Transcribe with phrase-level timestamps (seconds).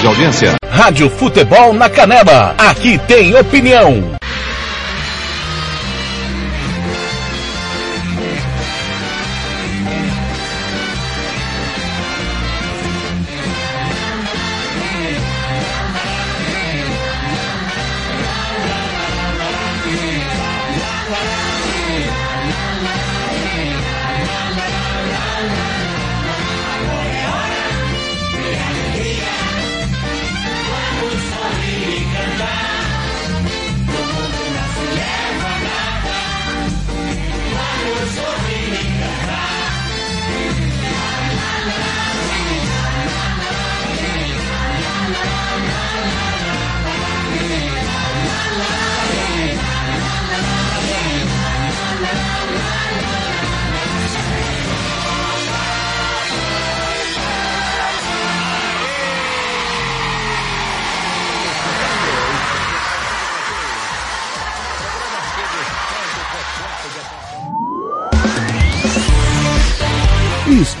[0.00, 0.54] de audiência.
[0.70, 2.54] Rádio Futebol na Canela.
[2.58, 4.21] Aqui tem opinião.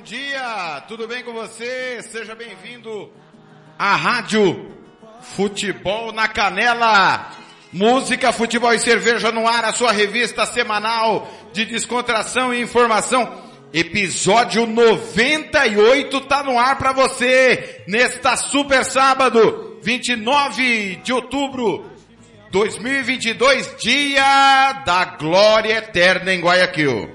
[0.00, 2.00] Bom dia, tudo bem com você?
[2.02, 3.12] Seja bem-vindo
[3.78, 4.74] à Rádio
[5.20, 7.30] Futebol na Canela.
[7.70, 13.42] Música, futebol e cerveja no ar, a sua revista semanal de descontração e informação.
[13.74, 21.84] Episódio 98 tá no ar para você nesta super sábado, 29 de outubro
[22.50, 27.10] 2022, dia da glória eterna em Guayaquil.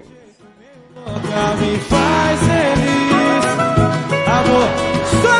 [4.55, 4.69] Amor.
[5.21, 5.35] Só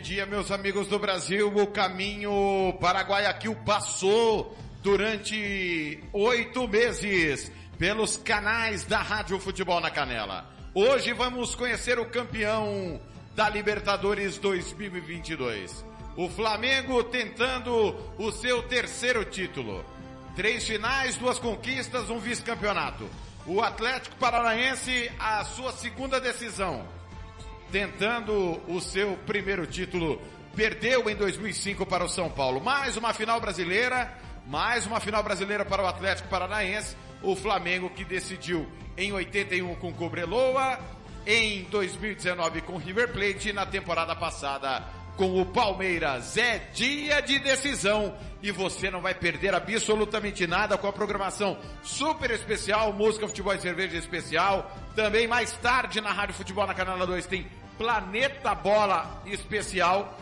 [0.00, 1.54] dia, meus amigos do Brasil.
[1.54, 3.04] O caminho para
[3.66, 10.46] passou durante oito meses pelos canais da Rádio Futebol na Canela.
[10.74, 12.98] Hoje vamos conhecer o campeão
[13.36, 15.84] da Libertadores 2022.
[16.16, 19.84] O Flamengo tentando o seu terceiro título.
[20.34, 23.06] Três finais, duas conquistas, um vice-campeonato.
[23.46, 26.99] O Atlético Paranaense, a sua segunda decisão
[27.70, 30.20] tentando o seu primeiro título.
[30.54, 32.60] Perdeu em 2005 para o São Paulo.
[32.60, 34.12] Mais uma final brasileira,
[34.46, 36.96] mais uma final brasileira para o Atlético Paranaense.
[37.22, 38.66] O Flamengo que decidiu
[38.96, 40.78] em 81 com Cobreloa,
[41.26, 44.84] em 2019 com River Plate e na temporada passada
[45.16, 46.36] com o Palmeiras.
[46.38, 52.30] É dia de decisão e você não vai perder absolutamente nada com a programação super
[52.30, 54.74] especial, música, futebol e cerveja especial.
[54.96, 57.46] Também mais tarde na Rádio Futebol na Canela 2 tem
[57.80, 60.14] Planeta Bola especial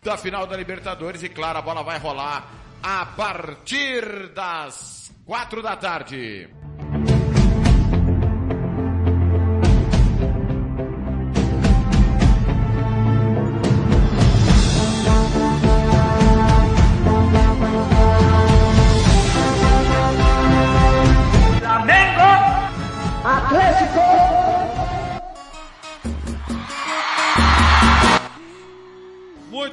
[0.00, 2.48] da final da Libertadores e claro, a bola vai rolar
[2.82, 6.63] a partir das quatro da tarde.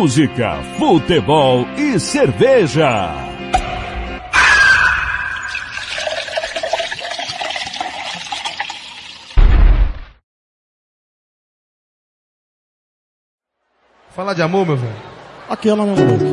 [0.00, 3.12] Música, futebol e cerveja.
[14.14, 14.94] Falar de amor, meu velho.
[15.48, 16.24] Aquela, né, moleque?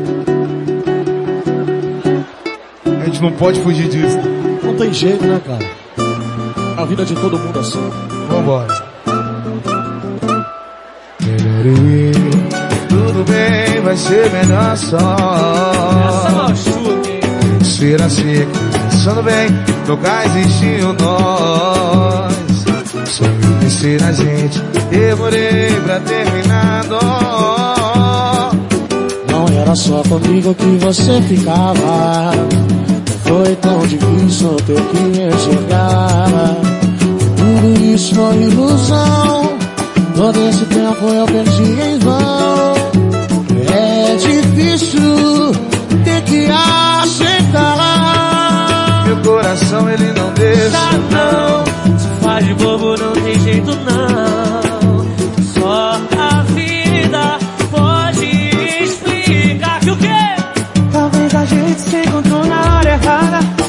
[3.00, 4.16] A gente não pode fugir disso.
[4.62, 6.80] Não tem jeito, né, cara?
[6.80, 7.90] A vida de todo mundo é assim.
[8.28, 8.86] Vambora.
[12.96, 14.96] Tudo bem, vai ser melhor só.
[16.48, 17.62] Hein?
[17.62, 18.46] Ser assim,
[18.90, 19.50] pensando bem,
[19.86, 22.34] nunca existiu nós.
[23.04, 23.24] Só
[23.62, 24.58] eu ser a gente,
[24.90, 26.84] demorei pra terminar.
[26.88, 27.00] Não.
[29.30, 32.32] Não era só comigo que você ficava.
[32.34, 36.56] Não foi tão difícil ter que enxergar.
[37.36, 39.54] Tudo isso foi ilusão.
[40.16, 42.75] Todo esse tempo eu perdi em vão.
[49.66, 50.70] Coração ele não deixa.
[50.70, 55.44] Tá não, se faz de bobo não tem jeito não.
[55.54, 57.38] Só a vida
[57.70, 58.26] pode
[58.84, 60.06] explicar que o quê?
[60.92, 63.65] Talvez a gente se encontrou na hora errada.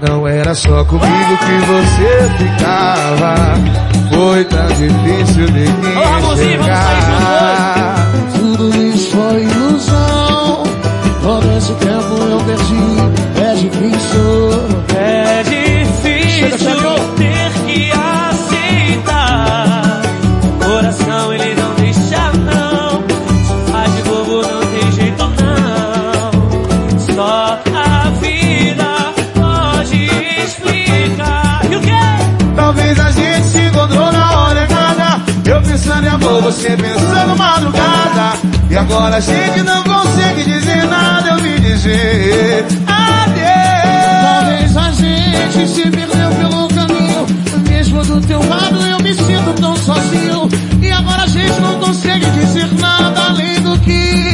[0.00, 3.54] Não era só comigo que você ficava.
[4.12, 5.68] Foi tão difícil de
[6.32, 8.10] enxergar.
[8.34, 10.64] Tudo isso foi ilusão.
[11.22, 12.96] Todo esse tempo eu perdi.
[13.40, 14.43] É difícil.
[36.54, 38.38] Você pensando madrugada.
[38.70, 44.22] E agora a gente não consegue dizer nada, eu me dizer adeus.
[44.22, 47.26] Talvez a gente se perdeu pelo caminho.
[47.68, 50.48] Mesmo do teu lado eu me sinto tão sozinho.
[50.80, 54.33] E agora a gente não consegue dizer nada além do que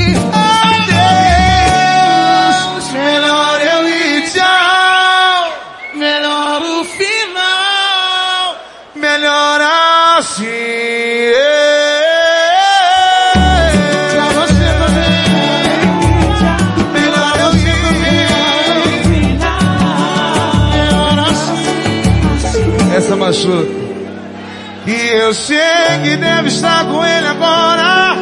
[24.86, 25.58] E eu sei
[26.02, 28.16] que deve estar com ele agora.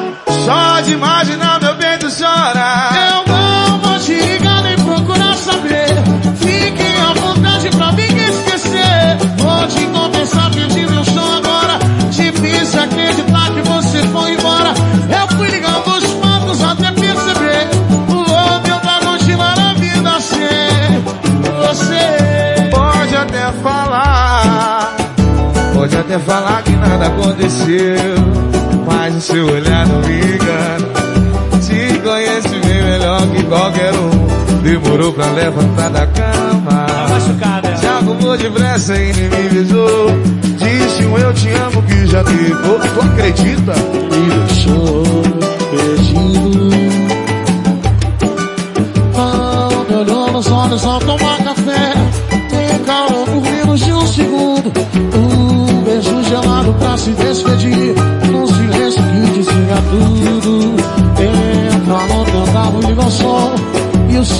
[0.44, 3.27] Só de imaginar meu peito chora.
[26.08, 28.16] Até falar que nada aconteceu,
[28.86, 30.88] mas o seu olhar não me engana.
[31.60, 34.62] Te conhece bem melhor que qualquer um.
[34.62, 36.86] Demorou pra levantar da cama.
[36.86, 37.76] Tá machucada.
[37.76, 40.10] Se arrumou depressa e nem me avisou.
[40.56, 42.54] Disse um eu te amo que já teve.
[42.54, 43.74] Tu acredita?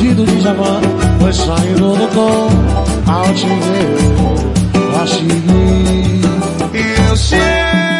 [0.08, 0.80] O cido de Javan
[1.20, 2.48] foi saindo do tom.
[3.06, 3.98] Ao te ver,
[4.74, 5.26] eu achei.
[6.72, 7.97] E eu sei.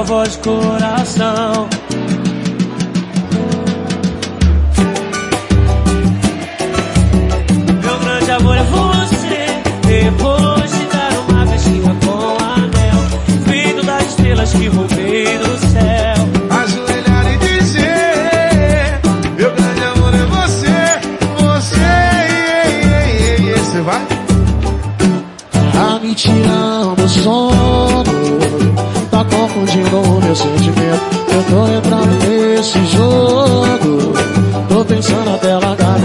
[0.00, 1.68] Declarar com a voz coração.
[7.82, 9.46] Meu grande amor é você.
[9.86, 13.00] Depois de dar uma caixinha com anel,
[13.46, 14.89] feito das estrelas que roubei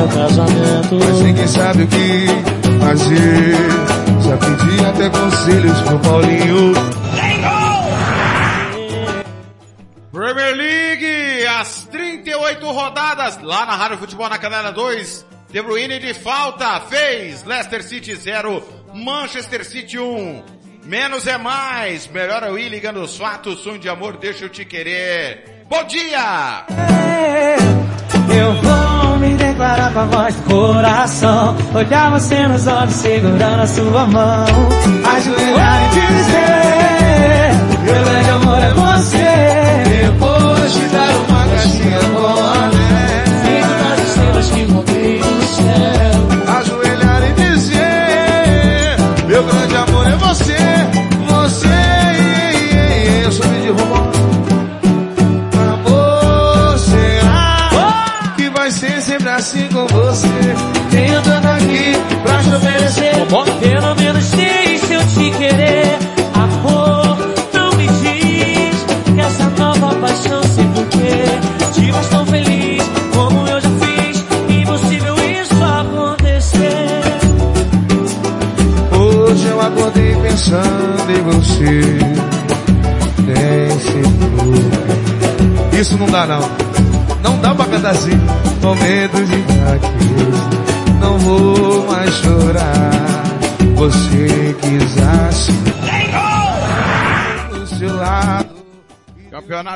[0.06, 0.96] meu casamento.
[1.00, 2.28] Mas ninguém sabe o que
[2.80, 3.56] fazer.
[4.22, 6.74] Já pedi até conselhos pro Paulinho.
[10.12, 15.26] Premier League, as 38 rodadas lá na Rádio Futebol na Canela 2.
[15.52, 20.44] De Bruyne de falta, fez Leicester City 0, Manchester City 1.
[20.84, 24.50] Menos é mais, melhor é o I ligando os fatos, sonho de amor, deixa eu
[24.50, 25.64] te querer.
[25.70, 26.66] Bom dia!
[28.38, 28.65] Eu
[29.56, 31.56] declarar com a voz do coração.
[31.74, 34.46] Olhar você nos olhos, segurando a sua mão.
[35.16, 36.75] Ajoelhar e dizer: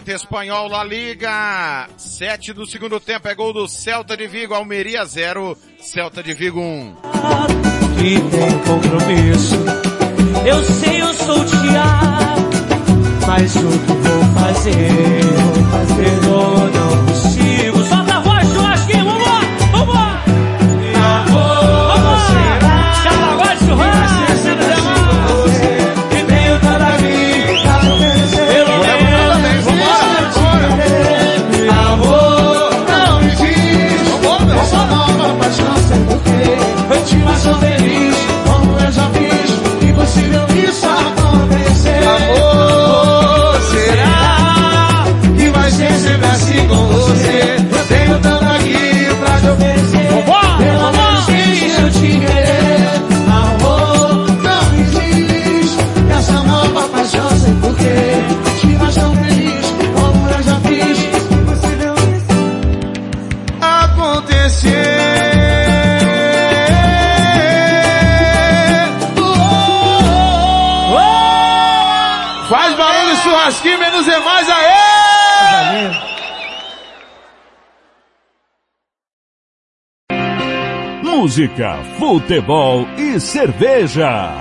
[0.10, 5.06] Campeonato Espanhol La Liga, 7 do segundo tempo é gol do Celta de Vigo, Almeria
[5.06, 6.96] 0, Celta de Vigo 1.
[7.98, 9.56] Que tem compromisso.
[10.48, 11.38] Eu sei, eu sou.
[13.28, 14.90] Mas o que vou fazer?
[15.54, 17.09] Vou fazer, eu não
[81.40, 84.36] música, futebol e cerveja.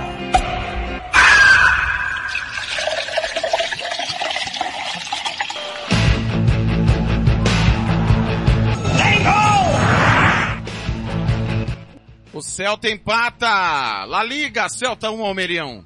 [12.33, 14.05] O Celta empata!
[14.05, 15.85] La Liga, Celta 1, Almerião.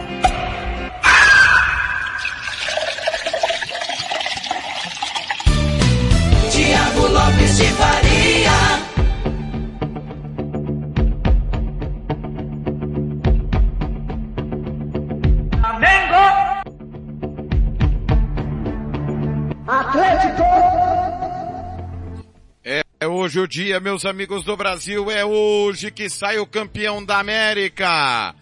[23.51, 28.33] Dia, meus amigos do Brasil, é hoje que sai o campeão da América.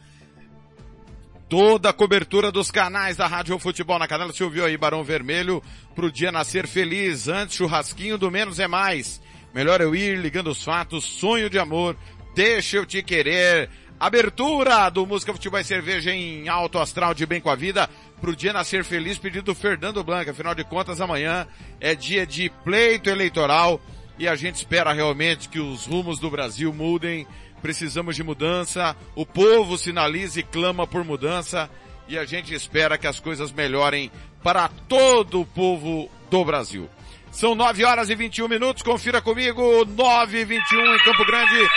[1.49, 4.31] Toda a cobertura dos canais da Rádio Futebol na Canela.
[4.31, 5.63] Você ouviu aí Barão Vermelho
[5.95, 7.27] pro dia nascer feliz.
[7.27, 9.19] Antes, churrasquinho do menos é mais.
[9.51, 11.05] Melhor eu ir ligando os fatos.
[11.05, 11.97] Sonho de amor.
[12.35, 13.67] Deixa eu te querer.
[13.99, 17.89] Abertura do Música Futebol e Cerveja em Alto Astral de Bem com a Vida.
[18.21, 20.29] Pro dia nascer feliz, pedido do Fernando Blanca.
[20.29, 21.47] Afinal de contas, amanhã
[21.81, 23.81] é dia de pleito eleitoral
[24.19, 27.25] e a gente espera realmente que os rumos do Brasil mudem.
[27.61, 28.95] Precisamos de mudança.
[29.15, 31.69] O povo sinaliza e clama por mudança
[32.09, 34.11] e a gente espera que as coisas melhorem
[34.43, 36.89] para todo o povo do Brasil.
[37.31, 38.83] São 9 horas e 21 minutos.
[38.83, 39.85] Confira comigo.
[39.85, 41.69] 9 e 21 em Campo Grande.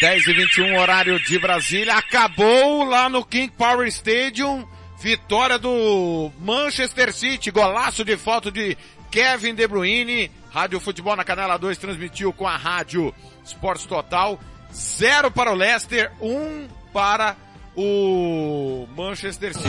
[0.00, 1.96] 10 e 21 horário de Brasília.
[1.96, 4.66] Acabou lá no King Power Stadium.
[5.00, 7.50] Vitória do Manchester City.
[7.50, 8.78] Golaço de foto de
[9.10, 10.30] Kevin De Bruyne.
[10.52, 14.38] Rádio Futebol na Canela 2 transmitiu com a Rádio Esportes Total.
[14.72, 17.36] Zero para o Leicester, um para
[17.76, 19.68] o Manchester City.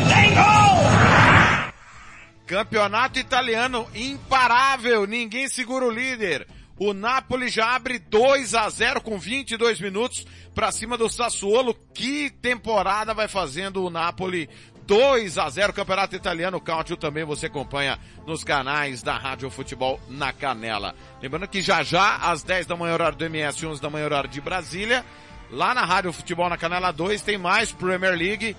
[2.45, 6.47] Campeonato italiano imparável, ninguém segura o líder.
[6.77, 10.25] O Napoli já abre 2 a 0 com 22 minutos
[10.55, 11.75] para cima do Sassuolo.
[11.93, 14.49] Que temporada vai fazendo o Napoli
[14.91, 20.33] 2 a 0 Campeonato Italiano Country também você acompanha nos canais da Rádio Futebol na
[20.33, 20.93] Canela.
[21.21, 24.29] Lembrando que já já às 10 da manhã horário do MS, 11 da manhã horário
[24.29, 25.05] de Brasília,
[25.49, 28.53] lá na Rádio Futebol na Canela 2 tem mais Premier League,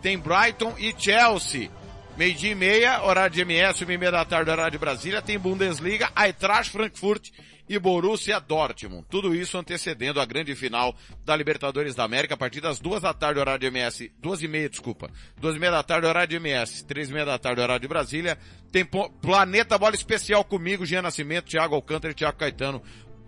[0.00, 1.68] tem Brighton e Chelsea.
[2.16, 5.36] Meio-dia e meia, horário de MS, uma e meia da tarde, horário de Brasília, tem
[5.36, 7.32] Bundesliga, Eintracht Frankfurt
[7.68, 9.06] e Borussia Dortmund.
[9.08, 13.14] Tudo isso antecedendo a grande final da Libertadores da América a partir das duas da
[13.14, 16.36] tarde, horário de MS, duas e meia, desculpa, duas e meia da tarde, horário de
[16.36, 18.38] MS, três e meia da tarde, horário de Brasília.
[18.70, 22.82] Tem Planeta Bola Especial comigo, Jean Nascimento, Thiago Alcântara e Thiago Caetano,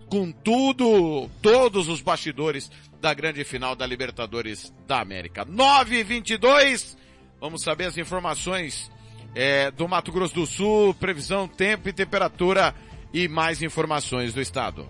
[0.09, 2.71] com tudo, todos os bastidores
[3.01, 5.45] da grande final da Libertadores da América.
[5.45, 6.97] 9 e 22
[7.39, 8.91] vamos saber as informações
[9.35, 12.73] é, do Mato Grosso do Sul, previsão, tempo e temperatura
[13.17, 14.85] e mais informações do estado.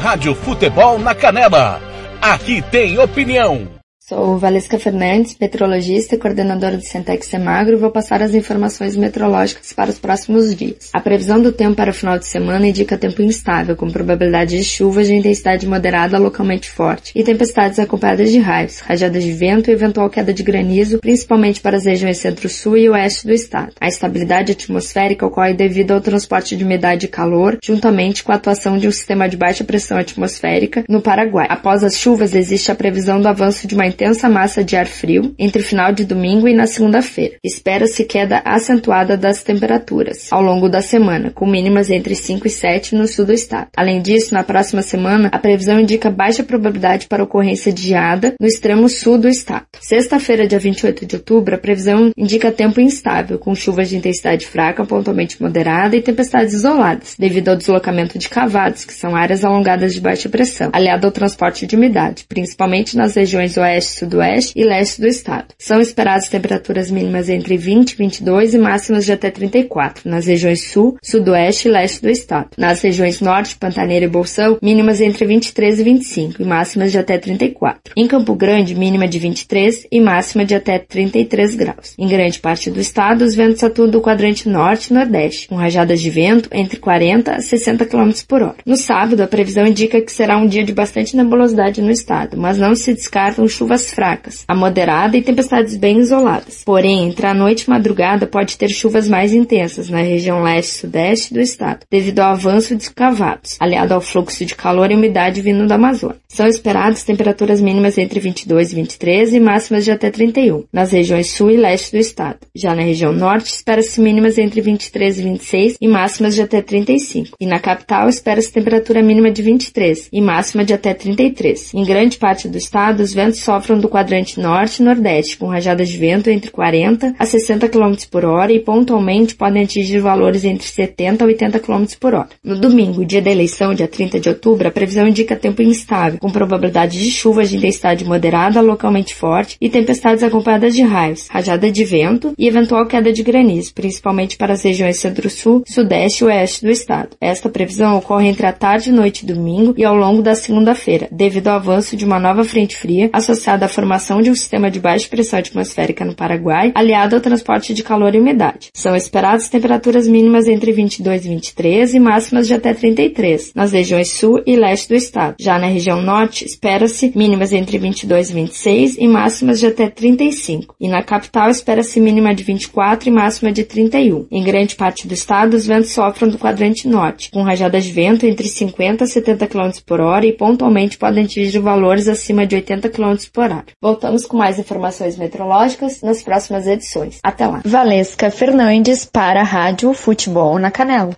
[0.00, 1.80] Rádio Futebol na Canela.
[2.22, 3.79] Aqui tem opinião.
[4.10, 9.72] Sou Valesca Fernandes, meteorologista e coordenadora do Centex Semagro e vou passar as informações meteorológicas
[9.72, 10.90] para os próximos dias.
[10.92, 14.64] A previsão do tempo para o final de semana indica tempo instável, com probabilidade de
[14.64, 19.74] chuvas de intensidade moderada localmente forte e tempestades acompanhadas de raios, rajadas de vento e
[19.74, 23.74] eventual queda de granizo, principalmente para as regiões centro-sul e oeste do estado.
[23.80, 28.76] A estabilidade atmosférica ocorre devido ao transporte de umidade e calor, juntamente com a atuação
[28.76, 31.46] de um sistema de baixa pressão atmosférica no Paraguai.
[31.48, 35.34] Após as chuvas, existe a previsão do avanço de uma intensa massa de ar frio
[35.38, 37.34] entre o final de domingo e na segunda-feira.
[37.44, 42.94] Espera-se queda acentuada das temperaturas ao longo da semana, com mínimas entre 5 e 7
[42.94, 43.68] no sul do estado.
[43.76, 48.46] Além disso, na próxima semana, a previsão indica baixa probabilidade para ocorrência de geada no
[48.46, 49.66] extremo sul do estado.
[49.78, 54.82] Sexta-feira, dia 28 de outubro, a previsão indica tempo instável, com chuvas de intensidade fraca,
[54.82, 60.00] pontualmente moderada e tempestades isoladas, devido ao deslocamento de cavados, que são áreas alongadas de
[60.00, 65.06] baixa pressão, aliado ao transporte de umidade, principalmente nas regiões oeste sudoeste e leste do
[65.06, 65.46] estado.
[65.58, 70.70] São esperadas temperaturas mínimas entre 20 e 22 e máximas de até 34 nas regiões
[70.70, 72.50] sul, sudoeste e leste do estado.
[72.56, 77.18] Nas regiões norte, Pantaneira e Bolsão, mínimas entre 23 e 25 e máximas de até
[77.18, 77.94] 34.
[77.96, 81.94] Em Campo Grande, mínima de 23 e máxima de até 33 graus.
[81.98, 86.00] Em grande parte do estado, os ventos atuam do quadrante norte e nordeste, com rajadas
[86.00, 88.56] de vento entre 40 a 60 km por hora.
[88.64, 92.58] No sábado, a previsão indica que será um dia de bastante nebulosidade no estado, mas
[92.58, 96.62] não se descartam chuvas fracas, a moderada e tempestades bem isoladas.
[96.64, 100.78] Porém, entre a noite e madrugada pode ter chuvas mais intensas na região leste e
[100.80, 105.40] sudeste do estado, devido ao avanço de cavados, aliado ao fluxo de calor e umidade
[105.40, 106.16] vindo da Amazônia.
[106.28, 111.30] São esperadas temperaturas mínimas entre 22 e 23 e máximas de até 31, nas regiões
[111.30, 112.38] sul e leste do estado.
[112.54, 117.36] Já na região norte, espera-se mínimas entre 23 e 26 e máximas de até 35.
[117.40, 121.74] E na capital, espera-se temperatura mínima de 23 e máxima de até 33.
[121.74, 125.46] Em grande parte do estado, os ventos sofrem sofram do quadrante norte e nordeste, com
[125.46, 130.44] rajadas de vento entre 40 a 60 km por hora e pontualmente podem atingir valores
[130.44, 132.30] entre 70 a 80 km por hora.
[132.42, 136.30] No domingo, dia da eleição, dia 30 de outubro, a previsão indica tempo instável, com
[136.30, 141.84] probabilidade de chuvas de intensidade moderada, localmente forte e tempestades acompanhadas de raios, rajada de
[141.84, 146.70] vento e eventual queda de granizo, principalmente para as regiões centro-sul, sudeste e oeste do
[146.70, 147.10] estado.
[147.20, 151.48] Esta previsão ocorre entre a tarde, noite e domingo e ao longo da segunda-feira, devido
[151.48, 155.08] ao avanço de uma nova frente fria associada à formação de um sistema de baixa
[155.08, 158.70] pressão atmosférica no Paraguai, aliado ao transporte de calor e umidade.
[158.72, 164.10] São esperadas temperaturas mínimas entre 22 e 23 e máximas de até 33, nas regiões
[164.10, 165.36] sul e leste do estado.
[165.40, 170.74] Já na região norte, espera-se mínimas entre 22 e 26 e máximas de até 35.
[170.80, 174.26] E na capital, espera-se mínima de 24 e máxima de 31.
[174.30, 178.26] Em grande parte do estado, os ventos sofrem do quadrante norte, com rajadas de vento
[178.26, 182.88] entre 50 a 70 km por hora e pontualmente podem atingir valores acima de 80
[182.88, 183.39] km por
[183.80, 187.18] Voltamos com mais informações meteorológicas nas próximas edições.
[187.22, 187.62] Até lá.
[187.64, 191.16] Valesca Fernandes para a Rádio Futebol na Canela.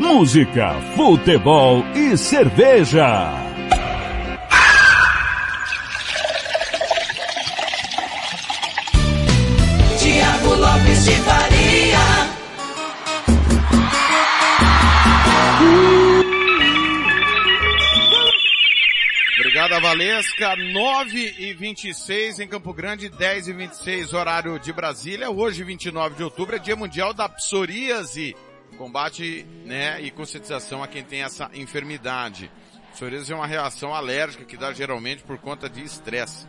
[0.00, 3.30] Música, futebol e cerveja.
[9.98, 11.49] Tiago Lopes de Faria.
[19.70, 20.56] Obrigado, Valesca.
[20.56, 25.30] 9 e 26 em Campo Grande, 10 e 26 horário de Brasília.
[25.30, 28.34] Hoje, 29 de outubro, é Dia Mundial da Psoríase.
[28.76, 32.50] Combate, né, e conscientização a quem tem essa enfermidade.
[32.94, 36.48] Psoríase é uma reação alérgica que dá geralmente por conta de estresse.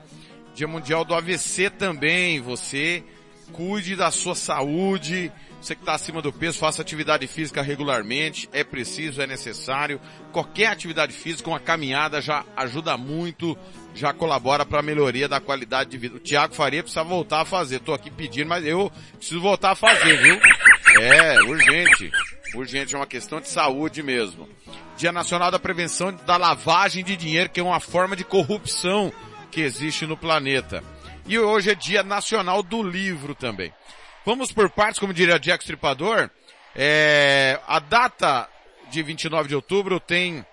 [0.55, 2.41] Dia Mundial do AVC também.
[2.41, 3.03] Você
[3.53, 5.31] cuide da sua saúde.
[5.62, 8.50] Você que está acima do peso, faça atividade física regularmente.
[8.52, 10.02] É preciso, é necessário.
[10.32, 13.56] Qualquer atividade física, uma caminhada já ajuda muito,
[13.93, 16.15] já colabora para a melhoria da qualidade de vida.
[16.15, 17.76] O Tiago Faria precisa voltar a fazer.
[17.76, 20.39] Estou aqui pedindo, mas eu preciso voltar a fazer, viu?
[21.00, 22.12] É, urgente.
[22.56, 24.50] Urgente, é uma questão de saúde mesmo.
[24.97, 29.13] Dia Nacional da Prevenção da Lavagem de Dinheiro, que é uma forma de corrupção
[29.52, 30.84] que existe no planeta.
[31.28, 33.71] E hoje é Dia Nacional do Livro também.
[34.23, 36.29] Vamos por partes, como diria Jack Stripador.
[36.75, 38.47] É, a data
[38.91, 40.45] de 29 de outubro tem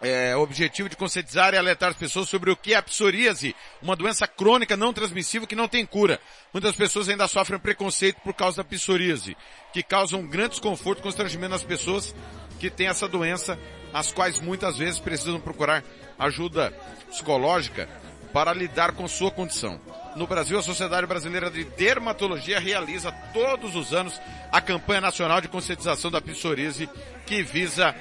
[0.00, 3.56] é, o objetivo de conscientizar e alertar as pessoas sobre o que é a psoríase,
[3.82, 6.20] uma doença crônica não transmissível que não tem cura.
[6.52, 9.36] Muitas pessoas ainda sofrem preconceito por causa da psoríase,
[9.72, 12.14] que causa um grande desconforto e constrangimento nas pessoas
[12.60, 13.58] que têm essa doença,
[13.92, 15.82] as quais muitas vezes precisam procurar
[16.16, 16.70] ajuda
[17.10, 17.88] psicológica
[18.34, 19.80] para lidar com sua condição.
[20.16, 24.20] No Brasil, a Sociedade Brasileira de Dermatologia realiza todos os anos
[24.50, 26.90] a campanha nacional de conscientização da psoríase,
[27.26, 27.94] que visa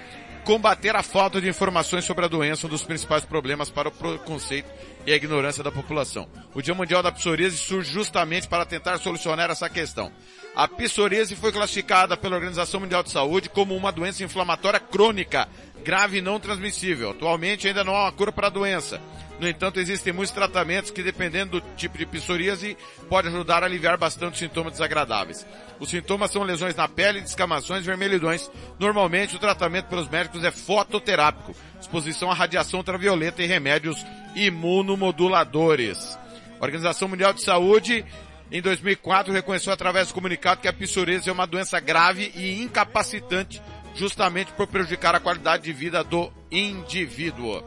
[0.44, 4.70] combater a falta de informações sobre a doença, um dos principais problemas para o preconceito
[5.06, 6.28] e a ignorância da população.
[6.54, 10.12] O Dia Mundial da Psoríase surge justamente para tentar solucionar essa questão.
[10.56, 15.48] A psoríase foi classificada pela Organização Mundial de Saúde como uma doença inflamatória crônica,
[15.84, 17.12] grave e não transmissível.
[17.12, 19.02] Atualmente ainda não há uma cura para a doença.
[19.40, 22.78] No entanto, existem muitos tratamentos que, dependendo do tipo de psoríase,
[23.10, 25.46] pode ajudar a aliviar bastante os sintomas desagradáveis.
[25.80, 28.50] Os sintomas são lesões na pele, descamações, vermelhidões.
[28.80, 36.18] Normalmente, o tratamento pelos médicos é fototerápico, exposição à radiação ultravioleta e remédios imunomoduladores.
[36.60, 38.06] A Organização Mundial de Saúde,
[38.50, 43.62] em 2004, reconheceu através do comunicado que a psoríase é uma doença grave e incapacitante,
[43.96, 47.64] justamente por prejudicar a qualidade de vida do indivíduo.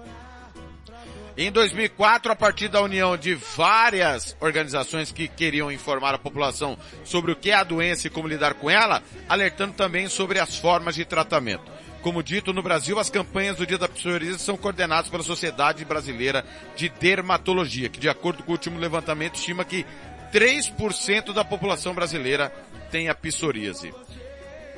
[1.38, 7.30] Em 2004, a partir da união de várias organizações que queriam informar a população sobre
[7.30, 10.94] o que é a doença e como lidar com ela, alertando também sobre as formas
[10.94, 11.70] de tratamento.
[12.00, 16.42] Como dito, no Brasil, as campanhas do Dia da Psoríase são coordenadas pela Sociedade Brasileira
[16.74, 19.84] de Dermatologia, que de acordo com o último levantamento estima que
[20.32, 22.50] 3% da população brasileira
[22.90, 23.92] tem a psoríase.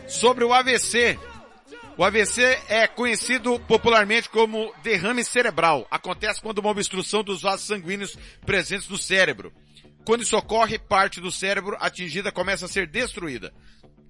[0.09, 1.19] Sobre o AVC,
[1.99, 5.85] o AVC é conhecido popularmente como derrame cerebral.
[5.91, 9.53] Acontece quando uma obstrução dos vasos sanguíneos presentes no cérebro.
[10.05, 13.53] Quando isso ocorre, parte do cérebro atingida começa a ser destruída.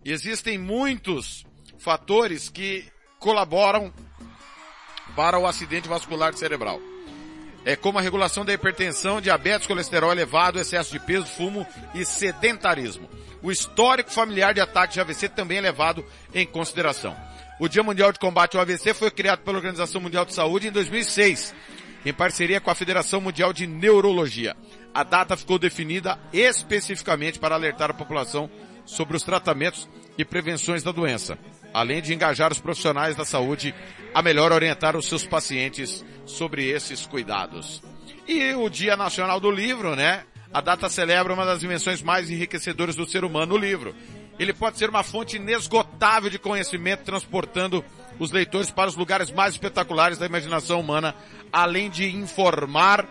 [0.04, 1.46] Existem muitos
[1.78, 2.84] fatores que
[3.18, 3.90] colaboram
[5.16, 6.78] para o acidente vascular cerebral.
[7.64, 13.08] É como a regulação da hipertensão, diabetes, colesterol elevado, excesso de peso, fumo e sedentarismo.
[13.42, 17.16] O histórico familiar de ataque de AVC também é levado em consideração.
[17.60, 20.70] O Dia Mundial de Combate ao AVC foi criado pela Organização Mundial de Saúde em
[20.70, 21.52] 2006,
[22.06, 24.56] em parceria com a Federação Mundial de Neurologia.
[24.94, 28.48] A data ficou definida especificamente para alertar a população
[28.86, 31.36] sobre os tratamentos e prevenções da doença,
[31.74, 33.74] além de engajar os profissionais da saúde
[34.14, 37.82] a melhor orientar os seus pacientes sobre esses cuidados.
[38.28, 40.22] E o Dia Nacional do Livro, né?
[40.52, 43.94] A data celebra uma das dimensões mais enriquecedoras do ser humano, o livro.
[44.38, 47.84] Ele pode ser uma fonte inesgotável de conhecimento, transportando
[48.18, 51.14] os leitores para os lugares mais espetaculares da imaginação humana,
[51.52, 53.06] além de informar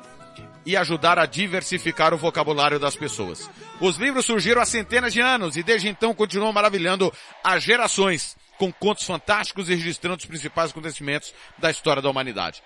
[0.65, 3.49] e ajudar a diversificar o vocabulário das pessoas.
[3.79, 7.11] Os livros surgiram há centenas de anos e desde então continuam maravilhando
[7.43, 12.61] as gerações com contos fantásticos e registrando os principais acontecimentos da história da humanidade.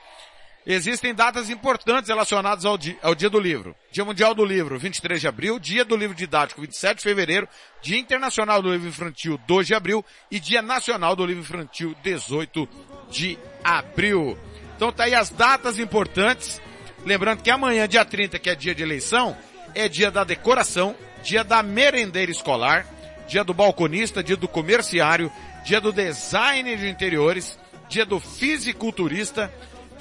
[0.65, 3.75] Existem datas importantes relacionadas ao dia, ao dia, do livro.
[3.91, 7.47] Dia Mundial do Livro, 23 de abril, Dia do Livro Didático, 27 de fevereiro,
[7.81, 12.69] Dia Internacional do Livro Infantil, 2 de abril e Dia Nacional do Livro Infantil, 18
[13.09, 14.37] de abril.
[14.75, 16.61] Então tá aí as datas importantes.
[17.03, 19.35] Lembrando que amanhã, dia 30, que é dia de eleição,
[19.73, 22.85] é dia da decoração, dia da merendeira escolar,
[23.27, 25.31] dia do balconista, dia do comerciário,
[25.65, 27.57] dia do design de interiores,
[27.89, 29.51] dia do fisiculturista,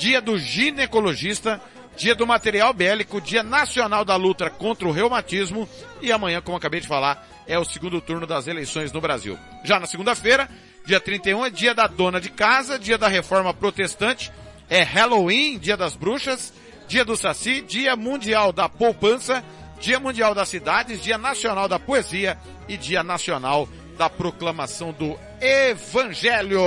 [0.01, 1.61] dia do ginecologista,
[1.95, 5.69] dia do material bélico, dia nacional da luta contra o reumatismo
[6.01, 9.39] e amanhã, como acabei de falar, é o segundo turno das eleições no Brasil.
[9.63, 10.49] Já na segunda-feira,
[10.87, 14.33] dia 31 é dia da dona de casa, dia da reforma protestante,
[14.71, 16.51] é Halloween, dia das bruxas,
[16.89, 19.45] dia do Saci, dia mundial da poupança,
[19.83, 26.61] dia mundial das cidades, dia nacional da poesia e dia nacional da proclamação do evangelho.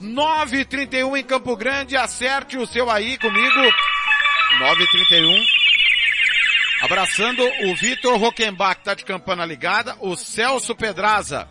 [0.00, 3.60] 9h31 em Campo Grande, acerte o seu aí comigo.
[4.58, 5.44] 9h31.
[6.82, 11.46] Abraçando o Vitor Roquembach, que tá de campana ligada, o Celso Pedraza,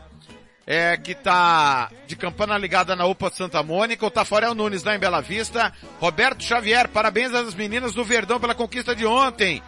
[0.66, 5.00] é, que tá de campana ligada na UPA Santa Mônica, o Tafarel Nunes lá em
[5.00, 9.62] Bela Vista, Roberto Xavier, parabéns às meninas do Verdão pela conquista de ontem.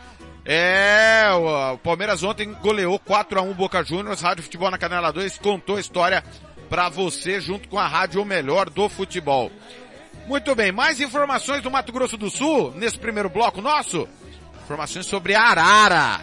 [0.44, 5.14] É, o, o Palmeiras ontem goleou 4 a 1 Boca Juniors, Rádio Futebol na Canela
[5.14, 6.24] 2 contou a história
[6.72, 9.52] para você junto com a rádio o melhor do futebol.
[10.26, 14.08] Muito bem, mais informações do Mato Grosso do Sul nesse primeiro bloco nosso.
[14.64, 16.22] Informações sobre Arara.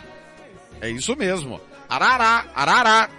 [0.80, 1.61] É isso mesmo.
[1.87, 3.11] Arara, Arara.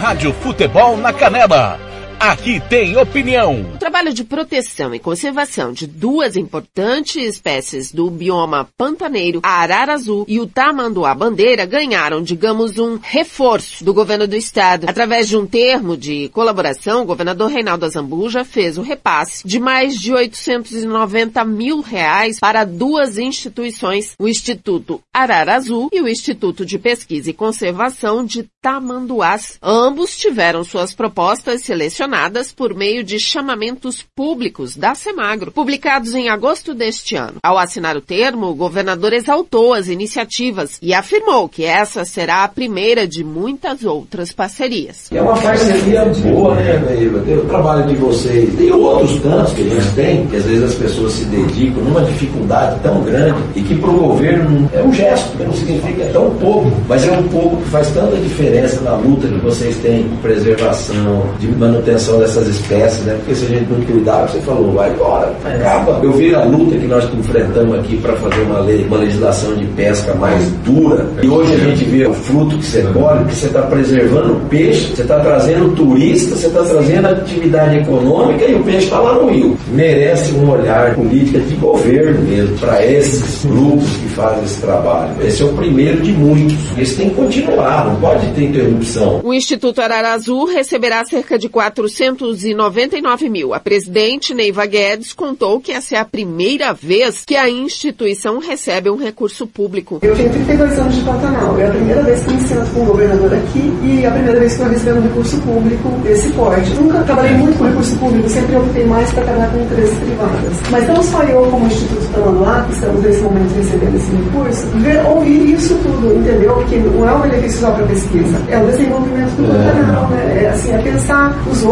[0.00, 1.91] Rádio Futebol na Canela.
[2.22, 3.62] Aqui tem opinião.
[3.74, 9.94] O trabalho de proteção e conservação de duas importantes espécies do bioma pantaneiro, a arara
[9.94, 14.88] azul e o tamanduá bandeira, ganharam, digamos, um reforço do governo do estado.
[14.88, 19.98] Através de um termo de colaboração, o governador Reinaldo Azambuja fez o repasse de mais
[19.98, 26.78] de 890 mil reais para duas instituições, o Instituto Arara Azul e o Instituto de
[26.78, 29.58] Pesquisa e Conservação de Tamanduás.
[29.60, 32.11] Ambos tiveram suas propostas selecionadas
[32.54, 37.36] por meio de chamamentos públicos da Semagro, publicados em agosto deste ano.
[37.42, 42.48] Ao assinar o termo, o governador exaltou as iniciativas e afirmou que essa será a
[42.48, 45.10] primeira de muitas outras parcerias.
[45.10, 47.22] É uma parceria boa, né, Neila?
[47.42, 48.54] O trabalho de vocês.
[48.56, 52.04] Tem outros tantos que a gente tem, que às vezes as pessoas se dedicam numa
[52.04, 56.30] dificuldade tão grande e que para o governo é um gesto, que não significa tão
[56.36, 60.16] pouco, mas é um pouco que faz tanta diferença na luta que vocês têm de
[60.16, 63.14] preservação, de manutenção dessas espécies, né?
[63.18, 66.00] Porque se a gente não cuidar, você falou, vai embora, acaba.
[66.02, 69.66] Eu vi a luta que nós enfrentamos aqui para fazer uma lei, uma legislação de
[69.66, 71.06] pesca mais dura.
[71.22, 74.40] E hoje a gente vê o fruto que você colhe, que você está preservando o
[74.48, 79.14] peixe, você está trazendo turista, você está trazendo atividade econômica e o peixe está lá
[79.14, 79.56] no rio.
[79.68, 85.12] Merece um olhar política de governo mesmo para esses grupos que fazem esse trabalho.
[85.22, 86.56] Esse é o primeiro de muitos.
[86.78, 89.20] Esse tem que continuar, não pode ter interrupção.
[89.22, 93.54] O Instituto Arara Azul receberá cerca de 400 499 mil.
[93.54, 98.90] A presidente Neiva Guedes contou que essa é a primeira vez que a instituição recebe
[98.90, 99.98] um recurso público.
[100.02, 101.58] Eu tenho 32 anos de Pantanal.
[101.58, 104.54] É a primeira vez que me sinto com o governador aqui e a primeira vez
[104.54, 106.70] que eu recebo um recurso público desse porte.
[106.74, 110.56] Nunca trabalhei muito com recurso público, sempre optei mais para trabalhar com empresas privadas.
[110.70, 115.06] Mas não só eu, como Instituto Tamanduá, que estamos nesse momento recebendo esse recurso, ver,
[115.06, 116.54] ouvir isso tudo, entendeu?
[116.54, 120.44] Porque não é um benefício só para pesquisa, é o desenvolvimento do Pantanal, né?
[120.44, 121.71] É assim, é pensar os outros,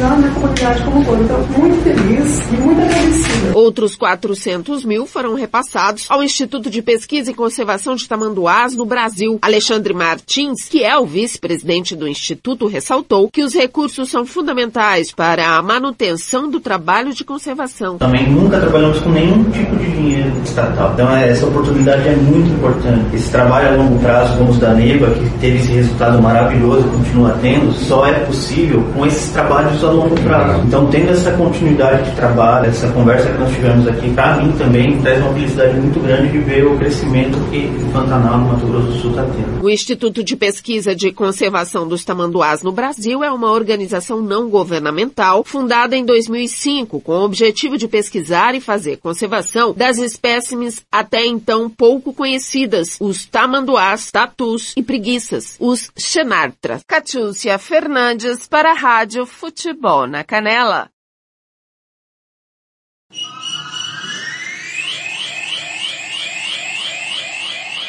[0.00, 1.22] lá na comunidade como todo.
[1.22, 3.58] Então, muito feliz e muito agradecida.
[3.58, 9.38] Outros 400 mil foram repassados ao Instituto de Pesquisa e Conservação de Tamanduás no Brasil.
[9.42, 15.56] Alexandre Martins, que é o vice-presidente do Instituto, ressaltou que os recursos são fundamentais para
[15.56, 17.98] a manutenção do trabalho de conservação.
[17.98, 20.92] Também nunca trabalhamos com nenhum tipo de dinheiro estatal.
[20.94, 23.16] Então essa oportunidade é muito importante.
[23.16, 27.36] Esse trabalho a longo prazo, como os da NEVA, que teve esse resultado maravilhoso continua
[27.40, 30.60] tendo, só é possível com esses trabalhos a longo prazo.
[30.66, 35.00] Então, tendo essa continuidade de trabalho, essa conversa que nós tivemos aqui, para mim também
[35.00, 38.86] traz uma felicidade muito grande de ver o crescimento que o Pantanal, no Mato Grosso
[38.88, 39.62] do Sul, está tendo.
[39.62, 45.44] O Instituto de Pesquisa de Conservação dos Tamanduás no Brasil é uma organização não governamental
[45.44, 51.70] fundada em 2005 com o objetivo de pesquisar e fazer conservação das espécimes até então
[51.70, 56.80] pouco conhecidas, os tamanduás, tatus e preguiças, os xenartra.
[56.86, 60.88] Catiúcia Fernandes para a Rádio Futebol na Canela.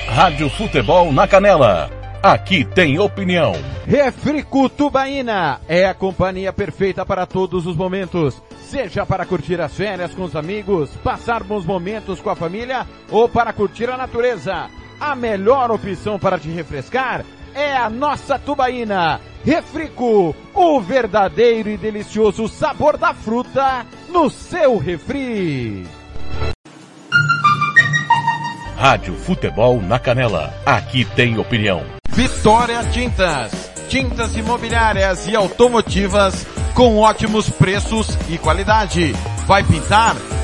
[0.10, 1.90] Rádio Futebol na Canela.
[2.22, 3.54] Aqui tem opinião.
[3.88, 8.44] Refrico Tubaína é a companhia perfeita para todos os momentos.
[8.64, 13.30] Seja para curtir as férias com os amigos, passar bons momentos com a família ou
[13.30, 14.70] para curtir a natureza.
[15.00, 17.24] A melhor opção para te refrescar
[17.54, 19.22] é a nossa Tubaína.
[19.44, 25.86] Refrico, o verdadeiro e delicioso sabor da fruta no seu refri.
[28.78, 30.54] Rádio Futebol na Canela.
[30.66, 31.84] Aqui tem opinião.
[32.10, 33.52] Vitória Tintas.
[33.90, 39.14] Tintas imobiliárias e automotivas com ótimos preços e qualidade.
[39.46, 40.16] Vai pintar?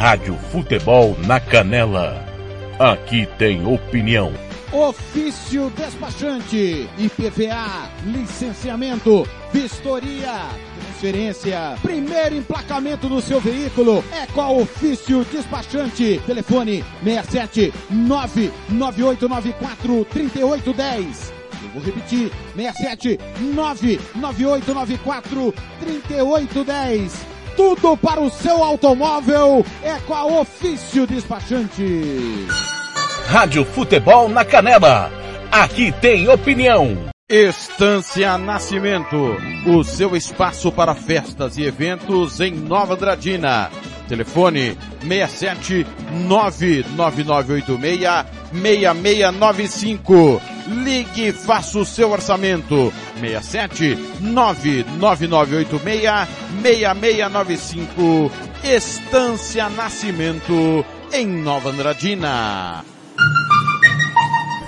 [0.00, 2.24] Rádio Futebol na Canela.
[2.78, 4.32] Aqui tem opinião.
[4.72, 16.18] Ofício despachante, IPVA, licenciamento, vistoria, transferência, primeiro emplacamento do seu veículo é a Ofício Despachante.
[16.24, 21.30] Telefone 67 99894 3810.
[21.62, 23.20] Eu vou repetir, 67
[23.52, 27.39] 99894 3810.
[27.56, 32.46] Tudo para o seu automóvel é com a Ofício Despachante.
[33.26, 35.10] Rádio Futebol na Canela.
[35.50, 37.10] Aqui tem opinião.
[37.28, 39.36] Estância Nascimento,
[39.66, 43.70] o seu espaço para festas e eventos em Nova Andradina.
[44.10, 45.86] Telefone 67
[46.26, 50.42] 99986 6695.
[50.66, 52.92] Ligue e faça o seu orçamento.
[53.20, 56.28] 67 99986
[56.60, 58.32] 6695.
[58.64, 62.84] Estância Nascimento em Nova Andradina.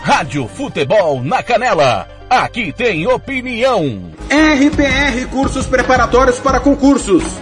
[0.05, 2.09] Rádio Futebol na Canela.
[2.31, 4.13] Aqui tem opinião.
[4.31, 7.42] RPR Cursos Preparatórios para Concursos.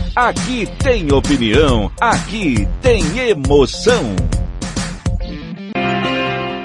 [0.15, 4.13] Aqui tem opinião, aqui tem emoção.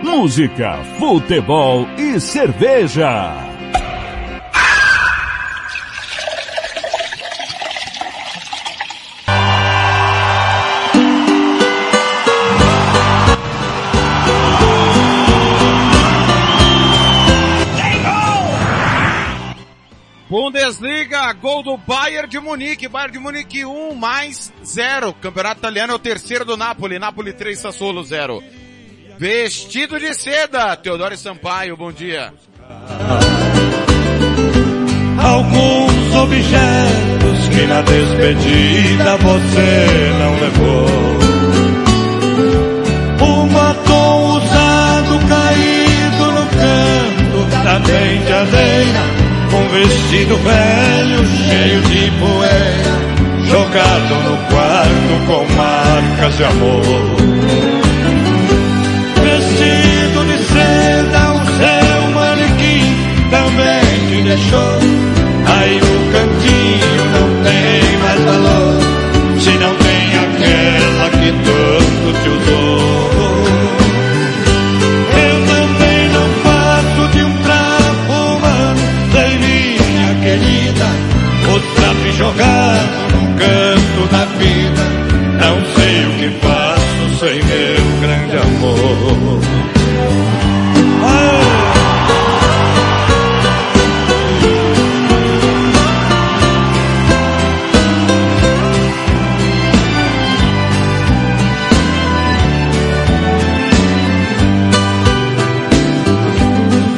[0.03, 3.56] Música, futebol e cerveja.
[20.29, 25.13] Bundesliga, gol do Bayern de Munique, Bayern de Munique 1 mais 0.
[25.15, 28.43] Campeonato italiano é o terceiro do Napoli, Napoli 3, Sassuolo 0.
[29.19, 32.35] Vestido de seda, Teodoro Sampaio, bom dia.
[35.23, 40.87] Alguns objetos que na despedida você não levou.
[43.23, 49.26] Um batom usado caído no canto da penteadeira.
[49.53, 52.97] Um vestido velho cheio de poeira.
[53.45, 56.83] Jogado no quarto com marcas de amor.
[59.23, 62.97] Vestido de seda, o seu manequim
[63.31, 64.79] também te deixou.
[65.47, 68.86] Aí no cantinho não tem mais valor.
[82.17, 84.83] Jogado num canto da vida.
[85.39, 89.41] Não sei o que faço sem meu grande amor.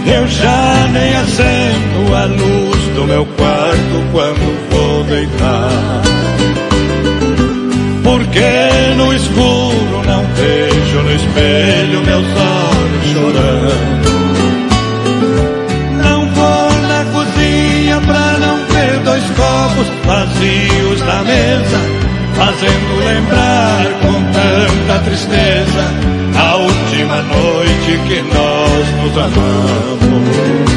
[0.06, 3.57] Eu já nem acendo a luz do meu quarto
[5.18, 6.02] deitar.
[8.04, 14.08] Porque no escuro não vejo no espelho meus olhos chorando.
[16.02, 21.80] Não vou na cozinha pra não ver dois copos vazios na mesa,
[22.34, 25.84] fazendo lembrar com tanta tristeza
[26.36, 30.67] a última noite que nós nos amamos.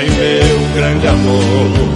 [0.00, 1.90] Sem meu grande amor.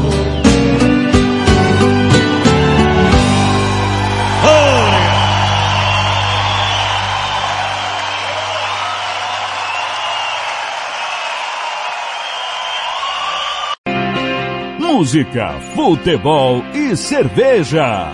[14.79, 18.09] Música, futebol e cerveja.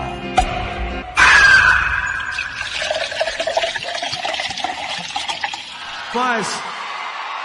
[6.13, 6.61] Paz,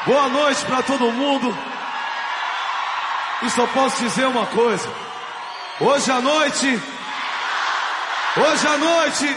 [0.07, 1.76] boa noite para todo mundo.
[3.47, 4.92] E só posso dizer uma coisa.
[5.78, 6.82] Hoje à noite,
[8.36, 9.36] hoje à noite,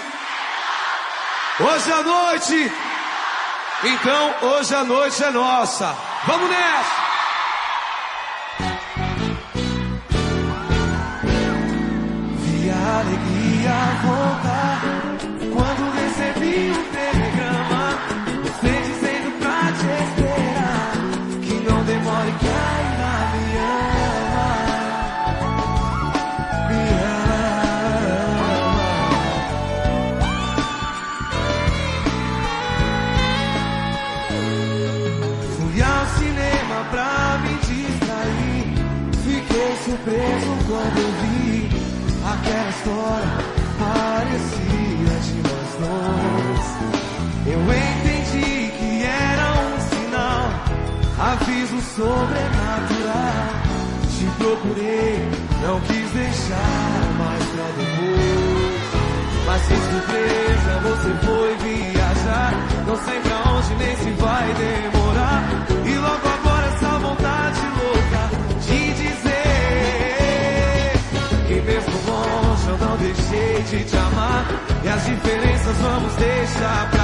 [1.60, 2.72] hoje à noite,
[3.84, 5.96] então hoje à noite é nossa.
[6.26, 6.99] Vamos nessa!
[51.96, 53.50] Sobrenatural.
[54.18, 55.30] Te procurei,
[55.62, 58.80] não quis deixar mais pra depois.
[59.46, 62.52] Mas que surpresa, você foi viajar.
[62.86, 65.44] Não sei pra onde nem se vai demorar.
[65.86, 68.22] E logo agora essa vontade louca
[68.62, 69.40] de dizer
[71.48, 74.46] que mesmo longe eu não deixei de te amar.
[74.84, 76.99] E as diferenças vamos deixar pra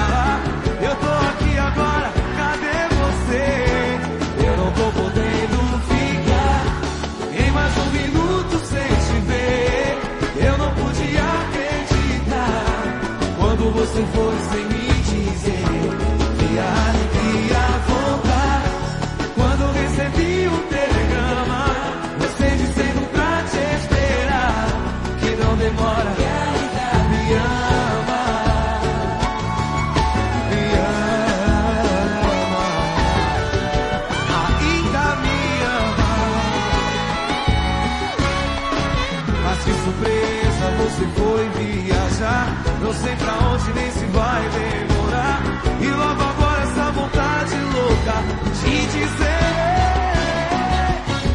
[40.86, 42.64] você foi viajar.
[42.82, 45.42] Não sei pra onde nem se vai demorar.
[45.82, 48.16] E logo agora essa vontade louca
[48.60, 49.46] de dizer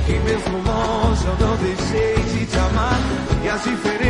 [0.06, 3.00] que mesmo longe eu não deixei de te amar.
[3.42, 4.09] E as diferenças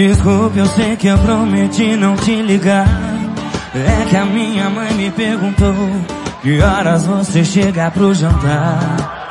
[0.00, 2.88] Desculpe, eu sei que eu prometi não te ligar.
[3.74, 5.74] É que a minha mãe me perguntou
[6.40, 9.28] que horas você chega pro jantar.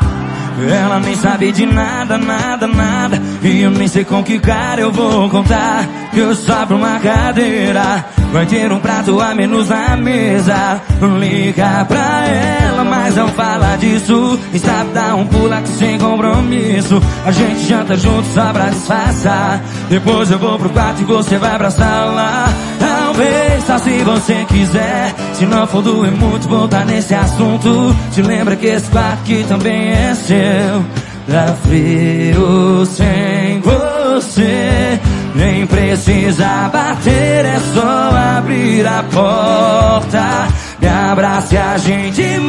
[0.72, 3.20] Ela nem sabe de nada, nada, nada.
[3.41, 5.88] E eu nem sei com que cara eu vou contar.
[6.11, 8.05] Que eu sobro uma cadeira.
[8.32, 10.80] Vai ter um prato a menos na mesa.
[11.20, 14.39] Liga pra ela, mas não fala disso.
[14.53, 17.01] E sabe dar um pulo aqui sem compromisso.
[17.26, 19.62] A gente janta junto só pra disfarçar.
[19.89, 22.45] Depois eu vou pro quarto e você vai pra sala.
[22.80, 25.16] Talvez só se você quiser.
[25.34, 27.95] Se não for doer muito, voltar nesse assunto.
[28.14, 30.86] Te lembra que esse quarto aqui também é seu.
[31.28, 34.99] Tá frio sem você.
[35.36, 40.47] Nem precisa bater, é só abrir a porta.
[40.82, 42.39] Me abraça a gente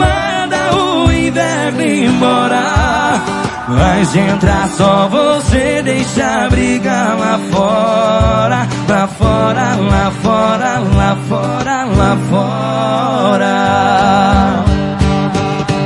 [1.20, 3.20] manda o inverno embora.
[3.68, 8.68] Mas entra só você, deixa a briga lá fora.
[8.88, 13.54] Lá fora, lá fora, lá fora, lá fora.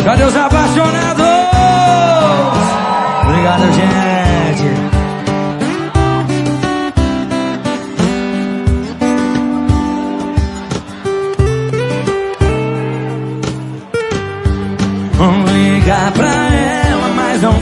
[0.05, 1.26] Cadê os apaixonados?
[3.22, 3.94] Obrigado, gente.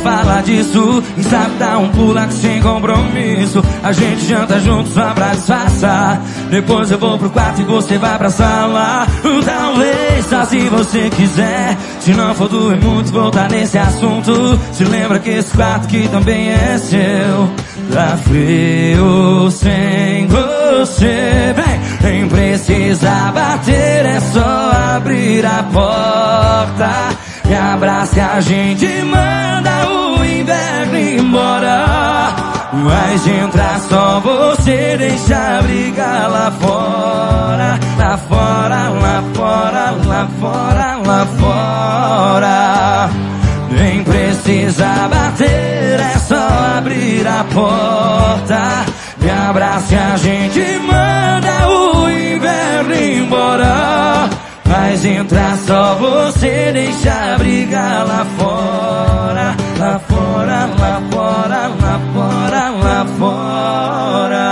[0.02, 1.02] Fala disso.
[1.16, 3.62] E sabe dar um pulo sem compromisso.
[3.82, 6.20] A gente janta junto só pra disfarçar.
[6.50, 9.06] Depois eu vou pro quarto e você vai pra sala.
[9.44, 11.76] Talvez só se você quiser.
[12.00, 14.58] Se não for doer muito, voltar nesse assunto.
[14.72, 17.50] Se lembra que esse quarto aqui também é seu.
[17.92, 21.54] Tá frio sem você.
[21.54, 21.82] Vem!
[22.02, 27.31] Nem precisa bater, é só abrir a porta.
[27.52, 32.32] Me abraça a gente manda o inverno embora.
[32.72, 37.78] Mas entra só você, deixa a briga lá fora.
[37.98, 43.10] Lá fora, lá fora, lá fora, lá fora.
[43.70, 48.86] Nem precisa bater, é só abrir a porta.
[49.20, 54.30] Me abraça a gente manda o inverno embora.
[54.84, 59.56] Mas entra só você, deixa a briga lá fora.
[59.78, 64.46] Lá fora, lá fora, lá fora, lá fora.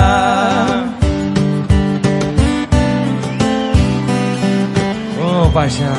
[5.19, 5.97] Ô oh, paixão.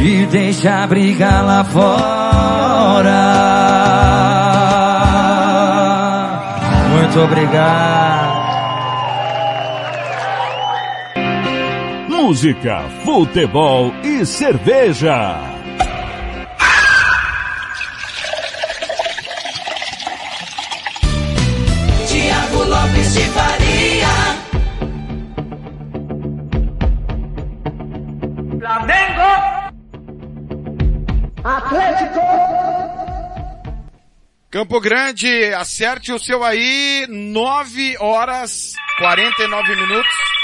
[0.00, 3.20] E deixa a briga lá fora.
[6.94, 8.41] Muito obrigado.
[12.24, 15.40] Música, futebol e cerveja.
[22.06, 24.06] Tiago Lopes de Faria.
[28.60, 29.72] Flamengo.
[31.42, 32.20] Atlético.
[34.48, 40.41] Campo Grande, acerte o seu aí, 9 horas 49 minutos.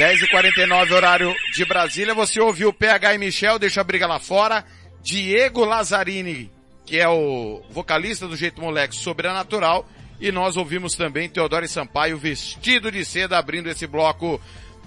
[0.00, 2.14] 10 e 49 horário de Brasília.
[2.14, 4.64] Você ouviu PH e Michel, deixa a briga lá fora.
[5.02, 6.50] Diego Lazzarini,
[6.86, 9.86] que é o vocalista do Jeito Moleque Sobrenatural.
[10.18, 14.40] E nós ouvimos também Teodoro Sampaio, vestido de seda, abrindo esse bloco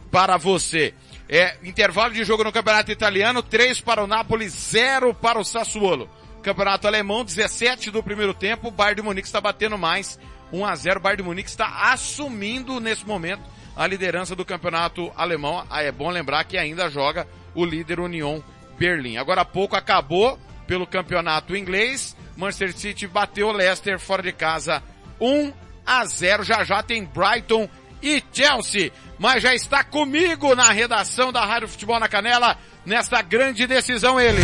[0.10, 0.96] para você.
[1.30, 6.10] É, intervalo de jogo no Campeonato Italiano, 3 para o Napoli, 0 para o Sassuolo.
[6.42, 10.20] Campeonato Alemão, 17 do primeiro tempo, o Bayern de Munique está batendo mais,
[10.52, 13.44] 1 a 0 o Bayern de Munique está assumindo nesse momento
[13.76, 15.66] a liderança do campeonato alemão.
[15.70, 18.40] Ah, é bom lembrar que ainda joga o líder Union
[18.78, 19.18] Berlim.
[19.18, 22.16] Agora há pouco acabou pelo campeonato inglês.
[22.36, 24.82] Manchester City bateu o Leicester fora de casa
[25.20, 25.54] 1
[25.86, 26.44] a 0.
[26.44, 27.70] Já já tem Brighton
[28.02, 28.92] e Chelsea.
[29.18, 34.42] Mas já está comigo na redação da Rádio Futebol na Canela nesta grande decisão ele.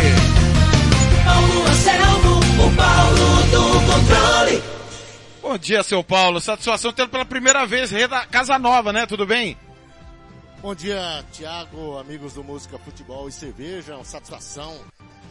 [1.24, 4.62] Paulo Anselmo, o Paulo do controle.
[5.50, 6.40] Bom dia, seu Paulo.
[6.40, 9.04] Satisfação tê-lo pela primeira vez, rei da Casa Nova, né?
[9.04, 9.58] Tudo bem?
[10.62, 13.96] Bom dia, Tiago, amigos do Música, Futebol e Cerveja.
[13.96, 14.78] Uma satisfação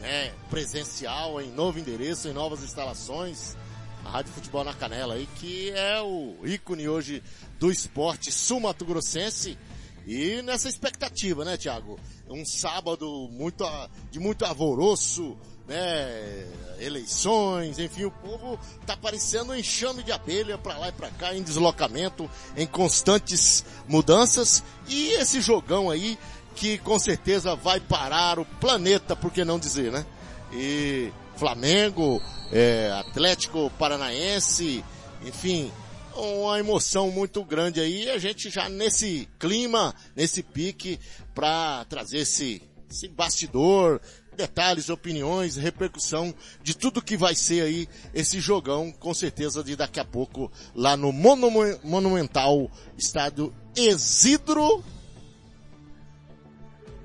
[0.01, 3.55] né, presencial em novo endereço, em novas instalações.
[4.03, 7.23] A Rádio Futebol na Canela aí, que é o ícone hoje
[7.57, 9.57] do esporte sul-mato-grossense.
[10.05, 11.97] E nessa expectativa, né, Tiago?
[12.27, 13.63] Um sábado muito,
[14.11, 15.37] de muito alvoroço,
[15.69, 16.45] né?
[16.79, 21.35] Eleições, enfim, o povo tá parecendo um enxame de abelha para lá e para cá,
[21.35, 24.63] em deslocamento, em constantes mudanças.
[24.87, 26.17] E esse jogão aí,
[26.55, 30.05] que com certeza vai parar o planeta, por que não dizer, né?
[30.53, 34.83] E Flamengo, é, Atlético Paranaense,
[35.25, 35.71] enfim,
[36.15, 40.99] uma emoção muito grande aí, a gente já nesse clima, nesse pique,
[41.35, 44.01] para trazer esse, esse bastidor,
[44.39, 46.33] detalhes, opiniões, repercussão
[46.63, 50.95] de tudo que vai ser aí esse jogão, com certeza de daqui a pouco, lá
[50.95, 54.81] no Monumen- Monumental Estádio Exidro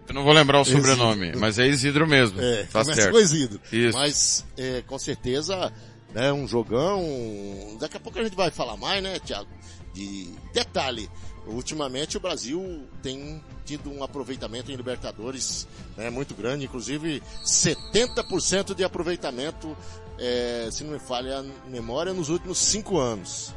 [0.07, 0.81] Eu não vou lembrar o Isidro.
[0.83, 2.41] sobrenome, mas é Isidro mesmo.
[2.41, 3.17] É, tá certo.
[3.17, 3.61] com.
[3.73, 3.99] Isso.
[3.99, 5.73] Mas, é, com certeza,
[6.15, 9.49] né, um jogão, daqui a pouco a gente vai falar mais, né, Thiago?
[9.93, 11.09] De detalhe,
[11.47, 15.67] ultimamente o Brasil tem tido um aproveitamento em Libertadores,
[15.97, 19.77] né, muito grande, inclusive 70% de aproveitamento,
[20.19, 23.53] é, se não me falha a memória, nos últimos cinco anos.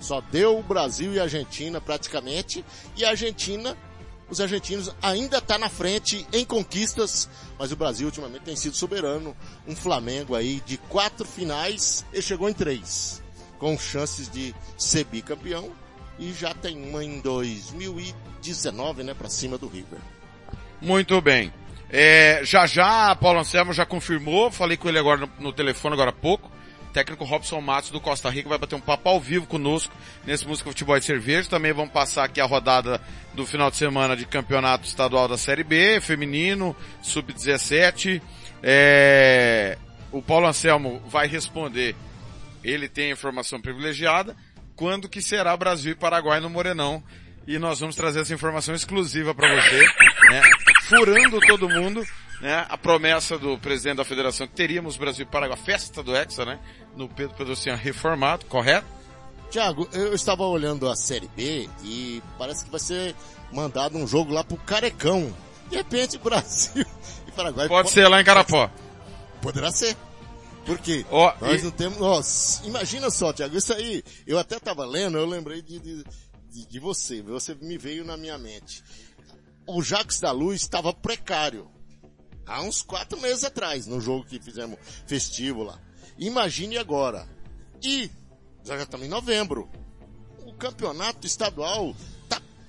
[0.00, 2.64] Só deu o Brasil e a Argentina praticamente,
[2.96, 3.76] e a Argentina
[4.30, 7.28] os argentinos ainda tá na frente em conquistas,
[7.58, 9.36] mas o Brasil ultimamente tem sido soberano.
[9.66, 13.20] Um Flamengo aí de quatro finais, ele chegou em três,
[13.58, 15.72] com chances de ser bicampeão
[16.20, 19.98] e já tem uma em 2019, né, para cima do River.
[20.80, 21.52] Muito bem.
[21.88, 26.10] É, já já, Paulo Anselmo já confirmou, falei com ele agora no, no telefone agora
[26.10, 26.50] há pouco.
[26.92, 29.94] Técnico Robson Matos do Costa Rica vai bater um papo ao vivo conosco
[30.26, 31.48] nesse Música Futebol e Cerveja.
[31.48, 33.00] Também vamos passar aqui a rodada
[33.32, 38.20] do final de semana de campeonato estadual da Série B, feminino, sub-17.
[38.62, 39.78] É,
[40.10, 41.94] o Paulo Anselmo vai responder,
[42.62, 44.36] ele tem informação privilegiada,
[44.80, 47.04] quando que será Brasil e Paraguai no Morenão.
[47.46, 49.84] E nós vamos trazer essa informação exclusiva para você,
[50.30, 50.42] né?
[50.84, 52.02] Furando todo mundo,
[52.40, 52.64] né?
[52.66, 56.46] A promessa do presidente da federação que teríamos Brasil e Paraguai, a festa do Hexa,
[56.46, 56.58] né?
[56.96, 58.86] No Pedro Pedrocian reformado, correto?
[59.50, 63.14] Tiago, eu estava olhando a Série B e parece que vai ser
[63.52, 65.34] mandado um jogo lá pro Carecão.
[65.68, 66.86] De repente, Brasil
[67.28, 67.68] e Paraguai...
[67.68, 68.70] Pode ser lá em Carapó.
[69.42, 69.94] Poderá ser.
[70.64, 71.04] Por quê?
[71.10, 71.98] Ó, Nós e- não temos...
[71.98, 76.04] Nossa, imagina só, Tiago, isso aí, eu até estava lendo, eu lembrei de, de,
[76.66, 78.82] de, você, você me veio na minha mente.
[79.66, 81.70] O Jacques da Luz estava precário.
[82.46, 85.80] Há uns quatro meses atrás, no jogo que fizemos festivo lá.
[86.18, 87.26] Imagine agora.
[87.82, 88.10] E,
[88.64, 89.68] já estamos em novembro.
[90.44, 91.98] O campeonato estadual tá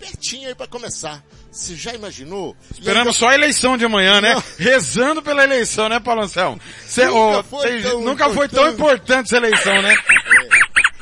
[0.02, 1.24] pertinho aí para começar.
[1.52, 2.56] Você já imaginou?
[2.72, 4.41] Esperamos só a eleição de amanhã, né?
[4.58, 6.60] Rezando pela eleição, né, Paulo Anselmo?
[6.88, 9.95] Cê- Nunca ô, foi tão nunca foi tão importante essa eleição, né?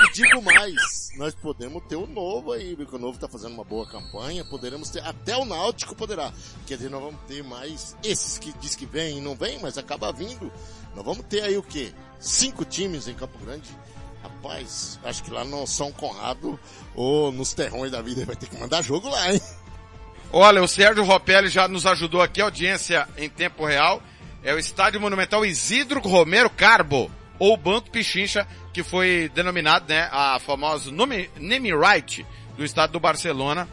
[0.08, 3.64] E digo mais, nós podemos ter o novo aí, porque o novo está fazendo uma
[3.64, 6.32] boa campanha, poderemos ter, até o Náutico poderá.
[6.66, 9.78] Quer dizer, nós vamos ter mais, esses que diz que vem e não vem, mas
[9.78, 10.52] acaba vindo.
[10.96, 11.92] Nós vamos ter aí o quê?
[12.20, 13.70] Cinco times em Campo Grande.
[14.42, 16.58] Rapaz, acho que lá no São Conrado,
[16.96, 19.42] ou nos terrões da vida, vai ter que mandar jogo lá, hein?
[20.32, 24.02] Olha, o Sérgio Ropelli já nos ajudou aqui, audiência em tempo real.
[24.42, 30.40] É o Estádio Monumental Isidro Romero Carbo, ou Banco Pichincha, que foi denominado, né, a
[30.40, 32.26] famosa nome, name right
[32.56, 33.68] do estado do Barcelona.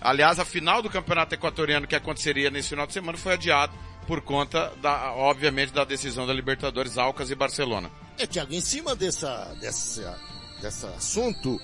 [0.00, 3.72] Aliás, a final do campeonato equatoriano que aconteceria nesse final de semana foi adiado
[4.06, 7.90] por conta da, obviamente, da decisão da Libertadores Alcas e Barcelona.
[8.18, 10.18] É, Tiago, em cima dessa, dessa,
[10.60, 11.60] desse assunto,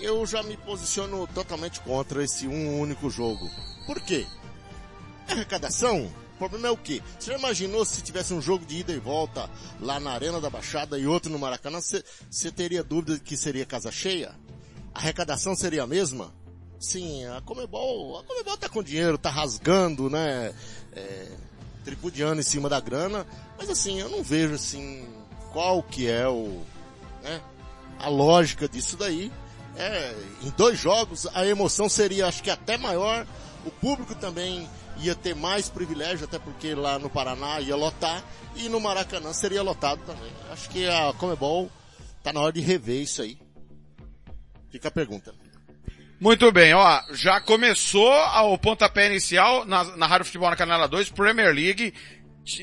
[0.00, 3.50] eu já me posiciono totalmente contra esse um único jogo.
[3.86, 4.26] Por quê?
[5.28, 6.12] Arrecadação?
[6.34, 7.02] O problema é o quê?
[7.18, 10.48] Você já imaginou se tivesse um jogo de ida e volta lá na Arena da
[10.48, 11.80] Baixada e outro no Maracanã?
[11.80, 14.32] Você teria dúvida de que seria casa cheia?
[14.94, 16.32] A arrecadação seria a mesma?
[16.78, 20.54] Sim, a Comebol, a Comebol tá com dinheiro, tá rasgando, né?
[20.92, 21.28] É,
[21.88, 23.26] tripudiando em cima da grana,
[23.56, 25.08] mas assim, eu não vejo assim
[25.52, 26.62] qual que é o,
[27.22, 27.40] né?
[27.98, 29.32] A lógica disso daí.
[29.74, 33.26] É, em dois jogos a emoção seria acho que até maior,
[33.64, 34.68] o público também
[34.98, 38.22] ia ter mais privilégio, até porque lá no Paraná ia lotar,
[38.54, 40.30] e no Maracanã seria lotado também.
[40.50, 41.70] Acho que a Comebol
[42.22, 43.38] tá na hora de rever isso aí.
[44.68, 45.34] Fica a pergunta.
[46.20, 51.10] Muito bem, ó, já começou o pontapé inicial na, na Rádio Futebol na Canela 2,
[51.10, 51.94] Premier League,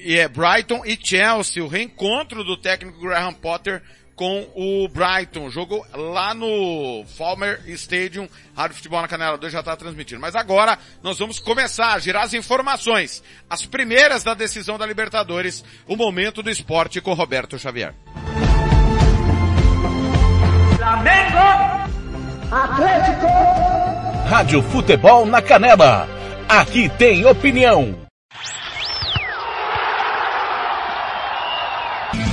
[0.03, 3.81] é, Brighton e Chelsea, o reencontro do técnico Graham Potter
[4.15, 5.49] com o Brighton.
[5.49, 8.27] Jogo lá no Falmer Stadium.
[8.55, 10.21] Rádio Futebol na Canela 2 já está transmitindo.
[10.21, 13.21] Mas agora nós vamos começar a girar as informações.
[13.49, 15.63] As primeiras da decisão da Libertadores.
[15.85, 17.93] O momento do esporte com Roberto Xavier.
[20.77, 21.84] Flamengo!
[22.51, 23.27] Atlético!
[24.27, 26.07] Rádio Futebol na Canela.
[26.47, 27.95] Aqui tem opinião.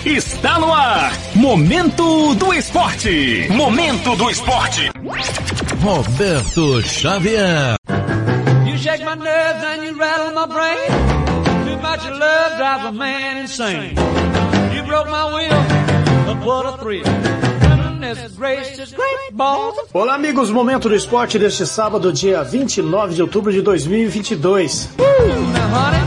[0.05, 1.13] Está no ar.
[1.35, 3.47] Momento do Esporte.
[3.51, 4.91] Momento do Esporte.
[5.83, 7.77] Roberto Xavier.
[8.67, 11.23] You shake my nerves and you rattle my brain.
[11.67, 13.95] Too much love drives a man insane.
[14.75, 17.62] You broke my will, but what a thrill.
[19.93, 24.91] Olá amigos, momento do esporte deste sábado, dia 29 de outubro de 2022.
[24.99, 25.07] Now
[25.73, 26.03] honey,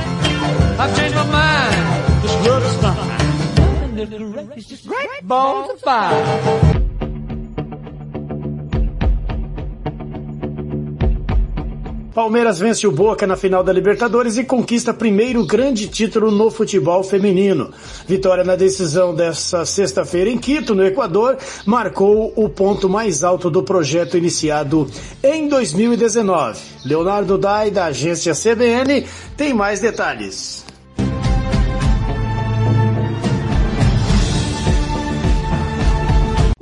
[12.16, 17.04] Palmeiras vence o Boca na final da Libertadores e conquista primeiro grande título no futebol
[17.04, 17.72] feminino.
[18.08, 23.62] Vitória na decisão dessa sexta-feira em Quito, no Equador, marcou o ponto mais alto do
[23.62, 24.90] projeto iniciado
[25.22, 26.58] em 2019.
[26.86, 29.06] Leonardo Dai, da agência CBN,
[29.36, 30.65] tem mais detalhes.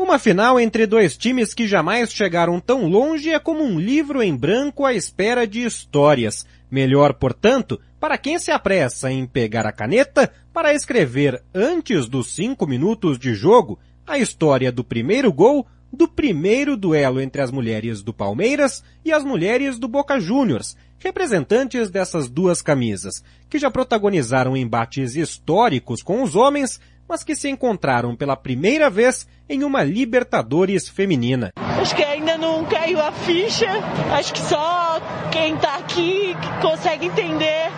[0.04, 4.36] Uma final entre dois times que jamais chegaram tão longe é como um livro em
[4.36, 6.46] branco à espera de histórias.
[6.70, 12.68] Melhor, portanto, para quem se apressa em pegar a caneta para escrever antes dos cinco
[12.68, 18.14] minutos de jogo a história do primeiro gol do primeiro duelo entre as mulheres do
[18.14, 25.16] Palmeiras e as mulheres do Boca Juniors, representantes dessas duas camisas, que já protagonizaram embates
[25.16, 26.82] históricos com os homens,
[27.14, 31.52] mas que se encontraram pela primeira vez em uma Libertadores feminina.
[31.80, 33.68] Acho que ainda não caiu a ficha.
[34.12, 35.00] Acho que só
[35.32, 37.70] quem tá aqui consegue entender.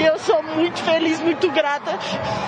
[0.00, 1.96] E eu sou muito feliz, muito grata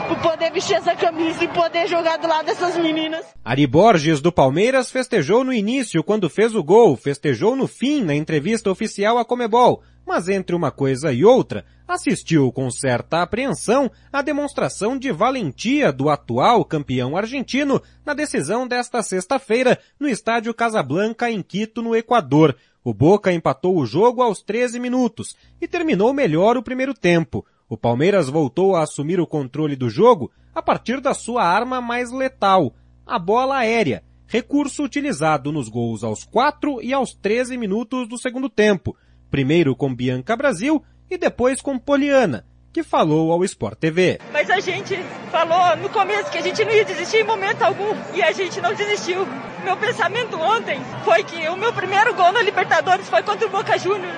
[0.09, 3.25] por poder vestir essa camisa e poder jogar do lado dessas meninas.
[3.45, 8.17] Ari Borges do Palmeiras festejou no início quando fez o gol, festejou no fim na
[8.17, 14.23] entrevista oficial à Comebol, mas entre uma coisa e outra, assistiu com certa apreensão à
[14.23, 21.43] demonstração de valentia do atual campeão argentino na decisão desta sexta-feira no estádio Casablanca em
[21.43, 22.57] Quito, no Equador.
[22.85, 27.45] O Boca empatou o jogo aos 13 minutos e terminou melhor o primeiro tempo.
[27.69, 32.11] O Palmeiras voltou a assumir o controle do jogo a partir da sua arma mais
[32.11, 32.75] letal,
[33.07, 38.49] a bola aérea, recurso utilizado nos gols aos 4 e aos 13 minutos do segundo
[38.49, 38.97] tempo
[39.33, 42.43] primeiro com Bianca Brasil e depois com Poliana,
[42.73, 44.19] que falou ao Sport TV.
[44.33, 44.97] Mas a gente
[45.31, 48.63] falou no começo que a gente não ia desistir em momento algum e a gente
[48.63, 49.27] não desistiu.
[49.63, 53.79] Meu pensamento ontem foi que o meu primeiro gol na Libertadores foi contra o Boca
[53.79, 54.17] Juniors.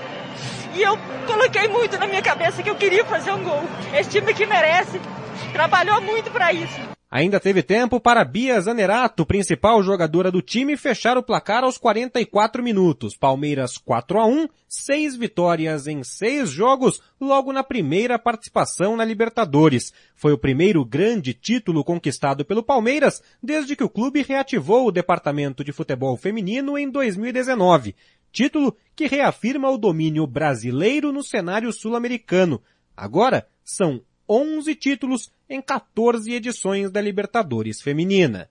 [0.73, 3.65] E eu coloquei muito na minha cabeça que eu queria fazer um gol.
[3.93, 5.01] Esse time que merece,
[5.53, 6.94] trabalhou muito para isso.
[7.15, 12.61] Ainda teve tempo para Bia Zanerato, principal jogadora do time, fechar o placar aos 44
[12.61, 13.17] minutos.
[13.17, 19.93] Palmeiras 4 a 1, seis vitórias em seis jogos, logo na primeira participação na Libertadores.
[20.17, 25.63] Foi o primeiro grande título conquistado pelo Palmeiras desde que o clube reativou o departamento
[25.63, 27.95] de futebol feminino em 2019.
[28.33, 32.61] Título que reafirma o domínio brasileiro no cenário sul-americano.
[32.97, 38.49] Agora são 11 títulos em 14 edições da Libertadores Feminina.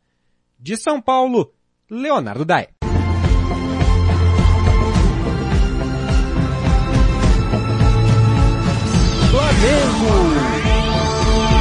[0.60, 1.54] De São Paulo,
[1.90, 2.70] Leonardo Dai.
[9.32, 10.14] Flamengo,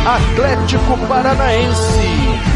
[0.07, 2.52] Atlético Paranaense.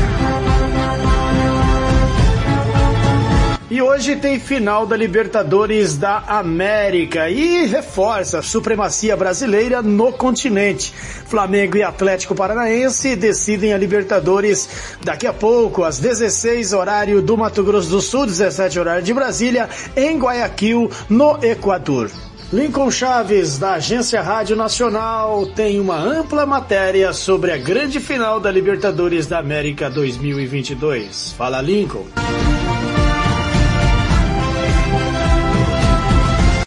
[3.68, 10.94] E hoje tem final da Libertadores da América e reforça a supremacia brasileira no continente.
[11.26, 14.68] Flamengo e Atlético Paranaense decidem a Libertadores
[15.02, 19.68] daqui a pouco, às 16 horário do Mato Grosso do Sul, 17 horário de Brasília,
[19.96, 22.08] em Guayaquil, no Equador.
[22.52, 28.48] Lincoln Chaves, da Agência Rádio Nacional, tem uma ampla matéria sobre a grande final da
[28.48, 31.32] Libertadores da América 2022.
[31.32, 32.06] Fala, Lincoln.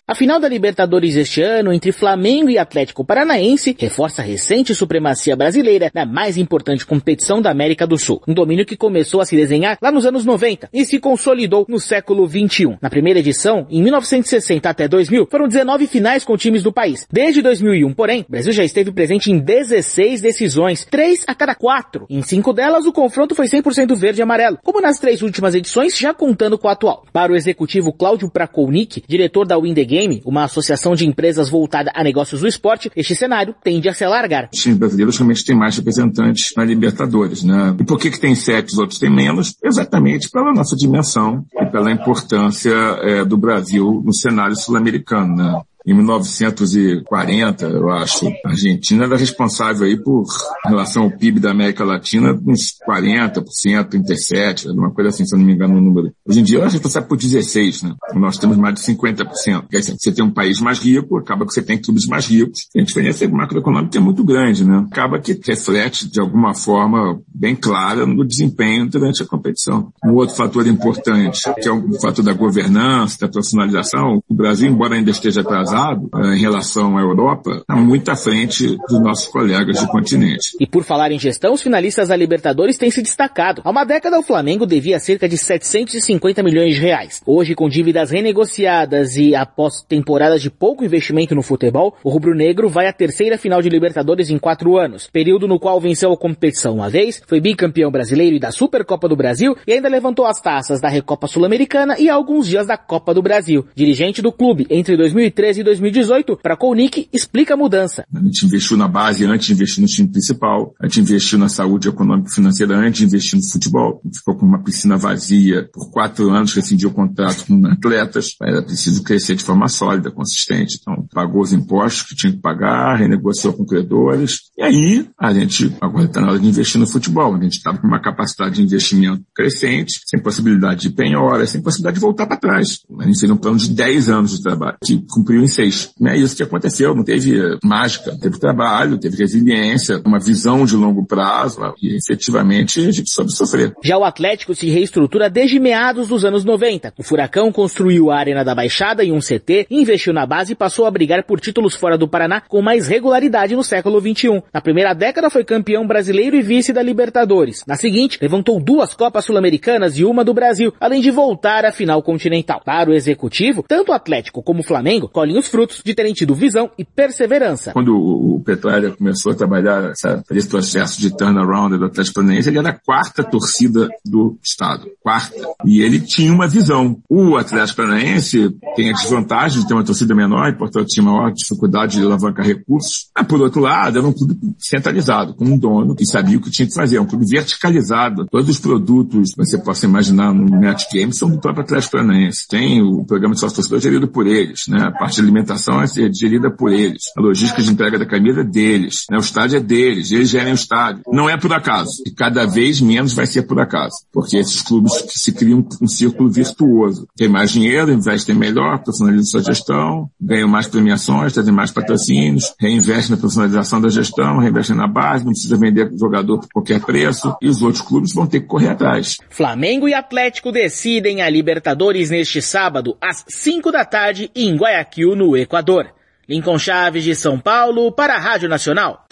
[0.09, 5.35] A final da Libertadores este ano entre Flamengo e Atlético Paranaense reforça a recente supremacia
[5.35, 8.19] brasileira na mais importante competição da América do Sul.
[8.27, 11.79] Um domínio que começou a se desenhar lá nos anos 90 e se consolidou no
[11.79, 12.79] século 21.
[12.81, 17.05] Na primeira edição, em 1960 até 2000, foram 19 finais com times do país.
[17.13, 22.07] Desde 2001, porém, o Brasil já esteve presente em 16 decisões, 3 a cada 4.
[22.09, 25.95] Em 5 delas, o confronto foi 100% verde e amarelo, como nas três últimas edições,
[25.95, 27.05] já contando com a atual.
[27.13, 32.03] Para o executivo Cláudio Prakolnik, diretor da Win Game, uma associação de empresas voltada a
[32.03, 34.49] negócios do esporte, este cenário tende a se alargar.
[34.53, 37.75] Os times brasileiros realmente têm mais representantes na Libertadores, né?
[37.79, 39.55] E por que que tem sete, os outros têm menos?
[39.63, 42.71] Exatamente pela nossa dimensão e pela importância
[43.01, 45.61] é, do Brasil no cenário sul-americano, né?
[45.89, 50.23] Em 1940, eu acho, a Argentina era responsável aí por,
[50.67, 53.43] em relação ao PIB da América Latina, uns 40%,
[53.89, 56.13] 37%, uma coisa assim, se eu não me engano o número.
[56.27, 57.95] Hoje em dia, a gente sabe por 16%, né?
[58.13, 59.67] Nós temos mais de 50%.
[59.67, 62.67] Quer dizer, você tem um país mais rico, acaba que você tem clubes mais ricos.
[62.77, 64.85] A diferença macroeconômica é muito grande, né?
[64.91, 69.91] Acaba que reflete, de alguma forma, bem clara no desempenho durante a competição.
[70.05, 74.93] Um outro fator importante, que é o fator da governança, da profissionalização, o Brasil, embora
[74.93, 79.79] ainda esteja atrasado eh, em relação à Europa, está muito à frente dos nossos colegas
[79.79, 80.55] do continente.
[80.59, 83.61] E por falar em gestão, os finalistas da Libertadores têm se destacado.
[83.63, 87.21] Há uma década o Flamengo devia cerca de 750 milhões de reais.
[87.25, 92.87] Hoje, com dívidas renegociadas e após temporadas de pouco investimento no futebol, o rubro-negro vai
[92.87, 96.89] à terceira final de Libertadores em quatro anos, período no qual venceu a competição uma
[96.89, 100.89] vez, foi bicampeão brasileiro e da Supercopa do Brasil e ainda levantou as taças da
[100.89, 103.65] Recopa Sul-Americana e alguns dias da Copa do Brasil.
[103.75, 108.05] Dirigente do clube entre 2013 e 2018, para Kounik, explica a mudança.
[108.13, 111.49] A gente investiu na base antes de investir no time principal, a gente investiu na
[111.49, 114.01] saúde econômica e financeira antes de investir no futebol.
[114.13, 119.03] Ficou com uma piscina vazia por quatro anos, rescindiu o contrato com atletas, era preciso
[119.03, 120.77] crescer de forma sólida, consistente.
[120.81, 125.75] Então, pagou os impostos que tinha que pagar, renegociou com credores, e aí a gente
[125.81, 127.35] agora está na hora de investir no futebol.
[127.35, 131.95] A gente estava com uma capacidade de investimento crescente, sem possibilidade de penhora, sem possibilidade
[131.95, 132.79] de voltar para trás.
[132.99, 136.35] A gente fez um plano de 10 anos de trabalho, que cumpriu em é isso
[136.35, 141.95] que aconteceu, não teve mágica, teve trabalho, teve resiliência, uma visão de longo prazo, e
[141.95, 143.73] efetivamente a gente soube sofrer.
[143.83, 146.93] Já o Atlético se reestrutura desde meados dos anos 90.
[146.97, 150.85] O Furacão construiu a Arena da Baixada e um CT, investiu na base e passou
[150.85, 154.43] a brigar por títulos fora do Paraná com mais regularidade no século XXI.
[154.53, 157.63] Na primeira década foi campeão brasileiro e vice da Libertadores.
[157.67, 162.01] Na seguinte, levantou duas Copas Sul-Americanas e uma do Brasil, além de voltar à final
[162.03, 162.61] continental.
[162.63, 166.35] Para o executivo, tanto o Atlético como o Flamengo colhem os frutos de terem tido
[166.35, 167.71] visão e perseverança.
[167.73, 172.59] Quando o Petralha começou a trabalhar essa, esse processo de turnaround do Atlético Paranaense, ele
[172.59, 174.87] era a quarta torcida do estado.
[175.01, 175.35] Quarta.
[175.65, 176.99] E ele tinha uma visão.
[177.09, 181.31] O Atlético Paranaense tem a desvantagem de ter uma torcida menor e, portanto, tinha maior
[181.31, 183.09] dificuldade de alavancar recursos.
[183.15, 186.51] Mas, por outro lado, era um clube centralizado, com um dono que sabia o que
[186.51, 186.97] tinha que fazer.
[186.97, 188.25] É um clube verticalizado.
[188.27, 192.47] Todos os produtos que você possa imaginar no Net Games são do próprio Atlético Paranaense.
[192.47, 194.83] Tem o programa de sócio-torcedor gerido por eles, né?
[194.83, 197.03] A parte alimentação é gerida por eles.
[197.17, 199.05] A logística de entrega da camisa é deles.
[199.09, 199.17] Né?
[199.17, 200.11] O estádio é deles.
[200.11, 201.03] Eles gerem o estádio.
[201.07, 202.01] Não é por acaso.
[202.05, 203.95] E cada vez menos vai ser por acaso.
[204.11, 207.07] Porque esses clubes que se criam um círculo virtuoso.
[207.15, 213.11] Tem mais dinheiro, investem melhor, profissionalizam sua gestão, ganham mais premiações, trazem mais patrocínios, reinvestem
[213.11, 217.35] na profissionalização da gestão, reinvestem na base, não precisa vender jogador por qualquer preço.
[217.41, 219.17] E os outros clubes vão ter que correr atrás.
[219.29, 225.35] Flamengo e Atlético decidem a Libertadores neste sábado, às 5 da tarde, em Guayaquil, no
[225.35, 225.93] Equador.
[226.27, 229.05] Lincoln Chaves de São Paulo para a Rádio Nacional.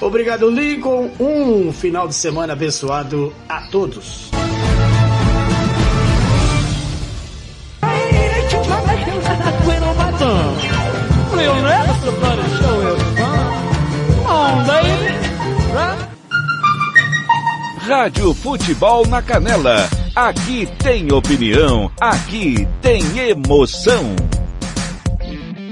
[0.00, 1.10] Obrigado, Lincoln.
[1.18, 4.30] Um final de semana abençoado a todos.
[17.88, 19.97] Rádio Futebol na Canela.
[20.18, 24.16] Aqui tem opinião, aqui tem emoção.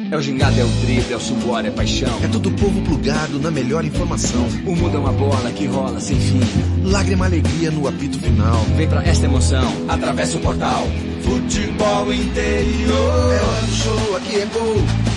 [0.09, 2.17] É o gingado, é o drible, é o suor, é paixão.
[2.23, 4.47] É todo o povo plugado na melhor informação.
[4.65, 6.41] O mundo é uma bola que rola sem fim.
[6.85, 8.63] Lágrima, alegria no apito final.
[8.77, 10.87] Vem pra esta emoção, atravessa o portal.
[11.23, 13.33] Futebol interior.
[13.33, 14.77] É hora do show, aqui é gol.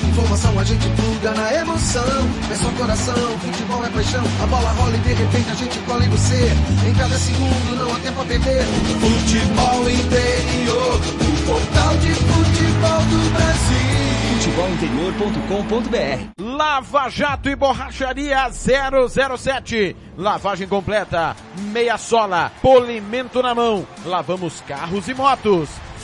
[0.09, 2.29] Informação a gente pluga na emoção.
[2.51, 4.23] É só coração, futebol é paixão.
[4.41, 6.51] A bola rola e de repente a gente cola em você.
[6.89, 8.63] Em cada segundo não há tempo a perder.
[8.99, 10.95] Futebol interior.
[10.95, 14.08] O portal de futebol do Brasil
[14.49, 19.95] futebolinterior.com.br Lava Jato e Borracharia 007.
[20.17, 21.35] Lavagem completa,
[21.71, 23.85] meia sola, polimento na mão.
[24.05, 25.69] Lavamos carros e motos.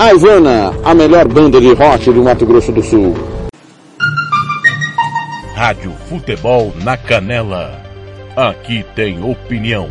[0.00, 3.14] A Ivana, a melhor banda de rock do Mato Grosso do Sul.
[5.54, 7.78] Rádio Futebol na Canela,
[8.34, 9.90] aqui tem opinião.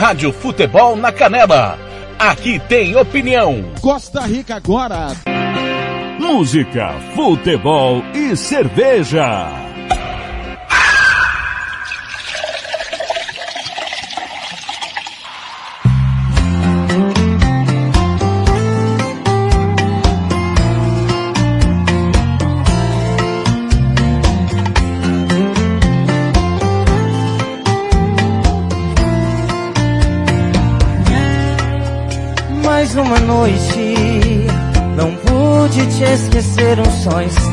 [0.00, 1.78] Rádio Futebol na Canela,
[2.18, 3.62] aqui tem opinião.
[3.82, 5.08] Costa Rica agora.
[6.18, 9.69] Música, futebol e cerveja.
[32.92, 33.94] Mais uma noite,
[34.96, 37.52] não pude te esquecer um só instante.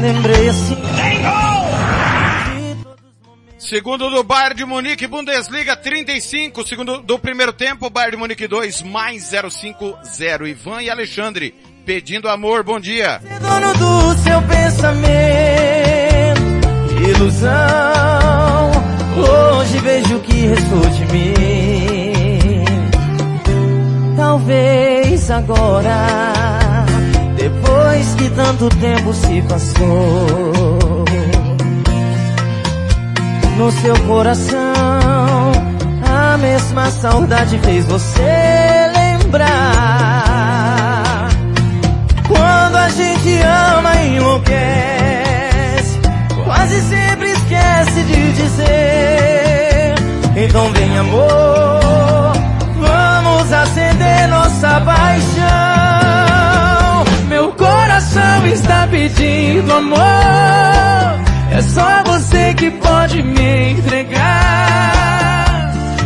[0.00, 0.78] Lembrei assim.
[3.58, 6.66] Segundo do Bayern de Munique, Bundesliga 35.
[6.66, 10.48] Segundo do primeiro tempo, Bayern de Munique 2, mais 050.
[10.48, 11.54] Ivan e Alexandre,
[11.84, 13.20] pedindo amor, bom dia.
[13.42, 14.80] Dono do seu pensamento,
[17.10, 18.88] ilusão.
[19.18, 21.57] Hoje vejo o que restou de mim.
[24.18, 26.84] Talvez agora,
[27.36, 31.04] depois que tanto tempo se passou,
[33.56, 35.52] no seu coração,
[36.02, 39.54] a mesma saudade fez você lembrar.
[42.26, 46.00] Quando a gente ama e enlouquece,
[46.44, 49.94] quase sempre esquece de dizer.
[50.36, 51.87] Então vem amor,
[54.28, 55.44] nossa paixão.
[57.28, 59.98] Meu coração está pedindo amor.
[61.50, 64.88] É só você que pode me entregar.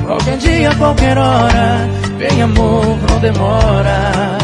[0.06, 1.88] Qualquer dia, qualquer hora,
[2.18, 4.38] vem amor, não demora.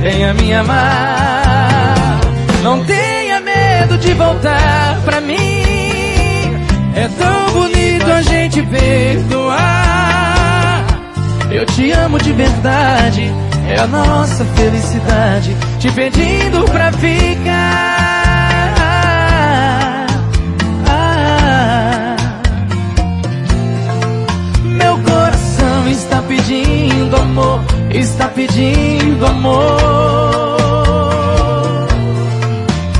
[0.00, 2.20] Venha me amar.
[2.62, 5.36] Não tenha medo de voltar pra mim.
[6.94, 10.39] É tão bonito a gente perdoar.
[11.50, 13.30] Eu te amo de verdade.
[13.68, 15.56] É a nossa felicidade.
[15.78, 17.50] Te pedindo pra ficar.
[20.88, 22.16] Ah.
[24.64, 27.60] Meu coração está pedindo amor,
[27.90, 29.80] está pedindo amor.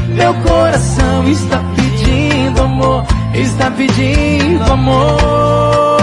[0.09, 6.00] Meu coração está pedindo amor, está pedindo amor.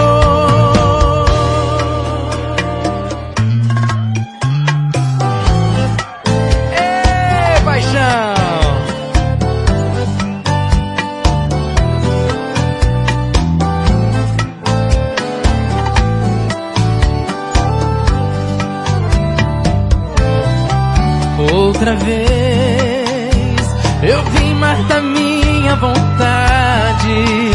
[27.07, 27.46] Vontade.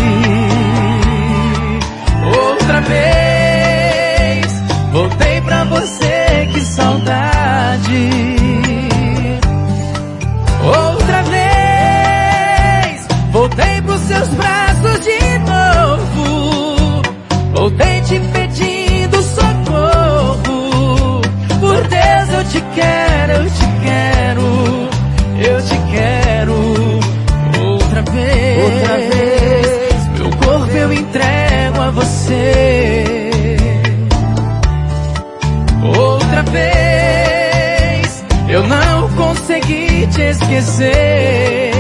[40.59, 41.73] Esquecer.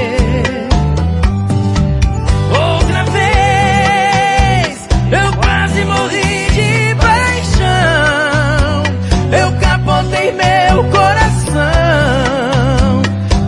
[2.50, 8.82] Outra vez, eu quase morri de paixão.
[9.32, 11.62] Eu capotei meu coração.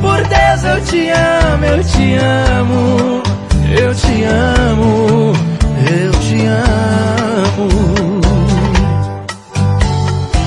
[0.01, 3.23] Por Deus, eu te amo, eu te amo,
[3.79, 5.33] eu te amo,
[5.91, 7.69] eu te amo.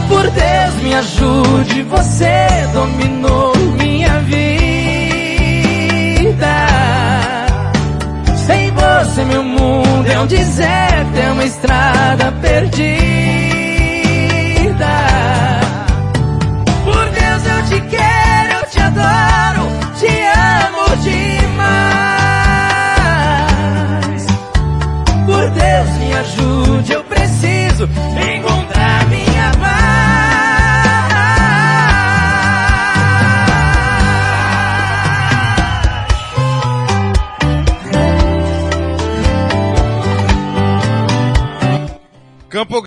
[0.07, 3.16] Por Deus, me ajude, você dominou
[9.37, 13.16] meu mundo é um deserto, é uma estrada perdida.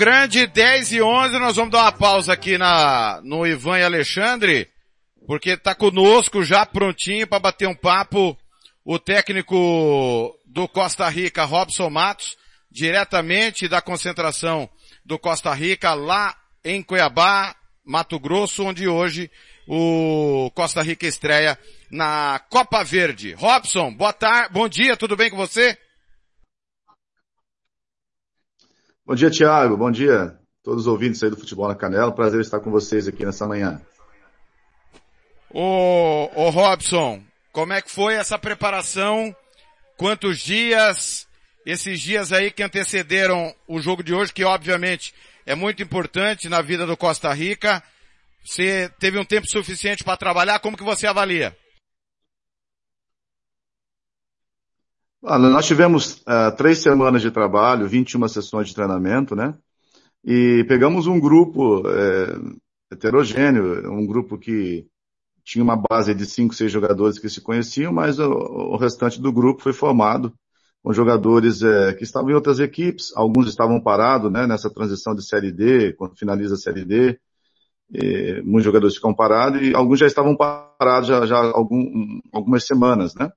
[0.01, 4.67] Grande, 10 e 11, nós vamos dar uma pausa aqui na, no Ivan e Alexandre,
[5.27, 8.35] porque tá conosco já prontinho para bater um papo
[8.83, 12.39] o técnico do Costa Rica, Robson Matos,
[12.71, 14.71] diretamente da concentração
[15.05, 17.55] do Costa Rica lá em Cuiabá,
[17.85, 19.31] Mato Grosso, onde hoje
[19.69, 21.59] o Costa Rica estreia
[21.91, 23.35] na Copa Verde.
[23.35, 25.77] Robson, boa tarde, bom dia, tudo bem com você?
[29.11, 29.77] Bom dia, Thiago.
[29.77, 32.13] Bom dia, todos os ouvintes aí do Futebol na Canela.
[32.13, 33.83] Prazer estar com vocês aqui nessa manhã.
[35.53, 37.21] Ô, ô Robson,
[37.51, 39.35] como é que foi essa preparação?
[39.97, 41.27] Quantos dias?
[41.67, 45.13] Esses dias aí que antecederam o jogo de hoje, que obviamente
[45.45, 47.83] é muito importante na vida do Costa Rica.
[48.45, 50.61] Você teve um tempo suficiente para trabalhar?
[50.61, 51.57] Como que você avalia?
[55.23, 59.55] Nós tivemos uh, três semanas de trabalho, 21 sessões de treinamento, né?
[60.25, 64.87] E pegamos um grupo é, heterogêneo, um grupo que
[65.45, 69.33] tinha uma base de cinco, seis jogadores que se conheciam, mas o, o restante do
[69.33, 70.33] grupo foi formado
[70.83, 75.27] com jogadores é, que estavam em outras equipes, alguns estavam parados né, nessa transição de
[75.27, 77.19] Série D, quando finaliza a Série D,
[77.93, 83.15] e, muitos jogadores ficam parados e alguns já estavam parados já, já algum, algumas semanas,
[83.15, 83.31] né?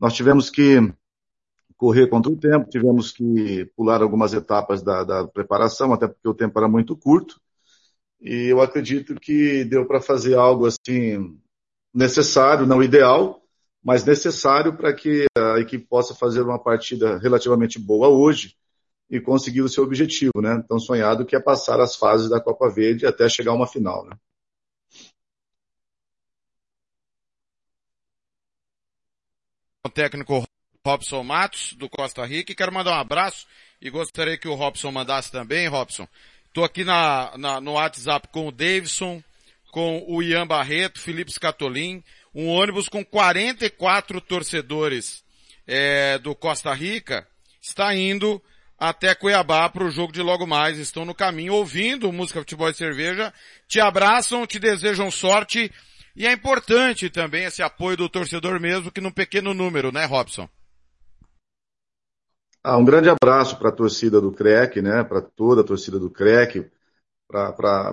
[0.00, 0.80] Nós tivemos que
[1.82, 6.32] correr contra o tempo, tivemos que pular algumas etapas da, da preparação, até porque o
[6.32, 7.40] tempo era muito curto,
[8.20, 11.36] e eu acredito que deu para fazer algo assim
[11.92, 13.42] necessário, não ideal,
[13.82, 18.56] mas necessário para que a equipe possa fazer uma partida relativamente boa hoje
[19.10, 20.64] e conseguir o seu objetivo, né?
[20.68, 24.06] Tão sonhado que é passar as fases da Copa Verde até chegar a uma final,
[24.06, 24.16] né?
[29.84, 30.44] O técnico
[30.84, 33.46] Robson Matos, do Costa Rica, e quero mandar um abraço
[33.80, 36.08] e gostaria que o Robson mandasse também, Robson.
[36.48, 39.22] Estou aqui na, na, no WhatsApp com o Davidson,
[39.70, 42.02] com o Ian Barreto, Felipe Scatolin,
[42.34, 45.22] um ônibus com 44 torcedores
[45.68, 47.28] é, do Costa Rica,
[47.60, 48.42] está indo
[48.76, 50.78] até Cuiabá para o jogo de logo mais.
[50.78, 53.32] Estão no caminho ouvindo música, futebol e cerveja.
[53.68, 55.70] Te abraçam, te desejam sorte.
[56.16, 60.48] E é importante também esse apoio do torcedor mesmo que num pequeno número, né, Robson?
[62.64, 65.02] Ah, um grande abraço para a torcida do CREC, né?
[65.02, 66.70] Para toda a torcida do CREC,
[67.28, 67.48] para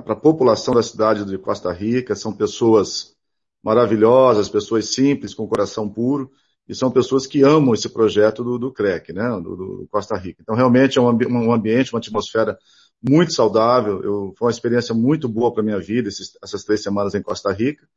[0.05, 2.15] a população da cidade de Costa Rica.
[2.15, 3.15] São pessoas
[3.63, 6.31] maravilhosas, pessoas simples, com coração puro,
[6.67, 9.27] e são pessoas que amam esse projeto do, do CREC, né?
[9.41, 10.41] Do, do Costa Rica.
[10.43, 12.55] Então, realmente é um, um ambiente, uma atmosfera
[13.01, 14.03] muito saudável.
[14.03, 17.51] Eu, foi uma experiência muito boa para minha vida esses, essas três semanas em Costa
[17.51, 17.87] Rica,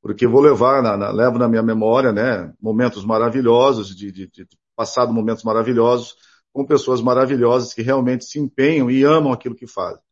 [0.00, 2.52] porque vou levar, na, na, levo na minha memória, né?
[2.60, 4.46] Momentos maravilhosos de, de, de
[4.76, 6.16] passado momentos maravilhosos
[6.52, 10.02] com pessoas maravilhosas que realmente se empenham e amam aquilo que fazem.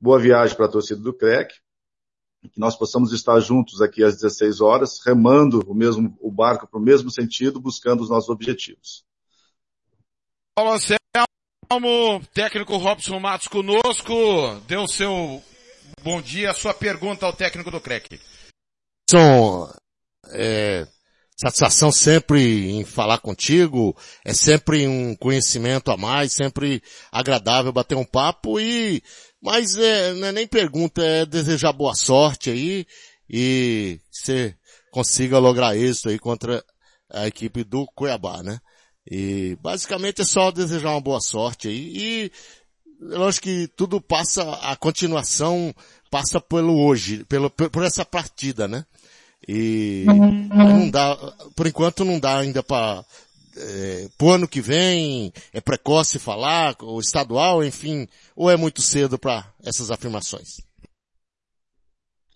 [0.00, 1.52] Boa viagem para a torcida do CREC
[2.48, 6.78] que nós possamos estar juntos aqui às 16 horas, remando o mesmo, o barco para
[6.78, 9.04] o mesmo sentido, buscando os nossos objetivos.
[10.54, 14.14] Paulo Anselmo, técnico Robson Matos conosco,
[14.66, 15.42] deu seu
[16.02, 18.20] bom dia, sua pergunta ao técnico do CREC.
[19.10, 19.72] São,
[20.30, 20.86] é,
[21.36, 28.04] satisfação sempre em falar contigo, é sempre um conhecimento a mais, sempre agradável bater um
[28.04, 29.02] papo e,
[29.42, 32.86] mas é, não é nem pergunta, é desejar boa sorte aí
[33.28, 34.54] e você
[34.92, 36.64] consiga lograr isso aí contra
[37.10, 38.60] a equipe do Cuiabá, né?
[39.10, 42.32] E basicamente é só desejar uma boa sorte aí e
[43.00, 45.74] lógico que tudo passa, a continuação
[46.10, 48.86] passa pelo hoje, pelo, por essa partida, né?
[49.46, 50.04] E
[50.54, 51.16] não dá,
[51.54, 53.04] por enquanto não dá ainda para
[53.56, 59.18] é, pro ano que vem, é precoce falar, o estadual, enfim, ou é muito cedo
[59.18, 60.60] para essas afirmações?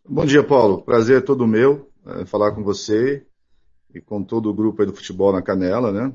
[0.09, 0.83] Bom dia, Paulo.
[0.83, 3.27] Prazer é todo meu é, falar com você
[3.95, 6.13] e com todo o grupo aí do futebol na Canela, né?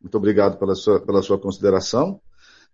[0.00, 2.20] Muito obrigado pela sua, pela sua consideração.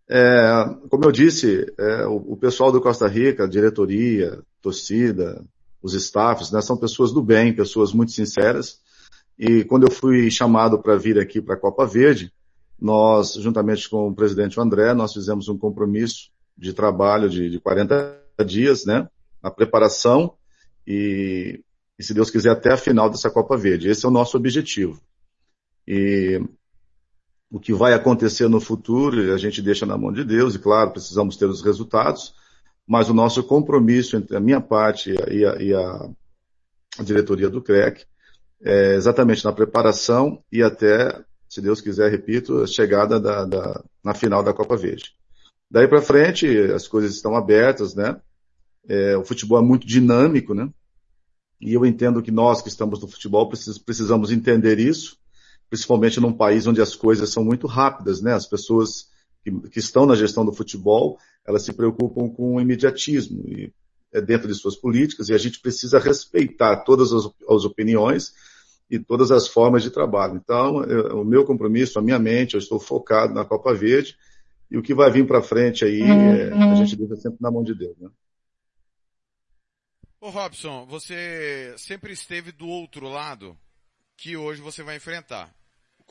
[0.08, 5.44] É, como eu disse, é, o, o, pessoal do Costa Rica, diretoria, torcida,
[5.82, 8.80] os staffs, né, são pessoas do bem, pessoas muito sinceras.
[9.38, 12.32] E quando eu fui chamado para vir aqui para a Copa Verde,
[12.80, 18.20] nós, juntamente com o presidente André, nós fizemos um compromisso de trabalho de, de 40
[18.46, 19.08] dias, né,
[19.42, 20.34] na preparação
[20.86, 21.62] e,
[21.98, 23.88] e, se Deus quiser, até a final dessa Copa Verde.
[23.88, 25.00] Esse é o nosso objetivo.
[25.86, 26.40] E
[27.50, 30.90] o que vai acontecer no futuro, a gente deixa na mão de Deus, e claro,
[30.90, 32.34] precisamos ter os resultados,
[32.86, 36.10] mas o nosso compromisso entre a minha parte e a, e a,
[37.02, 38.04] diretoria do CREC
[38.62, 44.14] é exatamente na preparação e até, se Deus quiser, repito, a chegada da, da na
[44.14, 45.14] final da Copa Verde.
[45.70, 48.20] Daí para frente, as coisas estão abertas, né?
[48.86, 50.68] É, o futebol é muito dinâmico, né?
[51.60, 55.16] E eu entendo que nós que estamos no futebol precisamos entender isso,
[55.70, 58.34] principalmente num país onde as coisas são muito rápidas, né?
[58.34, 59.08] As pessoas
[59.42, 63.72] que, que estão na gestão do futebol, elas se preocupam com o imediatismo e
[64.12, 68.32] é dentro de suas políticas e a gente precisa respeitar todas as, as opiniões
[68.90, 70.36] e todas as formas de trabalho.
[70.36, 74.16] Então, eu, o meu compromisso, a minha mente, eu estou focado na Copa Verde
[74.70, 77.62] e o que vai vir para frente aí, é, a gente deixa sempre na mão
[77.62, 78.08] de Deus, né?
[80.20, 83.58] Ô Robson, você sempre esteve do outro lado
[84.16, 85.52] que hoje você vai enfrentar.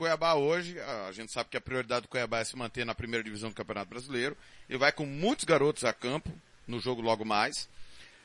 [0.02, 3.23] Cuiabá hoje, a gente sabe que a prioridade do Cuiabá é se manter na primeira
[3.23, 4.36] divisão do Campeonato Brasileiro.
[4.68, 6.34] Ele vai com muitos garotos a campo,
[6.68, 7.69] no jogo logo mais.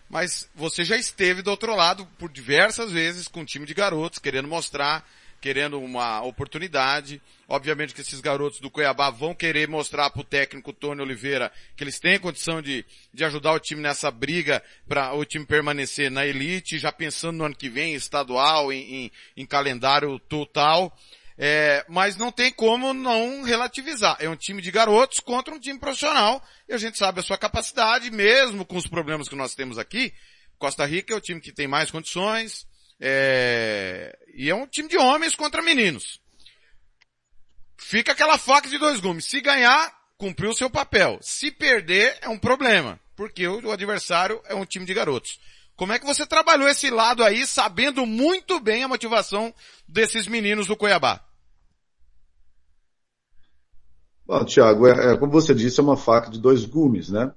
[0.08, 4.18] Mas você já esteve do outro lado por diversas vezes com um time de garotos,
[4.18, 5.06] querendo mostrar,
[5.38, 7.20] querendo uma oportunidade.
[7.46, 11.84] Obviamente que esses garotos do Cuiabá vão querer mostrar para o técnico Tony Oliveira que
[11.84, 16.26] eles têm condição de, de ajudar o time nessa briga para o time permanecer na
[16.26, 20.90] elite, já pensando no ano que vem, estadual, em, em, em calendário total.
[21.38, 24.16] É, mas não tem como não relativizar.
[24.20, 27.36] É um time de garotos contra um time profissional e a gente sabe a sua
[27.36, 30.14] capacidade, mesmo com os problemas que nós temos aqui.
[30.58, 32.66] Costa Rica é o time que tem mais condições
[33.00, 36.20] é, e é um time de homens contra meninos.
[37.78, 39.26] Fica aquela faca de dois gumes.
[39.26, 41.18] Se ganhar, cumpriu o seu papel.
[41.20, 45.38] Se perder, é um problema, porque o adversário é um time de garotos.
[45.76, 49.54] Como é que você trabalhou esse lado aí, sabendo muito bem a motivação
[49.86, 51.25] desses meninos do Cuiabá?
[54.26, 57.32] Bom, Tiago, é, é, como você disse, é uma faca de dois gumes, né?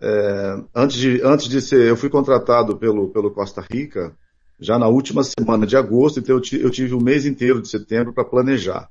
[0.00, 4.14] É, antes, de, antes de ser, eu fui contratado pelo, pelo Costa Rica
[4.58, 8.12] já na última semana de agosto, então eu, eu tive o mês inteiro de setembro
[8.12, 8.90] para planejar.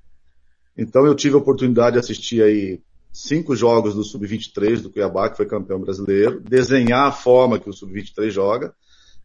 [0.77, 5.37] Então eu tive a oportunidade de assistir aí cinco jogos do Sub-23 do Cuiabá, que
[5.37, 8.73] foi campeão brasileiro, desenhar a forma que o Sub-23 joga,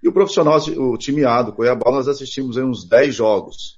[0.02, 3.77] e o profissional, o time A do Cuiabá, nós assistimos aí uns 10 jogos.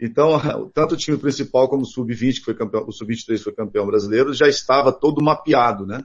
[0.00, 0.38] Então,
[0.74, 4.32] tanto o time principal como o Sub-20, que foi campeão, o Sub-23 foi campeão brasileiro,
[4.32, 6.04] já estava todo mapeado, né?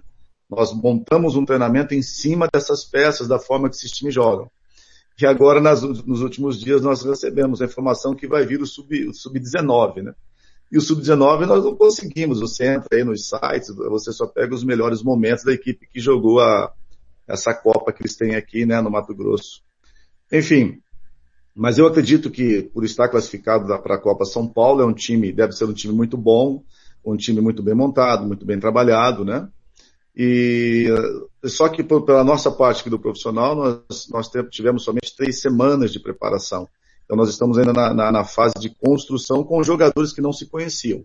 [0.49, 4.51] Nós montamos um treinamento em cima dessas peças, da forma que esses times jogam.
[5.21, 9.13] E agora, nas, nos últimos dias, nós recebemos a informação que vai vir o Sub-19,
[9.13, 10.13] Sub né?
[10.71, 12.39] E o Sub-19 nós não conseguimos.
[12.39, 16.39] Você entra aí nos sites, você só pega os melhores momentos da equipe que jogou
[16.39, 16.73] a,
[17.27, 19.61] essa Copa que eles têm aqui, né, no Mato Grosso.
[20.31, 20.81] Enfim,
[21.55, 25.31] mas eu acredito que, por estar classificado para a Copa São Paulo, é um time,
[25.31, 26.63] deve ser um time muito bom,
[27.05, 29.47] um time muito bem montado, muito bem trabalhado, né?
[30.15, 30.87] E
[31.45, 35.99] só que pela nossa parte aqui do profissional, nós, nós tivemos somente três semanas de
[35.99, 36.67] preparação.
[37.03, 40.45] Então nós estamos ainda na, na, na fase de construção com jogadores que não se
[40.45, 41.03] conheciam.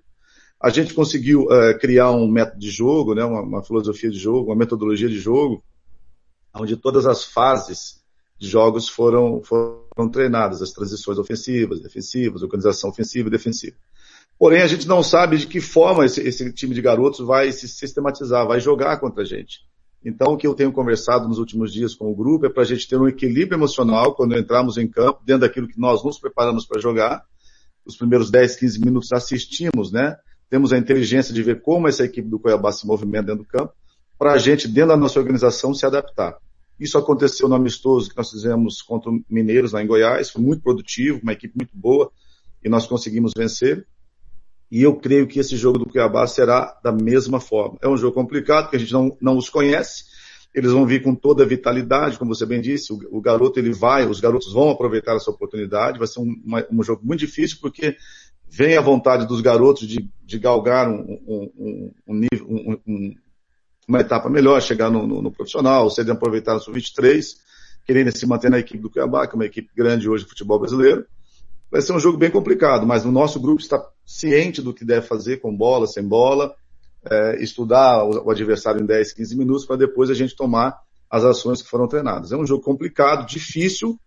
[0.60, 4.50] A gente conseguiu uh, criar um método de jogo, né, uma, uma filosofia de jogo,
[4.50, 5.62] uma metodologia de jogo,
[6.54, 8.02] onde todas as fases
[8.38, 13.76] de jogos foram, foram treinadas, as transições ofensivas, defensivas, organização ofensiva e defensiva.
[14.38, 17.66] Porém, a gente não sabe de que forma esse, esse time de garotos vai se
[17.66, 19.66] sistematizar, vai jogar contra a gente.
[20.04, 22.66] Então, o que eu tenho conversado nos últimos dias com o grupo é para a
[22.66, 26.66] gente ter um equilíbrio emocional quando entramos em campo, dentro daquilo que nós nos preparamos
[26.66, 27.24] para jogar.
[27.84, 30.16] Os primeiros 10, 15 minutos assistimos, né?
[30.48, 33.72] Temos a inteligência de ver como essa equipe do Cuiabá se movimenta dentro do campo,
[34.18, 36.38] para a gente, dentro da nossa organização, se adaptar.
[36.78, 40.62] Isso aconteceu no amistoso que nós fizemos contra o Mineiros lá em Goiás, foi muito
[40.62, 42.10] produtivo, uma equipe muito boa,
[42.62, 43.86] e nós conseguimos vencer.
[44.70, 47.78] E eu creio que esse jogo do Cuiabá será da mesma forma.
[47.80, 50.04] É um jogo complicado, porque a gente não, não os conhece.
[50.54, 52.92] Eles vão vir com toda a vitalidade, como você bem disse.
[52.92, 55.98] O, o garoto ele vai, os garotos vão aproveitar essa oportunidade.
[55.98, 57.96] Vai ser um, uma, um jogo muito difícil, porque
[58.46, 62.80] vem a vontade dos garotos de, de galgar um, um, um nível,
[63.88, 67.36] uma etapa melhor, chegar no, no, no profissional, serem aproveitar no sub-23,
[67.86, 70.58] querendo se manter na equipe do Cuiabá, que é uma equipe grande hoje do futebol
[70.58, 71.06] brasileiro
[71.70, 75.06] vai ser um jogo bem complicado, mas o nosso grupo está ciente do que deve
[75.06, 76.54] fazer com bola, sem bola,
[77.04, 80.78] é, estudar o, o, adversário em 10, 15 minutos para depois a gente tomar
[81.10, 82.32] as ações que foram treinadas.
[82.32, 83.98] É um jogo complicado, difícil,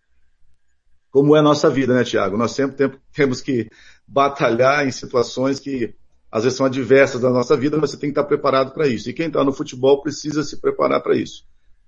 [1.09, 2.37] como é a nossa vida, né, Tiago?
[2.37, 3.69] Nós sempre temos que
[4.07, 5.93] batalhar em situações que
[6.31, 9.09] às vezes são adversas da nossa vida, mas você tem que estar preparado para isso.
[9.09, 11.43] E quem está no futebol precisa se preparar para isso.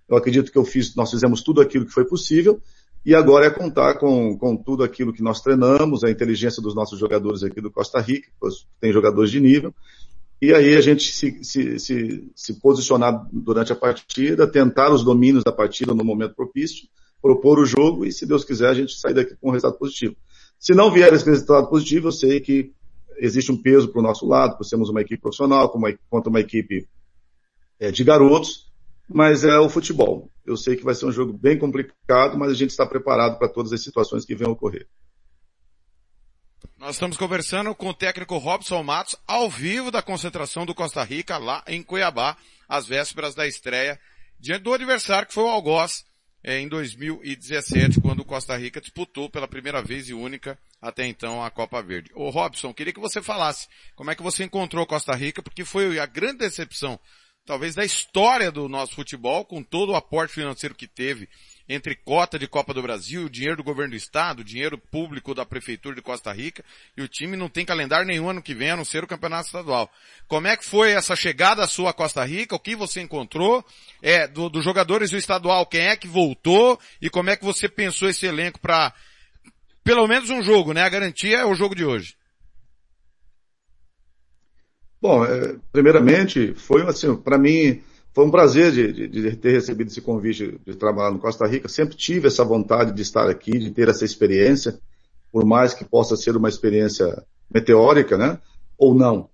[0.10, 2.62] Eu acredito que eu fiz, nós fizemos tudo aquilo que foi possível
[3.06, 7.00] e agora é contar com, com tudo aquilo que nós treinamos, a inteligência dos nossos
[7.00, 8.30] jogadores aqui do Costa Rica,
[8.80, 9.74] tem jogadores de nível,
[10.42, 15.44] e aí a gente se, se, se, se posicionar durante a partida, tentar os domínios
[15.44, 16.88] da partida no momento propício,
[17.22, 20.16] propor o jogo e, se Deus quiser, a gente sair daqui com um resultado positivo.
[20.60, 22.74] Se não vier esse resultado positivo, eu sei que
[23.18, 25.70] existe um peso para o nosso lado, por sermos uma equipe profissional,
[26.10, 26.88] contra uma equipe
[27.80, 28.72] é, de garotos,
[29.08, 30.30] mas é o futebol.
[30.46, 33.50] Eu sei que vai ser um jogo bem complicado, mas a gente está preparado para
[33.50, 34.88] todas as situações que venham ocorrer.
[36.78, 41.38] Nós estamos conversando com o técnico Robson Matos ao vivo da concentração do Costa Rica
[41.38, 42.36] lá em Cuiabá,
[42.68, 44.00] às vésperas da estreia,
[44.40, 46.04] diante do adversário que foi o Algoz
[46.44, 51.82] em 2017, quando Costa Rica disputou pela primeira vez e única até então a Copa
[51.82, 52.12] Verde.
[52.14, 55.98] Ô Robson, queria que você falasse como é que você encontrou Costa Rica, porque foi
[56.00, 57.00] a grande decepção
[57.46, 61.30] talvez da história do nosso futebol, com todo o aporte financeiro que teve
[61.68, 65.96] entre cota de Copa do Brasil, dinheiro do governo do estado, dinheiro público da prefeitura
[65.96, 66.64] de Costa Rica,
[66.98, 69.46] e o time não tem calendário nenhum ano que vem, a não ser o campeonato
[69.46, 69.90] estadual.
[70.28, 72.56] Como é que foi essa chegada sua a Costa Rica?
[72.56, 73.66] O que você encontrou?
[74.02, 76.80] É, do, dos jogadores do estadual, quem é que voltou?
[77.02, 78.94] E como é que você pensou esse elenco para
[79.84, 80.82] pelo menos um jogo, né?
[80.82, 82.16] A garantia é o jogo de hoje.
[85.02, 87.84] Bom, é, primeiramente, foi assim, para mim,
[88.14, 91.68] foi um prazer de, de, de, ter recebido esse convite de trabalhar no Costa Rica.
[91.68, 94.78] Sempre tive essa vontade de estar aqui, de ter essa experiência,
[95.32, 98.40] por mais que possa ser uma experiência meteórica, né?
[98.78, 99.30] Ou não.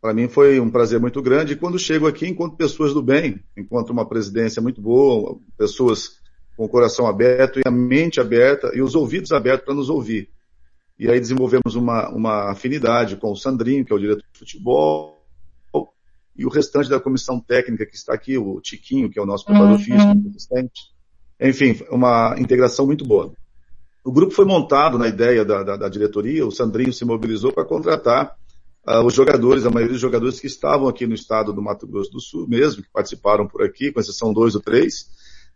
[0.00, 1.52] Para mim foi um prazer muito grande.
[1.52, 6.16] E quando chego aqui, encontro pessoas do bem, encontro uma presidência muito boa, pessoas
[6.56, 10.30] com o coração aberto e a mente aberta e os ouvidos abertos para nos ouvir.
[10.98, 15.21] E aí desenvolvemos uma, uma afinidade com o Sandrinho, que é o diretor de futebol,
[16.36, 19.44] e o restante da comissão técnica que está aqui, o Tiquinho, que é o nosso
[19.44, 19.84] preparador uhum.
[19.84, 20.80] físico, assistente.
[21.40, 23.32] Enfim, uma integração muito boa.
[24.04, 27.64] O grupo foi montado na ideia da, da, da diretoria, o Sandrinho se mobilizou para
[27.64, 28.36] contratar
[28.86, 32.10] uh, os jogadores, a maioria dos jogadores que estavam aqui no estado do Mato Grosso
[32.10, 35.06] do Sul mesmo, que participaram por aqui, com exceção dois ou três,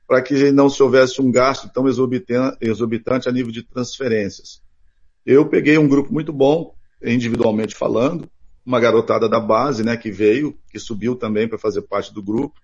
[0.07, 4.63] para que não se houvesse um gasto tão exorbitante, exorbitante a nível de transferências.
[5.25, 6.73] Eu peguei um grupo muito bom,
[7.03, 8.31] individualmente falando,
[8.67, 12.61] uma garotada da base, né, que veio, que subiu também para fazer parte do grupo.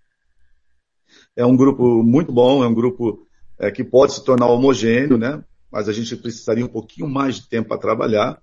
[1.37, 3.25] É um grupo muito bom, é um grupo
[3.59, 7.49] é, que pode se tornar homogêneo, né, mas a gente precisaria um pouquinho mais de
[7.49, 8.43] tempo para trabalhar.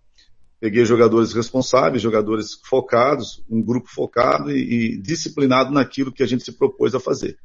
[0.60, 6.44] Peguei jogadores responsáveis, jogadores focados, um grupo focado e, e disciplinado naquilo que a gente
[6.44, 7.38] se propôs a fazer.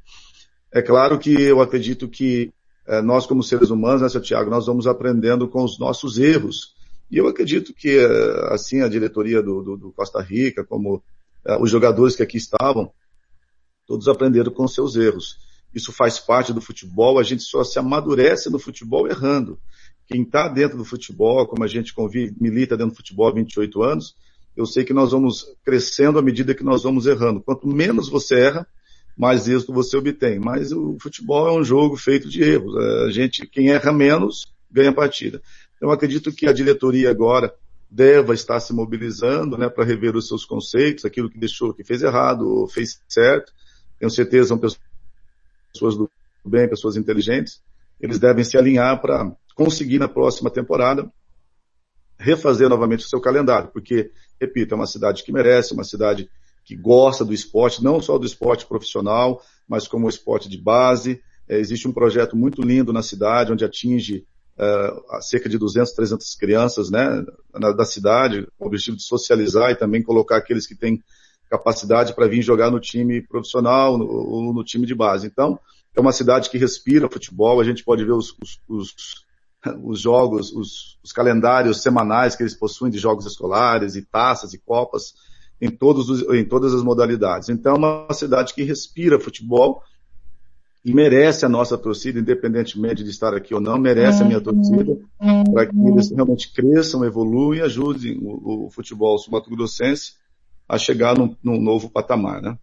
[0.72, 2.52] É claro que eu acredito que
[2.86, 6.74] é, nós como seres humanos, né, seu Tiago, nós vamos aprendendo com os nossos erros.
[7.10, 11.02] E eu acredito que, é, assim, a diretoria do, do, do Costa Rica, como
[11.46, 12.90] é, os jogadores que aqui estavam,
[13.86, 15.38] todos aprenderam com seus erros.
[15.74, 19.58] Isso faz parte do futebol, a gente só se amadurece no futebol errando.
[20.06, 23.82] Quem está dentro do futebol, como a gente convive, milita dentro do futebol há 28
[23.82, 24.14] anos,
[24.56, 27.40] eu sei que nós vamos crescendo à medida que nós vamos errando.
[27.40, 28.66] Quanto menos você erra,
[29.16, 30.38] mais êxito você obtém.
[30.38, 32.76] Mas o futebol é um jogo feito de erros.
[32.76, 35.42] A gente, quem erra menos, ganha a partida.
[35.80, 37.54] Eu acredito que a diretoria agora
[37.90, 42.02] deva estar se mobilizando, né, para rever os seus conceitos, aquilo que deixou, que fez
[42.02, 43.52] errado ou fez certo.
[43.98, 46.10] Tenho certeza são pessoas do
[46.44, 47.62] bem, pessoas inteligentes.
[48.00, 51.10] eles devem se alinhar para conseguir na próxima temporada
[52.18, 54.10] refazer novamente o seu calendário, porque,
[54.40, 56.28] repito, é uma cidade que merece, uma cidade
[56.64, 61.22] que gosta do esporte, não só do esporte profissional, mas como o esporte de base.
[61.46, 64.26] É, existe um projeto muito lindo na cidade, onde atinge
[64.58, 69.70] uh, cerca de 200, 300 crianças né, na, da cidade, com o objetivo de socializar
[69.70, 71.02] e também colocar aqueles que têm
[71.50, 75.26] capacidade para vir jogar no time profissional ou no, no, time de base.
[75.26, 75.58] Então,
[75.94, 78.94] é uma cidade que respira futebol, a gente pode ver os, os, os,
[79.82, 84.58] os jogos, os, os, calendários semanais que eles possuem de jogos escolares e taças e
[84.58, 85.14] copas
[85.60, 87.48] em, todos os, em todas as modalidades.
[87.48, 89.82] Então, é uma cidade que respira futebol
[90.84, 94.98] e merece a nossa torcida, independentemente de estar aqui ou não, merece a minha torcida,
[95.50, 100.12] para que eles realmente cresçam, evoluam e ajudem o, o futebol sul-mato-grossense
[100.68, 102.58] a chegar num, num novo patamar, né?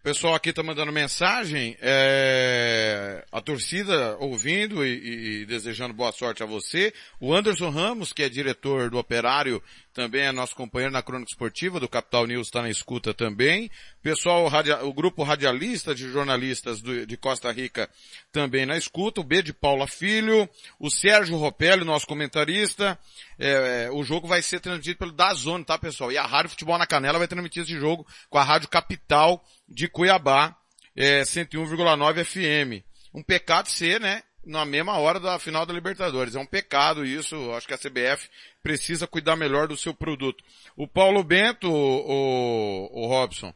[0.00, 6.44] O pessoal aqui está mandando mensagem, é, a torcida ouvindo e, e, desejando boa sorte
[6.44, 6.94] a você.
[7.20, 9.60] O Anderson Ramos, que é diretor do Operário,
[9.96, 13.70] também é nosso companheiro na Crônica Esportiva, do Capital News, está na escuta também.
[14.02, 14.46] Pessoal,
[14.82, 17.88] o grupo radialista de jornalistas de Costa Rica
[18.30, 19.22] também na escuta.
[19.22, 20.46] O B de Paula Filho,
[20.78, 22.98] o Sérgio Ropelli, nosso comentarista.
[23.38, 26.12] É, o jogo vai ser transmitido pelo Dazone, tá pessoal?
[26.12, 29.88] E a Rádio Futebol na Canela vai transmitir esse jogo com a Rádio Capital de
[29.88, 30.54] Cuiabá,
[30.94, 32.84] é, 101,9 FM.
[33.14, 34.22] Um pecado ser, né?
[34.46, 36.36] Na mesma hora da final da Libertadores.
[36.36, 37.52] É um pecado isso.
[37.52, 38.30] Acho que a CBF
[38.62, 40.44] precisa cuidar melhor do seu produto.
[40.76, 43.52] O Paulo Bento, o, o, Robson,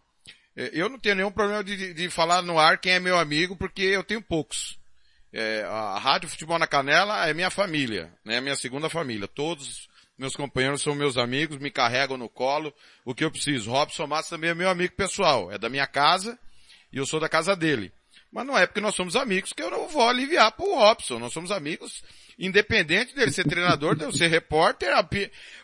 [0.57, 3.57] é, eu não tenho nenhum problema de, de falar no ar quem é meu amigo,
[3.57, 4.81] porque eu tenho poucos.
[5.33, 8.41] É, a Rádio Futebol na Canela é minha família, né?
[8.41, 9.29] Minha segunda família.
[9.29, 9.89] Todos
[10.19, 13.71] meus companheiros são meus amigos, me carregam no colo o que eu preciso.
[13.71, 16.37] Robson Massa também é meu amigo pessoal, é da minha casa
[16.93, 17.93] e eu sou da casa dele.
[18.33, 21.19] Mas não é porque nós somos amigos que eu não vou aliviar pro Robson.
[21.19, 22.03] Nós somos amigos,
[22.39, 24.93] independente dele ser treinador, de eu ser repórter.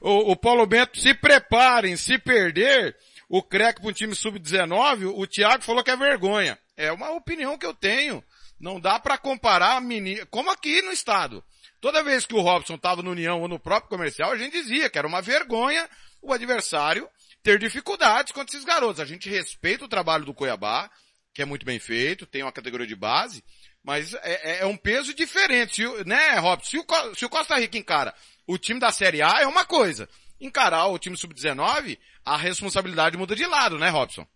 [0.01, 2.97] O, o Paulo Bento, se preparem, se perder,
[3.29, 6.59] o CREC para um time sub-19, o Thiago falou que é vergonha.
[6.77, 8.23] É uma opinião que eu tenho.
[8.59, 10.25] Não dá para comparar meni...
[10.27, 11.45] como aqui no estado.
[11.81, 14.89] Toda vez que o Robson estava no União ou no próprio comercial, a gente dizia
[14.91, 15.89] que era uma vergonha
[16.23, 17.09] o adversário
[17.43, 19.01] ter dificuldades contra esses garotos.
[19.01, 20.91] A gente respeita o trabalho do Cuiabá,
[21.37, 23.45] que é muito bem feito, tem uma categoria de base,
[23.85, 26.71] mas é, é, é um peso diferente, se, né, Robson?
[26.71, 28.15] Se o, se o Costa Rica encara
[28.47, 30.09] o time da Série A é uma coisa.
[30.41, 34.27] Encarar o time sub-19, a responsabilidade muda de lado, né, Robson?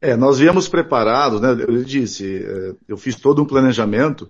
[0.00, 1.50] É, nós viemos preparados, né?
[1.52, 4.28] Eu disse, é, eu fiz todo um planejamento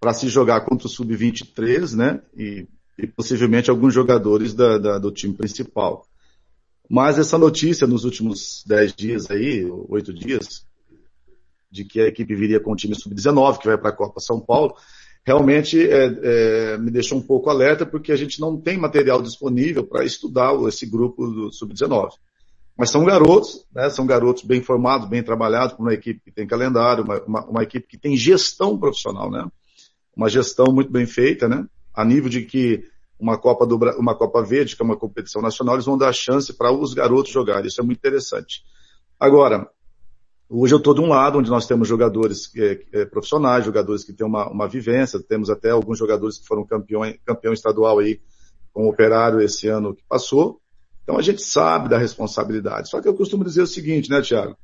[0.00, 2.22] para se jogar contra o sub-23, né?
[2.34, 2.66] E,
[2.96, 6.06] e, possivelmente alguns jogadores da, da, do time principal.
[6.88, 10.66] Mas essa notícia nos últimos 10 dias aí, 8 dias,
[11.70, 14.40] de que a equipe viria com o time sub-19, que vai para a Copa São
[14.40, 14.74] Paulo,
[15.24, 19.84] realmente é, é, me deixou um pouco alerta, porque a gente não tem material disponível
[19.84, 22.12] para estudar esse grupo do sub-19.
[22.74, 27.04] Mas são garotos, né, são garotos bem formados, bem trabalhados, uma equipe que tem calendário,
[27.04, 29.44] uma, uma, uma, equipe que tem gestão profissional, né?
[30.16, 31.66] Uma gestão muito bem feita, né?
[31.92, 32.84] A nível de que
[33.18, 36.52] uma Copa, do, uma Copa Verde, que é uma competição nacional, eles vão dar chance
[36.52, 37.66] para os garotos jogarem.
[37.66, 38.62] Isso é muito interessante.
[39.18, 39.68] Agora,
[40.48, 44.12] hoje eu estou de um lado, onde nós temos jogadores é, é, profissionais, jogadores que
[44.12, 48.20] têm uma, uma vivência, temos até alguns jogadores que foram campeão, campeão estadual aí
[48.72, 50.60] com o Operário esse ano que passou,
[51.02, 52.88] então a gente sabe da responsabilidade.
[52.88, 54.56] Só que eu costumo dizer o seguinte, né, Tiago?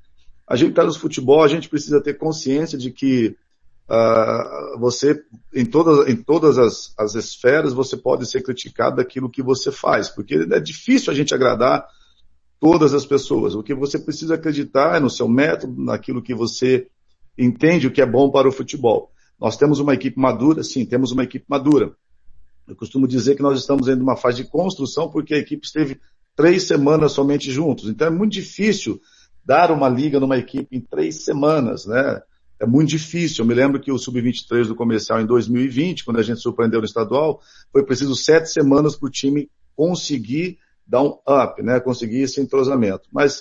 [0.47, 3.35] A gente está no futebol, a gente precisa ter consciência de que
[3.89, 5.23] uh, você,
[5.55, 10.09] em todas, em todas as, as esferas, você pode ser criticado daquilo que você faz,
[10.09, 11.86] porque é difícil a gente agradar
[12.61, 13.55] todas as pessoas.
[13.55, 16.89] O que você precisa acreditar é no seu método, naquilo que você
[17.36, 19.11] entende o que é bom para o futebol.
[19.40, 21.94] Nós temos uma equipe madura, sim, temos uma equipe madura.
[22.66, 26.01] Eu costumo dizer que nós estamos em uma fase de construção porque a equipe esteve
[26.35, 27.89] três semanas somente juntos.
[27.89, 29.01] Então é muito difícil
[29.44, 32.23] dar uma liga numa equipe em três semanas, né?
[32.60, 33.43] É muito difícil.
[33.43, 36.86] Eu me lembro que o Sub-23 do comercial em 2020, quando a gente surpreendeu no
[36.86, 37.40] estadual,
[37.72, 41.81] foi preciso sete semanas para o time conseguir dar um up, né?
[41.81, 43.09] Conseguir esse entrosamento.
[43.12, 43.40] Mas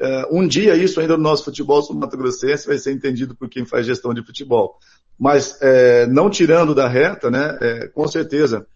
[0.00, 3.86] uh, um dia isso ainda no nosso futebol sul-mato-grossense vai ser entendido por quem faz
[3.86, 4.76] gestão de futebol.
[5.18, 7.52] Mas uh, não tirando da reta, né?
[7.52, 8.66] Uh, com certeza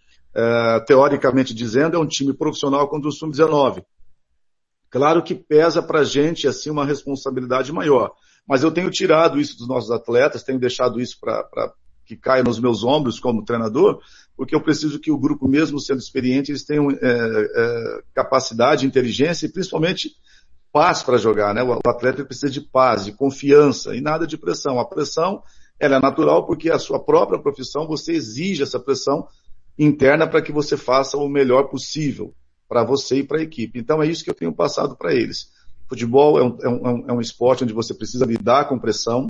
[0.87, 3.83] teoricamente dizendo, é um time profissional contra o Sub-19.
[4.91, 8.13] Claro que pesa para a gente assim uma responsabilidade maior,
[8.49, 11.73] mas eu tenho tirado isso dos nossos atletas, tenho deixado isso para
[12.07, 14.01] que caia nos meus ombros como treinador,
[14.35, 19.45] porque eu preciso que o grupo, mesmo sendo experiente, eles tenham é, é, capacidade, inteligência
[19.45, 20.13] e principalmente
[20.73, 21.63] paz para jogar, né?
[21.63, 24.81] O atleta precisa de paz, de confiança e nada de pressão.
[24.81, 25.43] A pressão,
[25.79, 29.29] ela é natural porque a sua própria profissão, você exige essa pressão
[29.79, 32.35] interna para que você faça o melhor possível
[32.67, 33.79] para você e para a equipe.
[33.79, 35.51] Então é isso que eu tenho passado para eles.
[35.89, 39.29] Futebol é um, é, um, é um esporte onde você precisa lidar com pressão.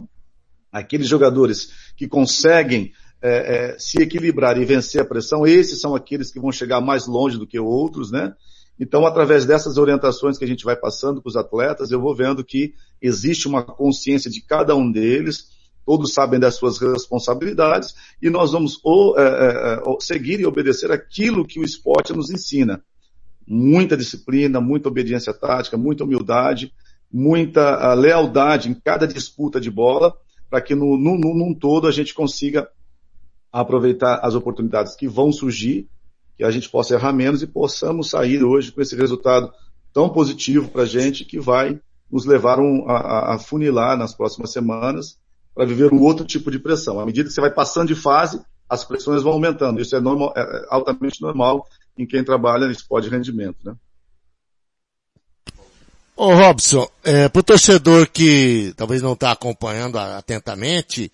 [0.73, 6.31] Aqueles jogadores que conseguem é, é, se equilibrar e vencer a pressão, esses são aqueles
[6.31, 8.35] que vão chegar mais longe do que outros, né?
[8.79, 12.45] Então, através dessas orientações que a gente vai passando para os atletas, eu vou vendo
[12.45, 15.49] que existe uma consciência de cada um deles,
[15.85, 20.93] todos sabem das suas responsabilidades, e nós vamos ou, é, é, é seguir e obedecer
[20.93, 22.83] aquilo que o esporte nos ensina.
[23.51, 26.73] Muita disciplina, muita obediência tática, muita humildade,
[27.11, 30.15] muita ah, lealdade em cada disputa de bola,
[30.51, 32.69] para que no, no, num todo a gente consiga
[33.51, 35.89] aproveitar as oportunidades que vão surgir
[36.39, 39.53] que a gente possa errar menos e possamos sair hoje com esse resultado
[39.93, 44.53] tão positivo para a gente que vai nos levar um, a, a funilar nas próximas
[44.53, 45.19] semanas
[45.53, 47.01] para viver um outro tipo de pressão.
[47.01, 49.81] À medida que você vai passando de fase, as pressões vão aumentando.
[49.81, 51.67] Isso é, normal, é, é altamente normal
[51.99, 53.75] em quem trabalha nesse esporte de rendimento, né?
[56.17, 61.13] Ô Robson, é, para o torcedor que talvez não está acompanhando atentamente,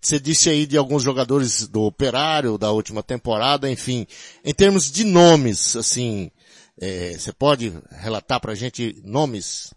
[0.00, 4.06] você disse aí de alguns jogadores do Operário da última temporada, enfim,
[4.42, 6.30] em termos de nomes, assim,
[6.80, 9.74] é, você pode relatar para a gente nomes?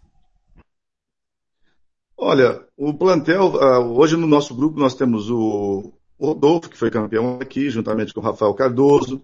[2.16, 7.38] Olha, o plantel, uh, hoje no nosso grupo nós temos o Rodolfo, que foi campeão
[7.42, 9.22] aqui, juntamente com o Rafael Cardoso,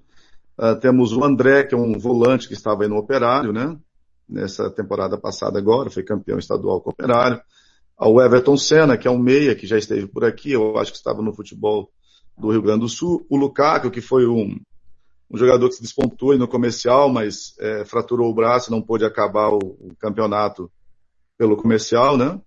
[0.58, 3.76] uh, temos o André, que é um volante que estava aí no Operário, né?
[4.28, 7.40] nessa temporada passada agora, foi campeão estadual com o Operário.
[7.96, 10.96] Ao Everton Senna, que é um meia, que já esteve por aqui, eu acho que
[10.96, 11.90] estava no futebol
[12.36, 13.24] do Rio Grande do Sul.
[13.28, 14.58] O Lukaku, que foi um,
[15.30, 19.04] um jogador que se despontou no comercial, mas é, fraturou o braço e não pôde
[19.04, 20.70] acabar o, o campeonato
[21.36, 22.40] pelo comercial, né?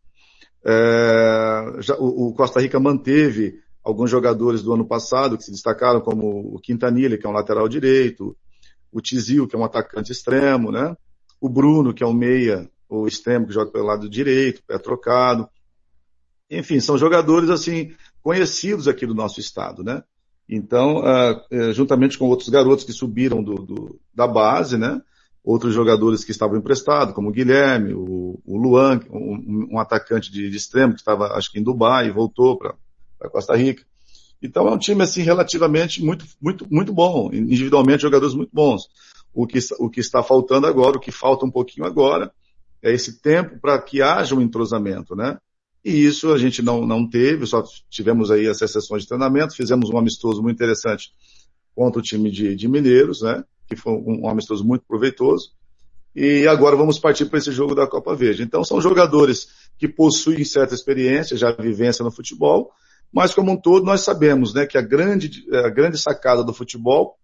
[0.66, 6.02] É, já, o, o, Costa Rica manteve alguns jogadores do ano passado que se destacaram,
[6.02, 8.36] como o Quintanilha, que é um lateral direito,
[8.92, 10.96] o Tizil, que é um atacante extremo, né?
[11.40, 15.48] o Bruno, que é o meia, o extremo, que joga pelo lado direito, pé trocado.
[16.50, 20.04] Enfim, são jogadores, assim, conhecidos aqui do nosso estado, né?
[20.48, 25.02] Então, uh, juntamente com outros garotos que subiram do, do, da base, né?
[25.44, 30.50] Outros jogadores que estavam emprestados, como o Guilherme, o, o Luan, um, um atacante de,
[30.50, 32.76] de, extremo que estava, acho que em Dubai, voltou para
[33.30, 33.84] Costa Rica.
[34.42, 38.88] Então é um time assim relativamente muito, muito, muito bom, individualmente jogadores muito bons.
[39.34, 42.32] O que, o que está faltando agora, o que falta um pouquinho agora,
[42.82, 45.38] é esse tempo para que haja um entrosamento, né?
[45.84, 49.90] E isso a gente não, não teve, só tivemos aí essas sessões de treinamento, fizemos
[49.90, 51.12] um amistoso muito interessante
[51.76, 53.44] contra o time de, de Mineiros, né?
[53.68, 55.52] Que foi um, um amistoso muito proveitoso.
[56.16, 58.42] E agora vamos partir para esse jogo da Copa Verde.
[58.42, 59.48] Então são jogadores
[59.78, 62.72] que possuem certa experiência, já vivência no futebol,
[63.16, 67.18] mas como um todo nós sabemos, né, que a grande, a grande sacada do futebol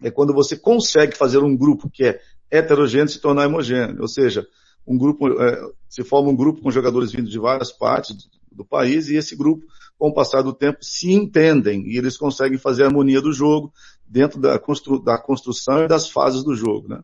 [0.00, 4.46] é quando você consegue fazer um grupo que é heterogêneo se tornar homogêneo, ou seja,
[4.86, 8.22] um grupo, é, se forma um grupo com jogadores vindo de várias partes do,
[8.58, 9.66] do país e esse grupo,
[9.98, 13.72] com o passar do tempo, se entendem e eles conseguem fazer a harmonia do jogo
[14.06, 17.00] dentro da, constru, da construção e das fases do jogo, né?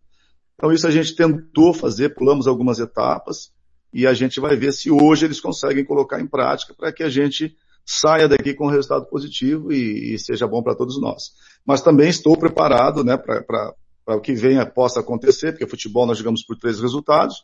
[0.55, 3.51] Então isso a gente tentou fazer, pulamos algumas etapas
[3.93, 7.09] e a gente vai ver se hoje eles conseguem colocar em prática para que a
[7.09, 11.33] gente saia daqui com um resultado positivo e, e seja bom para todos nós.
[11.67, 13.75] Mas também estou preparado né, para
[14.17, 17.43] o que venha possa acontecer, porque futebol nós jogamos por três resultados,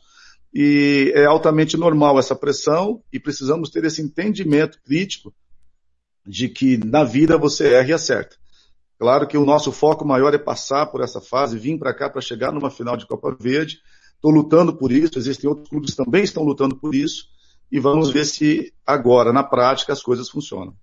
[0.53, 5.33] e é altamente normal essa pressão e precisamos ter esse entendimento crítico
[6.25, 8.35] de que na vida você erra e acerta.
[8.97, 12.21] Claro que o nosso foco maior é passar por essa fase, vir para cá para
[12.21, 13.79] chegar numa final de Copa Verde.
[14.15, 17.27] Estou lutando por isso, existem outros clubes que também estão lutando por isso,
[17.71, 20.75] e vamos ver se agora, na prática, as coisas funcionam.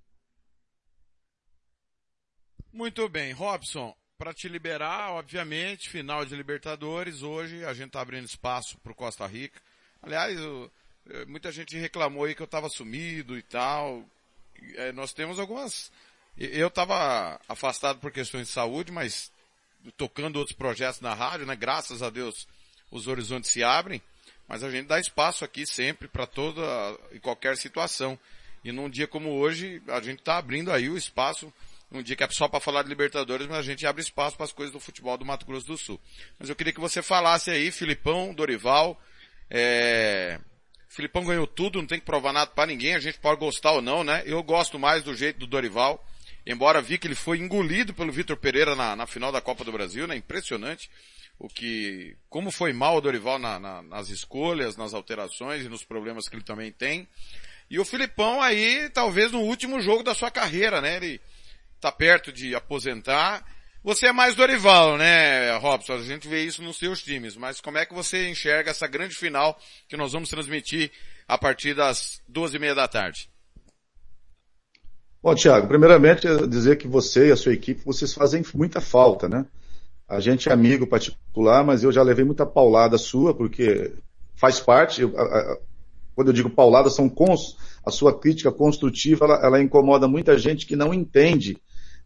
[2.73, 8.27] Muito bem, Robson, para te liberar, obviamente, final de Libertadores, hoje a gente está abrindo
[8.27, 9.61] espaço para o Costa Rica.
[10.03, 10.71] Aliás, eu,
[11.27, 14.05] muita gente reclamou aí que eu estava sumido e tal.
[14.75, 15.91] É, nós temos algumas.
[16.37, 19.33] Eu estava afastado por questões de saúde, mas
[19.97, 21.57] tocando outros projetos na rádio, né?
[21.57, 22.47] Graças a Deus
[22.91, 24.03] os horizontes se abrem.
[24.49, 26.63] Mas a gente dá espaço aqui sempre para toda
[27.13, 28.19] e qualquer situação.
[28.65, 31.53] E num dia como hoje, a gente está abrindo aí o espaço,
[31.91, 34.45] um dia que é só para falar de Libertadores, mas a gente abre espaço para
[34.45, 36.01] as coisas do futebol do Mato Grosso do Sul.
[36.39, 39.01] Mas eu queria que você falasse aí, Filipão, Dorival,
[39.51, 40.41] é...
[40.89, 43.83] Filipão ganhou tudo, não tem que provar nada para ninguém, a gente pode gostar ou
[43.83, 44.23] não, né?
[44.25, 46.05] Eu gosto mais do jeito do Dorival.
[46.47, 49.73] embora vi que ele foi engolido pelo Vitor Pereira na, na final da Copa do
[49.73, 50.17] Brasil, né?
[50.17, 50.89] Impressionante
[51.39, 55.85] o que, como foi mal o Dorival na, na, nas escolhas, nas alterações e nos
[55.85, 57.07] problemas que ele também tem.
[57.69, 60.97] E o Filipão aí, talvez no último jogo da sua carreira, né?
[60.97, 61.21] Ele
[61.81, 63.45] tá perto de aposentar.
[63.83, 65.95] Você é mais Dorival, né, Robson?
[65.95, 69.15] A gente vê isso nos seus times, mas como é que você enxerga essa grande
[69.15, 69.59] final
[69.89, 70.91] que nós vamos transmitir
[71.29, 73.29] a partir das duas e meia da tarde?
[75.23, 79.45] Bom, Thiago, primeiramente dizer que você e a sua equipe, vocês fazem muita falta, né?
[80.09, 83.93] A gente é amigo particular, mas eu já levei muita paulada sua, porque
[84.37, 85.59] faz parte, eu, a, a,
[86.15, 90.65] quando eu digo paulada, são cons, a sua crítica construtiva, ela, ela, incomoda muita gente
[90.65, 91.57] que não entende,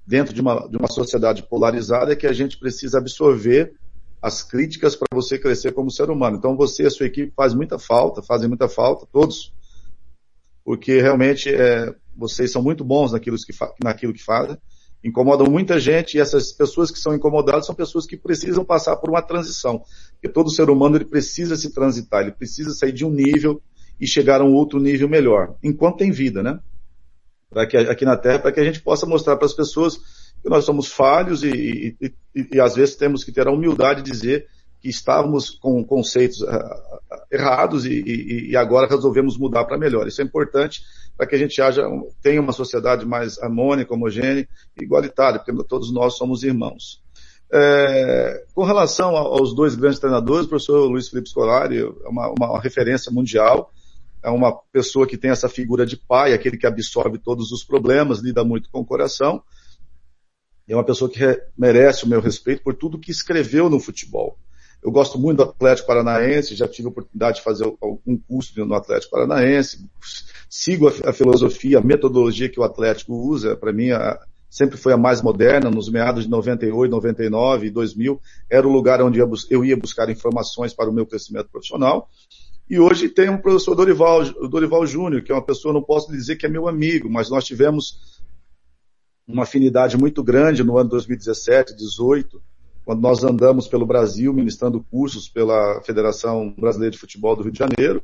[0.06, 3.74] dentro de uma, de uma sociedade polarizada, que a gente precisa absorver
[4.22, 6.36] as críticas para você crescer como ser humano.
[6.36, 9.52] Então você e a sua equipe faz muita falta, fazem muita falta, todos,
[10.64, 13.52] porque realmente é, vocês são muito bons naquilo que,
[13.82, 14.56] naquilo que fazem
[15.02, 19.10] incomodam muita gente e essas pessoas que são incomodadas são pessoas que precisam passar por
[19.10, 19.82] uma transição.
[20.12, 23.62] Porque todo ser humano ele precisa se transitar, ele precisa sair de um nível
[24.00, 26.58] e chegar a um outro nível melhor, enquanto tem vida, né?
[27.50, 29.98] Para que aqui na Terra, para que a gente possa mostrar para as pessoas
[30.42, 34.02] que nós somos falhos e, e, e, e às vezes temos que ter a humildade
[34.02, 34.46] de dizer
[34.80, 36.48] que estávamos com conceitos uh,
[37.30, 40.08] errados e, e, agora resolvemos mudar para melhor.
[40.08, 40.82] Isso é importante
[41.20, 41.82] para que a gente haja,
[42.22, 47.02] tenha uma sociedade mais harmônica, homogênea e igualitária, porque todos nós somos irmãos.
[47.52, 52.58] É, com relação aos dois grandes treinadores, o professor Luiz Felipe Scolari é uma, uma,
[52.58, 53.70] referência mundial,
[54.22, 58.20] é uma pessoa que tem essa figura de pai, aquele que absorve todos os problemas,
[58.20, 59.42] lida muito com o coração,
[60.66, 61.20] é uma pessoa que
[61.54, 64.38] merece o meu respeito por tudo que escreveu no futebol.
[64.82, 68.74] Eu gosto muito do Atlético Paranaense, já tive a oportunidade de fazer algum curso no
[68.74, 69.86] Atlético Paranaense,
[70.50, 74.18] sigo a, a filosofia, a metodologia que o Atlético usa, para mim a,
[74.50, 78.20] sempre foi a mais moderna, nos meados de 98, 99 e 2000,
[78.50, 82.10] era o lugar onde eu ia buscar informações para o meu crescimento profissional.
[82.68, 86.36] E hoje tem um professor Dorival, Dorival Júnior, que é uma pessoa, não posso dizer
[86.36, 88.20] que é meu amigo, mas nós tivemos
[89.26, 92.42] uma afinidade muito grande no ano 2017, 18,
[92.84, 97.58] quando nós andamos pelo Brasil ministrando cursos pela Federação Brasileira de Futebol do Rio de
[97.58, 98.02] Janeiro,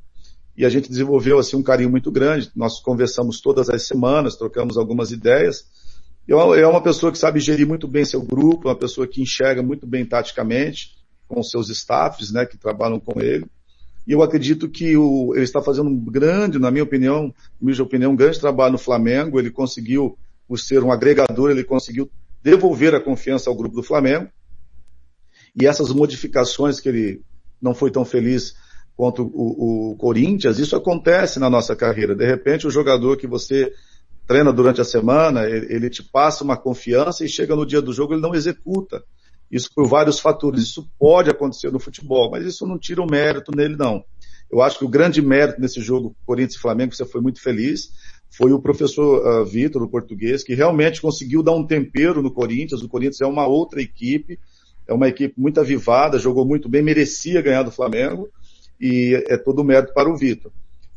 [0.57, 2.51] e a gente desenvolveu assim um carinho muito grande.
[2.57, 5.67] Nós conversamos todas as semanas, trocamos algumas ideias.
[6.29, 9.63] É, é uma pessoa que sabe gerir muito bem seu grupo, uma pessoa que enxerga
[9.63, 10.97] muito bem taticamente
[11.29, 13.47] com seus staffs, né, que trabalham com ele.
[14.07, 18.13] E eu acredito que o, ele está fazendo um grande, na minha opinião, minha opinião,
[18.13, 19.39] um grande trabalho no Flamengo.
[19.39, 20.17] Ele conseguiu,
[20.57, 22.09] ser um agregador, ele conseguiu
[22.43, 24.29] devolver a confiança ao grupo do Flamengo.
[25.61, 27.23] E essas modificações que ele
[27.61, 28.55] não foi tão feliz
[28.97, 32.15] quanto o, o Corinthians, isso acontece na nossa carreira.
[32.15, 33.71] De repente, o jogador que você
[34.27, 37.93] treina durante a semana, ele, ele, te passa uma confiança e chega no dia do
[37.93, 39.05] jogo ele não executa.
[39.51, 40.63] Isso por vários fatores.
[40.63, 44.03] Isso pode acontecer no futebol, mas isso não tira o mérito nele, não.
[44.51, 47.91] Eu acho que o grande mérito nesse jogo Corinthians e Flamengo, você foi muito feliz,
[48.31, 52.83] foi o professor uh, Vitor, o português, que realmente conseguiu dar um tempero no Corinthians.
[52.83, 54.39] O Corinthians é uma outra equipe,
[54.89, 58.29] é uma equipe muito avivada, jogou muito bem, merecia ganhar do Flamengo
[58.81, 60.53] e é todo o mérito para o Vitor.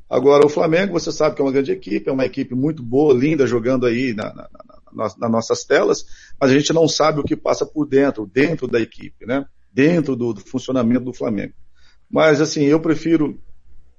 [0.09, 3.13] Agora, o Flamengo, você sabe que é uma grande equipe, é uma equipe muito boa,
[3.13, 4.49] linda, jogando aí na, na,
[4.91, 6.03] na, nas nossas telas,
[6.41, 9.45] mas a gente não sabe o que passa por dentro, dentro da equipe, né?
[9.71, 11.53] Dentro do, do funcionamento do Flamengo.
[12.09, 13.39] Mas, assim, eu prefiro,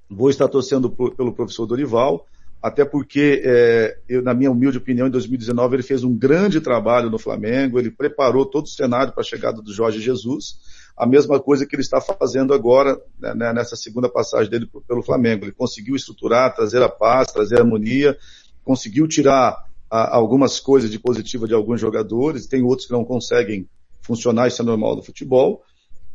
[0.09, 2.25] vou estar torcendo por, pelo professor Dorival,
[2.61, 7.09] até porque, é, eu, na minha humilde opinião, em 2019 ele fez um grande trabalho
[7.09, 10.59] no Flamengo, ele preparou todo o cenário para a chegada do Jorge Jesus,
[11.01, 15.01] a mesma coisa que ele está fazendo agora, né, né nessa segunda passagem dele pelo
[15.01, 15.43] Flamengo.
[15.43, 18.15] Ele conseguiu estruturar, trazer a paz, trazer a harmonia,
[18.63, 23.67] conseguiu tirar a, algumas coisas de positiva de alguns jogadores, tem outros que não conseguem
[24.03, 25.63] funcionar, isso é normal do futebol,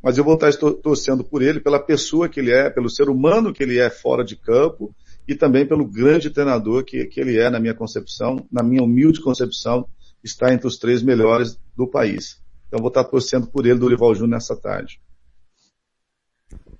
[0.00, 3.52] mas eu vou estar torcendo por ele, pela pessoa que ele é, pelo ser humano
[3.52, 4.94] que ele é fora de campo,
[5.26, 9.20] e também pelo grande treinador que, que ele é, na minha concepção, na minha humilde
[9.20, 9.88] concepção,
[10.22, 12.40] está entre os três melhores do país.
[12.66, 15.00] Então vou estar torcendo por ele, do Dorival Júnior, nessa tarde.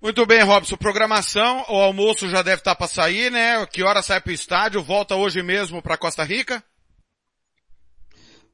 [0.00, 0.76] Muito bem, Robson.
[0.76, 3.64] Programação, o almoço já deve estar para sair, né?
[3.66, 4.82] Que hora sai para o estádio?
[4.82, 6.62] Volta hoje mesmo para Costa Rica?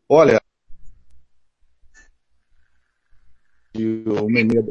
[0.08, 0.40] Olha,
[3.74, 4.64] uma, e meia,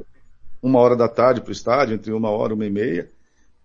[0.61, 3.11] uma hora da tarde para o estádio, entre uma hora e uma e meia.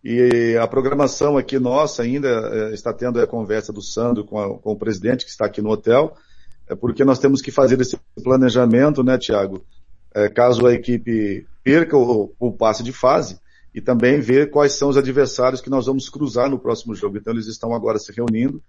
[0.03, 4.59] E a programação aqui nossa ainda é, está tendo a conversa do Sandro com, a,
[4.59, 6.17] com, o presidente que está aqui no hotel,
[6.69, 9.65] é porque nós temos que fazer esse planejamento, né, Tiago?
[10.15, 13.39] É, caso a equipe perca o, o passe de fase
[13.75, 17.19] e também ver quais são os adversários que nós vamos cruzar no próximo jogo.
[17.19, 18.63] Então eles estão agora se reunindo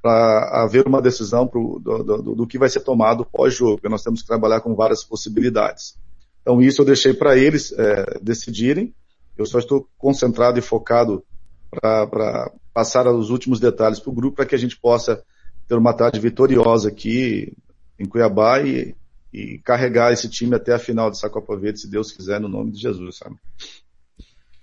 [0.00, 4.22] para haver uma decisão pro, do, do, do, que vai ser tomado pós-jogo, nós temos
[4.22, 5.98] que trabalhar com várias possibilidades.
[6.40, 8.94] Então isso eu deixei para eles é, decidirem,
[9.36, 11.24] eu só estou concentrado e focado
[11.70, 15.22] para passar os últimos detalhes para o grupo para que a gente possa
[15.68, 17.52] ter uma tarde vitoriosa aqui
[17.98, 18.94] em Cuiabá e,
[19.32, 22.72] e carregar esse time até a final dessa Copa Verde, se Deus quiser, no nome
[22.72, 23.36] de Jesus, sabe?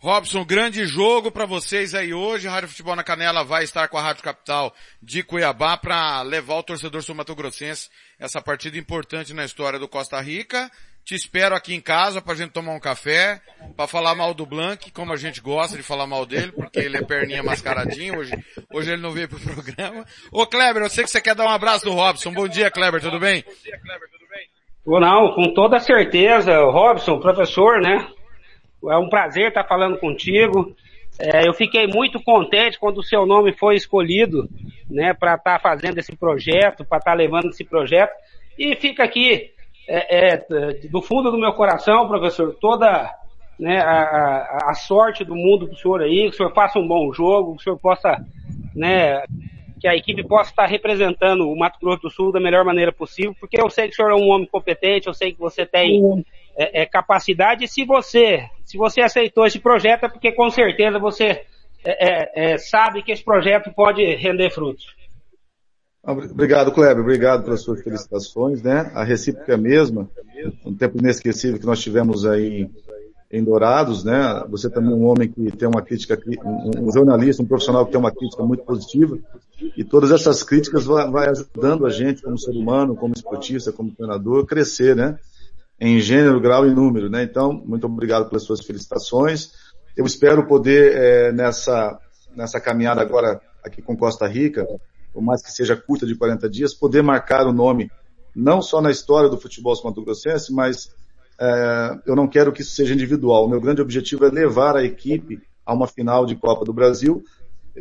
[0.03, 2.49] Robson, grande jogo para vocês aí hoje.
[2.49, 6.63] Rádio Futebol na Canela vai estar com a Rádio Capital de Cuiabá para levar o
[6.63, 7.89] torcedor sul-mato-grossense
[8.19, 10.69] essa partida importante na história do Costa Rica.
[11.05, 13.41] Te espero aqui em casa pra gente tomar um café,
[13.75, 16.95] para falar mal do Blank, como a gente gosta de falar mal dele, porque ele
[16.95, 18.31] é perninha mascaradinho, hoje,
[18.73, 20.05] hoje ele não veio pro programa.
[20.31, 22.31] Ô Kleber, eu sei que você quer dar um abraço do Robson.
[22.31, 23.43] Bom dia, Kleber, tudo bem?
[23.45, 24.47] Bom dia, Kleber, tudo bem?
[25.01, 28.07] Não, com toda certeza, Robson, professor, né?
[28.89, 30.73] É um prazer estar falando contigo.
[31.19, 34.49] É, eu fiquei muito contente quando o seu nome foi escolhido,
[34.89, 38.13] né, para estar tá fazendo esse projeto, para estar tá levando esse projeto.
[38.57, 39.52] E fica aqui,
[39.87, 40.37] é, é,
[40.89, 43.13] do fundo do meu coração, professor, toda
[43.59, 46.87] né, a, a, sorte do mundo para o senhor aí, que o senhor faça um
[46.87, 48.17] bom jogo, que o senhor possa,
[48.75, 49.23] né,
[49.79, 53.35] que a equipe possa estar representando o Mato Grosso do Sul da melhor maneira possível,
[53.39, 56.23] porque eu sei que o senhor é um homem competente, eu sei que você tem
[56.55, 57.65] é, é, capacidade.
[57.65, 61.45] E se você, se você aceitou esse projeto, é porque com certeza você
[61.85, 64.95] é, é, é sabe que esse projeto pode render frutos.
[66.05, 67.01] Obrigado, Kleber.
[67.01, 68.91] Obrigado pelas suas felicitações, né?
[68.93, 70.09] A recíproca é a mesma.
[70.65, 72.69] Um tempo inesquecível que nós tivemos aí
[73.31, 74.43] em Dourados, né?
[74.49, 76.19] Você também é um homem que tem uma crítica,
[76.77, 79.17] um jornalista, um profissional que tem uma crítica muito positiva.
[79.77, 83.95] E todas essas críticas vai, vai ajudando a gente como ser humano, como esportista, como
[83.95, 85.17] treinador, a crescer, né?
[85.79, 87.23] em gênero, grau e número, né?
[87.23, 89.51] Então, muito obrigado pelas suas felicitações.
[89.97, 91.99] Eu espero poder, é, nessa,
[92.35, 94.65] nessa caminhada agora aqui com Costa Rica,
[95.13, 97.91] por mais que seja curta de 40 dias, poder marcar o nome,
[98.35, 100.89] não só na história do futebol mato-grossense, mas
[101.39, 103.45] é, eu não quero que isso seja individual.
[103.45, 107.23] O meu grande objetivo é levar a equipe a uma final de Copa do Brasil,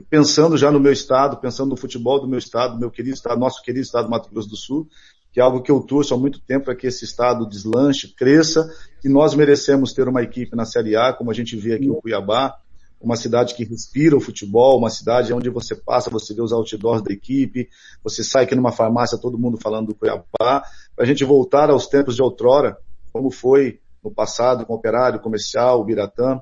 [0.09, 3.63] pensando já no meu estado, pensando no futebol do meu estado, meu querido estado, nosso
[3.63, 4.89] querido estado do Mato Grosso do Sul,
[5.33, 8.71] que é algo que eu torço há muito tempo para que esse estado deslanche, cresça,
[9.03, 12.01] e nós merecemos ter uma equipe na Série A, como a gente vê aqui em
[12.01, 12.55] Cuiabá,
[13.03, 17.03] uma cidade que respira o futebol, uma cidade onde você passa, você vê os outdoors
[17.03, 17.69] da equipe,
[18.03, 20.65] você sai aqui numa farmácia, todo mundo falando do Cuiabá, para
[20.99, 22.77] a gente voltar aos tempos de outrora,
[23.13, 26.41] como foi no passado com o Operário, Comercial, o Biratã,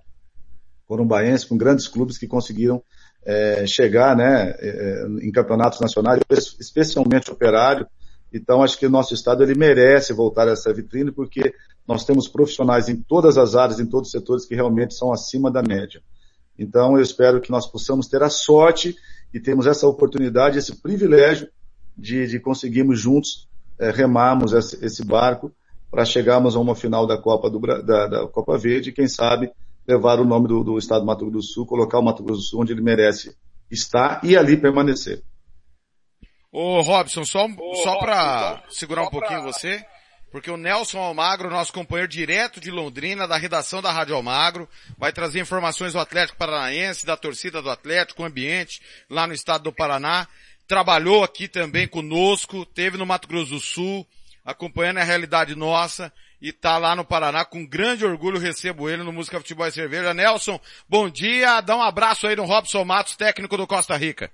[0.87, 2.83] Corumbaense, com grandes clubes que conseguiram
[3.25, 6.21] é, chegar né, é, em campeonatos nacionais,
[6.59, 7.87] especialmente Operário,
[8.33, 11.53] então, acho que o nosso estado ele merece voltar a essa vitrine porque
[11.87, 15.51] nós temos profissionais em todas as áreas, em todos os setores que realmente são acima
[15.51, 16.01] da média.
[16.61, 18.95] Então, eu espero que nós possamos ter a sorte
[19.33, 21.49] e temos essa oportunidade, esse privilégio
[21.97, 25.51] de, de conseguirmos juntos é, remarmos esse, esse barco
[25.91, 29.51] para chegarmos a uma final da Copa, do, da, da Copa Verde e, quem sabe,
[29.89, 32.43] levar o nome do, do estado do Mato Grosso do Sul, colocar o Mato Grosso
[32.43, 33.35] do Sul onde ele merece
[33.71, 35.23] estar e ali permanecer.
[36.53, 39.51] Ô Robson, só, Ô, só para segurar um pouquinho pra...
[39.53, 39.83] você,
[40.31, 45.13] porque o Nelson Almagro, nosso companheiro direto de Londrina, da redação da Rádio Almagro, vai
[45.13, 50.29] trazer informações do Atlético Paranaense, da torcida do Atlético, ambiente lá no estado do Paraná.
[50.69, 54.07] Trabalhou aqui também conosco, teve no Mato Grosso do Sul,
[54.45, 59.13] acompanhando a realidade nossa e tá lá no Paraná com grande orgulho recebo ele no
[59.13, 60.15] Música Futebol e Cerveja.
[60.15, 64.31] Nelson, bom dia, dá um abraço aí no Robson Matos, técnico do Costa Rica.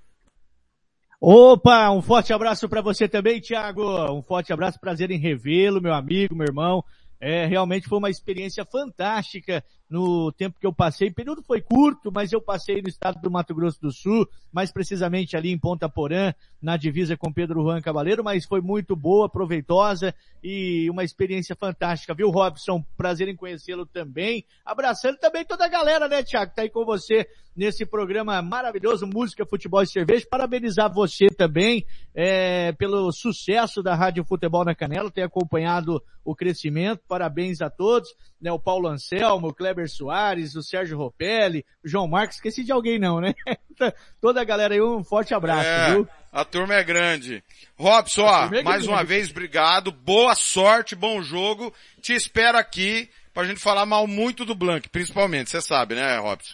[1.18, 3.82] Opa, um forte abraço para você também, Thiago.
[4.12, 6.84] Um forte abraço, prazer em revê-lo, meu amigo, meu irmão.
[7.18, 11.08] É, realmente foi uma experiência fantástica no tempo que eu passei.
[11.08, 14.70] O período foi curto, mas eu passei no estado do Mato Grosso do Sul, mais
[14.70, 16.34] precisamente ali em Ponta Porã,
[16.66, 20.12] na divisa com Pedro Juan Cavaleiro, mas foi muito boa, proveitosa
[20.42, 22.84] e uma experiência fantástica, viu, Robson?
[22.96, 24.44] Prazer em conhecê-lo também.
[24.64, 29.46] Abraçando também toda a galera, né, Tiago, tá aí com você nesse programa maravilhoso, Música,
[29.46, 30.26] Futebol e Cerveja.
[30.28, 37.00] Parabenizar você também, é, pelo sucesso da Rádio Futebol na Canela, ter acompanhado o crescimento.
[37.06, 41.88] Parabéns a todos, né, o Paulo Anselmo, o Kleber Kleber Soares, o Sérgio Ropelli, o
[41.88, 43.34] João Marcos, esqueci de alguém não, né?
[44.20, 46.08] Toda a galera aí, um forte abraço, é, viu?
[46.36, 47.42] A turma é grande.
[47.78, 51.72] Robson, ó, é mais uma vez, obrigado, boa sorte, bom jogo,
[52.02, 56.52] te espero aqui pra gente falar mal muito do Blank, principalmente, você sabe, né, Robson?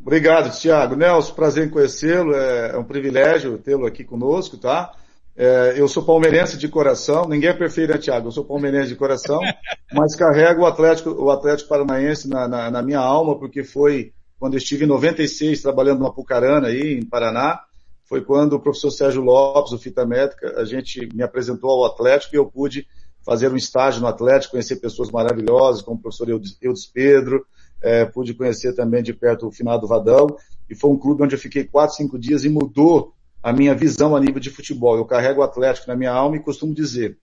[0.00, 0.94] Obrigado, Thiago.
[0.94, 4.92] Nelson, prazer em conhecê-lo, é, é um privilégio tê-lo aqui conosco, tá?
[5.36, 8.28] É, eu sou palmeirense de coração, ninguém é perfeito, né, Thiago?
[8.28, 9.40] Eu sou palmeirense de coração,
[9.92, 14.54] mas carrego o Atlético, o Atlético Paranaense na, na, na, minha alma, porque foi quando
[14.54, 17.66] eu estive em 96 trabalhando no Apucarana aí, em Paraná,
[18.06, 22.34] foi quando o professor Sérgio Lopes, o Fita Métrica, a gente me apresentou ao Atlético
[22.34, 22.86] e eu pude
[23.24, 27.44] fazer um estágio no Atlético, conhecer pessoas maravilhosas, como o professor Eudes Pedro,
[27.82, 30.28] é, pude conhecer também de perto o finado Vadão,
[30.70, 33.12] e foi um clube onde eu fiquei quatro, cinco dias e mudou
[33.42, 34.96] a minha visão a nível de futebol.
[34.96, 37.18] Eu carrego o Atlético na minha alma e costumo dizer,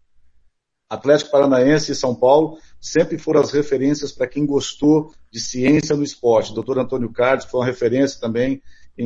[0.89, 6.03] Atlético Paranaense e São Paulo sempre foram as referências para quem gostou de ciência no
[6.03, 6.51] esporte.
[6.51, 8.61] O doutor Antônio Carlos foi uma referência também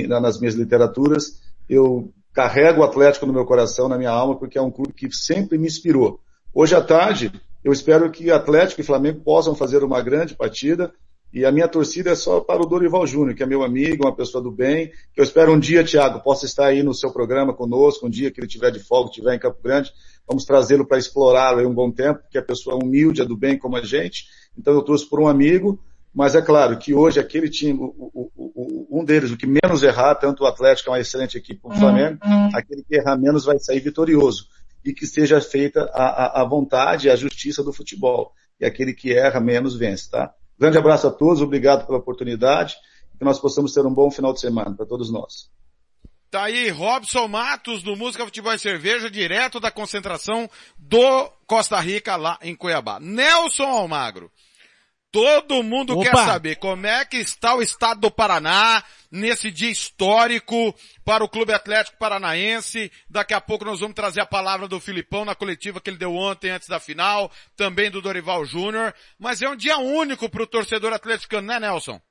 [0.08, 1.47] nas minhas literaturas.
[1.70, 5.12] Eu carrego o Atlético no meu coração, na minha alma, porque é um clube que
[5.12, 6.20] sempre me inspirou.
[6.54, 7.32] Hoje à tarde,
[7.64, 10.94] eu espero que Atlético e Flamengo possam fazer uma grande partida.
[11.34, 14.16] E a minha torcida é só para o Dorival Júnior, que é meu amigo, uma
[14.16, 17.54] pessoa do bem, que eu espero um dia, Thiago, possa estar aí no seu programa
[17.54, 19.92] conosco, um dia que ele tiver de folga, estiver em Campo Grande,
[20.26, 23.36] vamos trazê-lo para explorá-lo aí um bom tempo, porque a pessoa é humilde, é do
[23.36, 24.26] bem como a gente.
[24.58, 25.80] Então eu trouxe por um amigo,
[26.18, 29.84] mas é claro que hoje aquele time, o, o, o, um deles, o que menos
[29.84, 32.50] errar, tanto o Atlético é uma excelente equipe como o Flamengo, uhum.
[32.56, 34.48] aquele que errar menos vai sair vitorioso
[34.84, 38.34] e que seja feita a, a, a vontade e a justiça do futebol.
[38.60, 40.34] E aquele que erra menos vence, tá?
[40.58, 42.78] Grande abraço a todos, obrigado pela oportunidade,
[43.16, 45.52] que nós possamos ter um bom final de semana para todos nós.
[46.32, 50.50] Tá aí Robson Matos do Música Futebol e Cerveja, direto da concentração
[50.80, 53.00] do Costa Rica lá em Cuiabá.
[53.00, 54.32] Nelson Almagro.
[55.12, 56.04] Todo mundo Opa.
[56.04, 60.76] quer saber como é que está o estado do Paraná nesse dia histórico
[61.06, 62.92] para o Clube Atlético Paranaense.
[63.10, 66.14] Daqui a pouco nós vamos trazer a palavra do Filipão na coletiva que ele deu
[66.14, 68.94] ontem antes da final, também do Dorival Júnior.
[69.18, 72.02] Mas é um dia único para o torcedor atleticano, né Nelson?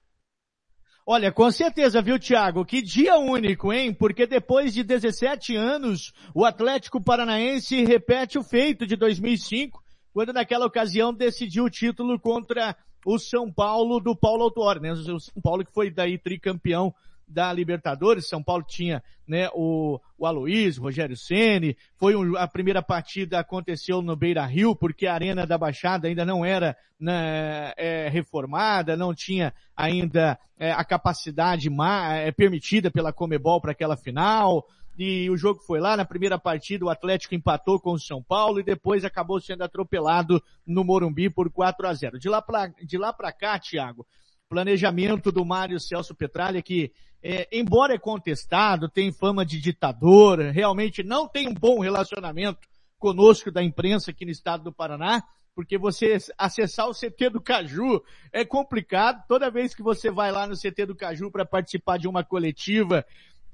[1.09, 2.65] Olha, com certeza, viu, Thiago?
[2.65, 3.95] Que dia único, hein?
[3.95, 9.81] Porque depois de 17 anos, o Atlético Paranaense repete o feito de 2005,
[10.13, 12.77] quando naquela ocasião decidiu o título contra
[13.07, 14.93] o São Paulo do Paulo Autuori, né?
[14.93, 16.93] O São Paulo que foi daí tricampeão
[17.27, 22.81] da Libertadores, São Paulo tinha, né, o, o Aloysio, Rogério Ceni, foi um, a primeira
[22.81, 28.09] partida aconteceu no Beira Rio, porque a Arena da Baixada ainda não era né, é,
[28.09, 31.69] reformada, não tinha ainda é, a capacidade
[32.13, 34.65] é, permitida pela Comebol para aquela final,
[34.97, 38.61] e o jogo foi lá, na primeira partida o Atlético empatou com o São Paulo
[38.61, 42.19] e depois acabou sendo atropelado no Morumbi por 4 a 0.
[42.19, 44.07] De lá para de lá cá, Thiago,
[44.49, 46.93] planejamento do Mário Celso Petralha que
[47.23, 52.61] é, embora é contestado, tem fama de ditador, realmente não tem um bom relacionamento
[52.99, 55.23] conosco da imprensa aqui no estado do Paraná,
[55.55, 59.25] porque você acessar o CT do Caju é complicado.
[59.27, 63.05] Toda vez que você vai lá no CT do Caju para participar de uma coletiva,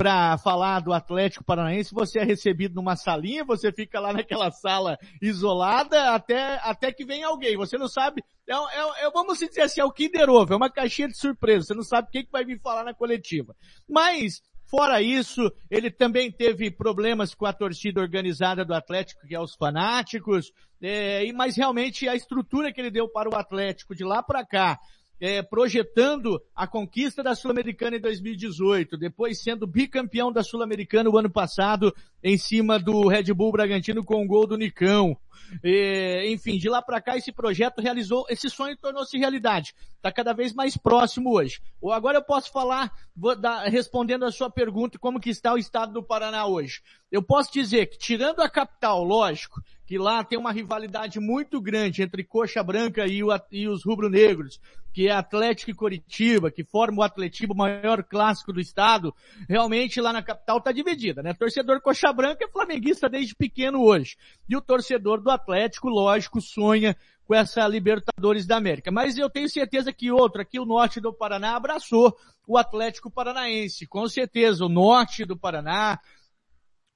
[0.03, 4.99] para falar do Atlético Paranaense, você é recebido numa salinha, você fica lá naquela sala
[5.23, 7.57] isolada até, até que vem alguém.
[7.57, 10.69] Você não sabe, é, é, é, vamos dizer assim, é o Kinder Ovo, é uma
[10.69, 11.67] caixinha de surpresa.
[11.67, 13.55] Você não sabe quem que vai vir falar na coletiva.
[13.89, 19.39] Mas, Fora isso, ele também teve problemas com a torcida organizada do Atlético, que é
[19.39, 20.51] os fanáticos,
[20.81, 24.79] é, mas realmente a estrutura que ele deu para o Atlético de lá para cá,
[25.23, 31.31] é, projetando a conquista da Sul-Americana em 2018, depois sendo bicampeão da Sul-Americana o ano
[31.31, 31.95] passado,
[32.25, 35.17] em cima do Red Bull Bragantino com o um gol do Nicão.
[35.63, 39.75] É, enfim, de lá para cá esse projeto realizou, esse sonho tornou-se realidade.
[39.97, 41.61] Está cada vez mais próximo hoje.
[41.81, 42.93] Ou agora eu posso falar,
[43.39, 46.83] dar, respondendo a sua pergunta, como que está o estado do Paraná hoje.
[47.11, 52.03] Eu posso dizer que tirando a capital, lógico, que lá tem uma rivalidade muito grande
[52.03, 54.59] entre Coxa Branca e, o, e os rubro-negros,
[54.93, 59.15] que é Atlético e Coritiba, que forma o Atlético, o maior clássico do estado,
[59.49, 61.33] realmente lá na capital está dividida, né?
[61.35, 64.17] Torcedor Coxa Branca é flamenguista desde pequeno hoje.
[64.49, 68.91] E o torcedor do Atlético, lógico, sonha com essa Libertadores da América.
[68.91, 73.87] Mas eu tenho certeza que outro, aqui o norte do Paraná, abraçou o Atlético Paranaense.
[73.87, 75.99] Com certeza, o norte do Paraná,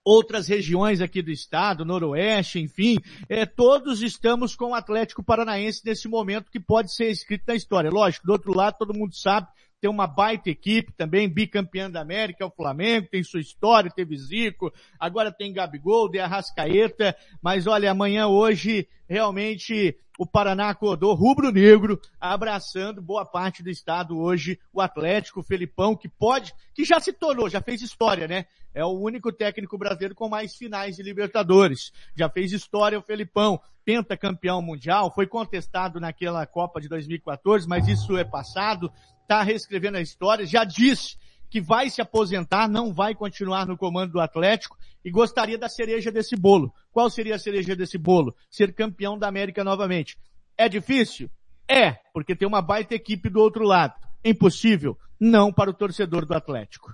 [0.05, 2.99] outras regiões aqui do estado, noroeste, enfim,
[3.29, 7.91] é, todos estamos com o Atlético Paranaense nesse momento que pode ser escrito na história.
[7.91, 9.49] Lógico, do outro lado, todo mundo sabe,
[9.81, 14.16] tem uma baita equipe também, bicampeã da América, é o Flamengo, tem sua história, teve
[14.16, 22.01] Zico, agora tem Gabigol, de Arrascaeta, mas olha, amanhã, hoje, realmente, o Paraná acordou rubro-negro,
[22.19, 27.12] abraçando boa parte do estado hoje, o Atlético, o Felipão, que pode, que já se
[27.12, 28.47] tornou, já fez história, né?
[28.73, 31.93] É o único técnico brasileiro com mais finais de Libertadores.
[32.15, 38.16] Já fez história o Felipão, pentacampeão mundial, foi contestado naquela Copa de 2014, mas isso
[38.16, 38.93] é passado,
[39.27, 41.16] tá reescrevendo a história, já disse
[41.51, 46.11] que vai se aposentar, não vai continuar no comando do Atlético e gostaria da cereja
[46.11, 46.73] desse bolo.
[46.93, 48.35] Qual seria a cereja desse bolo?
[48.51, 50.16] Ser campeão da América novamente.
[50.59, 51.31] É difícil?
[51.69, 53.94] É, porque tem uma baita equipe do outro lado.
[54.24, 54.98] Impossível?
[55.19, 56.93] Não para o torcedor do Atlético.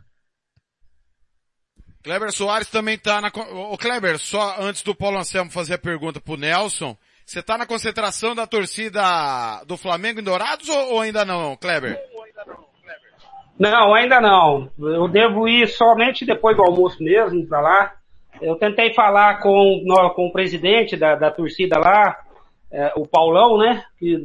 [2.03, 3.29] Kleber Soares também tá na...
[3.29, 7.65] Ô Kleber, só antes do Paulo Anselmo fazer a pergunta pro Nelson, você tá na
[7.65, 11.97] concentração da torcida do Flamengo em Dourados ou, ou ainda não, Kleber?
[13.59, 14.69] Não, ainda não.
[14.79, 17.93] Eu devo ir somente depois do almoço mesmo para lá.
[18.41, 19.85] Eu tentei falar com,
[20.15, 22.17] com o presidente da, da torcida lá,
[22.73, 23.85] é, o Paulão, né?
[23.99, 24.19] Que,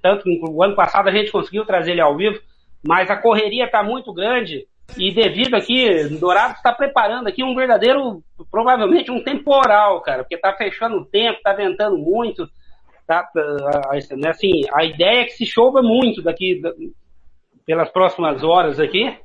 [0.00, 2.38] tanto que o ano passado a gente conseguiu trazer ele ao vivo,
[2.86, 4.66] mas a correria está muito grande
[4.96, 10.52] e devido aqui, Dourado está preparando aqui um verdadeiro, provavelmente um temporal, cara, porque está
[10.52, 12.48] fechando o tempo, está ventando muito,
[13.06, 16.60] tá, né, assim, a ideia é que se chova muito daqui,
[17.66, 19.16] pelas próximas horas aqui,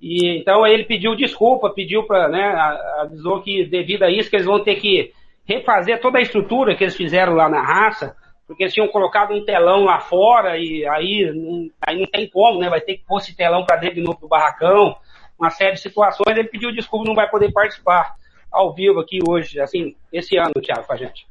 [0.00, 2.54] e então ele pediu desculpa, pediu para, né,
[2.98, 5.12] avisou que devido a isso que eles vão ter que
[5.44, 8.16] refazer toda a estrutura que eles fizeram lá na raça,
[8.46, 12.58] porque eles tinham colocado um telão lá fora e aí não, aí não tem como,
[12.58, 12.68] né?
[12.68, 14.96] Vai ter que pôr esse telão para dentro de novo do barracão,
[15.38, 16.36] uma série de situações.
[16.36, 18.14] Ele pediu desculpa, não vai poder participar
[18.50, 21.26] ao vivo aqui hoje, assim, esse ano, Thiago, com a gente.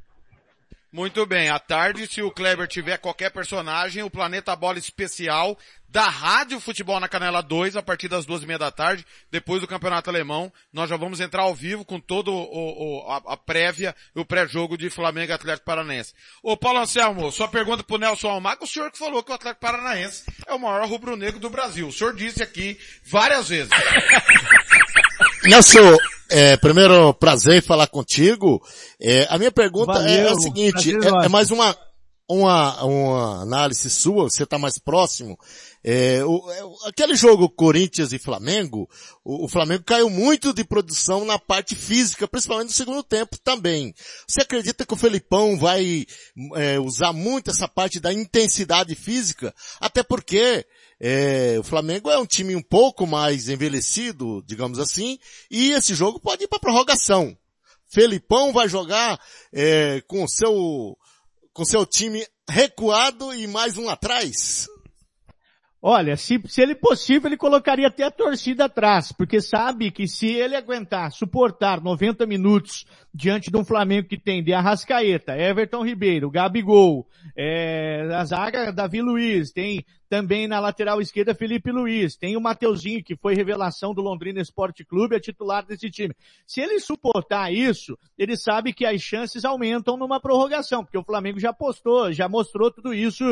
[0.94, 5.58] Muito bem, à tarde, se o Kleber tiver qualquer personagem, o Planeta Bola Especial
[5.88, 9.62] da Rádio Futebol na Canela 2, a partir das duas e meia da tarde, depois
[9.62, 13.38] do Campeonato Alemão, nós já vamos entrar ao vivo com todo o, o a, a,
[13.38, 16.14] prévia e o pré-jogo de Flamengo e Atlético Paranaense.
[16.44, 19.62] Ô Paulo Anselmo, sua pergunta pro Nelson Almaco, o senhor que falou que o Atlético
[19.62, 21.88] Paranaense é o maior rubro-negro do Brasil.
[21.88, 23.72] O senhor disse aqui várias vezes.
[25.44, 25.98] Nelson,
[26.32, 28.62] é, primeiro prazer falar contigo.
[29.00, 31.78] É, a minha pergunta Valeu, é, a seguinte, é, é, mais uma,
[32.30, 35.38] uma, uma análise sua, você está mais próximo.
[35.84, 38.88] É, o, é, aquele jogo Corinthians e Flamengo,
[39.26, 43.94] o, o, Flamengo caiu muito de produção na parte física, principalmente no segundo tempo também.
[44.28, 46.06] Você acredita que o Felipão vai
[46.56, 49.54] é, usar muito essa parte da intensidade física?
[49.82, 50.66] Até porque
[51.04, 55.18] é, o Flamengo é um time um pouco mais envelhecido, digamos assim,
[55.50, 57.36] e esse jogo pode ir para prorrogação.
[57.88, 59.20] Felipão vai jogar
[59.52, 60.96] é, com seu
[61.54, 64.68] com seu time recuado e mais um atrás.
[65.84, 70.28] Olha, se, se ele possível, ele colocaria até a torcida atrás, porque sabe que se
[70.28, 76.30] ele aguentar, suportar 90 minutos diante de um Flamengo que tem de Arrascaeta, Everton Ribeiro,
[76.30, 82.42] Gabigol, é, a zaga Davi Luiz, tem também na lateral esquerda Felipe Luiz, tem o
[82.42, 86.14] Mateuzinho, que foi revelação do Londrina Esporte Clube, é titular desse time.
[86.46, 91.40] Se ele suportar isso, ele sabe que as chances aumentam numa prorrogação, porque o Flamengo
[91.40, 93.24] já postou, já mostrou tudo isso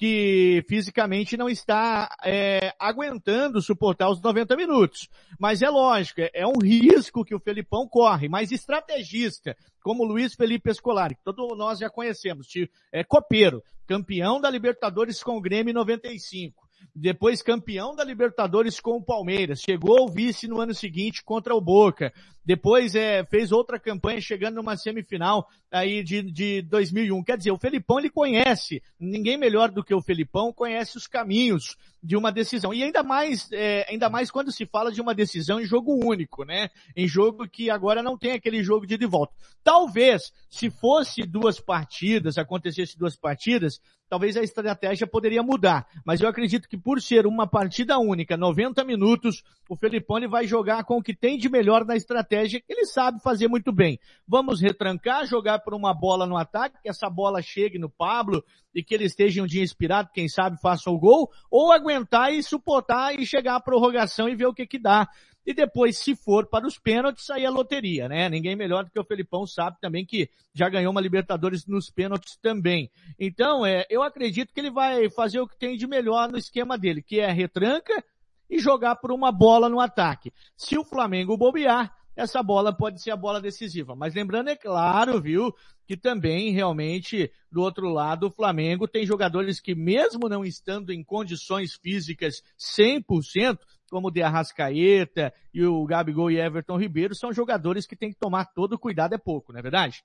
[0.00, 5.10] que fisicamente não está é, aguentando suportar os 90 minutos.
[5.38, 10.70] Mas é lógico, é, um risco que o Felipão corre, mas estrategista, como Luiz Felipe
[10.70, 12.48] Escolari, que todos nós já conhecemos,
[12.90, 19.02] é copeiro, campeão da Libertadores com o Grêmio 95 depois campeão da Libertadores com o
[19.02, 22.12] Palmeiras, chegou ao vice no ano seguinte contra o Boca,
[22.44, 27.22] depois é, fez outra campanha chegando numa semifinal aí de, de 2001.
[27.22, 31.76] Quer dizer, o Felipão ele conhece, ninguém melhor do que o Felipão conhece os caminhos
[32.02, 32.72] de uma decisão.
[32.72, 36.44] E ainda mais, é, ainda mais quando se fala de uma decisão em jogo único,
[36.44, 36.70] né?
[36.96, 39.34] Em jogo que agora não tem aquele jogo de de volta.
[39.62, 45.86] Talvez, se fosse duas partidas, acontecesse duas partidas, talvez a estratégia poderia mudar.
[46.04, 50.84] Mas eu acredito que por ser uma partida única, 90 minutos, o Felipone vai jogar
[50.84, 53.98] com o que tem de melhor na estratégia, que ele sabe fazer muito bem.
[54.26, 58.44] Vamos retrancar, jogar por uma bola no ataque, que essa bola chegue no Pablo
[58.74, 61.89] e que ele esteja um dia inspirado, quem sabe faça o gol, ou aguentar
[62.32, 65.08] e suportar e chegar à prorrogação e ver o que que dá.
[65.46, 68.28] E depois, se for para os pênaltis, aí é loteria, né?
[68.28, 72.36] Ninguém melhor do que o Felipão sabe também que já ganhou uma Libertadores nos pênaltis
[72.36, 72.90] também.
[73.18, 76.76] Então, é, eu acredito que ele vai fazer o que tem de melhor no esquema
[76.76, 78.04] dele, que é retranca
[78.48, 80.32] e jogar por uma bola no ataque.
[80.56, 83.94] Se o Flamengo bobear, essa bola pode ser a bola decisiva.
[83.94, 85.54] Mas lembrando, é claro, viu,
[85.86, 91.02] que também realmente do outro lado o Flamengo tem jogadores que mesmo não estando em
[91.02, 93.58] condições físicas 100%,
[93.90, 98.18] como o de Arrascaeta e o Gabigol e Everton Ribeiro, são jogadores que tem que
[98.18, 100.04] tomar todo cuidado é pouco, não é verdade?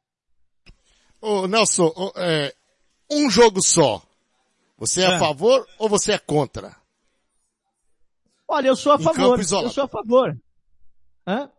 [1.21, 2.53] Ô Nelson, é,
[3.11, 4.01] um jogo só.
[4.77, 6.75] Você é, é, a favor ou você é contra?
[8.47, 9.39] Olha, eu sou a favor.
[9.39, 10.37] Eu sou a favor.
[11.27, 11.49] Hã?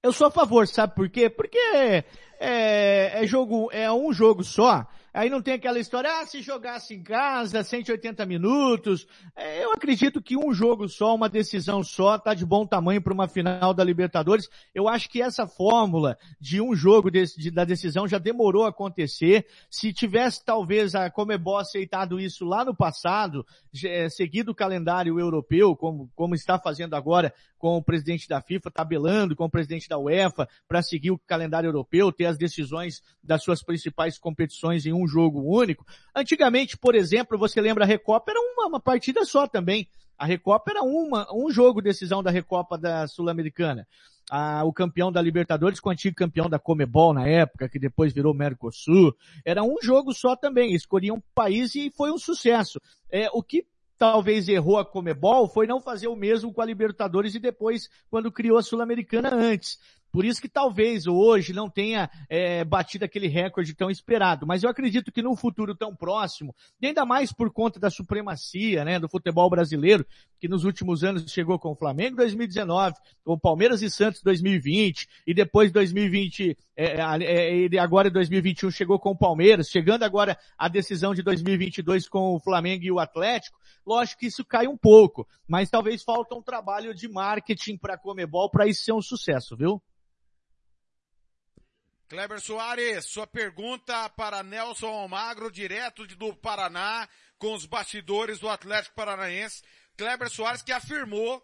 [0.00, 1.28] Eu sou a favor, sabe por quê?
[1.28, 2.04] Porque é,
[2.40, 4.86] é jogo, é um jogo só.
[5.18, 9.04] Aí não tem aquela história, ah, se jogasse em casa, 180 minutos.
[9.34, 13.12] É, eu acredito que um jogo só, uma decisão só, tá de bom tamanho para
[13.12, 14.48] uma final da Libertadores.
[14.72, 18.68] Eu acho que essa fórmula de um jogo de, de, da decisão já demorou a
[18.68, 19.44] acontecer.
[19.68, 23.44] Se tivesse talvez a Comebol aceitado isso lá no passado,
[23.84, 28.70] é, seguido o calendário europeu, como, como está fazendo agora com o presidente da FIFA,
[28.70, 33.42] tabelando com o presidente da UEFA, para seguir o calendário europeu, ter as decisões das
[33.42, 35.84] suas principais competições em um jogo único.
[36.14, 39.88] Antigamente, por exemplo, você lembra a Recopa era uma, uma partida só também.
[40.18, 43.86] A Recopa era uma, um jogo decisão da Recopa da Sul-Americana.
[44.30, 48.12] Ah, o campeão da Libertadores com o antigo campeão da Comebol na época, que depois
[48.12, 49.14] virou Mercosul.
[49.44, 50.74] Era um jogo só também.
[50.74, 52.80] Escolhiam um país e foi um sucesso.
[53.10, 53.64] É, o que
[53.98, 58.30] talvez errou a Comebol foi não fazer o mesmo com a Libertadores e depois quando
[58.30, 59.78] criou a Sul-Americana antes.
[60.10, 64.46] Por isso que talvez hoje não tenha é, batido aquele recorde tão esperado.
[64.46, 68.84] Mas eu acredito que no futuro tão próximo, e ainda mais por conta da supremacia
[68.84, 70.06] né, do futebol brasileiro,
[70.40, 72.94] que nos últimos anos chegou com o Flamengo 2019,
[73.24, 78.98] com o Palmeiras e Santos 2020, e depois 2020, é, é, é agora 2021 chegou
[78.98, 83.58] com o Palmeiras, chegando agora a decisão de 2022 com o Flamengo e o Atlético,
[83.86, 87.98] lógico que isso cai um pouco, mas talvez falta um trabalho de marketing para a
[87.98, 89.82] Comebol para isso ser um sucesso, viu?
[92.08, 97.06] Kleber Soares, sua pergunta para Nelson Almagro, direto do Paraná,
[97.38, 99.62] com os bastidores do Atlético Paranaense.
[99.96, 101.42] Kleber Soares que afirmou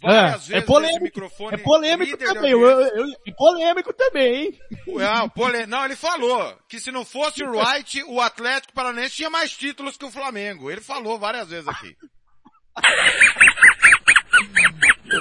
[0.00, 1.54] várias é, vezes é polêmico, microfone.
[1.54, 4.60] É polêmico também, eu, eu, é polêmico também, hein?
[4.86, 5.66] Não, pole...
[5.66, 9.96] não, ele falou que se não fosse o Wright, o Atlético Paranaense tinha mais títulos
[9.96, 10.70] que o Flamengo.
[10.70, 11.96] Ele falou várias vezes aqui.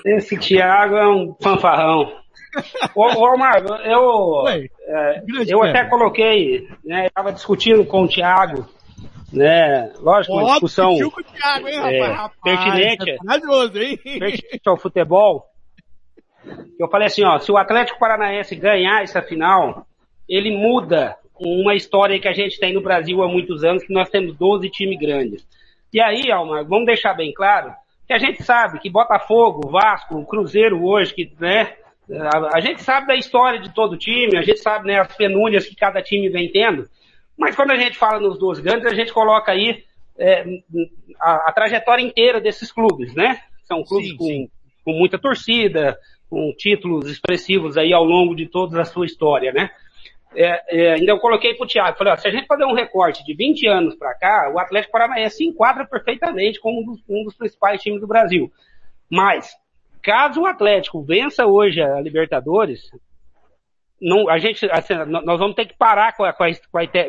[0.06, 2.20] Esse Thiago é um fanfarrão.
[2.96, 8.68] Ô, ô Marco, eu, é, eu até coloquei, né, estava discutindo com o Thiago,
[9.32, 12.32] né, lógico, uma discussão com o Thiago, hein, é, rapaz?
[12.44, 13.18] pertinente, É
[13.78, 13.98] hein?
[14.20, 15.46] pertinente ao futebol.
[16.80, 19.86] Eu falei assim, ó, se o Atlético Paranaense ganhar essa final,
[20.28, 24.10] ele muda uma história que a gente tem no Brasil há muitos anos, que nós
[24.10, 25.48] temos 12 times grandes.
[25.94, 27.74] E aí, Almar, vamos deixar bem claro
[28.08, 31.74] que a gente sabe que Botafogo, Vasco, Cruzeiro hoje, que, né,
[32.12, 35.68] a, a, gente sabe da história de todo time, a gente sabe né, as penúrias
[35.68, 36.88] que cada time vem tendo,
[37.38, 39.84] mas quando a gente fala nos dois grandes, a gente coloca aí
[40.18, 40.44] é,
[41.22, 43.40] a, a, trajetória inteira desses clubes, né?
[43.64, 44.50] São clubes sim, com, sim.
[44.84, 45.98] com muita torcida,
[46.30, 49.70] com títulos expressivos aí ao longo de toda a sua história, né?
[50.36, 53.24] É, é, ainda eu coloquei pro Thiago, falei, ó, se a gente fazer um recorte
[53.26, 57.24] de 20 anos para cá, o Atlético Paranaense se enquadra perfeitamente como um dos, um
[57.24, 58.52] dos principais times do Brasil.
[59.10, 59.56] Mas,
[60.02, 62.90] Caso o Atlético vença hoje a Libertadores,
[64.02, 66.50] não, a gente, assim, nós vamos ter que parar com a, com, a,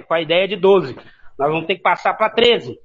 [0.07, 0.95] com a ideia de 12.
[1.39, 2.77] Nós vamos ter que passar para 13.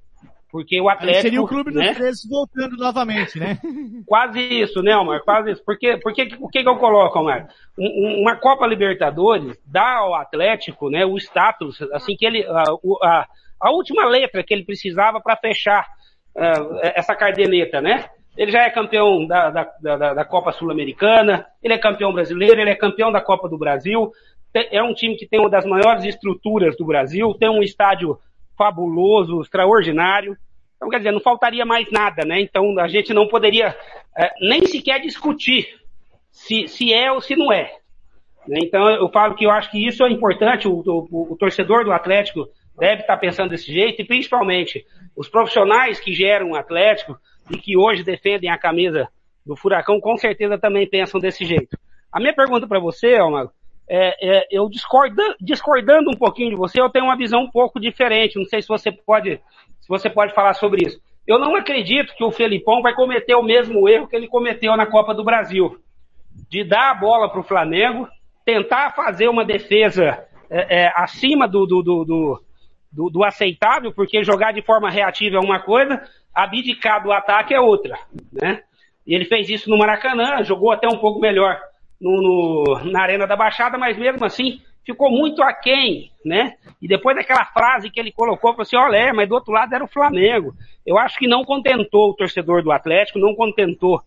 [0.52, 1.18] Porque o Atlético.
[1.18, 1.88] Aí seria o clube né?
[1.88, 3.60] dos 13 voltando novamente, né?
[4.08, 5.22] Quase isso, né, Omar?
[5.24, 5.64] Quase isso.
[5.66, 7.50] Porque, porque o que, que eu coloco, Omar?
[7.78, 12.64] Um, uma Copa Libertadores dá ao Atlético, né, o status, assim que ele, a,
[13.04, 13.28] a,
[13.60, 15.86] a última letra que ele precisava para fechar
[16.38, 18.06] uh, essa cardeneta, né?
[18.38, 22.70] Ele já é campeão da, da, da, da Copa Sul-Americana, ele é campeão brasileiro, ele
[22.70, 24.12] é campeão da Copa do Brasil.
[24.54, 28.18] É um time que tem uma das maiores estruturas do Brasil, tem um estádio
[28.58, 30.38] fabuloso, extraordinário.
[30.76, 32.42] Então, quer dizer, não faltaria mais nada, né?
[32.42, 33.76] Então, a gente não poderia
[34.18, 35.68] é, nem sequer discutir
[36.32, 37.72] se, se é ou se não é.
[38.48, 38.60] Né?
[38.62, 41.92] Então, eu falo que eu acho que isso é importante, o, o, o torcedor do
[41.92, 42.48] Atlético
[42.78, 44.86] deve estar pensando desse jeito, e principalmente
[45.16, 47.18] os profissionais que geram o Atlético,
[47.50, 49.08] e que hoje defendem a camisa
[49.46, 51.78] do Furacão, com certeza também pensam desse jeito.
[52.12, 53.48] A minha pergunta para você, Almar,
[53.88, 57.80] é, é, eu discorda, discordando um pouquinho de você, eu tenho uma visão um pouco
[57.80, 58.38] diferente.
[58.38, 59.40] Não sei se você pode,
[59.80, 61.00] se você pode falar sobre isso.
[61.28, 64.86] Eu não acredito que o Felipão vai cometer o mesmo erro que ele cometeu na
[64.86, 65.78] Copa do Brasil,
[66.50, 68.08] de dar a bola para o Flamengo,
[68.44, 72.42] tentar fazer uma defesa é, é acima do, do, do,
[72.92, 76.02] do, do aceitável, porque jogar de forma reativa é uma coisa,
[76.36, 77.98] abdicar do ataque é outra,
[78.32, 78.62] né?
[79.08, 81.60] E ele fez isso no Maracanã, jogou até um pouco melhor
[82.02, 86.56] no, no, na Arena da Baixada, mas mesmo assim ficou muito aquém, né?
[86.82, 89.74] E depois daquela frase que ele colocou, falou assim, olha, é, mas do outro lado
[89.74, 90.54] era o Flamengo.
[90.86, 94.02] Eu acho que não contentou o torcedor do Atlético, não contentou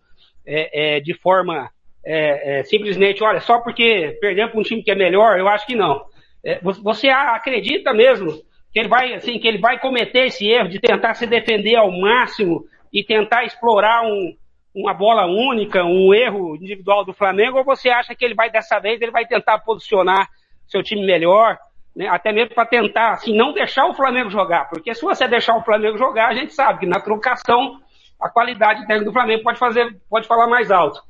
[0.47, 1.71] é, é, de forma
[2.05, 5.67] é, é simplesmente, olha, só porque perdemos para um time que é melhor, eu acho
[5.67, 6.05] que não.
[6.45, 8.41] É, você acredita mesmo
[8.73, 11.91] que ele vai, assim, que ele vai cometer esse erro de tentar se defender ao
[11.91, 14.35] máximo e tentar explorar um,
[14.75, 18.79] uma bola única, um erro individual do Flamengo, ou você acha que ele vai dessa
[18.79, 20.29] vez, ele vai tentar posicionar
[20.67, 21.57] seu time melhor,
[21.97, 25.57] né, até mesmo para tentar, assim, não deixar o Flamengo jogar, porque se você deixar
[25.57, 27.81] o Flamengo jogar, a gente sabe que na trocação
[28.21, 31.01] a qualidade técnica do Flamengo pode fazer, pode falar mais alto.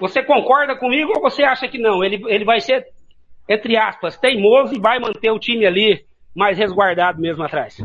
[0.00, 2.02] Você concorda comigo ou você acha que não?
[2.02, 2.86] Ele, ele vai ser,
[3.48, 6.04] entre aspas, teimoso e vai manter o time ali
[6.34, 7.76] mais resguardado mesmo atrás.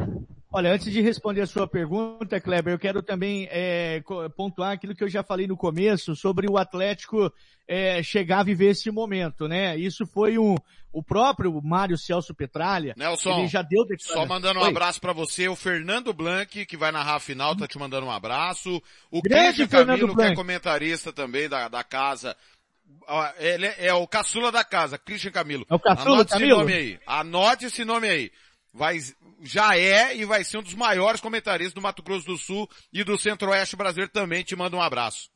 [0.52, 4.02] Olha, antes de responder a sua pergunta, Kleber, eu quero também é,
[4.38, 7.30] pontuar aquilo que eu já falei no começo sobre o Atlético
[7.68, 9.78] é, chegar a viver esse momento, né?
[9.78, 10.56] Isso foi um,
[10.94, 12.94] o próprio Mário Celso Petralha.
[12.96, 14.70] Nelson, ele já deu só mandando um Oi.
[14.70, 18.12] abraço pra você, o Fernando Blanc, que vai narrar a final, tá te mandando um
[18.12, 18.82] abraço.
[19.12, 22.34] O Grande Camilo, que é comentarista também da, da casa.
[23.38, 25.66] Ele é, é o caçula da casa, Christian Camilo.
[25.70, 26.52] É o caçula, Anote Camilo?
[26.52, 27.00] esse nome aí.
[27.06, 28.32] Anote esse nome aí.
[28.74, 29.00] Vai,
[29.42, 33.04] já é e vai ser um dos maiores comentaristas do Mato Grosso do Sul e
[33.04, 34.44] do Centro-Oeste brasileiro também.
[34.44, 35.30] Te manda um abraço.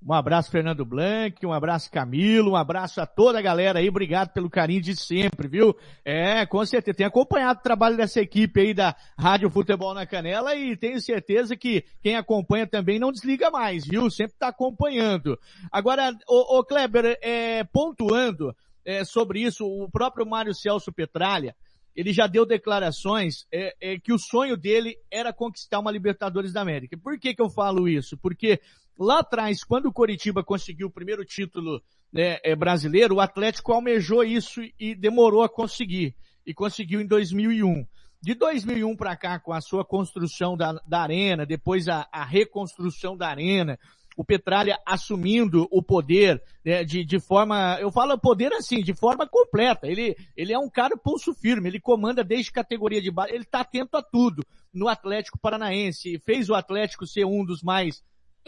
[0.00, 4.32] Um abraço Fernando Blanc, um abraço Camilo, um abraço a toda a galera aí, obrigado
[4.32, 5.76] pelo carinho de sempre, viu?
[6.04, 10.54] É, com certeza, tenho acompanhado o trabalho dessa equipe aí da Rádio Futebol na Canela
[10.54, 14.08] e tenho certeza que quem acompanha também não desliga mais, viu?
[14.08, 15.36] Sempre tá acompanhando.
[15.70, 18.54] Agora, o, Kleber, é, pontuando
[18.84, 21.56] é, sobre isso, o próprio Mário Celso Petralha,
[21.94, 26.60] ele já deu declarações é, é, que o sonho dele era conquistar uma Libertadores da
[26.60, 26.96] América.
[26.96, 28.16] Por que que eu falo isso?
[28.16, 28.60] Porque
[28.98, 31.80] lá atrás, quando o Coritiba conseguiu o primeiro título
[32.12, 36.14] né, é, brasileiro, o Atlético almejou isso e demorou a conseguir.
[36.44, 37.86] E conseguiu em 2001.
[38.20, 43.16] De 2001 para cá, com a sua construção da, da arena, depois a, a reconstrução
[43.16, 43.78] da arena,
[44.18, 49.28] o Petralha assumindo o poder né, de, de forma, eu falo poder assim, de forma
[49.28, 49.86] completa.
[49.86, 53.60] Ele, ele é um cara pulso firme, ele comanda desde categoria de base, ele está
[53.60, 54.44] atento a tudo.
[54.74, 58.02] No Atlético Paranaense, fez o Atlético ser um dos mais,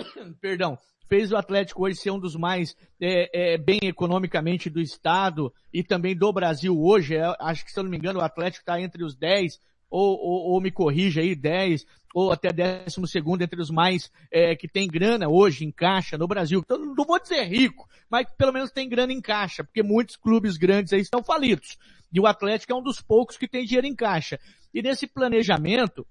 [0.40, 0.78] perdão,
[1.09, 5.82] fez o Atlético hoje ser um dos mais é, é, bem economicamente do estado e
[5.82, 7.16] também do Brasil hoje.
[7.16, 9.60] É, acho que se eu não me engano o Atlético está entre os 10
[9.90, 14.55] ou, ou, ou me corrija aí, 10 ou até décimo segundo entre os mais é,
[14.55, 16.60] que tem grana hoje em caixa no Brasil.
[16.60, 20.56] Então não vou dizer rico, mas pelo menos tem grana em caixa, porque muitos clubes
[20.56, 21.77] grandes aí estão falidos.
[22.12, 24.39] E o Atlético é um dos poucos que tem dinheiro em caixa.
[24.74, 26.06] E nesse planejamento,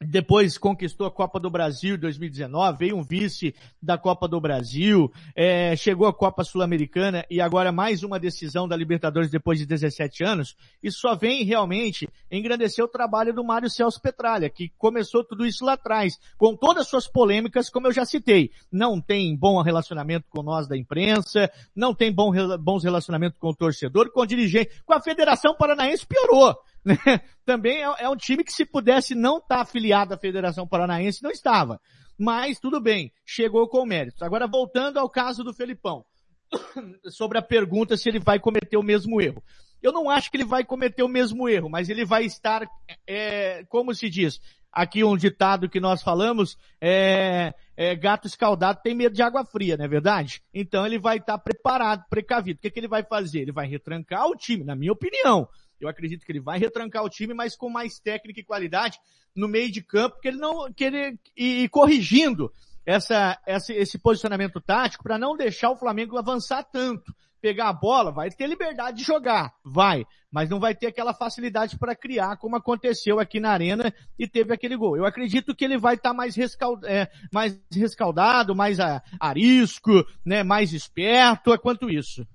[0.00, 5.10] depois conquistou a Copa do Brasil em 2019, veio um vice da Copa do Brasil,
[5.34, 10.24] é, chegou a Copa Sul-Americana e agora mais uma decisão da Libertadores depois de 17
[10.24, 10.56] anos.
[10.82, 15.64] Isso só vem realmente engrandecer o trabalho do Mário Celso Petralha, que começou tudo isso
[15.64, 18.50] lá atrás, com todas as suas polêmicas, como eu já citei.
[18.70, 23.56] Não tem bom relacionamento com nós da imprensa, não tem bom, bons relacionamentos com o
[23.56, 26.56] torcedor, com o dirigente, com a Federação Paranaense piorou?
[27.44, 31.22] Também é, é, um time que se pudesse não estar tá afiliado à Federação Paranaense,
[31.22, 31.80] não estava.
[32.18, 34.22] Mas tudo bem, chegou com méritos.
[34.22, 36.04] Agora voltando ao caso do Felipão,
[37.10, 39.42] sobre a pergunta se ele vai cometer o mesmo erro.
[39.82, 42.66] Eu não acho que ele vai cometer o mesmo erro, mas ele vai estar,
[43.06, 44.40] é, como se diz,
[44.72, 49.76] aqui um ditado que nós falamos, é, é, gato escaldado tem medo de água fria,
[49.76, 50.42] não é verdade?
[50.54, 52.58] Então ele vai estar preparado, precavido.
[52.58, 53.40] O que, que ele vai fazer?
[53.40, 55.46] Ele vai retrancar o time, na minha opinião.
[55.80, 58.98] Eu acredito que ele vai retrancar o time, mas com mais técnica e qualidade
[59.34, 62.52] no meio de campo, que ele não, que ele, e, e corrigindo
[62.86, 67.14] essa, essa, esse posicionamento tático para não deixar o Flamengo avançar tanto.
[67.40, 71.78] Pegar a bola, vai ter liberdade de jogar, vai, mas não vai ter aquela facilidade
[71.78, 74.96] para criar como aconteceu aqui na arena e teve aquele gol.
[74.96, 80.06] Eu acredito que ele vai estar tá mais, rescald, é, mais rescaldado, mais a, arisco,
[80.24, 82.26] né, mais esperto, é quanto isso.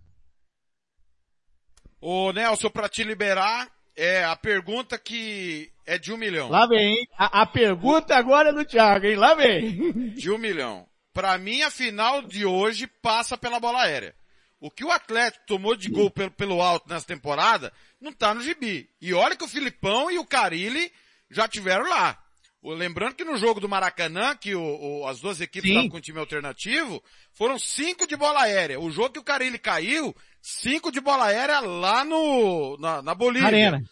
[2.01, 6.49] Ô Nelson, para te liberar, é a pergunta que é de um milhão.
[6.49, 7.07] Lá vem, hein?
[7.17, 9.15] A, a pergunta agora é do Thiago, hein?
[9.15, 10.09] Lá vem.
[10.11, 10.87] De um milhão.
[11.13, 14.15] Para mim, a final de hoje passa pela bola aérea.
[14.59, 18.41] O que o Atlético tomou de gol pelo, pelo alto nessa temporada não tá no
[18.41, 18.89] gibi.
[19.01, 20.91] E olha que o Filipão e o Carilli
[21.29, 22.17] já tiveram lá.
[22.61, 26.01] Lembrando que no jogo do Maracanã, que o, o, as duas equipes estavam com um
[26.01, 28.79] time alternativo, foram cinco de bola aérea.
[28.79, 33.47] O jogo que o Carilli caiu, cinco de bola aérea lá no, na, na Bolívia.
[33.47, 33.83] Arena.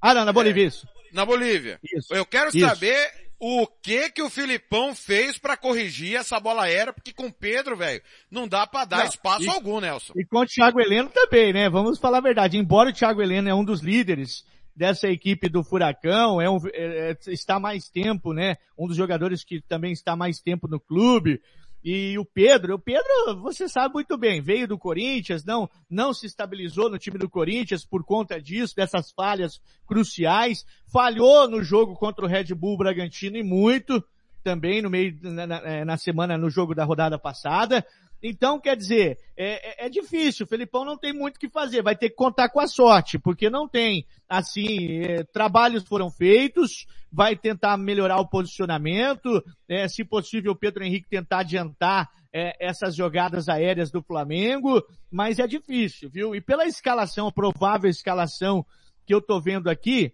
[0.00, 0.88] Ah não, na Bolívia, é, isso.
[1.12, 1.78] Na Bolívia.
[1.84, 2.14] Isso.
[2.14, 2.60] Eu quero isso.
[2.60, 7.32] saber o que que o Filipão fez para corrigir essa bola aérea, porque com o
[7.32, 10.12] Pedro, velho, não dá para dar não, espaço e, algum, Nelson.
[10.16, 11.68] E com o Thiago Heleno também, né?
[11.68, 12.56] Vamos falar a verdade.
[12.56, 14.44] Embora o Thiago Heleno é um dos líderes
[14.78, 18.56] dessa equipe do Furacão, é um, é, está mais tempo, né?
[18.78, 21.42] Um dos jogadores que também está mais tempo no clube.
[21.82, 26.26] E o Pedro, o Pedro, você sabe muito bem, veio do Corinthians, não, não se
[26.26, 32.24] estabilizou no time do Corinthians por conta disso, dessas falhas cruciais, falhou no jogo contra
[32.24, 34.02] o Red Bull Bragantino e muito,
[34.44, 37.84] também no meio, na, na, na semana, no jogo da rodada passada,
[38.22, 40.44] Então, quer dizer, é, é, é difícil.
[40.44, 41.82] O Felipão não tem muito o que fazer.
[41.82, 46.86] Vai ter que contar com a sorte, porque não tem, assim, é, trabalhos foram feitos,
[47.10, 52.94] vai tentar melhorar o posicionamento, é, se possível o Pedro Henrique tentar adiantar é, essas
[52.94, 56.34] jogadas aéreas do Flamengo, mas é difícil, viu?
[56.34, 58.64] E pela escalação, a provável escalação
[59.06, 60.12] que eu tô vendo aqui,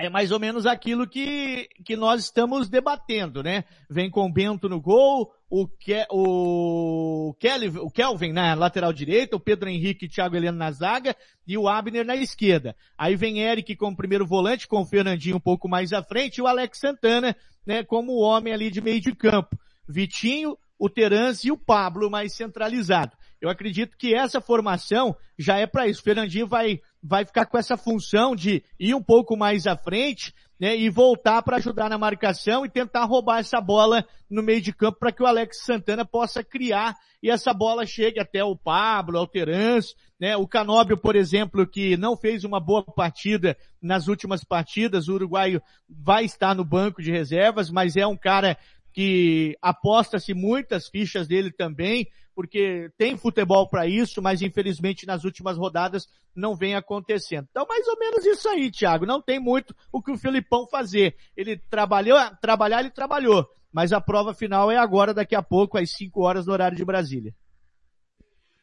[0.00, 3.64] é mais ou menos aquilo que, que nós estamos debatendo, né?
[3.88, 9.36] Vem com o Bento no gol, o, Ke, o, Kelly, o Kelvin na lateral direita,
[9.36, 11.14] o Pedro Henrique e Thiago Heleno na zaga
[11.46, 12.74] e o Abner na esquerda.
[12.96, 16.42] Aí vem Eric como primeiro volante, com o Fernandinho um pouco mais à frente e
[16.42, 17.36] o Alex Santana,
[17.66, 19.58] né, como o homem ali de meio de campo.
[19.86, 23.12] Vitinho, o Terence e o Pablo mais centralizado.
[23.40, 26.02] Eu acredito que essa formação já é para isso.
[26.02, 30.76] Fernandinho vai, vai ficar com essa função de ir um pouco mais à frente, né,
[30.76, 34.98] e voltar para ajudar na marcação e tentar roubar essa bola no meio de campo
[34.98, 39.26] para que o Alex Santana possa criar e essa bola chegue até o Pablo, ao
[39.26, 45.08] Terence, né, o Canóbio, por exemplo, que não fez uma boa partida nas últimas partidas,
[45.08, 48.58] o uruguaio vai estar no banco de reservas, mas é um cara
[48.92, 55.56] que aposta-se muitas fichas dele também, porque tem futebol para isso, mas infelizmente nas últimas
[55.56, 57.46] rodadas não vem acontecendo.
[57.50, 59.06] Então mais ou menos isso aí, Thiago.
[59.06, 61.16] Não tem muito o que o Filipão fazer.
[61.36, 65.90] Ele trabalhou, trabalhar ele trabalhou, mas a prova final é agora, daqui a pouco, às
[65.92, 67.34] 5 horas no horário de Brasília.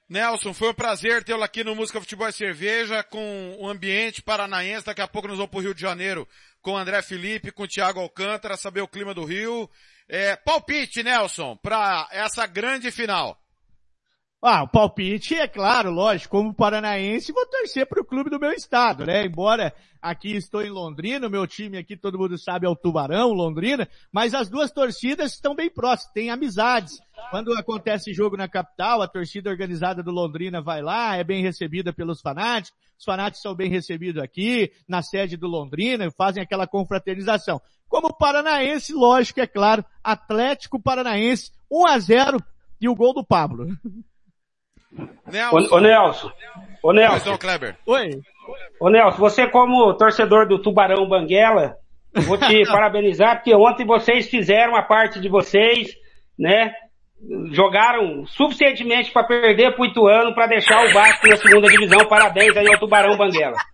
[0.10, 4.86] Nelson, foi um prazer tê-lo aqui no Música Futebol e Cerveja, com o ambiente paranaense.
[4.86, 6.26] Daqui a pouco nós vamos para o Rio de Janeiro
[6.62, 9.70] com o André Felipe, com o Thiago Alcântara, saber o clima do Rio.
[10.08, 13.38] É, palpite, Nelson, para essa grande final.
[14.40, 18.52] Ah, o palpite é claro, lógico, como paranaense, vou torcer para o clube do meu
[18.52, 19.26] estado, né?
[19.26, 23.34] Embora aqui estou em Londrina, o meu time aqui todo mundo sabe é o Tubarão,
[23.34, 27.00] Londrina, mas as duas torcidas estão bem próximas, têm amizades.
[27.32, 31.92] Quando acontece jogo na capital, a torcida organizada do Londrina vai lá, é bem recebida
[31.92, 37.60] pelos fanáticos, os fanáticos são bem recebidos aqui, na sede do Londrina, fazem aquela confraternização.
[37.90, 42.38] Como paranaense, lógico, é claro, Atlético Paranaense, 1 a 0
[42.80, 43.66] e o gol do Pablo.
[45.32, 45.76] Nelson.
[45.76, 46.32] Ô, ô Nelson.
[46.84, 47.38] Ô Nelson.
[47.38, 47.78] Kleber.
[47.86, 48.22] Oi.
[48.80, 51.76] Ô Nelson, você como torcedor do Tubarão Banguela,
[52.26, 55.96] vou te parabenizar porque ontem vocês fizeram a parte de vocês,
[56.38, 56.74] né?
[57.52, 62.08] Jogaram suficientemente para perder pro Ituano para deixar o Vasco na segunda divisão.
[62.08, 63.58] Parabéns aí ao Tubarão Banguela.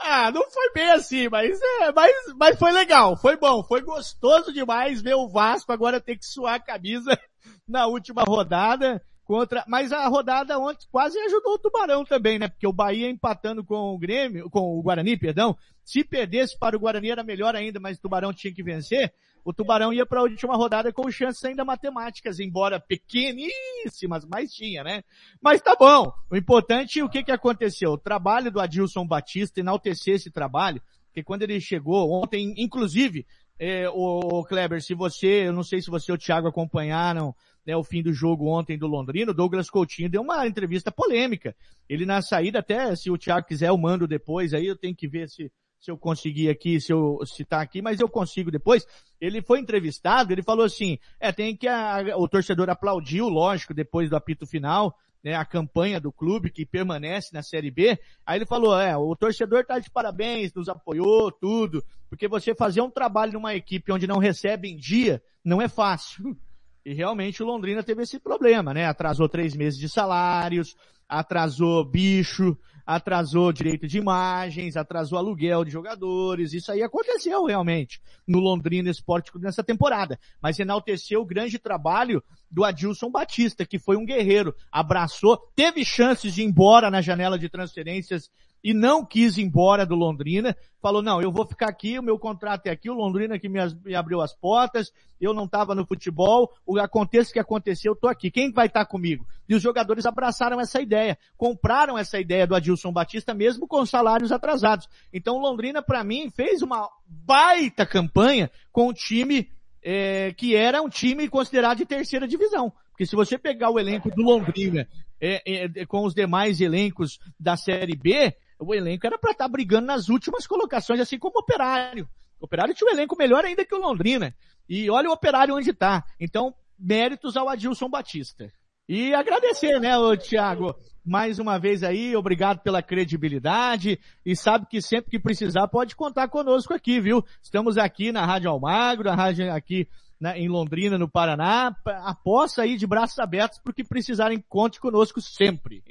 [0.00, 4.52] Ah, não foi bem assim, mas é, mas, mas foi legal, foi bom, foi gostoso
[4.52, 7.16] demais ver o Vasco agora ter que suar a camisa
[7.68, 12.48] na última rodada contra, mas a rodada ontem quase ajudou o Tubarão também, né?
[12.48, 16.80] Porque o Bahia empatando com o Grêmio, com o Guarani, perdão, se perdesse para o
[16.80, 19.12] Guarani era melhor ainda, mas o Tubarão tinha que vencer.
[19.44, 24.84] O Tubarão ia para a última rodada com chances ainda matemáticas, embora pequeníssimas, mas tinha,
[24.84, 25.02] né?
[25.40, 26.12] Mas tá bom.
[26.30, 27.92] O importante, o que que aconteceu?
[27.92, 33.26] O trabalho do Adilson Batista, enaltecer esse trabalho, porque quando ele chegou ontem, inclusive,
[33.58, 37.34] é, o, o Kleber, se você, eu não sei se você e o Thiago acompanharam
[37.66, 41.54] né, o fim do jogo ontem do Londrino, Douglas Coutinho deu uma entrevista polêmica.
[41.88, 45.08] Ele na saída, até se o Thiago quiser, eu mando depois, aí eu tenho que
[45.08, 48.86] ver se, se eu conseguir aqui, se eu citar tá aqui, mas eu consigo depois.
[49.20, 54.10] Ele foi entrevistado, ele falou assim, é, tem que a, o torcedor aplaudiu, lógico, depois
[54.10, 57.98] do apito final, né, a campanha do clube que permanece na Série B.
[58.26, 62.80] Aí ele falou, é, o torcedor tá de parabéns, nos apoiou, tudo, porque você fazer
[62.80, 66.36] um trabalho numa equipe onde não recebe em dia, não é fácil.
[66.84, 68.86] E realmente o Londrina teve esse problema, né?
[68.86, 70.74] Atrasou três meses de salários,
[71.08, 76.52] atrasou bicho, atrasou direito de imagens, atrasou aluguel de jogadores.
[76.52, 80.18] Isso aí aconteceu realmente no Londrina Esporte nessa temporada.
[80.40, 86.34] Mas enalteceu o grande trabalho do Adilson Batista, que foi um guerreiro, abraçou, teve chances
[86.34, 88.28] de ir embora na janela de transferências
[88.62, 92.18] e não quis ir embora do Londrina, falou, não, eu vou ficar aqui, o meu
[92.18, 93.58] contrato é aqui, o Londrina que me,
[93.94, 98.30] abriu as portas, eu não estava no futebol, o aconteça que aconteceu, eu tô aqui,
[98.30, 99.26] quem vai estar tá comigo?
[99.48, 104.32] E os jogadores abraçaram essa ideia, compraram essa ideia do Adilson Batista mesmo com salários
[104.32, 104.88] atrasados.
[105.12, 109.48] Então Londrina, para mim, fez uma baita campanha com o time
[109.82, 112.72] é, que era um time considerado de terceira divisão.
[112.90, 114.86] Porque se você pegar o elenco do Londrina
[115.20, 119.48] é, é, com os demais elencos da Série B, o elenco era para estar tá
[119.50, 122.08] brigando nas últimas colocações, assim como o Operário.
[122.40, 124.34] O Operário tinha um elenco melhor ainda que o Londrina.
[124.68, 126.04] E olha o Operário onde está.
[126.18, 128.52] Então, méritos ao Adilson Batista.
[128.88, 130.74] E agradecer, né, o Thiago,
[131.04, 136.28] mais uma vez aí, obrigado pela credibilidade e sabe que sempre que precisar pode contar
[136.28, 137.24] conosco aqui, viu?
[137.40, 139.88] Estamos aqui na Rádio Almagro, a rádio aqui
[140.20, 141.74] né, em Londrina, no Paraná,
[142.04, 145.82] aposta aí de braços abertos porque precisarem, conte conosco sempre.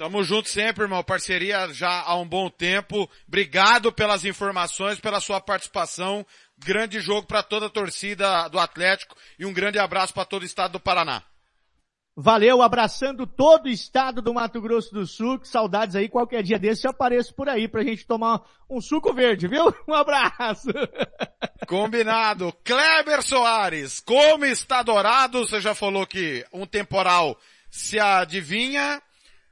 [0.00, 1.04] Tamo junto sempre, irmão.
[1.04, 3.06] Parceria já há um bom tempo.
[3.28, 6.24] Obrigado pelas informações, pela sua participação.
[6.56, 10.46] Grande jogo para toda a torcida do Atlético e um grande abraço para todo o
[10.46, 11.22] estado do Paraná.
[12.16, 15.38] Valeu, abraçando todo o estado do Mato Grosso do Sul.
[15.38, 18.40] Que saudades aí, qualquer dia desse eu apareço por aí pra gente tomar
[18.70, 19.66] um suco verde, viu?
[19.86, 20.70] Um abraço.
[21.68, 22.54] Combinado.
[22.64, 25.46] Kleber Soares, como está dourado?
[25.46, 27.38] Você já falou que um temporal
[27.70, 29.02] se adivinha.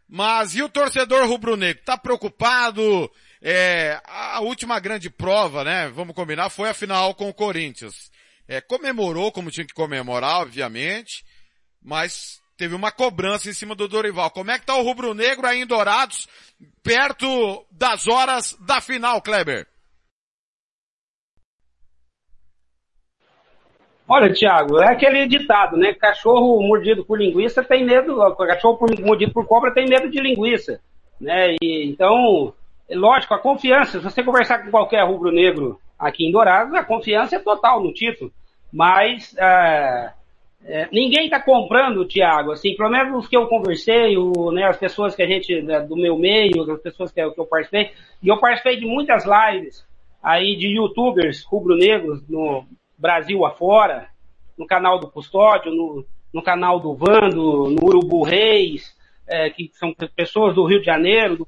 [0.09, 1.83] Mas e o torcedor rubro-negro?
[1.85, 3.11] Tá preocupado?
[3.43, 5.89] É, a última grande prova, né?
[5.91, 8.11] Vamos combinar, foi a final com o Corinthians.
[8.49, 11.25] É, comemorou como tinha que comemorar, obviamente,
[11.83, 14.31] mas teve uma cobrança em cima do Dorival.
[14.31, 16.27] Como é que tá o rubro-negro aí em Dourados,
[16.83, 19.67] perto das horas da final, Kleber?
[24.11, 25.93] Olha, Thiago, é aquele ditado, né?
[25.93, 30.81] Cachorro mordido por linguiça tem medo, cachorro mordido por cobra tem medo de linguiça,
[31.21, 31.55] né?
[31.61, 32.55] E, então,
[32.89, 37.37] é lógico, a confiança, se você conversar com qualquer rubro-negro aqui em Dourados, a confiança
[37.37, 38.33] é total no título.
[38.73, 40.11] Mas, é,
[40.65, 44.79] é, ninguém está comprando, Thiago, assim, pelo menos os que eu conversei, o, né, as
[44.79, 47.91] pessoas que a gente, né, do meu meio, as pessoas que, que eu participei,
[48.23, 49.87] e eu participei de muitas lives
[50.23, 52.65] aí de youtubers rubro-negros no,
[52.99, 54.09] Brasil afora,
[54.57, 56.05] no canal do Custódio, no,
[56.35, 58.97] no canal do Vando, no Urubu Reis,
[59.29, 61.47] é, que são pessoas do Rio de Janeiro, do,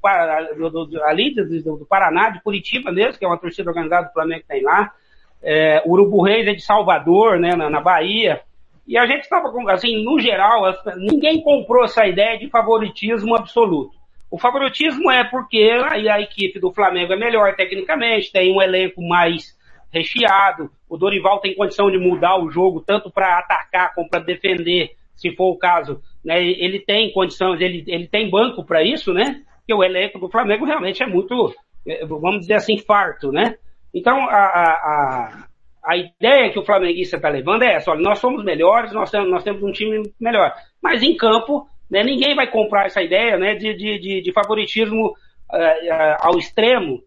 [0.69, 4.13] do, do ali do, do, Paraná, de Curitiba mesmo, que é uma torcida organizada do
[4.13, 4.91] Flamengo que tem lá.
[5.43, 8.41] É, Urubu Reis é de Salvador, né, na, na Bahia.
[8.87, 10.63] E a gente estava, assim, no geral,
[10.97, 13.95] ninguém comprou essa ideia de favoritismo absoluto.
[14.29, 19.01] O favoritismo é porque aí a equipe do Flamengo é melhor tecnicamente, tem um elenco
[19.01, 19.57] mais
[19.91, 20.69] recheado.
[20.89, 25.35] O Dorival tem condição de mudar o jogo tanto para atacar como para defender, se
[25.35, 26.01] for o caso.
[26.23, 26.43] Né?
[26.43, 29.41] Ele tem condições, ele, ele tem banco para isso, né?
[29.57, 31.53] Porque o elenco do Flamengo realmente é muito,
[31.87, 33.55] é, vamos dizer assim, farto, né?
[33.93, 35.43] Então, a, a,
[35.83, 39.29] a ideia que o flamenguista está levando é essa, olha, nós somos melhores, nós temos,
[39.29, 40.53] nós temos um time melhor.
[40.81, 45.07] Mas em campo, né, ninguém vai comprar essa ideia né, de, de, de, de favoritismo
[45.07, 47.01] uh, uh, ao extremo,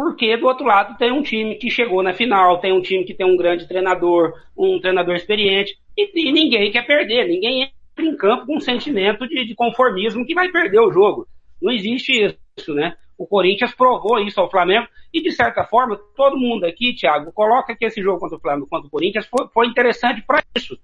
[0.00, 3.12] porque do outro lado tem um time que chegou na final, tem um time que
[3.12, 8.16] tem um grande treinador, um treinador experiente, e, e ninguém quer perder, ninguém entra em
[8.16, 11.28] campo com um sentimento de, de, conformismo que vai perder o jogo.
[11.60, 12.96] Não existe isso, né?
[13.18, 17.76] O Corinthians provou isso ao Flamengo, e de certa forma, todo mundo aqui, Thiago, coloca
[17.76, 20.78] que esse jogo contra o Flamengo, contra o Corinthians, foi, foi interessante para isso.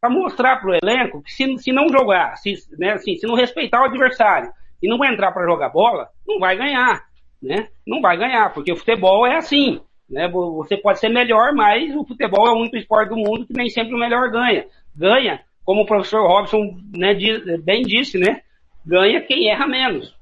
[0.00, 3.36] Para mostrar para o elenco que se, se não jogar, se, né, assim, se não
[3.36, 4.50] respeitar o adversário
[4.82, 7.04] e não entrar para jogar bola, não vai ganhar
[7.42, 7.68] né?
[7.86, 10.28] Não vai ganhar, porque o futebol é assim, né?
[10.28, 13.68] Você pode ser melhor, mas o futebol é o único esporte do mundo que nem
[13.68, 14.66] sempre o melhor ganha.
[14.94, 17.14] Ganha, como o professor Robson né,
[17.62, 18.42] bem disse, né?
[18.84, 20.14] Ganha quem erra menos.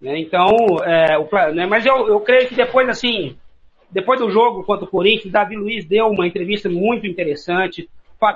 [0.00, 0.18] Né?
[0.18, 0.48] Então,
[0.84, 3.36] é, o, né, mas eu, eu creio que depois, assim,
[3.90, 7.88] depois do jogo contra o Corinthians, Davi Luiz deu uma entrevista muito interessante,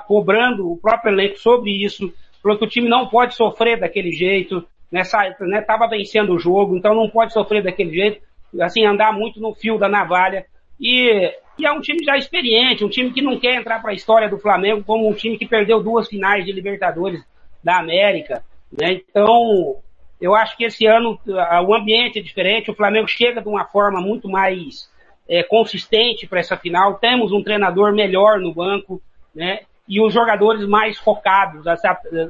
[0.07, 2.11] cobrando o próprio elenco sobre isso,
[2.41, 5.01] falou que o time não pode sofrer daquele jeito, né,
[5.41, 8.21] né, tava vencendo o jogo, então não pode sofrer daquele jeito
[8.59, 10.45] assim, andar muito no fio da navalha.
[10.79, 13.95] E, e é um time já experiente, um time que não quer entrar para a
[13.95, 17.23] história do Flamengo como um time que perdeu duas finais de Libertadores
[17.63, 18.43] da América.
[18.71, 19.01] Né?
[19.09, 19.77] Então,
[20.19, 21.19] eu acho que esse ano
[21.67, 24.89] o ambiente é diferente, o Flamengo chega de uma forma muito mais
[25.27, 26.95] é, consistente para essa final.
[26.95, 29.01] Temos um treinador melhor no banco,
[29.33, 29.61] né?
[29.87, 31.65] E os jogadores mais focados,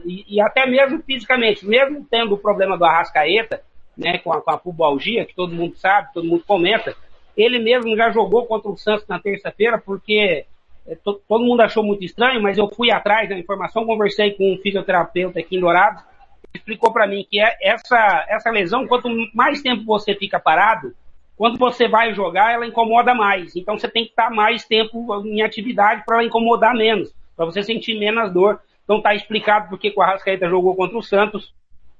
[0.05, 3.61] e, até mesmo fisicamente, mesmo tendo o problema do Arrascaeta,
[3.97, 6.95] né, com a, com a pubalgia, que todo mundo sabe, todo mundo comenta.
[7.35, 10.45] Ele mesmo já jogou contra o Santos na terça-feira, porque
[10.87, 14.53] é, to, todo mundo achou muito estranho, mas eu fui atrás da informação, conversei com
[14.53, 16.03] um fisioterapeuta aqui em Dourados,
[16.53, 20.93] explicou para mim que é essa, essa lesão, quanto mais tempo você fica parado,
[21.37, 23.55] quando você vai jogar, ela incomoda mais.
[23.55, 27.63] Então você tem que estar mais tempo em atividade para ela incomodar menos, para você
[27.63, 28.59] sentir menos dor.
[28.83, 31.53] Então tá explicado porque o Arrascaeta jogou contra o Santos,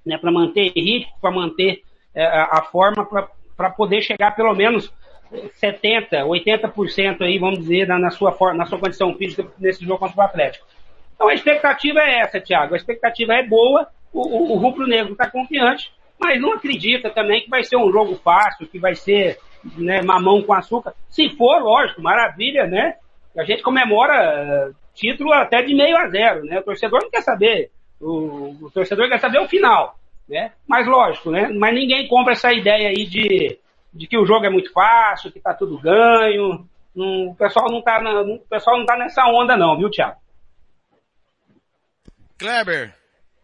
[0.05, 1.81] né, para manter ritmo, para manter
[2.13, 3.05] é, a forma
[3.55, 4.91] para poder chegar pelo menos
[5.55, 10.19] 70, 80% aí, vamos dizer, na, na, sua, na sua condição física nesse jogo contra
[10.19, 10.65] o Atlético.
[11.15, 12.73] Então a expectativa é essa, Thiago.
[12.73, 17.41] A expectativa é boa, o, o, o Rubro Negro está confiante, mas não acredita também
[17.41, 19.37] que vai ser um jogo fácil, que vai ser
[19.77, 20.93] né, mamão com açúcar.
[21.09, 22.95] Se for, lógico, maravilha, né?
[23.37, 26.59] A gente comemora uh, título até de meio a zero, né?
[26.59, 27.71] O torcedor não quer saber,
[28.01, 29.97] o, o torcedor quer saber o final.
[30.27, 30.51] Né?
[30.67, 31.49] Mas lógico, né?
[31.49, 33.59] Mas ninguém compra essa ideia aí de,
[33.93, 36.65] de que o jogo é muito fácil, que tá tudo ganho.
[36.95, 40.19] Não, o pessoal não tá na, o pessoal não tá nessa onda não, viu, Thiago?
[42.37, 42.93] Kleber,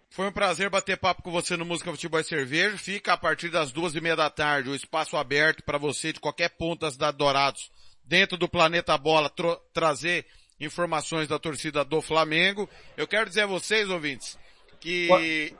[0.09, 2.77] foi um prazer bater papo com você no Música Futebol e Cerveja.
[2.77, 6.19] Fica a partir das duas e meia da tarde o espaço aberto para você de
[6.19, 7.71] qualquer ponto da cidade Dourados,
[8.03, 9.31] dentro do Planeta Bola,
[9.73, 10.25] trazer
[10.59, 12.67] informações da torcida do Flamengo.
[12.95, 14.39] Eu quero dizer a vocês, ouvintes,
[14.79, 15.53] que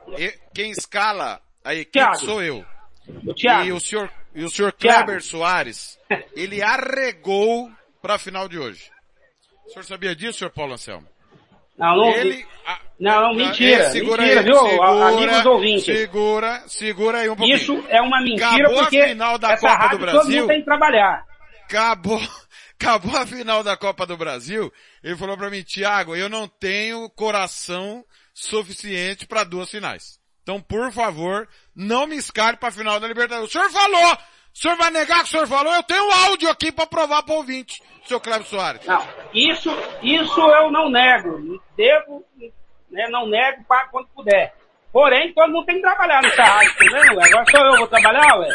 [0.54, 2.16] quem escala a equipe Thiago.
[2.18, 2.64] sou eu.
[3.26, 3.64] O Thiago.
[3.66, 5.04] E o senhor, e o senhor Thiago.
[5.06, 5.98] Kleber Soares,
[6.34, 7.70] ele arregou
[8.02, 8.90] para a final de hoje.
[9.66, 11.06] O senhor sabia disso, senhor Paulo Anselmo?
[11.76, 12.44] Não, não, Ele-
[12.98, 15.84] não, não, mentira, É, segura mentira, aí, viu, segura, amigos ouvintes.
[15.84, 17.56] Segura, segura aí um pouquinho.
[17.56, 20.40] Isso é uma mentira Acabou porque a final da essa Copa rádio do todo Brasil.
[20.40, 21.24] mundo tem que trabalhar.
[21.64, 22.20] Acabou,
[22.80, 24.72] acabou a final da Copa do Brasil.
[25.04, 28.04] Ele falou pra mim, Thiago, eu não tenho coração
[28.38, 30.18] suficiente para duas finais.
[30.42, 33.50] Então, por favor, não me escale pra final da Libertadores.
[33.50, 34.14] O senhor falou!
[34.14, 35.72] O senhor vai negar que o senhor falou?
[35.72, 38.84] Eu tenho áudio aqui pra provar pro ouvinte, seu Cleber Soares.
[38.86, 39.70] Não, isso,
[40.02, 41.62] isso eu não nego.
[41.76, 42.24] Devo,
[42.90, 44.54] né, não nego, pago quando puder.
[44.92, 47.20] Porém, todo mundo tem que trabalhar nessa rádio, tá vendo?
[47.20, 48.48] Agora só eu vou trabalhar, ué?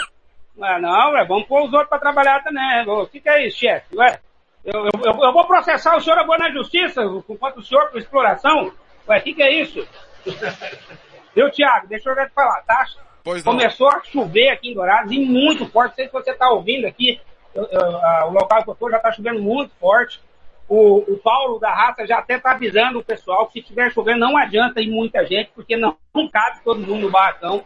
[0.58, 2.88] Ué, não, ué, vamos pôr os outros pra trabalhar também.
[2.90, 3.96] O que, que é isso, chefe?
[3.96, 4.20] Ué,
[4.66, 4.92] eu, eu,
[5.22, 8.74] eu- vou processar o senhor agora na justiça, contra o senhor por exploração.
[9.08, 9.88] Ué, o que, que é isso?
[11.36, 11.88] Viu, Thiago?
[11.88, 12.86] Deixa eu te falar, tá?
[13.24, 13.54] Pois não.
[13.54, 15.90] Começou a chover aqui em Dourados e muito forte.
[15.92, 17.20] Não sei se você está ouvindo aqui,
[17.56, 20.22] eu- eu- a- o local que eu estou já está chovendo muito forte.
[20.68, 24.20] O, o Paulo da Raça já até está avisando o pessoal que se estiver chovendo
[24.20, 27.64] não adianta ir muita gente, porque não, não cabe todo mundo no barracão.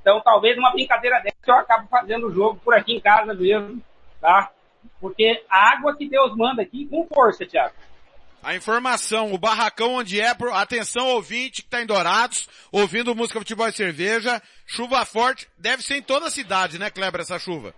[0.00, 3.80] Então talvez uma brincadeira dessa eu acabe fazendo o jogo por aqui em casa mesmo,
[4.20, 4.50] tá?
[5.00, 7.74] Porque a água que Deus manda aqui com força, Thiago.
[8.42, 13.68] A informação, o barracão onde é, atenção ouvinte que tá em Dourados, ouvindo música, futebol
[13.68, 17.72] e cerveja, chuva forte, deve ser em toda a cidade, né, Kleber, essa chuva?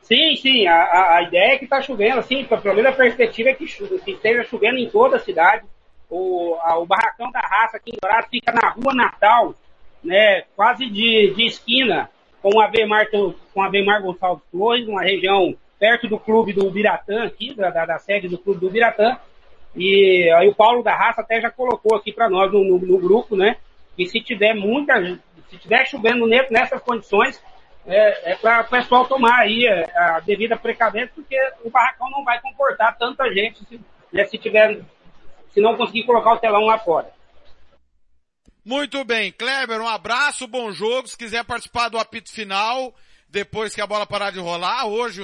[0.00, 3.54] Sim, sim, a, a, ideia é que está chovendo, assim, pelo menos a perspectiva é
[3.54, 5.66] que, chu- que esteja chovendo em toda a cidade.
[6.08, 9.54] O, a- o barracão da raça aqui em Dourados fica na rua Natal,
[10.02, 12.10] né, quase de, de esquina
[12.40, 15.54] com a Bemar, com a Bemar Gonçalves Flores, uma região
[15.84, 19.18] perto do clube do Biratã aqui, da, da, da sede do clube do Biratã.
[19.76, 22.98] E aí o Paulo da Raça até já colocou aqui para nós no, no, no
[22.98, 23.58] grupo, né,
[23.94, 24.94] que se tiver muita,
[25.50, 27.38] se tiver chovendo ne- nessas condições,
[27.86, 32.24] é, é para o pessoal tomar aí é, a devida precavimento, porque o barracão não
[32.24, 33.78] vai comportar tanta gente se,
[34.10, 34.80] né, se tiver,
[35.52, 37.12] se não conseguir colocar o telão lá fora.
[38.64, 42.94] Muito bem, Kleber, um abraço, bom jogo, se quiser participar do apito final,
[43.34, 45.20] depois que a bola parar de rolar, hoje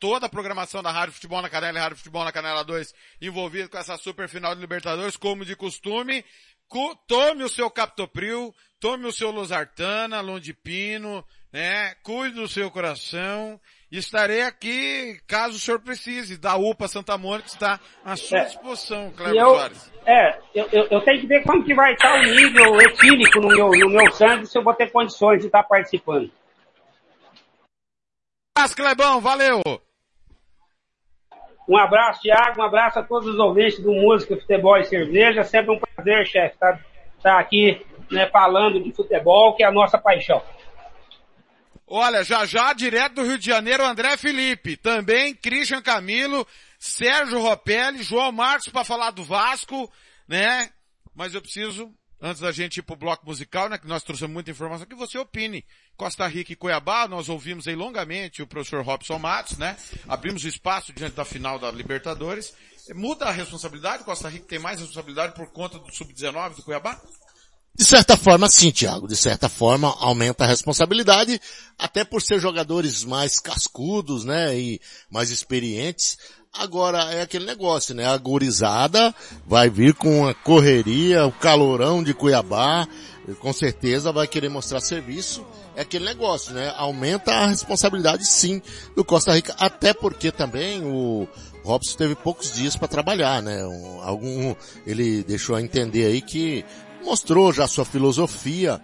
[0.00, 3.68] toda a programação da Rádio Futebol na Canela e Rádio Futebol na Canela 2 envolvido
[3.68, 6.24] com essa super final de Libertadores, como de costume,
[7.06, 11.22] tome o seu Captopril, tome o seu Losartana, Londipino,
[11.52, 13.60] né, cuide do seu coração,
[13.90, 18.44] estarei aqui caso o senhor precise, da UPA Santa Mônica está à sua É.
[18.46, 19.92] disposição, Kleber eu, Soares.
[20.06, 23.48] é, eu, eu, eu tenho que ver como que vai estar o nível etílico no
[23.48, 26.32] meu, no meu sangue, se eu vou ter condições de estar participando.
[28.56, 29.62] Abraço, Clebão, valeu!
[31.68, 35.44] Um abraço, Thiago, um abraço a todos os ouvintes do Música, Futebol e Cerveja.
[35.44, 36.80] Sempre um prazer, chefe, estar
[37.16, 40.42] estar aqui né, falando de futebol, que é a nossa paixão.
[41.86, 44.76] Olha, já já, direto do Rio de Janeiro, André Felipe.
[44.76, 46.46] Também Christian Camilo,
[46.78, 49.90] Sérgio Ropelli, João Marcos para falar do Vasco,
[50.26, 50.70] né?
[51.14, 51.92] Mas eu preciso,
[52.22, 53.76] antes da gente ir pro bloco musical, né?
[53.76, 55.64] Que nós trouxemos muita informação, que você opine.
[55.96, 59.76] Costa Rica e Cuiabá, nós ouvimos aí longamente o professor Robson Matos, né?
[60.08, 62.54] Abrimos o espaço diante da final da Libertadores.
[62.94, 64.04] Muda a responsabilidade?
[64.04, 67.00] Costa Rica tem mais responsabilidade por conta do Sub-19 do Cuiabá?
[67.74, 69.08] De certa forma, sim, Thiago.
[69.08, 71.40] De certa forma, aumenta a responsabilidade,
[71.78, 76.18] até por ser jogadores mais cascudos, né, e mais experientes.
[76.54, 79.14] Agora, é aquele negócio, né, a gurizada
[79.46, 82.86] vai vir com a correria, o calorão de Cuiabá,
[83.40, 85.42] com certeza vai querer mostrar serviço.
[85.74, 88.60] É aquele negócio, né, aumenta a responsabilidade, sim,
[88.94, 91.26] do Costa Rica, até porque também o
[91.64, 94.54] Robson teve poucos dias para trabalhar, né, Um- algum,
[94.86, 96.66] ele deixou a entender aí que
[97.02, 98.78] mostrou já sua filosofia,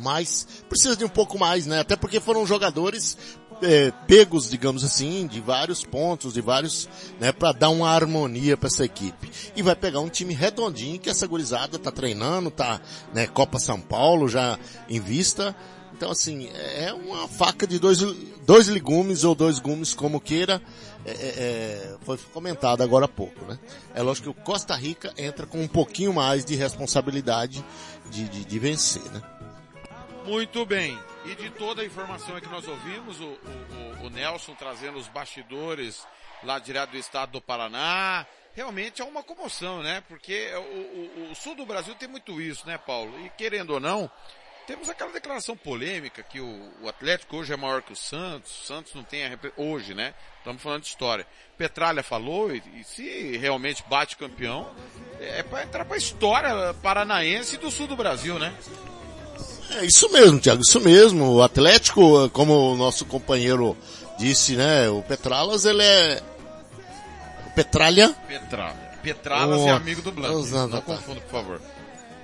[0.00, 1.80] mas precisa de um pouco mais, né?
[1.80, 3.18] Até porque foram jogadores
[3.62, 6.88] é, pegos, digamos assim, de vários pontos, de vários,
[7.20, 9.30] né, para dar uma harmonia para essa equipe.
[9.56, 12.80] E vai pegar um time redondinho que essa gurizada tá treinando, tá,
[13.12, 15.54] né, Copa São Paulo já em vista.
[15.92, 17.98] Então, assim, é uma faca de dois,
[18.46, 20.62] dois legumes ou dois gumes, como queira.
[21.04, 23.58] É, é, é, foi comentado agora há pouco, né?
[23.94, 27.64] É lógico que o Costa Rica entra com um pouquinho mais de responsabilidade
[28.10, 29.22] de, de, de vencer, né?
[30.24, 30.96] Muito bem.
[31.28, 33.38] E de toda a informação que nós ouvimos, o,
[34.02, 36.06] o, o Nelson trazendo os bastidores
[36.42, 40.02] lá direto do estado do Paraná, realmente é uma comoção, né?
[40.08, 43.12] Porque o, o, o, sul do Brasil tem muito isso, né, Paulo?
[43.26, 44.10] E querendo ou não,
[44.66, 48.64] temos aquela declaração polêmica que o, o Atlético hoje é maior que o Santos, o
[48.64, 50.14] Santos não tem a hoje, né?
[50.38, 51.26] Estamos falando de história.
[51.58, 54.74] Petralha falou e, e se realmente bate campeão,
[55.20, 58.56] é para entrar para a história paranaense do sul do Brasil, né?
[59.70, 61.34] É isso mesmo, Thiago, isso mesmo.
[61.34, 63.76] O Atlético, como o nosso companheiro
[64.18, 66.22] disse, né, o Petralas, ele é
[67.54, 68.14] Petralha.
[68.26, 68.88] Petralha.
[69.02, 70.46] Petralas oh, é amigo do Blanco.
[70.48, 71.60] Não, não confunda, por favor.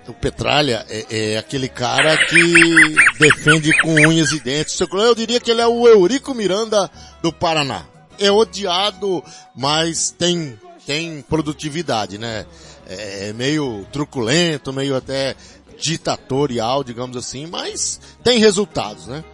[0.07, 4.79] O Petralha é, é, aquele cara que defende com unhas e dentes.
[4.79, 6.91] Eu diria que ele é o Eurico Miranda
[7.23, 7.85] do Paraná.
[8.19, 9.25] É odiado,
[9.57, 12.47] mas tem, tem produtividade, né?
[12.87, 15.35] É, é meio truculento, meio até
[15.79, 19.25] ditatorial, digamos assim, mas tem resultados, né?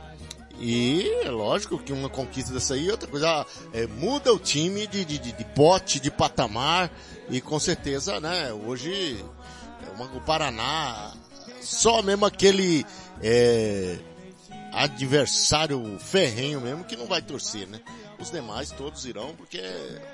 [0.58, 5.04] E é lógico que uma conquista dessa aí, outra coisa, é, muda o time de,
[5.04, 6.90] de, de, de, pote, de patamar,
[7.30, 9.24] e com certeza, né, hoje,
[9.94, 11.14] uma, o Paraná,
[11.62, 12.84] só mesmo aquele,
[13.22, 13.98] é,
[14.72, 17.80] adversário ferrenho mesmo que não vai torcer, né?
[18.18, 19.60] Os demais todos irão, porque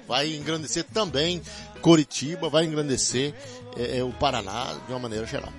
[0.06, 1.42] vai engrandecer também
[1.80, 3.34] Coritiba, vai engrandecer
[3.76, 5.52] é, é o Paraná de uma maneira geral.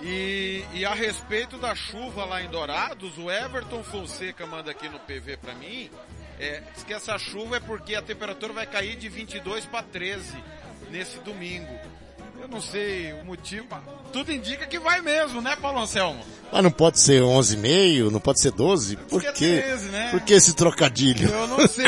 [0.00, 4.98] E, e, a respeito da chuva lá em Dourados, o Everton Fonseca manda aqui no
[5.00, 5.90] PV para mim,
[6.38, 10.36] é, diz que essa chuva é porque a temperatura vai cair de 22 para 13
[10.90, 11.72] nesse domingo.
[12.40, 13.66] Eu não sei o motivo,
[14.12, 16.22] tudo indica que vai mesmo, né, Paulo Anselmo?
[16.52, 18.96] Mas não pode ser 11,5, não pode ser 12?
[18.96, 19.62] Por quê?
[19.62, 20.10] 13, né?
[20.10, 21.28] Por que esse trocadilho?
[21.28, 21.86] Eu não sei.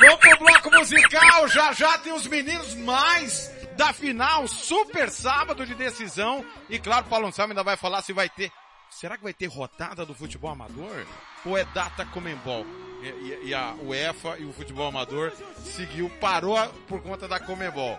[0.00, 5.74] Vamos pro bloco musical, já já tem os meninos mais da final, super sábado de
[5.74, 6.44] decisão.
[6.68, 8.50] E claro, o Paulo Anselmo ainda vai falar se vai ter.
[8.90, 11.04] Será que vai ter rodada do futebol amador?
[11.44, 12.64] Ou é data Comembol?
[13.02, 17.98] E, e, e a UEFA e o futebol amador seguiu, parou por conta da Comembol.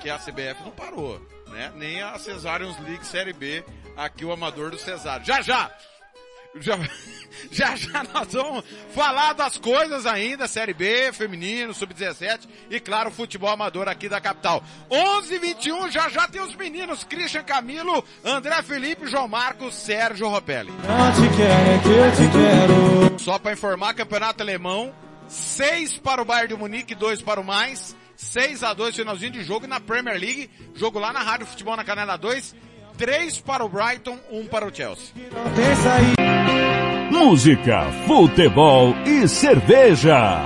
[0.00, 1.72] Que a CBF não parou, né?
[1.76, 3.64] Nem a Cesarians League Série B,
[3.96, 5.24] aqui o amador do Cesário.
[5.24, 5.70] Já já!
[6.60, 6.78] Já,
[7.50, 8.64] já já nós vamos
[8.94, 14.62] falar das coisas ainda, Série B, feminino, sub-17 e claro, futebol amador aqui da capital.
[14.90, 20.72] 11 21 já já tem os meninos, Christian Camilo, André Felipe, João Marcos, Sérgio Ropelli.
[23.18, 24.92] Só para informar, campeonato alemão,
[25.28, 29.42] 6 para o Bayern de Munique, 2 para o mais, 6 a 2 finalzinho de
[29.42, 32.54] jogo e na Premier League, jogo lá na Rádio Futebol na Canela 2,
[32.98, 35.12] 3 para o Brighton, 1 para o Chelsea.
[37.12, 40.40] Música, futebol e cerveja.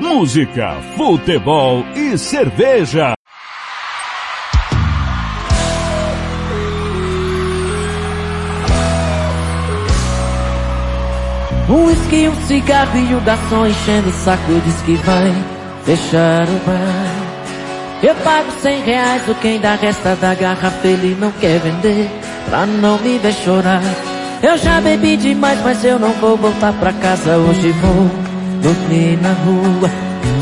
[0.00, 3.14] Música, futebol e cerveja.
[11.68, 15.34] Um whisky, um cigarro e o garçom enchendo o saco diz que vai
[15.84, 17.23] fechar o bar.
[18.04, 22.10] Eu pago cem reais, o quem dá resta da garrafa ele não quer vender,
[22.50, 23.80] pra não me ver chorar.
[24.42, 28.10] Eu já bebi demais, mas eu não vou voltar pra casa, hoje vou
[28.60, 29.90] dormir na rua.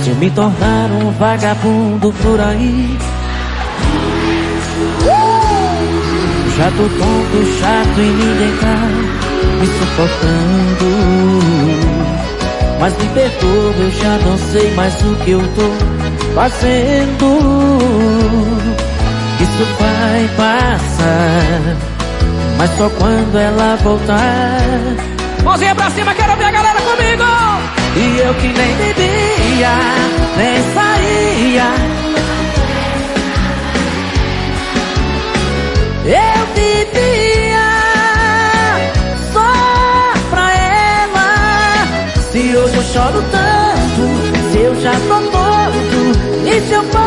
[0.02, 2.98] Se eu me tornar um vagabundo por aí.
[6.56, 8.76] Já tô tonto, chato e ninguém tá
[9.60, 10.88] me suportando.
[12.80, 16.01] Mas me perdoa, eu já não sei mais o que eu tô
[16.34, 17.78] fazendo.
[19.40, 21.76] Isso vai passar,
[22.56, 24.58] mas só quando ela voltar.
[25.44, 27.24] Mãozinha pra cima, quero ver a galera comigo!
[27.96, 29.76] E eu que nem bebia,
[30.36, 31.72] nem saía.
[36.04, 37.42] Eu vivia
[42.32, 45.31] Se hoje eu choro tanto, se eu já tô
[46.52, 47.01] morto, e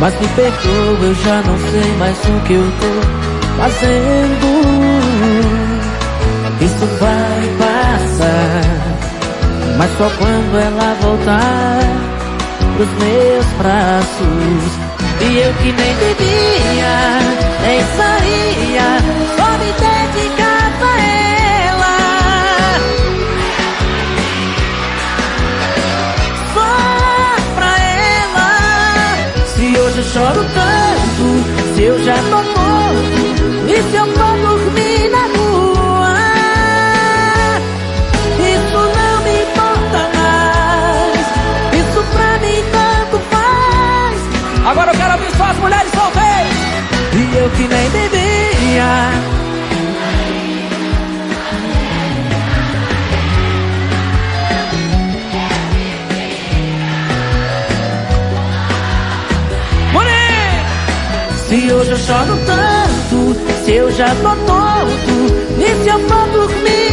[0.00, 2.92] Mas me perdoa, eu já não sei mais o que eu tô
[3.58, 4.50] fazendo.
[6.62, 8.62] Isso vai passar,
[9.76, 11.80] mas só quando ela voltar
[12.76, 14.90] pros meus braços.
[15.20, 17.18] E eu que nem devia,
[17.60, 19.39] nem saía,
[30.12, 33.20] choro tanto, se eu já tô morto,
[33.68, 36.14] e se eu for dormir na rua?
[38.40, 41.26] Isso não me importa mais,
[41.80, 44.66] isso pra mim tanto faz.
[44.66, 46.50] Agora eu quero ouvir só as mulheres solteiras.
[47.12, 49.39] E eu que nem devia.
[61.50, 66.89] Se hoje eu choro tanto, se eu já tô torto, e se eu for dormir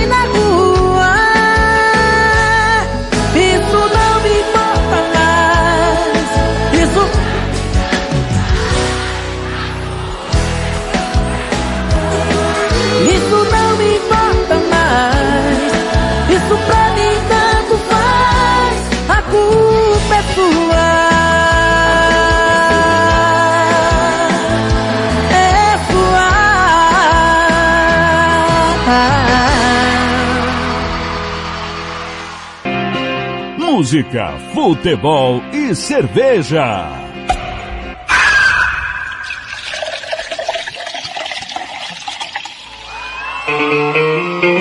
[33.88, 36.90] Música, futebol e cerveja.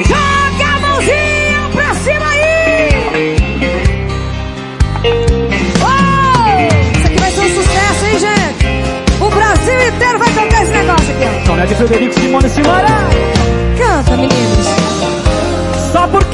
[0.06, 2.88] Joga a mãozinha pra cima aí!
[5.82, 9.24] Oh, isso aqui vai ser um sucesso, hein, gente?
[9.24, 11.56] O Brasil inteiro vai cantar esse negócio aqui, ó.
[11.56, 12.86] É de Frederico Simone Simara.
[13.76, 14.55] Canta, meninos.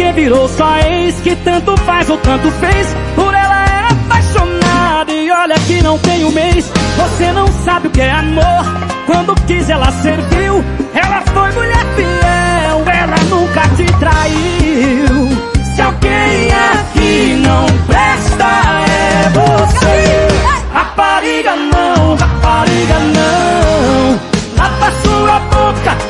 [0.02, 2.88] Porque virou só ex que tanto faz ou tanto fez.
[3.14, 6.68] Por ela era apaixonada e olha que não tem um mês.
[6.96, 8.64] Você não sabe o que é amor.
[9.06, 10.64] Quando quis ela serviu.
[10.92, 15.72] Ela foi mulher fiel, ela nunca te traiu.
[15.72, 18.44] Se alguém aqui não presta
[18.88, 20.74] é você.
[20.74, 24.20] Rapariga não, rapariga não.
[24.58, 26.01] Lava sua boca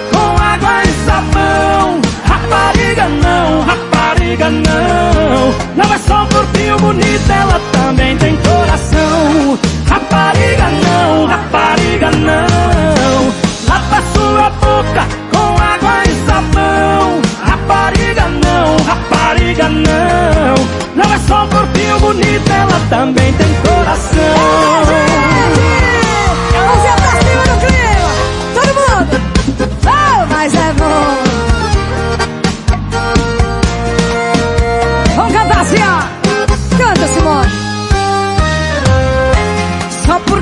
[4.43, 5.53] rapariga não.
[5.77, 9.59] Não é só um corpinho bonito, ela também tem coração.
[9.89, 13.33] Rapariga não, rapariga não.
[13.69, 17.21] Lava sua boca com água e sabão.
[17.45, 20.55] Rapariga não, rapariga não.
[20.97, 25.12] Não é só um corpinho bonito, ela também tem coração.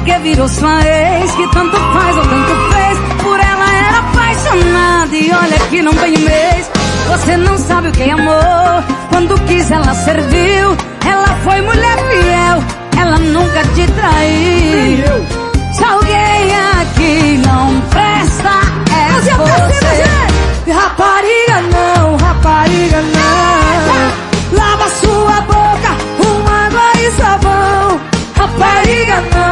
[0.01, 2.99] Porque virou sua ex Que tanto faz ou tanto fez.
[3.23, 6.71] Por ela era apaixonada E olha que não tem um mês.
[7.09, 10.77] Você não sabe o que é amor Quando quis ela serviu.
[11.07, 12.65] Ela foi mulher fiel
[12.99, 15.27] Ela nunca te traiu.
[15.75, 20.73] Se alguém aqui não presta É cima, você.
[20.73, 24.59] Rapariga não, rapariga não.
[24.59, 28.01] Lava sua boca com água e sabão.
[28.37, 29.50] Rapariga não,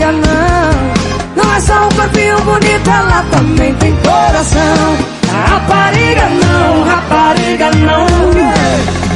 [0.00, 1.44] rapariga não.
[1.44, 4.96] Não é só um corpinho bonito, ela também tem coração.
[5.48, 8.06] Rapariga não, rapariga não.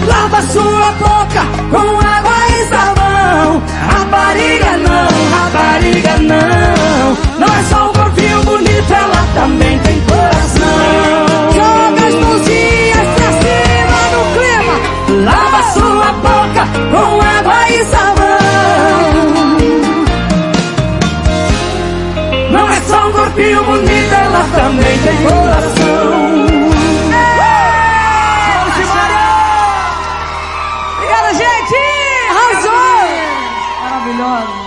[0.06, 3.62] Lava sua boca com água e sabão.
[3.90, 7.16] Rapariga não, rapariga não.
[7.38, 11.48] Não é só um corpinho bonito, ela também tem coração.
[11.54, 15.24] Joga as mãozinhas pra cima no clima.
[15.24, 17.33] Lava sua boca com água
[23.34, 26.54] corpinho bonito, ela também tem coração
[30.96, 31.76] Obrigada, gente!
[32.30, 33.08] Arrasou!
[33.82, 34.64] Maravilhosa!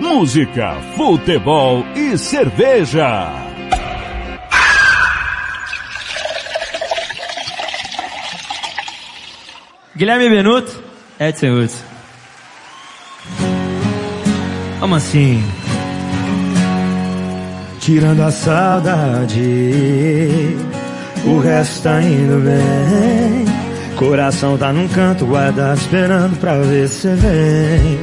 [0.00, 3.28] Música, futebol e cerveja.
[9.96, 10.82] Guilherme Benuto,
[11.18, 11.84] Edson Hudson.
[14.80, 15.59] Vamos assim.
[17.90, 19.40] Tirando a saudade,
[21.24, 23.44] o resto tá indo bem.
[23.96, 27.98] Coração tá num canto guardado esperando pra ver se vem.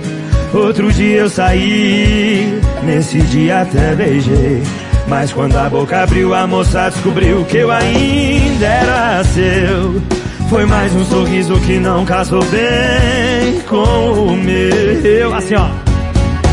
[0.53, 4.61] Outro dia eu saí, nesse dia até beijei.
[5.07, 10.01] Mas quando a boca abriu, a moça descobriu que eu ainda era seu.
[10.49, 15.33] Foi mais um sorriso que não casou bem com o meu.
[15.33, 15.69] Assim, ó.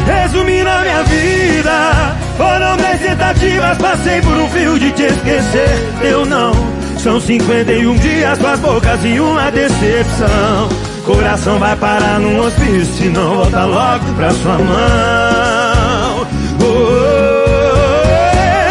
[0.07, 5.87] Resumindo a minha vida, foram dez tentativas, passei por um fio de te esquecer.
[6.03, 6.53] Eu não.
[6.99, 10.69] São 51 dias, duas bocas e uma decepção.
[11.05, 16.27] Coração vai parar num hospício, não volta logo pra sua mão.
[16.61, 17.45] Oh,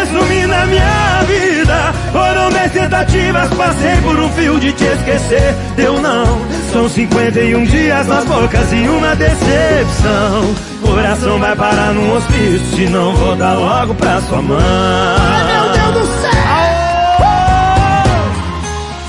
[0.00, 5.54] resumindo a minha vida, foram dez tentativas, passei por um fio de te esquecer.
[5.76, 6.40] Deu não,
[6.72, 10.73] são 51 dias, duas bocas e uma decepção.
[10.94, 14.56] Coração vai parar num hospício, se não volta logo pra sua mão.
[14.60, 16.30] Ai, meu Deus do céu!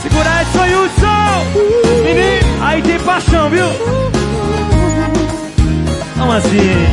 [0.01, 1.45] Segura Edson Hudson!
[2.03, 3.67] Menino, aí tem paixão, viu?
[6.17, 6.87] Vamos assim.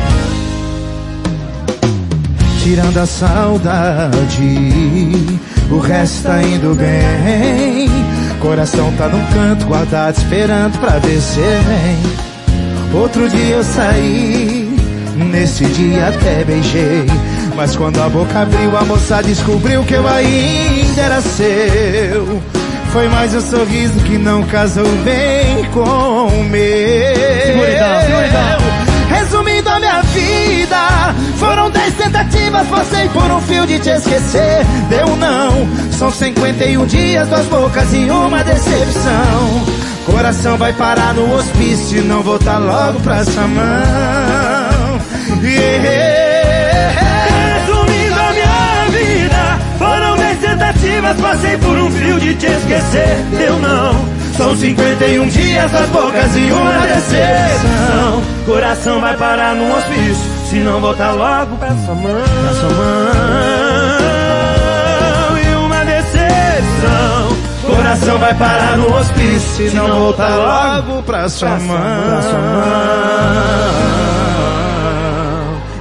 [2.61, 4.29] Tirando a saudade,
[5.71, 7.89] o resto tá indo bem.
[8.39, 12.23] Coração tá num canto guardado, esperando pra ver se vem.
[12.93, 14.62] Outro dia eu saí,
[15.33, 17.05] nesse dia até beijei.
[17.55, 22.41] Mas quando a boca abriu, a moça descobriu que eu ainda era seu.
[22.91, 27.15] Foi mais um sorriso que não casou bem com o meu.
[27.45, 28.83] Seguridão, seguridão.
[29.09, 34.63] Resumindo a minha vida, foram dez tentativas, passei por um fio de te esquecer.
[34.89, 39.65] Deu não, são 51 dias, duas bocas e uma decepção.
[40.05, 44.42] Coração vai parar no hospício e não voltar logo pra sua mão.
[45.43, 46.95] Yeah.
[46.95, 53.17] Resumindo a minha vida, foram dez tentativas, passei por um fio de te esquecer.
[53.37, 54.05] Deu não,
[54.37, 58.23] são 51 dias, duas bocas e uma decepção.
[58.45, 62.23] Coração vai parar no hospício, se não voltar logo pra sua mão.
[62.41, 62.97] Pra sua mão
[65.37, 67.37] e uma decepção.
[67.67, 71.77] Coração vai parar no hospício, se não voltar logo pra sua mão.
[71.77, 73.83] Pra sua mão.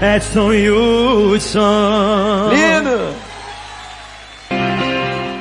[0.03, 2.51] Edson e Hudson.
[2.51, 3.15] Lindo!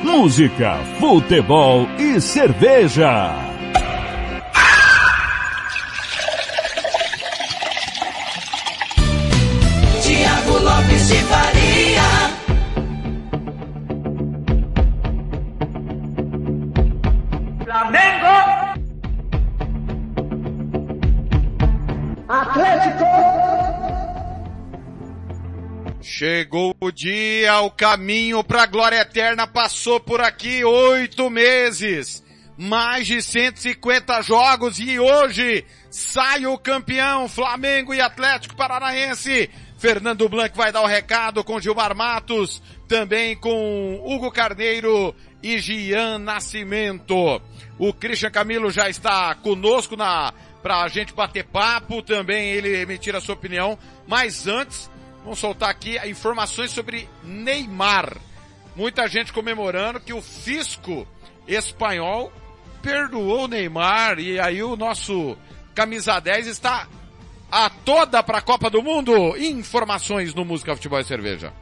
[0.04, 3.34] Música, futebol e cerveja.
[10.00, 11.51] Tiago Lopes de Faria.
[26.22, 32.22] Chegou o dia, o caminho para a glória eterna passou por aqui oito meses,
[32.56, 39.50] mais de 150 jogos e hoje sai o campeão Flamengo e Atlético Paranaense.
[39.76, 46.20] Fernando Blanc vai dar o recado com Gilmar Matos, também com Hugo Carneiro e Gian
[46.20, 47.42] Nascimento.
[47.76, 53.16] O Christian Camilo já está conosco na para a gente bater papo, também ele emitir
[53.16, 53.76] a sua opinião,
[54.06, 54.88] mas antes
[55.22, 58.16] Vamos soltar aqui informações sobre Neymar.
[58.74, 61.06] Muita gente comemorando que o fisco
[61.46, 62.32] espanhol
[62.82, 65.36] perdoou o Neymar e aí o nosso
[65.74, 66.88] camisa 10 está
[67.50, 69.36] a toda para a Copa do Mundo.
[69.36, 71.52] Informações no Música Futebol e Cerveja.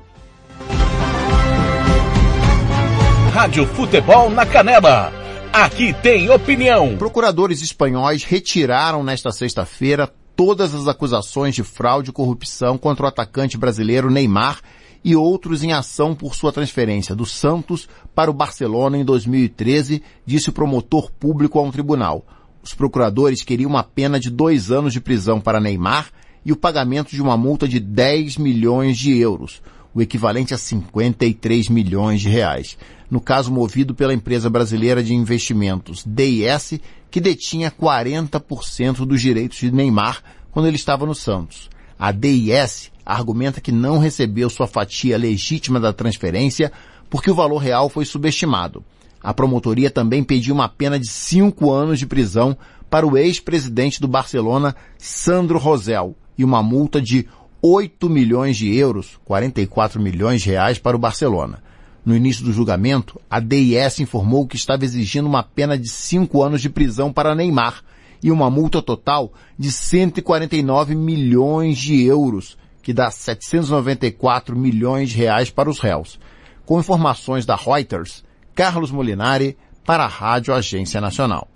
[3.34, 5.12] Rádio Futebol na Canela.
[5.52, 6.96] Aqui tem opinião.
[6.96, 13.58] Procuradores espanhóis retiraram nesta sexta-feira todas as acusações de fraude e corrupção contra o atacante
[13.58, 14.62] brasileiro Neymar
[15.04, 20.48] e outros em ação por sua transferência do Santos para o Barcelona em 2013, disse
[20.48, 22.24] o promotor público a um tribunal.
[22.62, 26.10] Os procuradores queriam uma pena de dois anos de prisão para Neymar
[26.42, 29.60] e o pagamento de uma multa de 10 milhões de euros,
[29.92, 32.78] o equivalente a 53 milhões de reais.
[33.10, 36.80] No caso movido pela empresa brasileira de investimentos DIS,
[37.10, 41.68] que detinha 40% dos direitos de Neymar quando ele estava no Santos.
[41.98, 46.72] A DIS argumenta que não recebeu sua fatia legítima da transferência
[47.08, 48.84] porque o valor real foi subestimado.
[49.22, 52.56] A promotoria também pediu uma pena de cinco anos de prisão
[52.88, 57.28] para o ex-presidente do Barcelona, Sandro Rosell, e uma multa de
[57.60, 61.62] 8 milhões de euros, 44 milhões de reais para o Barcelona.
[62.04, 66.62] No início do julgamento, a DIS informou que estava exigindo uma pena de cinco anos
[66.62, 67.82] de prisão para Neymar
[68.22, 75.50] e uma multa total de 149 milhões de euros, que dá 794 milhões de reais
[75.50, 76.18] para os réus.
[76.64, 81.48] Com informações da Reuters, Carlos Molinari para a Rádio Agência Nacional.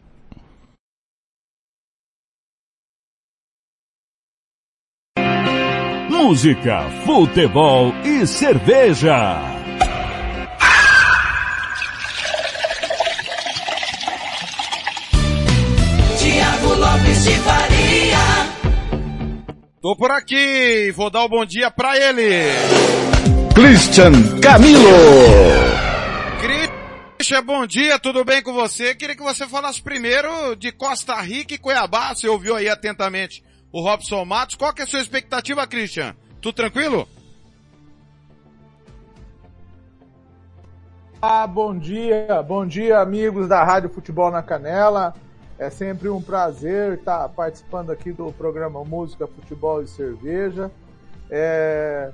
[6.25, 9.54] música, futebol e cerveja.
[16.95, 18.19] Lopes de Faria.
[19.81, 22.53] Tô por aqui, vou dar o bom dia pra ele.
[23.53, 24.81] Christian Camilo.
[26.41, 28.95] Christian, bom dia, tudo bem com você?
[28.95, 33.43] Queria que você falasse primeiro de Costa Rica e Cuiabá, você ouviu aí atentamente
[33.73, 34.55] o Robson Matos.
[34.55, 36.15] Qual que é a sua expectativa, Christian?
[36.41, 37.09] Tudo tranquilo?
[41.21, 45.15] Ah, bom dia, bom dia amigos da Rádio Futebol na Canela.
[45.65, 50.71] É sempre um prazer estar participando aqui do programa Música, Futebol e Cerveja.
[51.31, 52.13] É,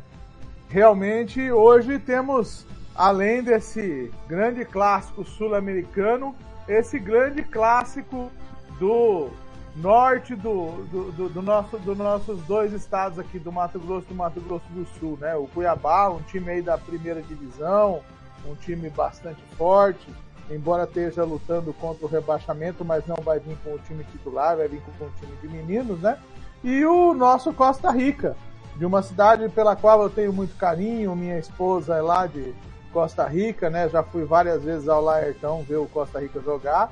[0.68, 2.64] realmente hoje temos,
[2.94, 6.32] além desse grande clássico sul-americano,
[6.68, 8.30] esse grande clássico
[8.78, 9.30] do
[9.74, 14.10] norte do, do, do, do nosso, dos nossos dois estados aqui, do Mato Grosso e
[14.10, 15.34] do Mato Grosso do Sul, né?
[15.34, 18.00] O Cuiabá, um time aí da primeira divisão,
[18.46, 20.06] um time bastante forte,
[20.50, 24.68] embora esteja lutando contra o rebaixamento, mas não vai vir com o time titular, vai
[24.68, 26.18] vir com o time de meninos, né?
[26.62, 28.36] E o nosso Costa Rica,
[28.76, 32.54] de uma cidade pela qual eu tenho muito carinho, minha esposa é lá de
[32.92, 33.88] Costa Rica, né?
[33.88, 36.90] Já fui várias vezes ao Laertão ver o Costa Rica jogar.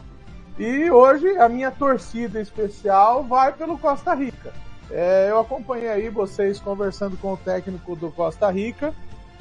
[0.59, 4.53] E hoje a minha torcida especial vai pelo Costa Rica.
[4.91, 8.95] É, eu acompanhei aí vocês conversando com o técnico do Costa Rica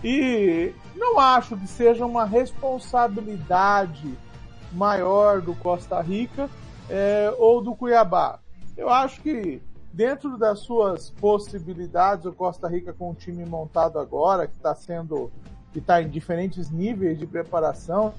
[0.04, 4.18] e não acho que seja uma responsabilidade
[4.72, 6.50] maior do Costa Rica
[6.90, 8.40] é, ou do Cuiabá.
[8.76, 9.62] Eu acho que
[9.92, 15.32] dentro das suas possibilidades, o Costa Rica com o time montado agora, que está sendo,
[15.74, 18.14] que está em diferentes níveis de preparação,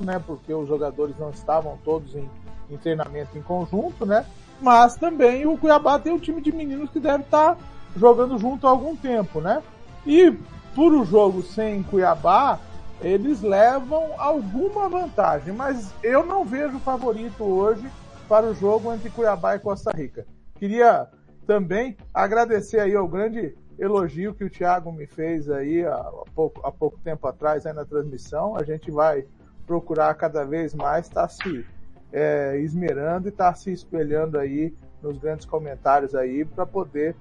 [0.00, 0.22] né?
[0.24, 2.28] Porque os jogadores não estavam todos em,
[2.70, 4.24] em treinamento em conjunto, né?
[4.60, 7.60] Mas também o Cuiabá tem um time de meninos que deve estar tá
[7.96, 9.62] jogando junto há algum tempo, né?
[10.06, 10.34] E
[10.78, 12.60] por o jogo sem Cuiabá,
[13.00, 17.90] eles levam alguma vantagem, mas eu não vejo favorito hoje
[18.28, 20.24] para o jogo entre Cuiabá e Costa Rica.
[20.54, 21.08] Queria
[21.44, 26.70] também agradecer aí ao grande elogio que o Thiago me fez aí há pouco, há
[26.70, 28.56] pouco tempo atrás aí na transmissão.
[28.56, 29.26] A gente vai
[29.66, 31.66] procurar cada vez mais estar tá se
[32.12, 37.16] é, esmerando e estar tá se espelhando aí nos grandes comentários aí para poder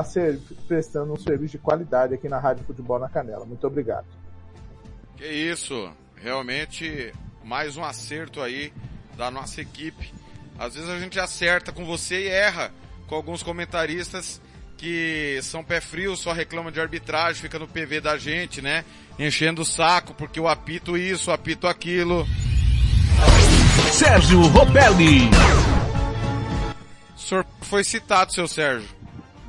[0.00, 3.44] estar tá prestando um serviço de qualidade aqui na Rádio Futebol na Canela.
[3.44, 4.06] Muito obrigado.
[5.16, 7.12] Que isso, realmente
[7.44, 8.72] mais um acerto aí
[9.16, 10.12] da nossa equipe.
[10.58, 12.72] Às vezes a gente acerta com você e erra
[13.06, 14.40] com alguns comentaristas
[14.76, 18.84] que são pé frio, só reclamam de arbitragem, fica no PV da gente, né?
[19.18, 22.26] Enchendo o saco porque o apito isso, o apito aquilo.
[23.92, 25.30] Sérgio Ropelli.
[27.14, 29.01] O senhor foi citado, seu Sérgio.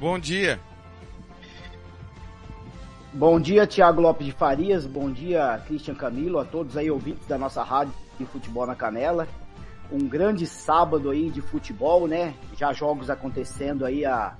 [0.03, 0.59] Bom dia.
[3.13, 4.85] Bom dia, Tiago Lopes de Farias.
[4.85, 9.29] Bom dia, Christian Camilo, a todos aí ouvintes da nossa rádio de futebol na Canela.
[9.89, 12.33] Um grande sábado aí de futebol, né?
[12.57, 14.35] Já jogos acontecendo aí a,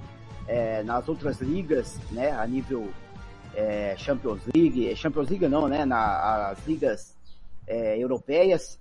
[0.49, 2.31] é, nas outras ligas, né?
[2.33, 2.89] A nível
[3.55, 5.85] é, Champions League, Champions League não, né?
[5.85, 7.17] Nas ligas
[7.65, 8.77] é, europeias,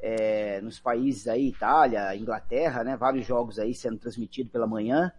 [0.00, 2.96] é, nos países aí, Itália, Inglaterra, né?
[2.96, 5.12] Vários jogos aí sendo transmitidos pela manhã.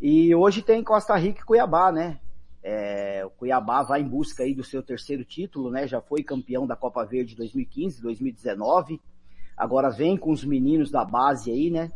[0.00, 2.20] E hoje tem Costa Rica e Cuiabá, né?
[2.62, 5.86] É, o Cuiabá vai em busca aí do seu terceiro título, né?
[5.86, 9.00] Já foi campeão da Copa Verde 2015, 2019.
[9.56, 11.90] Agora vem com os meninos da base aí, né?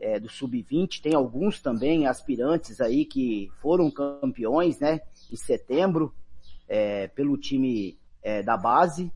[0.00, 1.02] É, do Sub-20.
[1.02, 5.00] Tem alguns também aspirantes aí que foram campeões, né?
[5.30, 6.14] Em setembro,
[6.66, 9.12] é, pelo time é, da base.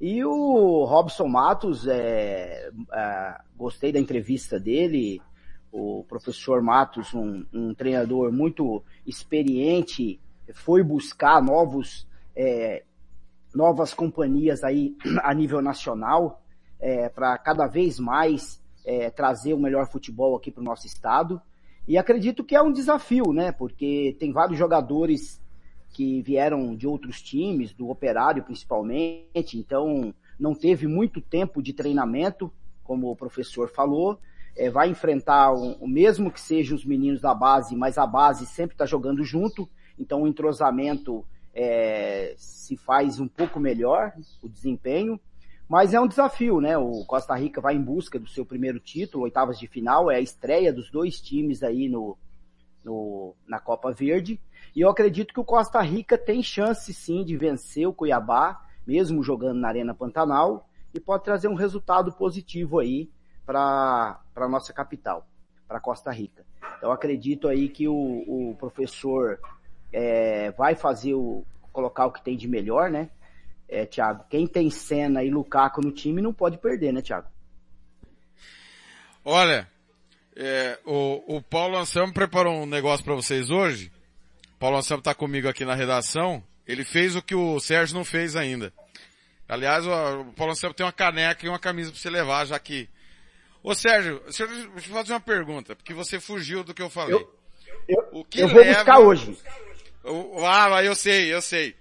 [0.00, 5.20] E o Robson Matos, é, é, gostei da entrevista dele.
[5.72, 10.20] O professor Matos, um, um treinador muito experiente
[10.52, 12.84] foi buscar novos, é,
[13.54, 14.94] novas companhias aí
[15.24, 16.42] a nível nacional
[16.78, 21.40] é, para cada vez mais é, trazer o melhor futebol aqui para o nosso estado.
[21.86, 23.50] E acredito que é um desafio, né?
[23.50, 25.40] Porque tem vários jogadores
[25.90, 32.52] que vieram de outros times, do Operário principalmente, então não teve muito tempo de treinamento,
[32.82, 34.18] como o professor falou.
[34.56, 38.46] É, vai enfrentar o, o mesmo que sejam os meninos da base, mas a base
[38.46, 41.24] sempre está jogando junto então o entrosamento
[41.54, 45.18] é, se faz um pouco melhor, o desempenho,
[45.68, 46.76] mas é um desafio, né?
[46.76, 50.20] O Costa Rica vai em busca do seu primeiro título, oitavas de final, é a
[50.20, 52.18] estreia dos dois times aí no,
[52.84, 54.40] no, na Copa Verde,
[54.74, 59.22] e eu acredito que o Costa Rica tem chance sim de vencer o Cuiabá, mesmo
[59.22, 63.08] jogando na Arena Pantanal, e pode trazer um resultado positivo aí
[63.52, 65.26] para a nossa capital,
[65.68, 66.44] para Costa Rica.
[66.78, 69.38] Então acredito aí que o, o professor
[69.92, 73.10] é, vai fazer o, colocar o que tem de melhor, né?
[73.68, 77.28] É, Thiago, quem tem Senna e Lukaku no time não pode perder, né, Thiago?
[79.24, 79.68] Olha,
[80.34, 83.92] é, o, o Paulo Anselmo preparou um negócio para vocês hoje.
[84.54, 86.42] O Paulo Anselmo está comigo aqui na redação.
[86.66, 88.72] Ele fez o que o Sérgio não fez ainda.
[89.48, 89.90] Aliás, o,
[90.20, 92.88] o Paulo Anselmo tem uma caneca e uma camisa para você levar, já que...
[93.62, 97.14] Ô Sérgio, deixa eu te fazer uma pergunta, porque você fugiu do que eu falei.
[97.14, 97.28] Eu,
[97.88, 98.74] eu, o que eu vou leva...
[98.74, 99.38] buscar hoje.
[100.44, 101.76] Ah, eu sei, eu sei.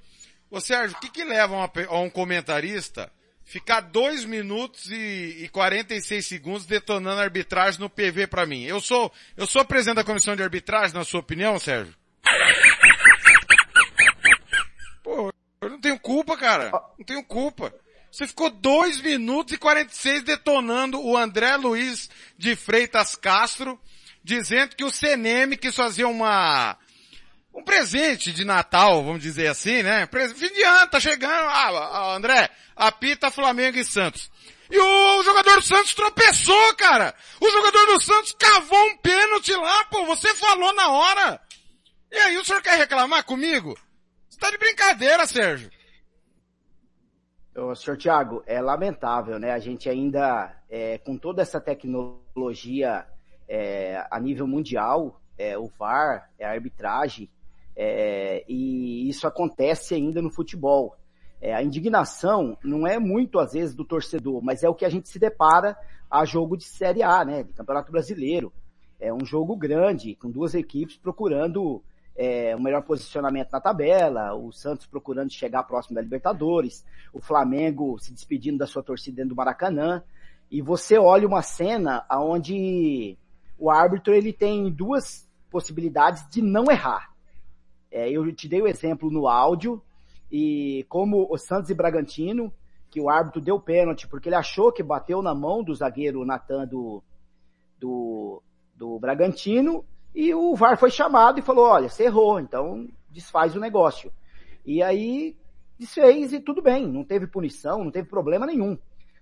[0.50, 3.12] Ô Sérgio, o que que leva uma a um comentarista
[3.44, 8.64] ficar 2 minutos e, e 46 segundos detonando a arbitragem no PV pra mim?
[8.64, 11.96] Eu sou, eu sou presidente da comissão de arbitragem, na sua opinião, Sérgio?
[15.04, 16.72] Pô, eu não tenho culpa, cara.
[16.98, 17.74] Não tenho culpa.
[18.12, 23.80] Você ficou 2 minutos e 46 detonando o André Luiz de Freitas Castro,
[24.22, 26.78] dizendo que o CNM quis fazer uma,
[27.54, 30.10] um presente de Natal, vamos dizer assim, né?
[30.36, 31.32] Fim de ano, tá chegando.
[31.32, 34.30] Ah, ah, André, apita Flamengo e Santos.
[34.70, 37.16] E o jogador do Santos tropeçou, cara!
[37.40, 41.42] O jogador do Santos cavou um pênalti lá, pô, você falou na hora!
[42.12, 43.78] E aí, o senhor quer reclamar comigo?
[44.30, 45.72] Você tá de brincadeira, Sérgio.
[47.54, 49.52] Ô, senhor Tiago, é lamentável, né?
[49.52, 53.06] A gente ainda, é, com toda essa tecnologia
[53.46, 57.30] é, a nível mundial, é, o VAR, é, a arbitragem,
[57.76, 60.96] é, e isso acontece ainda no futebol.
[61.42, 64.90] É, a indignação não é muito, às vezes, do torcedor, mas é o que a
[64.90, 65.76] gente se depara
[66.10, 67.44] a jogo de Série A, né?
[67.44, 68.54] De Campeonato Brasileiro.
[68.98, 71.84] É um jogo grande, com duas equipes procurando
[72.16, 77.98] é, o melhor posicionamento na tabela, o Santos procurando chegar próximo da Libertadores, o Flamengo
[78.00, 80.04] se despedindo da sua torcida dentro do Maracanã,
[80.50, 83.18] e você olha uma cena onde
[83.58, 87.12] o árbitro ele tem duas possibilidades de não errar.
[87.90, 89.82] É, eu te dei o exemplo no áudio,
[90.32, 92.54] e como o Santos e Bragantino,
[92.90, 96.68] que o árbitro deu pênalti porque ele achou que bateu na mão do zagueiro Natan
[96.68, 97.02] do,
[97.80, 98.44] do,
[98.76, 103.60] do Bragantino, e o VAR foi chamado e falou, olha, você errou, então desfaz o
[103.60, 104.12] negócio.
[104.66, 105.36] E aí
[105.80, 108.78] desfez e tudo bem, não teve punição, não teve problema nenhum.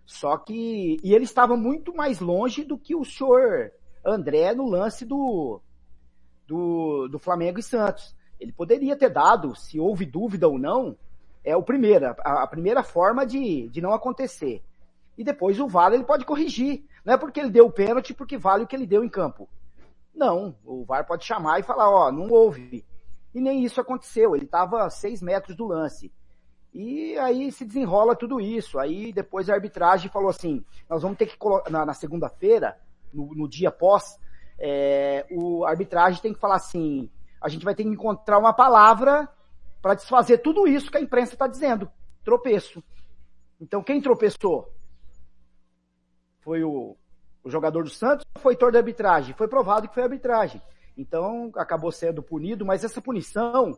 [0.05, 3.71] Só que, e ele estava muito mais longe do que o senhor
[4.03, 5.61] André no lance do,
[6.47, 8.15] do, do Flamengo e Santos.
[8.39, 10.97] Ele poderia ter dado, se houve dúvida ou não,
[11.43, 14.63] é o primeiro, a, a primeira forma de, de não acontecer.
[15.17, 16.83] E depois o VAR ele pode corrigir.
[17.05, 19.47] Não é porque ele deu o pênalti porque vale o que ele deu em campo.
[20.19, 22.85] Não, o VAR pode chamar e falar, ó, não houve.
[23.33, 26.11] E nem isso aconteceu, ele estava a seis metros do lance.
[26.73, 28.77] E aí se desenrola tudo isso.
[28.77, 32.77] Aí depois a arbitragem falou assim, nós vamos ter que colocar, na, na segunda-feira,
[33.14, 34.19] no, no dia pós,
[34.59, 37.09] é, o a arbitragem tem que falar assim,
[37.41, 39.25] a gente vai ter que encontrar uma palavra
[39.81, 41.89] para desfazer tudo isso que a imprensa está dizendo.
[42.25, 42.83] Tropeço.
[43.61, 44.69] Então quem tropeçou?
[46.41, 46.98] Foi o,
[47.49, 49.35] o jogador do Santos foi torno da arbitragem?
[49.35, 50.61] Foi provado que foi arbitragem.
[50.95, 53.77] Então acabou sendo punido, mas essa punição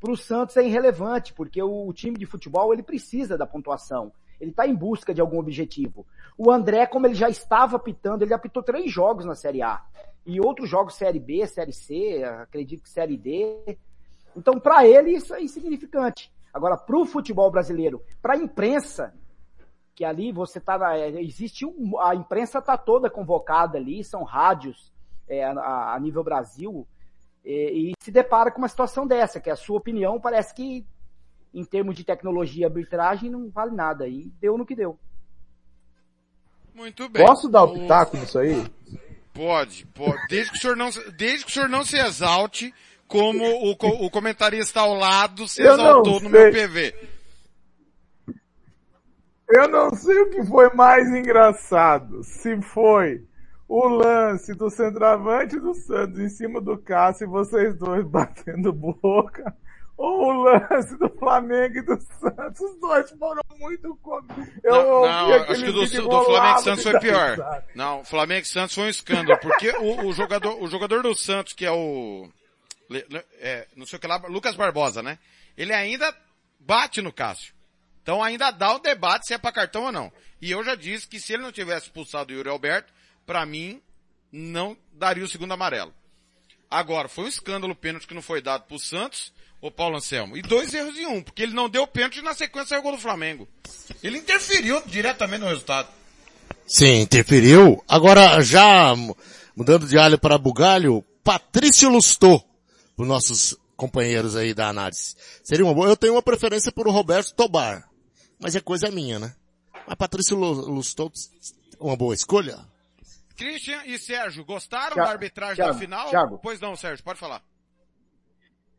[0.00, 4.12] para o Santos é irrelevante, porque o, o time de futebol ele precisa da pontuação.
[4.40, 6.06] Ele está em busca de algum objetivo.
[6.36, 9.82] O André, como ele já estava apitando, ele apitou três jogos na Série A.
[10.24, 13.76] E outros jogos Série B, Série C, acredito que Série D.
[14.36, 16.30] Então, para ele, isso é insignificante.
[16.54, 19.12] Agora, para o futebol brasileiro, para a imprensa,
[19.98, 24.22] que ali você tá, na- é, existe um, a imprensa tá toda convocada ali, são
[24.22, 24.92] rádios
[25.28, 26.86] é, a, a nível Brasil,
[27.44, 30.86] e, e se depara com uma situação dessa, que a sua opinião parece que,
[31.52, 34.06] em termos de tecnologia e arbitragem, não vale nada.
[34.06, 34.96] E deu no que deu.
[36.72, 37.26] Muito bem.
[37.26, 38.64] Posso dar o pitaco nisso aí?
[39.34, 40.28] Pode, pode.
[40.28, 42.72] Desde que o senhor não, se- desde que o senhor não se exalte
[43.08, 46.52] como o, o comentarista ao lado se Eu exaltou no meu.
[46.52, 47.17] PV.
[49.48, 52.22] Eu não sei o que foi mais engraçado.
[52.22, 53.24] Se foi
[53.68, 59.54] o lance do centroavante do Santos em cima do Cássio e vocês dois batendo boca,
[59.96, 62.60] ou o lance do Flamengo e do Santos.
[62.60, 64.46] Os dois foram muito cômicos.
[64.62, 67.64] Eu Não, não acho que o do, do Flamengo e Santos foi pior.
[67.74, 71.14] Não, o Flamengo e Santos foi um escândalo, porque o, o jogador, o jogador do
[71.14, 72.28] Santos, que é o,
[73.40, 75.18] é, não sei o que lá, Lucas Barbosa, né?
[75.56, 76.14] Ele ainda
[76.60, 77.57] bate no Cássio.
[78.08, 80.10] Então ainda dá o debate se é pra cartão ou não.
[80.40, 82.90] E eu já disse que se ele não tivesse expulsado o Yuri Alberto,
[83.26, 83.82] pra mim,
[84.32, 85.92] não daria o segundo amarelo.
[86.70, 89.30] Agora, foi um escândalo o pênalti que não foi dado pro Santos,
[89.60, 90.38] o Paulo Anselmo.
[90.38, 92.82] E dois erros em um, porque ele não deu pênalti e na sequência saiu o
[92.82, 93.46] gol do Flamengo.
[94.02, 95.88] Ele interferiu diretamente no resultado.
[96.66, 97.84] Sim, interferiu.
[97.86, 99.14] Agora, já mu-
[99.54, 102.40] mudando de alho para bugalho, Patrício Lustô,
[102.96, 105.14] para os nossos companheiros aí da análise.
[105.44, 105.88] Seria uma boa.
[105.88, 107.86] Eu tenho uma preferência por Roberto Tobar,
[108.40, 109.34] mas é coisa minha, né?
[109.86, 111.10] Mas Patrício Lustou,
[111.80, 112.58] uma boa escolha?
[113.36, 116.08] Christian e Sérgio, gostaram Thiago, da arbitragem Thiago, da final?
[116.10, 116.38] Thiago.
[116.42, 117.42] Pois não, Sérgio, pode falar.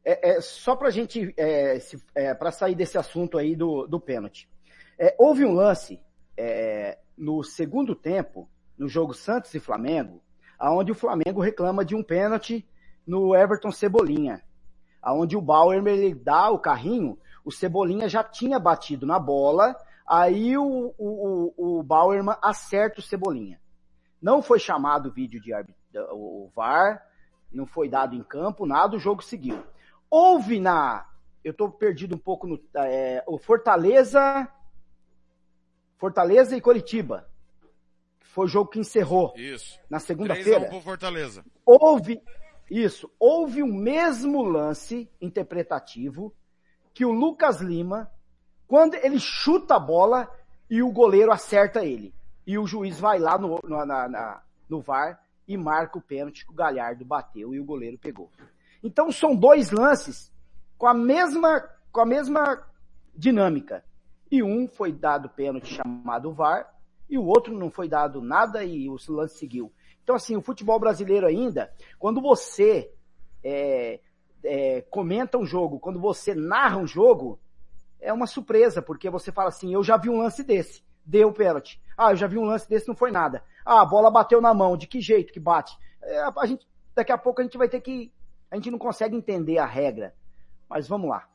[0.03, 3.99] É, é, só pra gente, é, se- é, pra sair desse assunto aí do, do
[3.99, 4.49] pênalti.
[4.97, 5.99] É, houve um lance
[6.37, 10.21] é, no segundo tempo, no jogo Santos e Flamengo,
[10.57, 12.65] aonde o Flamengo reclama de um pênalti
[13.05, 14.41] no Everton Cebolinha.
[15.01, 17.17] Aonde o Bauer ele dá o carrinho,
[17.49, 19.75] o Cebolinha já tinha batido na bola,
[20.07, 23.59] aí o, o, o, o Bauerman acerta o Cebolinha.
[24.21, 25.51] Não foi chamado o vídeo de
[26.11, 27.03] o VAR,
[27.51, 29.63] não foi dado em campo, nada, o jogo seguiu.
[30.11, 31.07] Houve na.
[31.43, 32.61] Eu tô perdido um pouco no.
[32.75, 34.47] é, o Fortaleza.
[35.97, 37.27] Fortaleza e Coritiba.
[38.19, 39.33] Foi o jogo que encerrou.
[39.35, 39.79] Isso.
[39.89, 40.81] Na 3 a 1 segunda-feira.
[40.81, 41.43] Fortaleza.
[41.65, 42.21] Houve.
[42.69, 43.11] Isso.
[43.19, 46.31] Houve o mesmo lance interpretativo
[46.99, 48.11] que o Lucas Lima,
[48.67, 50.29] quando ele chuta a bola
[50.69, 52.13] e o goleiro acerta ele.
[52.45, 56.45] E o juiz vai lá no, no, na- na- no VAR e marca o pênalti
[56.45, 58.29] que o Galhardo bateu e o goleiro pegou.
[58.83, 60.29] Então são dois lances
[60.77, 62.67] com a mesma, com a mesma
[63.15, 63.81] dinâmica.
[64.29, 66.69] E um foi dado pênalti chamado VAR
[67.09, 69.71] e o outro não foi dado nada e o lance seguiu.
[70.03, 72.91] Então assim, o futebol brasileiro ainda, quando você
[73.41, 74.01] é,
[74.43, 77.39] é, comenta um jogo, quando você narra um jogo,
[77.99, 81.81] é uma surpresa, porque você fala assim, eu já vi um lance desse, deu pênalti.
[81.97, 83.43] Ah, eu já vi um lance desse, não foi nada.
[83.65, 85.77] Ah, a bola bateu na mão, de que jeito que bate?
[86.01, 88.11] É, a gente, daqui a pouco a gente vai ter que,
[88.49, 90.15] a gente não consegue entender a regra.
[90.69, 91.27] Mas vamos lá.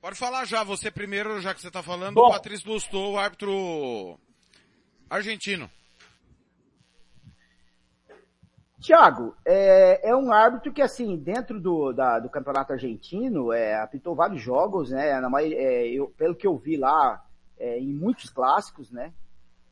[0.00, 2.28] Pode falar já, você primeiro, já que você tá falando, Bom.
[2.28, 4.18] o Patrício Lustou, o árbitro
[5.10, 5.70] argentino.
[8.80, 14.14] Tiago, é, é um árbitro que, assim, dentro do, da- do campeonato argentino, é, apitou
[14.14, 15.20] vários jogos, né?
[15.20, 17.24] Na, é, eu, pelo que eu vi lá,
[17.58, 19.12] é, em muitos clássicos, né?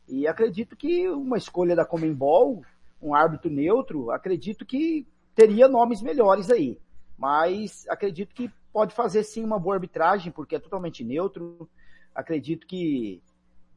[0.08, 2.62] E acredito que uma escolha da Comembol,
[3.00, 6.78] um árbitro neutro, acredito que teria nomes melhores aí.
[7.16, 11.68] Mas acredito que pode fazer sim uma boa arbitragem, porque é totalmente neutro.
[12.14, 13.22] Acredito que,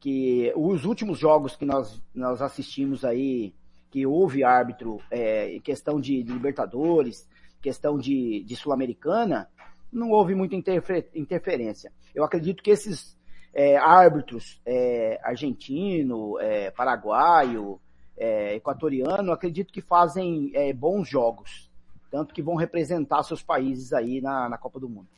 [0.00, 3.54] que os últimos jogos que nós, nós assistimos aí,
[3.90, 7.28] que houve árbitro é, em questão de, de Libertadores,
[7.60, 9.48] questão de, de Sul-Americana,
[9.92, 11.92] não houve muita interfe- interferência.
[12.14, 13.18] Eu acredito que esses
[13.52, 17.80] é, árbitros é, argentino, é, paraguaio,
[18.16, 21.70] é, equatoriano, acredito que fazem é, bons jogos,
[22.10, 25.08] tanto que vão representar seus países aí na, na Copa do Mundo.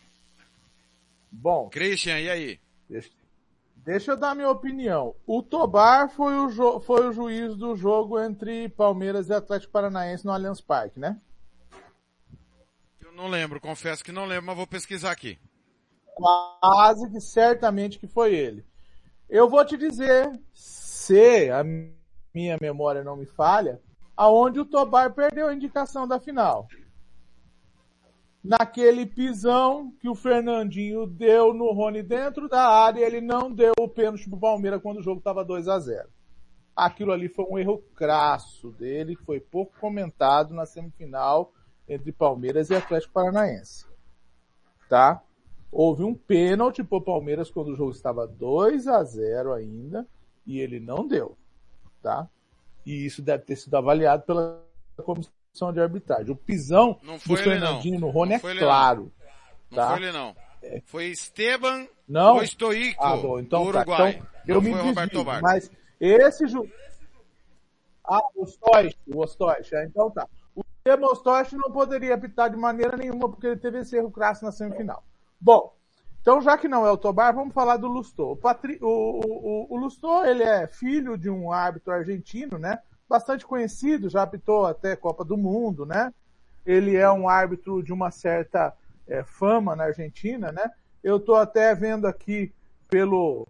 [1.31, 1.69] Bom.
[1.69, 2.61] Christian, e aí?
[2.89, 3.11] Deixa,
[3.85, 5.15] deixa eu dar minha opinião.
[5.27, 10.33] O Tobar foi o, foi o juiz do jogo entre Palmeiras e Atlético Paranaense no
[10.33, 11.21] Allianz Parque, né?
[13.01, 15.39] Eu não lembro, confesso que não lembro, mas vou pesquisar aqui.
[16.15, 18.65] Quase que certamente que foi ele.
[19.29, 21.65] Eu vou te dizer, se a
[22.35, 23.81] minha memória não me falha,
[24.17, 26.69] aonde o Tobar perdeu a indicação da final.
[28.43, 33.89] Naquele pisão que o Fernandinho deu no Rony dentro da área, ele não deu o
[33.89, 36.09] pênalti pro Palmeiras quando o jogo estava 2 a 0
[36.75, 41.53] Aquilo ali foi um erro crasso dele, que foi pouco comentado na semifinal
[41.89, 43.87] entre Palmeiras e Atlético Paranaense.
[44.89, 45.23] Tá?
[45.71, 50.07] Houve um pênalti pro Palmeiras quando o jogo estava 2 a 0 ainda,
[50.45, 51.37] e ele não deu.
[52.03, 52.29] Tá?
[52.85, 54.65] E isso deve ter sido avaliado pela
[55.05, 55.33] comissão
[55.73, 56.33] de arbitragem.
[56.33, 57.67] O pisão Não do foi ele, não.
[57.67, 59.13] Fernandinho no Rony Não é foi ele, claro.
[59.71, 59.89] Não tá?
[59.91, 60.37] foi ele não.
[60.87, 62.43] Foi Esteban Não?
[62.45, 63.79] Stoico, Ah, bom, então do tá.
[63.81, 64.11] Uruguai.
[64.11, 66.69] Então, eu não me foi desvio, mas esse ju...
[68.05, 70.29] Ah, o Stoich, o Stoich, é, então tá.
[70.57, 74.45] O tema Stoich não poderia apitar de maneira nenhuma porque ele teve esse erro crasso
[74.45, 75.05] na semifinal.
[75.41, 75.73] Bom,
[76.21, 78.33] então já que não é o Tobar, vamos falar do Lustô.
[78.33, 78.79] O, Patri...
[78.83, 82.79] o, o, o Lustô, ele é filho de um árbitro argentino, né?
[83.13, 86.15] Bastante conhecido, já apitou até Copa do Mundo, né?
[86.65, 88.73] Ele é um árbitro de uma certa
[89.07, 90.71] é, fama na Argentina, né?
[91.05, 92.51] Eu tô até vendo aqui
[92.89, 93.47] pelo,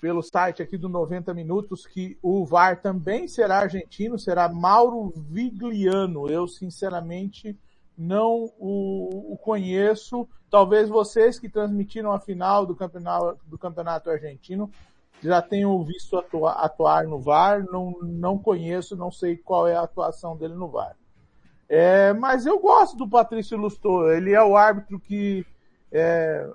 [0.00, 6.28] pelo site aqui do 90 Minutos que o VAR também será argentino, será Mauro Vigliano.
[6.28, 7.56] Eu, sinceramente,
[7.96, 10.28] não o, o conheço.
[10.50, 14.68] Talvez vocês que transmitiram a final do campeonato, do campeonato argentino
[15.22, 17.64] já tenham visto atua, atuar no VAR.
[17.70, 20.96] Não, não conheço, não sei qual é a atuação dele no VAR.
[21.68, 24.10] É, mas eu gosto do Patrício Lustô.
[24.10, 25.44] Ele é o árbitro que
[25.92, 26.48] é,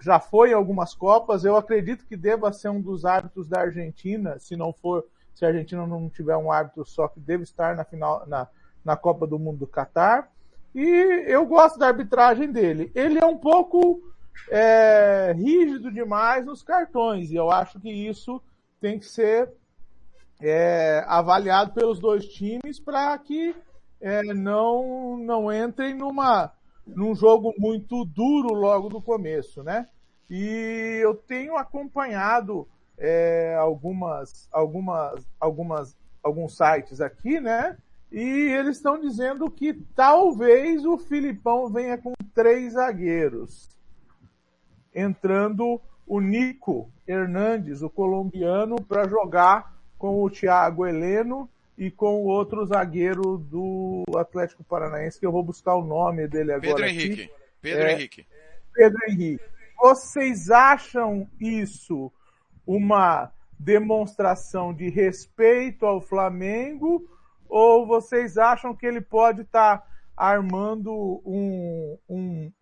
[0.00, 1.44] já foi em algumas Copas.
[1.44, 5.04] Eu acredito que deva ser um dos árbitros da Argentina, se não for,
[5.34, 8.48] se a Argentina não tiver um árbitro só que deve estar na final, na,
[8.84, 10.30] na Copa do Mundo do Catar.
[10.74, 12.90] E eu gosto da arbitragem dele.
[12.94, 14.02] Ele é um pouco
[14.50, 18.40] é, rígido demais nos cartões, e eu acho que isso
[18.80, 19.50] tem que ser
[20.40, 23.54] é, avaliado pelos dois times para que
[24.00, 26.52] é, não, não entrem numa,
[26.86, 29.88] num jogo muito duro logo no começo, né?
[30.28, 37.76] E eu tenho acompanhado é, algumas, algumas, algumas, alguns sites aqui, né?
[38.10, 43.75] E eles estão dizendo que talvez o Filipão venha com três zagueiros.
[44.96, 52.26] Entrando o Nico Hernandes, o colombiano, para jogar com o Thiago Heleno e com o
[52.26, 56.76] outro zagueiro do Atlético Paranaense, que eu vou buscar o nome dele agora.
[56.76, 56.94] Pedro aqui.
[56.94, 57.30] Henrique.
[57.60, 58.26] Pedro É, Henrique.
[58.72, 59.44] Pedro Henrique.
[59.78, 62.10] Vocês acham isso
[62.66, 67.06] uma demonstração de respeito ao Flamengo
[67.48, 69.84] ou vocês acham que ele pode estar
[70.16, 72.52] armando um, um,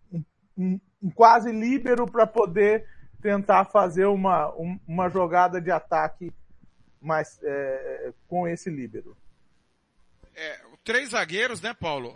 [0.57, 0.79] um,
[1.13, 2.87] quase líbero para poder
[3.21, 6.31] tentar fazer uma, um- uma jogada de ataque
[7.01, 9.15] mais, é, com esse líbero?
[10.83, 12.15] Três zagueiros, né, Paulo?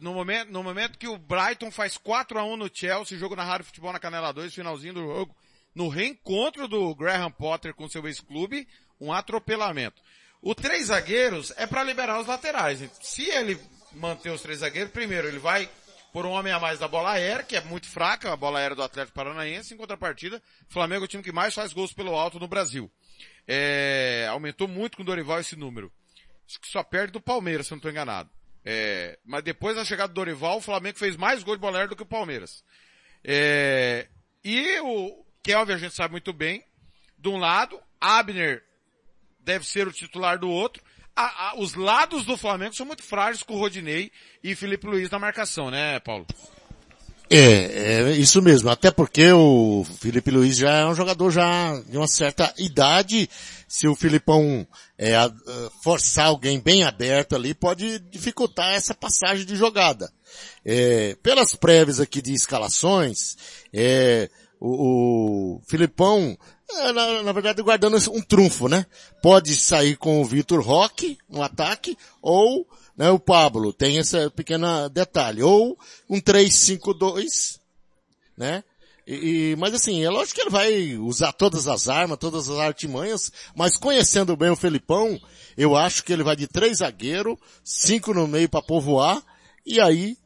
[0.00, 3.44] No momento, no momento que o Brighton faz 4 a 1 no Chelsea, jogo na
[3.44, 5.36] Rádio Futebol na Canela 2, finalzinho do jogo,
[5.72, 8.66] no reencontro do Graham Potter com seu ex-clube,
[9.00, 10.02] um atropelamento.
[10.40, 12.80] O três zagueiros é para liberar os laterais.
[13.00, 13.56] Se ele
[13.92, 15.68] manter os três zagueiros, primeiro ele vai
[16.12, 18.76] por um homem a mais da bola aérea, que é muito fraca, a bola aérea
[18.76, 22.14] do Atlético Paranaense, em contrapartida, o Flamengo é o time que mais faz gols pelo
[22.14, 22.92] alto no Brasil.
[23.48, 25.90] É, aumentou muito com o Dorival esse número.
[26.46, 28.30] Acho que só perde do Palmeiras, se eu não estou enganado.
[28.64, 31.88] É, mas depois da chegada do Dorival, o Flamengo fez mais gols de bola aérea
[31.88, 32.62] do que o Palmeiras.
[33.24, 34.08] É,
[34.44, 36.62] e o Kelvin a gente sabe muito bem.
[37.18, 38.62] De um lado, Abner
[39.40, 40.82] deve ser o titular do outro.
[41.14, 44.10] A- a- os lados do Flamengo são muito frágeis com o Rodinei
[44.42, 46.26] e Felipe Luiz na marcação, né, Paulo?
[47.30, 48.68] É, é isso mesmo.
[48.68, 53.28] Até porque o Felipe Luiz já é um jogador já de uma certa idade.
[53.66, 54.66] Se o Filipão
[54.98, 55.12] é,
[55.82, 60.12] forçar alguém bem aberto ali, pode dificultar essa passagem de jogada.
[60.64, 63.36] É, pelas prévias aqui de escalações,
[63.72, 64.28] é,
[64.60, 66.36] o, o Filipão,
[66.92, 68.86] na, na verdade, guardando um trunfo, né?
[69.22, 74.88] Pode sair com o Vitor Roque no ataque, ou né, o Pablo, tem esse pequeno
[74.90, 75.78] detalhe, ou
[76.08, 77.58] um 3-5-2,
[78.36, 78.62] né?
[79.06, 79.14] E,
[79.52, 83.32] e- mas assim, é lógico que ele vai usar todas as armas, todas as artimanhas,
[83.56, 85.18] mas conhecendo bem o Felipão,
[85.56, 89.22] eu acho que ele vai de três zagueiros, cinco no meio para povoar,
[89.66, 90.16] e aí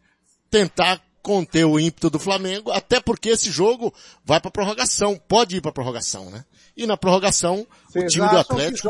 [0.51, 3.93] tentar conter o ímpeto do Flamengo, até porque esse jogo
[4.25, 6.45] vai para prorrogação, pode ir para prorrogação, né?
[6.77, 8.89] E na prorrogação, o Vocês time do Atlético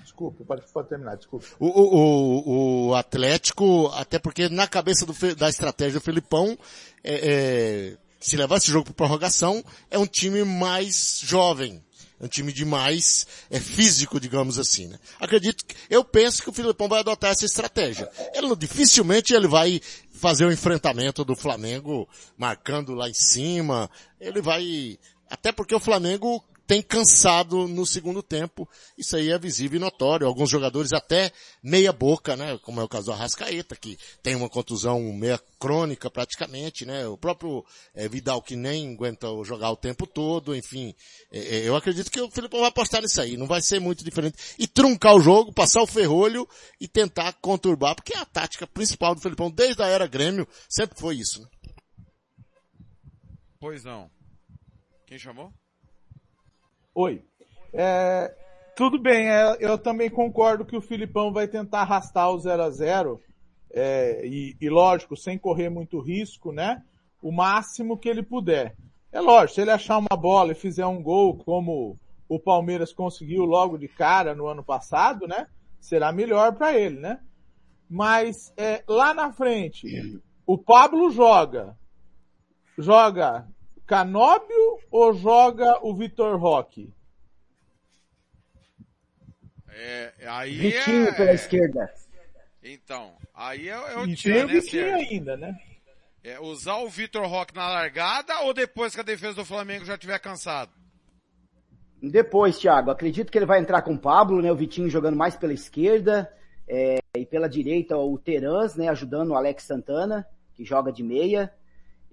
[0.00, 1.44] Desculpa, pode, pode terminar, desculpa.
[1.58, 6.56] O, o, o, o Atlético, até porque na cabeça do, da estratégia do Felipão,
[7.02, 7.14] é,
[7.92, 11.83] é, se levar esse jogo para prorrogação, é um time mais jovem.
[12.20, 14.98] É um time de mais é, físico, digamos assim, né?
[15.18, 18.08] Acredito que, eu penso que o Filipão vai adotar essa estratégia.
[18.34, 19.80] Ele, dificilmente ele vai
[20.12, 23.90] fazer o enfrentamento do Flamengo marcando lá em cima.
[24.20, 28.68] Ele vai, até porque o Flamengo tem cansado no segundo tempo.
[28.96, 30.26] Isso aí é visível e notório.
[30.26, 31.30] Alguns jogadores até
[31.62, 32.58] meia boca, né?
[32.62, 37.06] Como é o caso do Arrascaeta, que tem uma contusão meia crônica praticamente, né?
[37.06, 40.94] O próprio eh, Vidal que nem aguenta jogar o tempo todo, enfim.
[41.30, 43.36] Eh, eu acredito que o Filipão vai apostar nisso aí.
[43.36, 44.36] Não vai ser muito diferente.
[44.58, 46.48] E truncar o jogo, passar o ferrolho
[46.80, 50.98] e tentar conturbar, porque é a tática principal do Filipão desde a era Grêmio sempre
[50.98, 51.48] foi isso, né?
[53.60, 54.10] Pois não.
[55.06, 55.52] Quem chamou?
[56.94, 57.24] Oi.
[57.72, 58.32] É,
[58.76, 62.70] tudo bem, é, eu também concordo que o Filipão vai tentar arrastar o 0 a
[62.70, 63.20] 0
[63.72, 66.80] é, e, e lógico, sem correr muito risco, né?
[67.20, 68.76] O máximo que ele puder.
[69.10, 71.98] É lógico, se ele achar uma bola e fizer um gol como
[72.28, 75.48] o Palmeiras conseguiu logo de cara no ano passado, né?
[75.80, 77.18] Será melhor para ele, né?
[77.90, 81.76] Mas é, lá na frente, o Pablo joga.
[82.78, 83.48] Joga
[83.86, 86.92] Canóbio ou joga o Vitor Roque?
[89.68, 91.12] É, aí Vitinho é...
[91.12, 91.92] pela esquerda.
[92.62, 94.94] Então, aí é, é o E o né, Vitinho Sérgio?
[94.94, 95.58] ainda, né?
[96.22, 99.98] É usar o Vitor Roque na largada ou depois que a defesa do Flamengo já
[99.98, 100.72] tiver cansado?
[102.02, 104.50] Depois, Thiago, acredito que ele vai entrar com o Pablo, né?
[104.50, 106.32] O Vitinho jogando mais pela esquerda,
[106.66, 108.88] é, e pela direita o Terans, né?
[108.88, 111.52] Ajudando o Alex Santana, que joga de meia.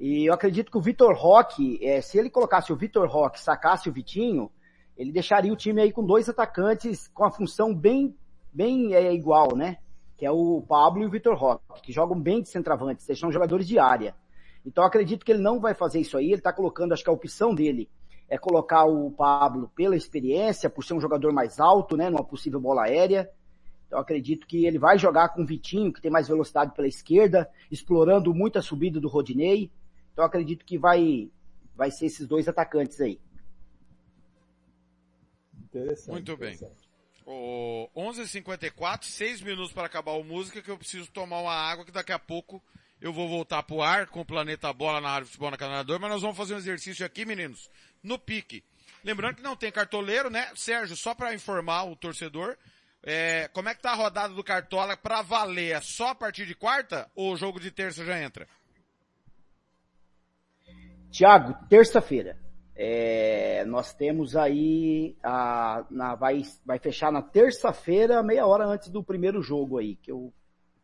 [0.01, 3.87] E eu acredito que o Vitor Roque, é, se ele colocasse o Vitor Roque, sacasse
[3.87, 4.51] o Vitinho,
[4.97, 8.17] ele deixaria o time aí com dois atacantes com a função bem,
[8.51, 9.77] bem é, igual, né?
[10.17, 13.31] que é o Pablo e o Vitor Roque, que jogam bem de centroavante, eles são
[13.31, 14.15] jogadores de área.
[14.65, 17.13] Então acredito que ele não vai fazer isso aí, ele está colocando, acho que a
[17.13, 17.87] opção dele
[18.27, 22.59] é colocar o Pablo pela experiência, por ser um jogador mais alto, né, numa possível
[22.59, 23.31] bola aérea.
[23.87, 27.49] Então acredito que ele vai jogar com o Vitinho, que tem mais velocidade pela esquerda,
[27.71, 29.71] explorando muito a subida do Rodinei.
[30.11, 31.31] Então acredito que vai,
[31.75, 33.19] vai ser esses dois atacantes aí.
[35.63, 36.11] Interessante.
[36.11, 36.59] Muito bem.
[37.25, 41.91] O 11:54, seis minutos para acabar o música, que eu preciso tomar uma água que
[41.91, 42.61] daqui a pouco
[42.99, 46.11] eu vou voltar pro ar com o Planeta Bola na Rádio Futebol na Canador, mas
[46.11, 47.69] nós vamos fazer um exercício aqui, meninos,
[48.03, 48.63] no pique.
[49.03, 50.51] Lembrando que não tem cartoleiro, né?
[50.55, 52.55] Sérgio, só para informar o torcedor,
[53.03, 55.75] é, como é que tá a rodada do Cartola para valer?
[55.75, 58.47] É só a partir de quarta ou o jogo de terça já entra?
[61.11, 62.39] Tiago, terça-feira.
[62.75, 69.03] É, nós temos aí a, na, vai, vai fechar na terça-feira, meia hora antes do
[69.03, 70.33] primeiro jogo aí, que eu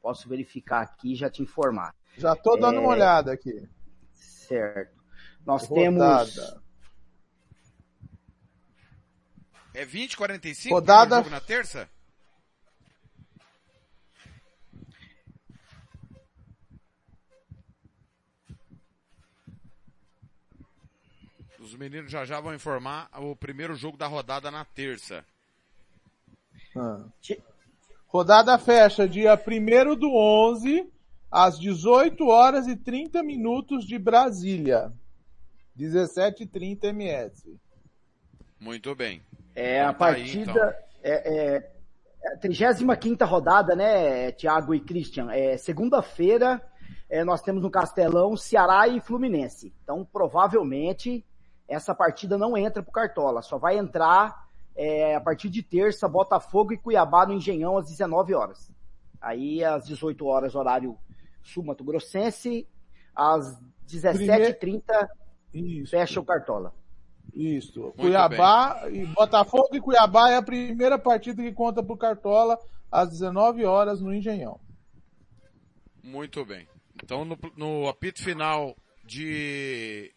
[0.02, 1.96] posso verificar aqui e já te informar.
[2.18, 3.68] Já tô dando É, uma olhada aqui.
[4.14, 4.96] Certo.
[5.46, 6.26] Nós Rodada.
[6.32, 6.58] temos
[9.74, 11.90] É 20, 45 Rodada- na terça?
[21.78, 25.24] Meninos já já vão informar o primeiro jogo da rodada na terça.
[26.76, 27.04] Ah.
[28.08, 30.92] Rodada fecha dia 1 do 11,
[31.32, 34.92] às 18 horas e 30 minutos de Brasília.
[35.78, 37.60] 17h30 MS.
[38.60, 39.22] Muito bem.
[39.56, 40.64] É a Então tá aí, partida, então.
[41.04, 41.74] é, é,
[42.24, 45.32] é a 35 rodada, né, Thiago e Christian?
[45.32, 46.62] É, Segunda-feira,
[47.10, 49.74] é, nós temos no Castelão Ceará e Fluminense.
[49.84, 51.24] Então, provavelmente,
[51.68, 53.42] essa partida não entra pro Cartola.
[53.42, 58.34] Só vai entrar é, a partir de terça, Botafogo e Cuiabá no Engenhão às 19
[58.34, 58.72] horas.
[59.20, 60.98] Aí, às 18 horas, horário
[61.44, 62.68] sul-mato grossense,
[63.16, 65.08] às 17h30,
[65.90, 66.74] fecha o Cartola.
[67.34, 67.94] Isso.
[67.98, 72.58] Cuiabá e Botafogo e Cuiabá é a primeira partida que conta pro Cartola
[72.92, 74.60] às 19 horas no Engenhão.
[76.04, 76.68] Muito bem.
[77.04, 80.12] Então, no, no apito final de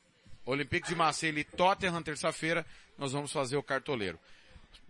[0.50, 2.64] Olympique de Marseille e Tottenham, terça-feira,
[2.98, 4.18] nós vamos fazer o cartoleiro.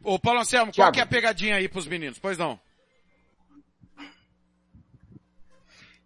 [0.03, 0.93] Ô, Paulo Anselmo, qual Thiago.
[0.95, 2.19] que é a pegadinha aí pros meninos?
[2.19, 2.59] Pois não.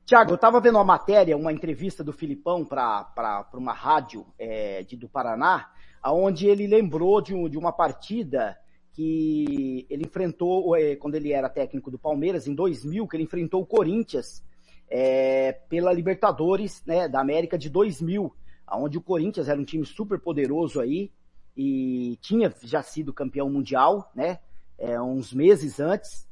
[0.05, 4.97] Tiago, eu estava vendo uma matéria, uma entrevista do Filipão para uma rádio é, de,
[4.97, 5.71] do Paraná,
[6.05, 8.59] onde ele lembrou de, um- de uma partida
[8.93, 13.63] que ele enfrentou, é, quando ele era técnico do Palmeiras, em 2000, que ele enfrentou
[13.63, 14.45] o Corinthians
[14.91, 18.33] é, pela Libertadores né, da América de 2000,
[18.73, 21.11] onde o Corinthians era um time super poderoso aí
[21.57, 24.39] e tinha já sido campeão mundial, né,
[24.79, 26.27] é, uns meses antes,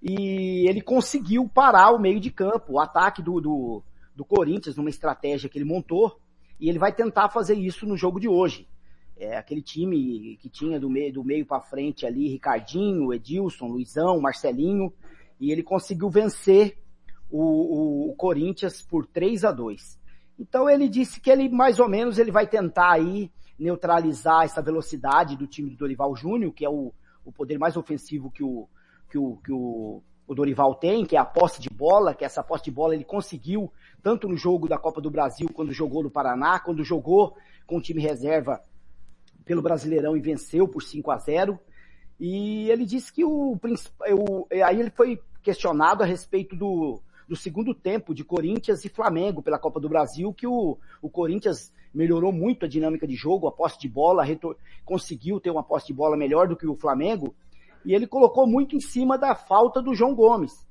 [0.00, 3.82] e ele conseguiu parar o meio de campo, o ataque do, do,
[4.14, 6.20] do Corinthians, numa estratégia que ele montou,
[6.60, 8.68] e ele vai tentar fazer isso no jogo de hoje.
[9.16, 14.20] É, aquele time que tinha do meio, do meio para frente ali, Ricardinho, Edilson, Luizão,
[14.20, 14.92] Marcelinho,
[15.40, 16.78] e ele conseguiu vencer
[17.28, 19.97] o, o- o Corinthians por 3 a 2
[20.38, 25.36] Então ele disse que ele mais ou menos ele vai tentar aí neutralizar essa velocidade
[25.36, 26.92] do time do Dorival Júnior, que é o,
[27.24, 28.68] o poder mais ofensivo que o,
[29.10, 32.42] que o, que o, o Dorival tem, que é a posse de bola, que essa
[32.42, 36.10] posse de bola ele conseguiu tanto no jogo da Copa do Brasil, quando jogou no
[36.10, 37.36] Paraná, quando jogou
[37.66, 38.62] com o time reserva
[39.44, 41.58] pelo Brasileirão e venceu por 5 a 0
[42.20, 47.74] E ele disse que o, o aí ele foi questionado a respeito do, do segundo
[47.74, 52.64] tempo de Corinthians e Flamengo pela Copa do Brasil, que o, o Corinthians melhorou muito
[52.64, 54.24] a dinâmica de jogo, a posse de bola,
[54.84, 57.34] conseguiu ter uma posse de bola melhor do que o Flamengo,
[57.84, 60.66] e ele colocou muito em cima da falta do João Gomes.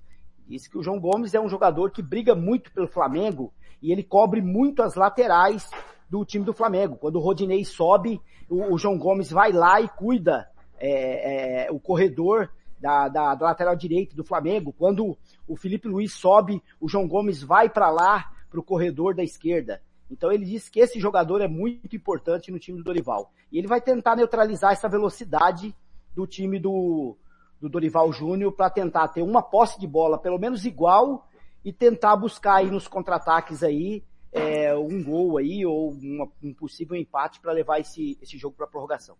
[0.47, 4.03] Disse que o João Gomes é um jogador que briga muito pelo Flamengo e ele
[4.03, 5.69] cobre muito as laterais
[6.09, 6.95] do time do Flamengo.
[6.95, 11.79] Quando o Rodinei sobe, o, o João Gomes vai lá e cuida é, é, o
[11.79, 14.73] corredor da, da, da lateral direita do Flamengo.
[14.77, 19.23] Quando o Felipe Luiz sobe, o João Gomes vai para lá, para o corredor da
[19.23, 19.81] esquerda.
[20.09, 23.31] Então ele disse que esse jogador é muito importante no time do Dorival.
[23.51, 25.75] E ele vai tentar neutralizar essa velocidade
[26.15, 27.15] do time do,
[27.59, 31.27] do Dorival Júnior para tentar ter uma posse de bola pelo menos igual
[31.63, 36.95] e tentar buscar aí nos contra-ataques aí é, um gol aí ou uma- um possível
[36.95, 39.15] empate para levar esse, esse jogo para prorrogação.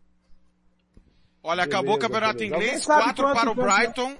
[1.44, 2.56] Olha, acabou o Beleza, campeonato beleza.
[2.56, 4.16] inglês, quatro para o Brighton,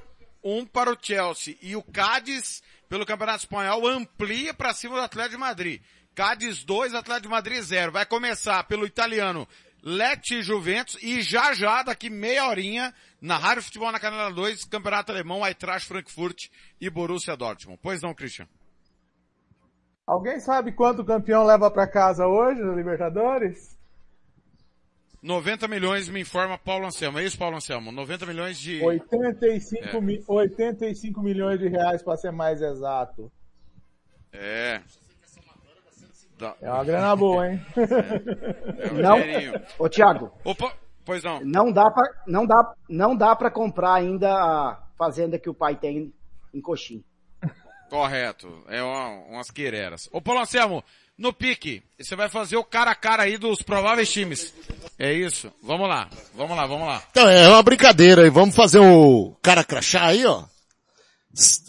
[0.48, 1.58] um para o Chelsea.
[1.62, 5.82] E o Cádiz, pelo campeonato espanhol, amplia para cima do Atlético de Madrid.
[6.16, 7.92] Cádiz 2, Atlético de Madrid 0.
[7.92, 9.48] Vai começar pelo italiano
[9.84, 15.12] Leti Juventus e já já, daqui meia horinha, na Rádio Futebol na Canela 2, Campeonato
[15.12, 16.50] Alemão, Eintracht Frankfurt
[16.82, 17.80] e Borussia Dortmund.
[17.82, 18.48] Pois não, Christian?
[20.06, 23.77] Alguém sabe quanto o campeão leva para casa hoje na Libertadores?
[25.28, 27.20] 90 milhões, me informa Paulo Anselmo.
[27.20, 27.92] É isso, Paulo Anselmo?
[27.92, 28.82] 90 milhões de...
[28.82, 30.02] 85, É.
[30.02, 33.30] mi- 85 milhões de reais para ser mais exato.
[34.32, 34.82] É.
[36.62, 37.60] É uma grana boa, hein?
[38.80, 39.62] É um Não, dinheirinho.
[39.80, 40.72] ô Thiago, Opa,
[41.04, 41.40] pois não.
[41.42, 45.76] não dá pra, não dá, não dá pra comprar ainda a fazenda que o pai
[45.76, 46.14] tem
[46.54, 47.04] em Coxim.
[47.90, 48.64] Correto.
[48.68, 50.08] É uma, umas queireras.
[50.12, 50.84] Ô Paulo Anselmo,
[51.18, 54.54] no pique, você vai fazer o cara a cara aí dos prováveis times.
[55.00, 55.52] É isso?
[55.64, 57.04] Vamos lá, vamos lá, vamos lá.
[57.10, 58.30] Então, é uma brincadeira aí.
[58.30, 60.46] Vamos fazer o cara crachá aí, ó.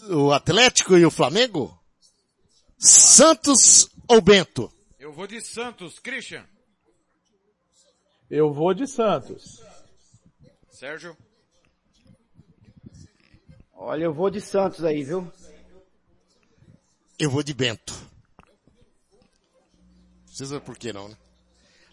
[0.09, 1.77] O Atlético e o Flamengo?
[2.77, 4.71] Santos ou Bento?
[4.99, 6.45] Eu vou de Santos, Christian.
[8.29, 9.61] Eu vou de Santos.
[10.71, 11.17] Sérgio.
[13.73, 15.31] Olha, eu vou de Santos aí, viu?
[17.17, 18.08] Eu vou de Bento.
[20.39, 21.17] Precisa por que não, né?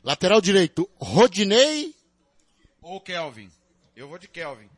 [0.05, 1.93] Lateral direito, Rodinei.
[2.81, 3.51] Ou Kelvin.
[3.97, 4.71] Eu vou de Kelvin.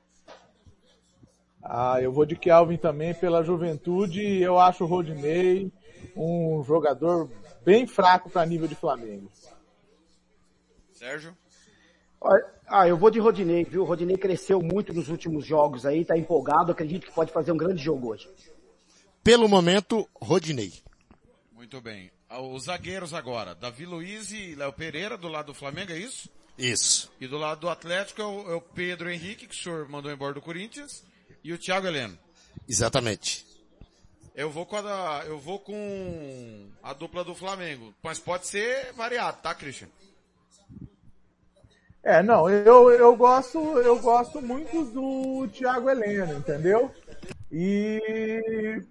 [1.63, 5.71] Ah, eu vou de Kelvin também pela juventude e eu acho o Rodinei
[6.17, 7.31] um jogador
[7.63, 9.31] bem fraco para nível de Flamengo.
[10.95, 11.37] Sérgio.
[12.67, 13.83] Ah, eu vou de Rodinei, viu?
[13.83, 17.59] O Rodinei cresceu muito nos últimos jogos aí, tá empolgado, acredito que pode fazer um
[17.59, 18.31] grande jogo hoje.
[19.23, 20.73] Pelo momento, Rodinei.
[21.53, 22.11] Muito bem.
[22.31, 23.55] Os zagueiros agora.
[23.55, 26.29] Davi Luiz e Léo Pereira do lado do Flamengo, é isso?
[26.59, 27.11] Isso.
[27.21, 30.11] E do lado do Atlético é o, é o Pedro Henrique, que o senhor mandou
[30.13, 31.05] embora do Corinthians,
[31.43, 32.19] e o Thiago Heleno.
[32.69, 33.47] Exatamente.
[34.35, 38.93] Eu vou com a, da- eu vou com a dupla do Flamengo, mas pode ser
[38.93, 39.89] variado, tá, Christian?
[42.03, 46.93] É, não, eu, eu gosto, eu gosto muito do Thiago Heleno, entendeu?
[47.51, 48.83] E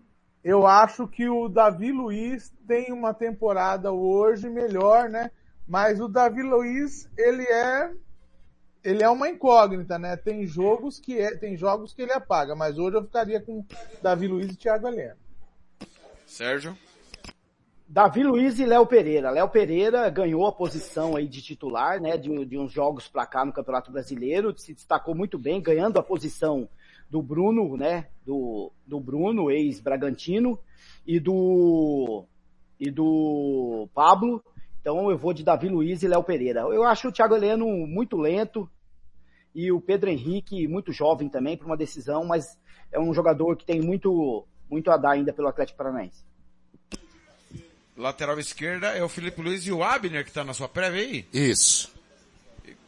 [0.47, 5.29] eu acho que o Davi Luiz tem uma temporada hoje melhor, né?
[5.67, 7.91] Mas o Davi Luiz, ele é
[8.81, 10.15] ele é uma incógnita, né?
[10.15, 13.65] Tem jogos que é, tem jogos que ele apaga, mas hoje eu ficaria com
[14.01, 15.17] Davi Luiz e Thiago Heleno.
[16.25, 16.77] Sérgio?
[17.85, 19.29] Davi Luiz e Léo Pereira.
[19.29, 23.43] Léo Pereira ganhou a posição aí de titular, né, de, de uns jogos pra cá
[23.43, 26.69] no Campeonato Brasileiro, se destacou muito bem, ganhando a posição
[27.09, 30.59] do Bruno, né, do, do Bruno, ex-Bragantino,
[31.07, 32.25] e do,
[32.77, 34.43] e do Pablo.
[34.81, 36.61] Então eu vou de Davi Luiz e Léo Pereira.
[36.61, 38.69] Eu acho o Thiago Heleno muito lento
[39.55, 42.59] e o Pedro Henrique muito jovem também para uma decisão, mas
[42.91, 46.25] é um jogador que tem muito, muito a dar ainda pelo Atlético Paranaense.
[47.95, 51.25] Lateral esquerda é o Felipe Luiz e o Abner que tá na sua prévia aí?
[51.33, 51.91] Isso.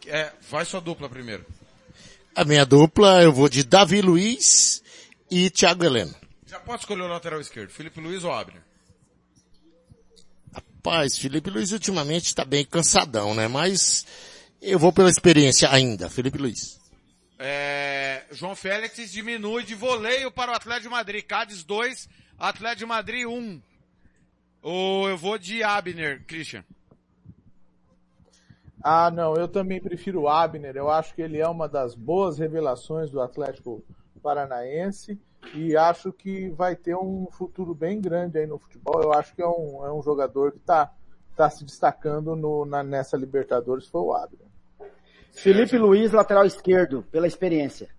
[0.05, 1.43] É, faz sua dupla primeiro.
[2.39, 4.81] A minha dupla, eu vou de Davi Luiz
[5.29, 6.15] e Thiago Heleno.
[6.47, 8.61] Já pode escolher o lateral esquerdo, Felipe Luiz ou Abner?
[10.53, 13.49] Rapaz, Felipe Luiz ultimamente tá bem cansadão, né?
[13.49, 14.05] Mas
[14.61, 16.79] eu vou pela experiência ainda, Felipe Luiz.
[17.37, 21.25] É, João Félix diminui de voleio para o Atlético de Madrid.
[21.25, 23.61] Cádiz 2, Atlético de Madrid 1.
[24.61, 26.63] Ou eu vou de Abner, Christian.
[28.81, 30.75] Ah, não, eu também prefiro o Abner.
[30.75, 33.83] Eu acho que ele é uma das boas revelações do Atlético
[34.21, 35.19] Paranaense
[35.53, 39.01] e acho que vai ter um futuro bem grande aí no futebol.
[39.01, 40.91] Eu acho que é um, é um jogador que está
[41.35, 44.47] tá se destacando no, na, nessa Libertadores, foi o Abner.
[45.31, 47.89] Felipe Luiz, lateral esquerdo, pela experiência.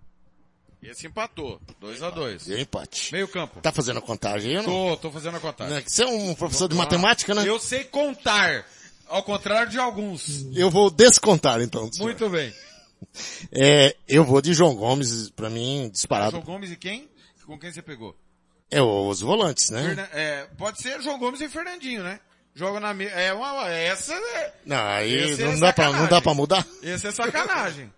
[0.83, 1.60] Esse empatou.
[1.78, 3.12] 2 a 2 Deu empate.
[3.12, 3.60] Meio campo.
[3.60, 4.97] Tá fazendo a contagem aí ou não?
[4.97, 5.75] Tô, tô fazendo a contagem.
[5.75, 7.47] Né, Você é um professor de matemática, né?
[7.47, 8.65] Eu sei contar.
[9.11, 10.47] Ao contrário de alguns.
[10.55, 11.93] Eu vou descontar então.
[11.93, 12.07] senhor.
[12.07, 12.55] Muito bem.
[13.53, 16.33] É, eu vou de João Gomes, pra mim, disparado.
[16.33, 17.09] João Gomes e quem?
[17.45, 18.15] Com quem você pegou?
[18.71, 19.83] É os volantes, né?
[19.83, 22.21] Fernan- é, pode ser João Gomes e Fernandinho, né?
[22.55, 23.07] Joga na me...
[23.07, 23.69] É uma...
[23.69, 24.55] Essa é...
[24.65, 26.65] Não, aí é não, dá pra, não dá pra mudar?
[26.83, 27.93] Esse é sacanagem.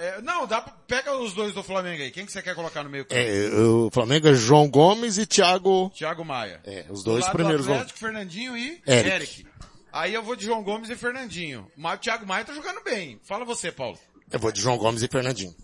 [0.00, 0.72] É, Não, dá pra...
[0.86, 2.10] Pega os dois do Flamengo aí.
[2.10, 3.20] Quem que você quer colocar no meio campo?
[3.20, 5.90] É, o Flamengo é João Gomes e Thiago...
[5.90, 6.60] Thiago Maia.
[6.64, 7.72] É, os Do dois lado primeiros do.
[7.72, 9.08] Atlético, Fernandinho e Eric.
[9.10, 9.46] Eric.
[9.92, 11.66] Aí eu vou de João Gomes e Fernandinho.
[11.76, 13.18] Mas o Thiago Maia tá jogando bem.
[13.24, 13.98] Fala você, Paulo.
[14.30, 15.54] Eu vou de João Gomes e Fernandinho.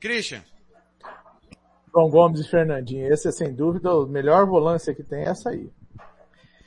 [0.00, 0.42] Christian.
[1.92, 3.12] João Gomes e Fernandinho.
[3.12, 5.68] Esse é sem dúvida o melhor volância que tem é essa aí.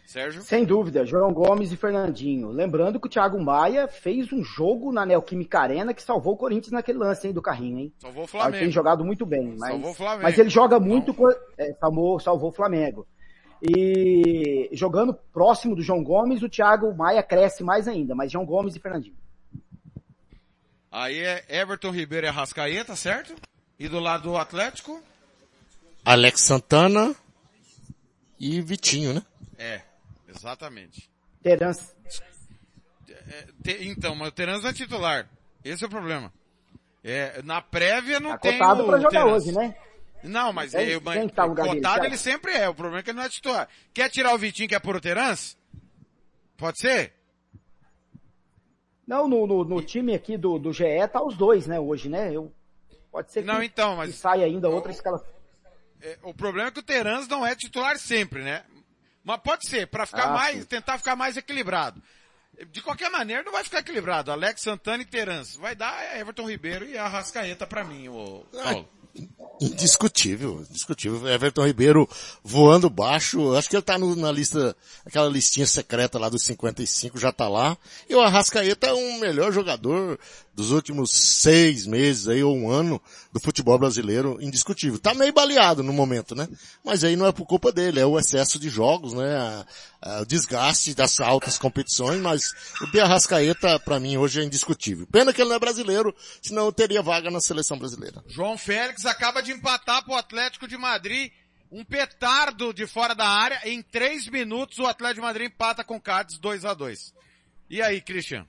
[0.06, 0.42] Sérgio?
[0.42, 2.50] Sem dúvida, João Gomes e Fernandinho.
[2.50, 6.72] Lembrando que o Thiago Maia fez um jogo na Neoquímica Arena que salvou o Corinthians
[6.72, 7.94] naquele lance hein, do carrinho, hein?
[8.00, 8.58] Salvou o Ele Flamengo.
[8.64, 10.24] tem jogado muito bem, mas, Salvou o Flamengo.
[10.24, 13.06] mas ele joga muito, co- é, salvou, salvou o Flamengo.
[13.62, 18.76] E jogando próximo do João Gomes, o Thiago Maia cresce mais ainda, mas João Gomes
[18.76, 19.16] e Fernandinho.
[20.92, 23.36] Aí é Everton Ribeiro e Arrascaeta, certo?
[23.80, 25.02] E do lado do Atlético?
[26.06, 27.16] Alex Santana
[28.40, 29.22] e Vitinho, né?
[29.58, 29.82] É,
[30.28, 31.10] exatamente.
[31.44, 31.92] Terence.
[33.10, 35.30] É, te- então, mas o Terence não é titular.
[35.64, 36.32] Esse é o problema.
[37.04, 39.32] É, na prévia não Tá tem cotado o pra jogar Terence.
[39.50, 39.76] hoje, né?
[40.28, 42.68] Não, mas, Quem- eu, mas quem tá no lugar dele, cotado ele sempre é.
[42.70, 43.68] O problema é que ele não é titular.
[43.94, 45.56] Quer tirar o Vitinho que é por o Terence?
[46.58, 47.14] Pode ser?
[49.08, 52.34] Não, no, no, no time aqui do, do GE tá os dois, né, hoje, né?
[52.36, 52.52] Eu,
[53.12, 55.24] pode ser que, Não, então, mas- que saia ainda outra escala.
[56.02, 58.64] É, o problema é que o Terence não é titular sempre, né?
[59.24, 60.66] Mas pode ser, para ficar Ah, mais, sim.
[60.66, 62.02] tentar ficar mais equilibrado.
[62.72, 64.32] De qualquer maneira, não vai ficar equilibrado.
[64.32, 65.58] Alex Santana e Terence.
[65.60, 68.90] Vai dar Everton Ribeiro e Arrascaeta pra mim, o Paulo.
[69.60, 71.28] Indiscutível, indiscutível.
[71.28, 72.08] Everton Ribeiro
[72.44, 73.56] voando baixo.
[73.56, 77.50] Acho que ele tá no- na lista, aquela listinha secreta lá dos 55, já tá
[77.50, 77.76] lá.
[78.08, 80.20] E o Arrascaeta é um melhor jogador
[80.58, 83.00] dos últimos seis meses aí, ou um ano,
[83.32, 84.98] do futebol brasileiro, indiscutível.
[84.98, 86.48] Tá meio baleado no momento, né?
[86.84, 89.36] Mas aí não é por culpa dele, é o excesso de jogos, né?
[89.38, 89.66] A-
[90.02, 92.42] a- o desgaste das altas competições, mas
[92.82, 93.00] o de
[93.82, 95.06] pra mim, hoje é indiscutível.
[95.12, 96.12] Pena que ele não é brasileiro,
[96.42, 98.24] senão teria vaga na seleção brasileira.
[98.28, 101.32] João Félix acaba de empatar pro Atlético de Madrid.
[101.72, 103.60] Um petardo de fora da área.
[103.66, 107.14] Em três minutos o Atlético de Madrid empata com o Cádiz 2 a 2
[107.70, 108.48] E aí, Christian?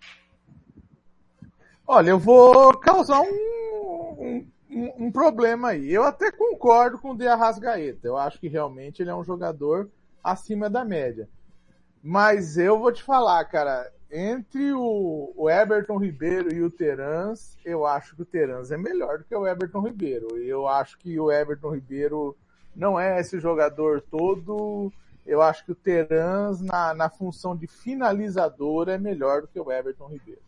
[1.91, 5.91] Olha, eu vou causar um, um, um- problema aí.
[5.91, 8.07] Eu até concordo com o De Arrascaeta.
[8.07, 9.89] Eu acho que realmente ele é um jogador
[10.23, 11.26] acima da média.
[12.02, 17.86] Mas eu vou te falar, cara, entre o, o Everton Ribeiro e o Terans, eu
[17.86, 20.36] acho que o Terans é melhor do que o Everton Ribeiro.
[20.36, 22.36] Eu acho que o Everton Ribeiro
[22.76, 24.92] não é esse jogador todo.
[25.26, 29.73] Eu acho que o Terans, na, na função de finalizador, é melhor do que o
[29.73, 30.48] Everton Ribeiro.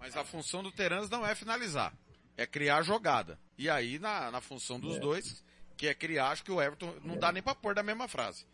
[0.00, 1.92] Mas a função do Terans não é finalizar.
[2.36, 3.38] É criar jogada.
[3.58, 4.98] E aí, na, na função dos É.
[5.00, 5.44] dois,
[5.76, 8.46] que é criar, acho que o Everton não dá nem pra pôr da mesma frase.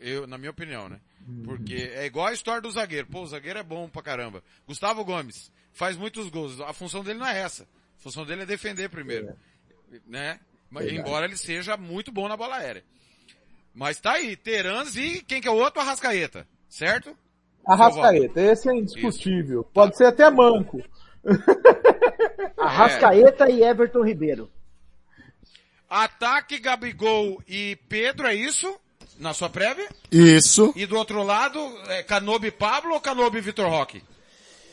[0.00, 1.00] Eu, na minha opinião, né?
[1.44, 3.06] Porque é igual a história do zagueiro.
[3.06, 4.42] Pô, o zagueiro é bom pra caramba.
[4.66, 6.60] Gustavo Gomes faz muitos gols.
[6.60, 7.62] A função dele não é essa.
[7.62, 9.34] A função dele é defender primeiro.
[10.06, 10.38] Né?
[10.68, 11.08] Mas, Verdade.
[11.08, 12.84] embora ele seja muito bom na bola aérea.
[13.74, 15.80] Mas tá aí, Terans e quem que é o outro?
[15.80, 16.46] Arrascaeta.
[16.68, 17.16] Certo?
[17.68, 19.62] Arrascaeta, esse é indiscutível.
[19.74, 20.82] Pode ser até manco.
[22.56, 24.50] Arrascaeta e Everton Ribeiro.
[25.88, 28.74] Ataque Gabigol e Pedro, é isso?
[29.18, 29.88] Na sua prévia?
[30.10, 30.72] Isso.
[30.76, 34.02] E do outro lado, é Canobi e Pablo ou Canobi e Vitor Roque?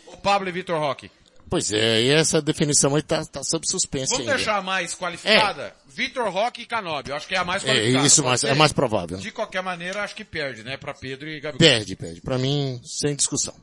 [0.08, 1.12] Ou Pablo e Vitor Roque?
[1.50, 4.36] Pois é, e essa definição aí tá, tá sob suspense Vamos ainda.
[4.36, 5.74] deixar a mais qualificada?
[5.88, 7.12] Vitor Roque e Canobi.
[7.12, 8.08] Acho que é a mais É, qualificada.
[8.08, 9.18] isso pode mais- é mais provável.
[9.18, 10.76] De qualquer maneira, acho que perde, né?
[10.76, 11.60] Pra Pedro e Gabigol.
[11.68, 12.22] Perde, perde.
[12.22, 13.54] Pra mim, sem discussão.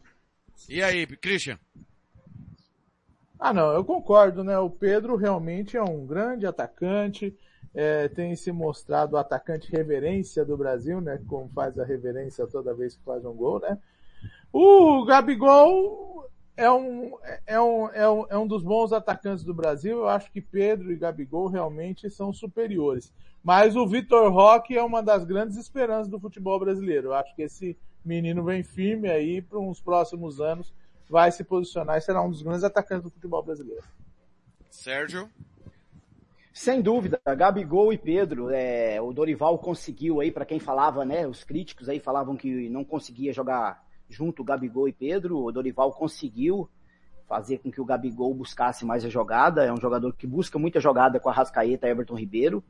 [0.68, 1.58] E aí, Christian?
[3.38, 4.56] Ah, não, eu concordo, né?
[4.58, 7.36] O Pedro realmente é um grande atacante,
[7.74, 11.20] é, tem se mostrado o atacante reverência do Brasil, né?
[11.26, 13.76] Como faz a reverência toda vez que faz um gol, né?
[14.52, 16.11] O Gabigol
[16.56, 17.16] é um,
[17.46, 19.98] é um, é um, é um dos bons atacantes do Brasil.
[19.98, 23.12] Eu acho que Pedro e Gabigol realmente são superiores.
[23.42, 27.08] Mas o Vitor Roque é uma das grandes esperanças do futebol brasileiro.
[27.08, 30.72] Eu acho que esse menino vem firme aí para uns próximos anos,
[31.08, 33.84] vai se posicionar e será um dos grandes atacantes do futebol brasileiro.
[34.70, 35.28] Sérgio?
[36.52, 41.42] Sem dúvida, Gabigol e Pedro, é, o Dorival conseguiu aí, para quem falava, né, os
[41.42, 43.82] críticos aí falavam que não conseguia jogar
[44.12, 46.68] junto Gabigol e Pedro, o Dorival conseguiu
[47.26, 50.80] fazer com que o Gabigol buscasse mais a jogada, é um jogador que busca muita
[50.80, 52.62] jogada com a Rascaeta e Everton Ribeiro,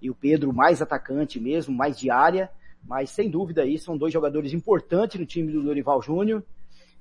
[0.00, 2.50] e o Pedro mais atacante mesmo, mais de área,
[2.84, 6.42] mas sem dúvida aí são dois jogadores importantes no time do Dorival Júnior,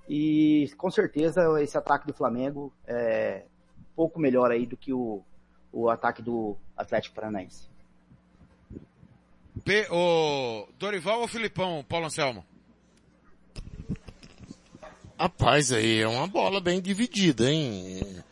[0.10, 3.44] e com certeza esse ataque do Flamengo é
[3.80, 5.24] um pouco melhor aí do que o,
[5.72, 7.70] o ataque do Atlético Paranaense.
[9.64, 12.46] P, o Dorival ou Filipão, Paulo Anselmo?
[15.20, 18.24] Rapaz, aí é uma bola bem dividida, hein?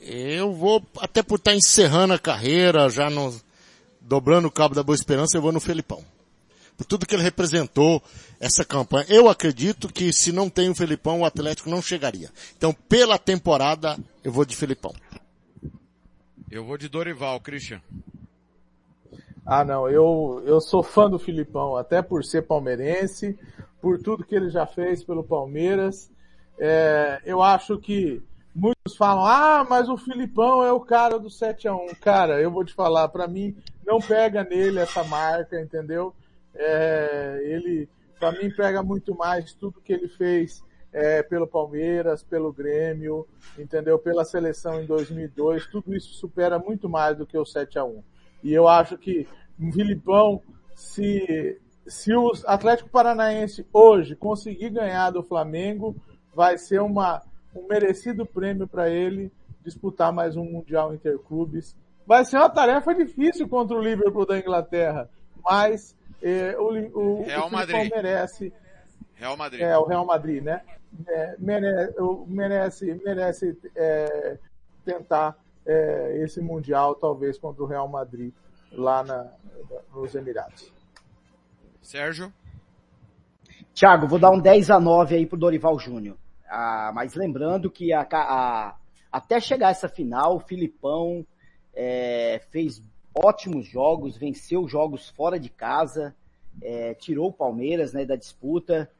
[0.00, 3.34] Eu vou, até por estar encerrando a carreira, já no,
[4.00, 6.04] dobrando o cabo da Boa Esperança, eu vou no Felipão.
[6.76, 8.00] Por tudo que ele representou
[8.38, 9.06] essa campanha.
[9.08, 12.30] Eu acredito que se não tem o Felipão, o Atlético não chegaria.
[12.56, 14.94] Então, pela temporada, eu vou de Felipão.
[16.48, 17.80] Eu vou de Dorival, Christian.
[19.44, 23.36] Ah, não, eu, eu sou fã do Filipão, até por ser palmeirense,
[23.86, 26.10] por tudo que ele já fez pelo Palmeiras.
[26.58, 28.20] É, eu acho que
[28.52, 32.50] muitos falam, ah, mas o Filipão é o cara do 7 a 1 Cara, eu
[32.50, 33.56] vou te falar, para mim,
[33.86, 36.12] não pega nele essa marca, entendeu?
[36.52, 42.52] É, ele, para mim, pega muito mais tudo que ele fez é, pelo Palmeiras, pelo
[42.52, 43.24] Grêmio,
[43.56, 44.00] entendeu?
[44.00, 48.02] Pela seleção em 2002, tudo isso supera muito mais do que o 7 a 1
[48.42, 49.28] E eu acho que
[49.60, 50.42] o Filipão,
[50.74, 55.96] se, se o Atlético Paranaense hoje conseguir ganhar do Flamengo,
[56.34, 57.22] vai ser uma,
[57.54, 59.32] um merecido prêmio para ele
[59.62, 61.76] disputar mais um Mundial Interclubes.
[62.06, 65.10] Vai ser uma tarefa difícil contra o Liverpool da Inglaterra,
[65.44, 67.90] mas é, o, o, Real o Madrid.
[67.90, 68.52] merece.
[69.14, 69.62] Real Madrid.
[69.62, 70.62] É, o Real Madrid, né?
[71.08, 71.94] É, merece,
[72.28, 74.38] merece, merece é,
[74.84, 78.32] tentar é, esse Mundial, talvez, contra o Real Madrid,
[78.70, 79.32] lá na,
[79.92, 80.75] nos Emirados.
[81.86, 82.32] Sérgio?
[83.72, 86.16] Thiago, vou dar um 10 a 9 aí pro Dorival Júnior.
[86.48, 88.76] Ah, mas lembrando que a, a,
[89.12, 91.24] até chegar essa final, o Filipão
[91.72, 92.82] é, fez
[93.14, 96.14] ótimos jogos, venceu jogos fora de casa,
[96.60, 98.90] é, tirou o Palmeiras né, da disputa.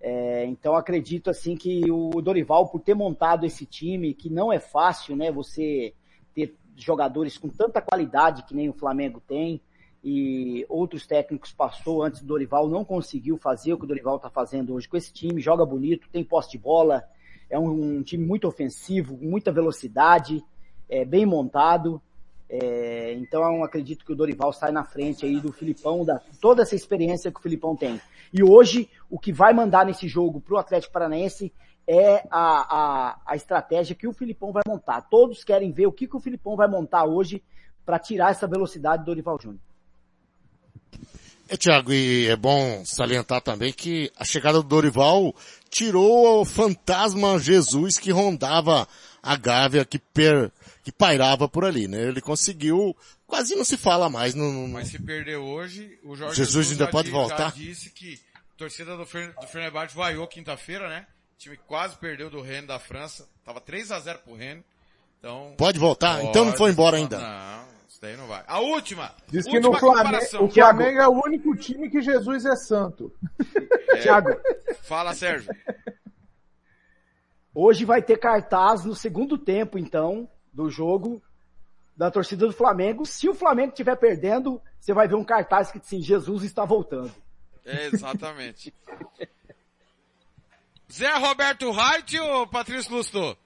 [0.00, 4.60] É, então acredito assim que o Dorival, por ter montado esse time, que não é
[4.60, 5.32] fácil, né?
[5.32, 5.92] Você
[6.32, 9.60] ter jogadores com tanta qualidade que nem o Flamengo tem,
[10.02, 14.30] e outros técnicos passou antes do Dorival, não conseguiu fazer o que o Dorival está
[14.30, 17.04] fazendo hoje com esse time, joga bonito, tem posse de bola,
[17.50, 20.44] é um, um time muito ofensivo, muita velocidade,
[20.88, 22.00] é, bem montado.
[22.50, 26.74] É, então acredito que o Dorival sai na frente aí do Filipão, da toda essa
[26.74, 28.00] experiência que o Filipão tem.
[28.32, 31.52] E hoje, o que vai mandar nesse jogo pro Atlético Paranaense
[31.86, 35.02] é a, a, a estratégia que o Filipão vai montar.
[35.02, 37.42] Todos querem ver o que, que o Filipão vai montar hoje
[37.84, 39.60] para tirar essa velocidade do Dorival Júnior.
[41.48, 45.34] É, Thiago, e é bom salientar também que a chegada do Dorival
[45.70, 48.86] tirou o fantasma Jesus que rondava
[49.22, 50.52] a Gávea, que, per,
[50.84, 52.02] que pairava por ali, né?
[52.02, 52.94] Ele conseguiu,
[53.26, 54.52] quase não se fala mais no...
[54.52, 54.68] no...
[54.68, 57.52] Mas se perder hoje, o Jorge Jesus, Jesus ainda pode di- voltar?
[57.52, 61.06] Disse que a torcida do, Fer, do Fenerbahçe vaiou quinta-feira, né?
[61.34, 63.26] O time quase perdeu do Rennes da França.
[63.42, 64.64] Tava 3 a 0 pro Rennes.
[65.18, 65.54] Então...
[65.56, 66.22] Pode voltar?
[66.24, 67.18] Então não foi embora ainda.
[67.18, 68.44] Não, isso daí não vai.
[68.46, 69.12] A última!
[69.28, 70.44] Diz que última no Flamengo, comparação.
[70.44, 73.12] o Flamengo é o único time que Jesus é santo.
[73.90, 73.96] É.
[73.96, 74.28] Thiago.
[74.82, 75.52] Fala, Sérgio.
[77.52, 81.20] Hoje vai ter cartaz no segundo tempo, então, do jogo
[81.96, 83.04] da torcida do Flamengo.
[83.04, 86.64] Se o Flamengo estiver perdendo, você vai ver um cartaz que diz assim, Jesus está
[86.64, 87.12] voltando.
[87.64, 88.72] É, exatamente.
[90.92, 93.36] Zé Roberto Reit ou Patrício Lusto?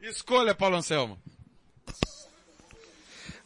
[0.00, 1.18] Escolha, Paulo Anselmo.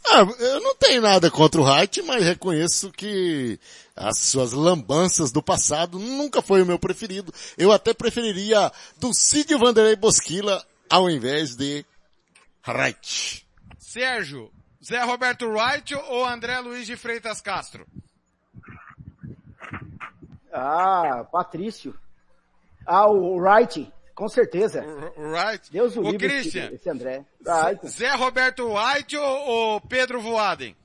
[0.07, 3.59] Ah, eu não tenho nada contra o Height, mas reconheço que
[3.97, 7.33] as suas lambanças do passado nunca foi o meu preferido.
[7.57, 11.85] Eu até preferiria do Cid Vanderlei Bosquila ao invés de
[12.67, 13.47] Height.
[13.79, 14.53] Sérgio,
[14.85, 17.87] Zé Roberto Wright ou André Luiz de Freitas Castro?
[20.53, 21.99] Ah, Patrício.
[22.87, 24.85] Ah, o Wright, com certeza.
[25.17, 25.71] Wright.
[25.73, 26.71] Deus o livre Christian.
[26.73, 27.25] esse, André.
[27.45, 27.89] Wright.
[27.89, 30.77] Zé Roberto White ou, ou Pedro Voaden?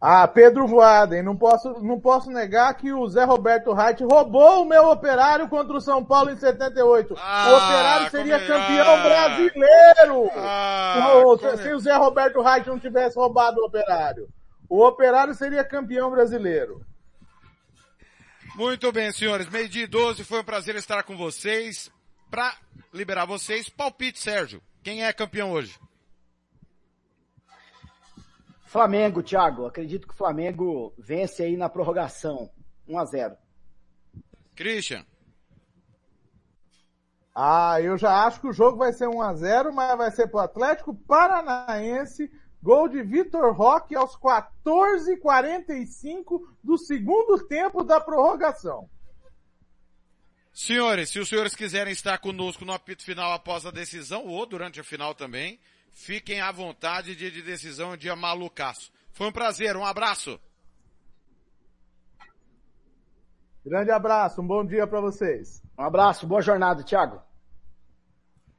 [0.00, 4.64] Ah, Pedro Voaden, não posso, não posso negar que o Zé Roberto Reit roubou o
[4.68, 7.14] meu operário contra o São Paulo em 78.
[7.14, 9.02] o operário seria como- campeão ah.
[9.02, 10.30] brasileiro!
[10.36, 14.28] Ah, O- como- se o Zé Roberto Reit não tivesse roubado o operário.
[14.68, 16.82] O operário seria campeão brasileiro.
[18.56, 19.50] Muito bem, senhores.
[19.50, 21.90] Meio dia e 12, foi um prazer estar com vocês.
[22.30, 22.56] Pra
[22.90, 24.62] liberar vocês, palpite, Sérgio.
[24.82, 25.78] Quem é campeão hoje?
[28.64, 29.66] Flamengo, Thiago.
[29.66, 32.50] Acredito que o Flamengo vence aí na prorrogação.
[32.88, 33.36] 1 a 0
[34.54, 35.04] Christian.
[37.34, 40.28] Ah, eu já acho que o jogo vai ser 1 a 0 mas vai ser
[40.28, 42.32] pro Atlético Paranaense.
[42.66, 48.90] Gol de Vitor Roque aos 14h45 do segundo tempo da prorrogação.
[50.52, 54.80] Senhores, se os senhores quiserem estar conosco no apito final após a decisão, ou durante
[54.80, 55.60] a final também,
[55.92, 58.90] fiquem à vontade, dia de decisão é dia malucaço.
[59.12, 60.36] Foi um prazer, um abraço.
[63.64, 65.62] Grande abraço, um bom dia para vocês.
[65.78, 67.22] Um abraço, boa jornada, Thiago.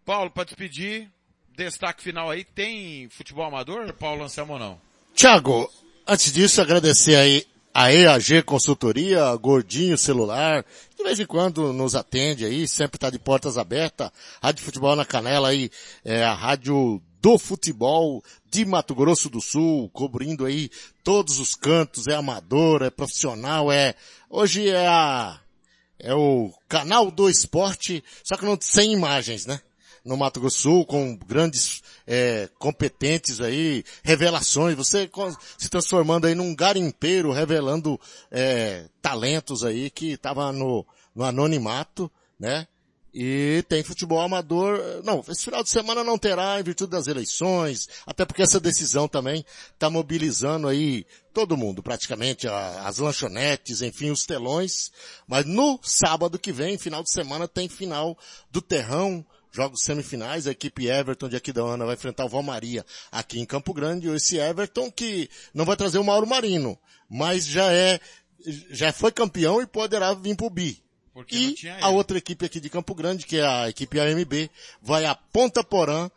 [0.06, 1.12] Paulo, para despedir,
[1.58, 4.82] destaque final aí, tem futebol amador, Paulo Anselmo ou não?
[5.16, 5.70] Tiago,
[6.06, 10.64] antes disso, agradecer aí a EAG Consultoria, Gordinho Celular,
[10.96, 14.12] de vez em quando nos atende aí, sempre está de portas abertas.
[14.42, 15.70] Rádio Futebol na Canela aí,
[16.06, 20.70] é a rádio do futebol de Mato Grosso do Sul, cobrindo aí
[21.04, 23.96] todos os cantos, é amador, é profissional, é,
[24.30, 25.40] hoje é a,
[26.00, 29.60] é o canal do esporte, só que não sem imagens, né?
[30.08, 35.10] No Mato Grosso Sul, com grandes é, competentes aí, revelações, você
[35.58, 38.00] se transformando aí num garimpeiro, revelando
[38.32, 42.68] é, talentos aí que tava no, no anonimato, né?
[43.14, 44.80] E tem futebol amador.
[45.04, 49.08] Não, esse final de semana não terá em virtude das eleições, até porque essa decisão
[49.08, 54.92] também está mobilizando aí todo mundo, praticamente, as lanchonetes, enfim, os telões.
[55.28, 58.16] Mas no sábado que vem, final de semana, tem final
[58.52, 59.26] do Terrão,
[59.58, 64.08] jogos semifinais, a equipe Everton de Aquidauana vai enfrentar o Valmaria aqui em Campo Grande,
[64.10, 66.78] esse Everton que não vai trazer o Mauro Marino,
[67.10, 68.00] mas já é,
[68.70, 70.84] já foi campeão e poderá vir pro Bi.
[71.32, 75.16] E a outra equipe aqui de Campo Grande, que é a equipe AMB, vai a
[75.16, 76.12] Ponta Porã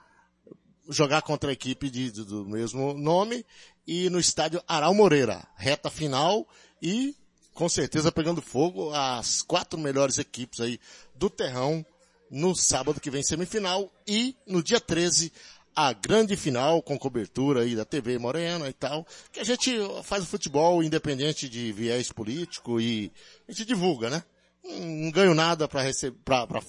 [0.90, 3.46] jogar contra a equipe de, do mesmo nome
[3.86, 5.42] e no estádio Aral Moreira.
[5.56, 6.46] Reta final
[6.82, 7.16] e
[7.54, 10.78] com certeza pegando fogo as quatro melhores equipes aí
[11.14, 11.84] do Terrão
[12.30, 15.32] no sábado que vem semifinal e no dia 13
[15.74, 19.72] a grande final com cobertura aí da TV Morena e tal, que a gente
[20.04, 23.12] faz o futebol independente de viés político e
[23.48, 24.22] a gente divulga, né?
[24.62, 26.62] Não ganho nada para receber, para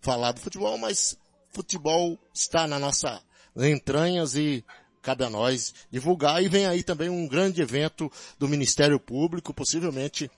[0.00, 1.16] falar do futebol, mas
[1.50, 3.22] futebol está na nossa
[3.56, 4.64] entranhas e
[5.02, 6.42] cabe a nós divulgar.
[6.42, 10.30] E vem aí também um grande evento do Ministério Público, possivelmente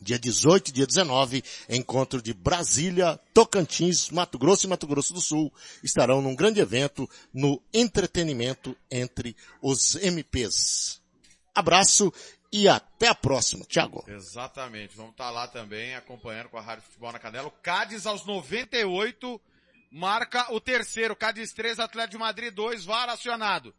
[0.00, 5.20] dia 18 e dia 19, encontro de Brasília, Tocantins, Mato Grosso e Mato Grosso do
[5.20, 5.52] Sul
[5.82, 11.00] estarão num grande evento no entretenimento entre os MPs.
[11.54, 12.12] Abraço
[12.52, 13.64] e até a próxima.
[13.64, 14.04] Tiago.
[14.06, 14.96] Exatamente.
[14.96, 17.48] Vamos estar lá também acompanhando com a Rádio Futebol na Canela.
[17.48, 19.40] O Cádiz aos 98
[19.90, 21.16] marca o terceiro.
[21.16, 23.74] Cádiz 3, Atlético de Madrid 2, VAR acionado.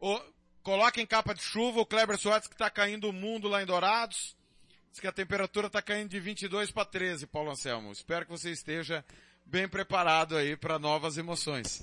[0.00, 0.20] O,
[0.62, 3.66] coloca em capa de chuva o Kleber Soares que está caindo o mundo lá em
[3.66, 4.36] Dourados.
[4.92, 7.90] Diz que a temperatura está caindo de 22 para 13, Paulo Anselmo.
[7.90, 9.02] Espero que você esteja
[9.46, 11.82] bem preparado aí para novas emoções.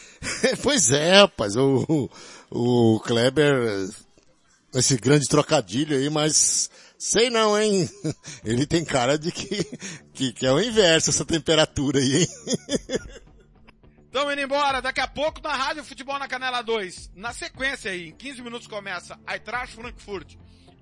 [0.62, 1.54] pois é, rapaz.
[1.54, 2.08] O,
[2.50, 3.86] o, o Kleber,
[4.74, 7.90] esse grande trocadilho aí, mas sei não, hein?
[8.42, 9.62] Ele tem cara de que,
[10.14, 12.28] que, que é o inverso essa temperatura aí, hein?
[14.06, 17.10] Estamos indo embora, daqui a pouco na Rádio Futebol na Canela 2.
[17.14, 20.36] Na sequência aí, em 15 minutos começa Eintracht Frankfurt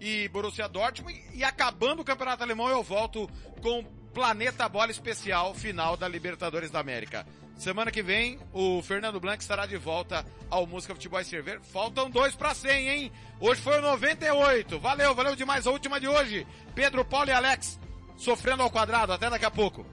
[0.05, 3.29] e Borussia Dortmund e acabando o Campeonato Alemão eu volto
[3.63, 7.27] com Planeta Bola Especial final da Libertadores da América.
[7.57, 11.61] Semana que vem o Fernando Blanc estará de volta ao Música Futebol e Cerveja.
[11.73, 13.13] Faltam dois para 100, hein?
[13.41, 14.79] Hoje foi o 98.
[14.79, 16.47] Valeu, valeu demais a última de hoje.
[16.75, 17.81] Pedro, Paulo e Alex
[18.17, 19.13] sofrendo ao quadrado.
[19.13, 19.87] Até daqui a pouco.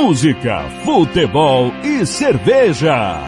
[0.00, 3.18] Música, futebol e cerveja.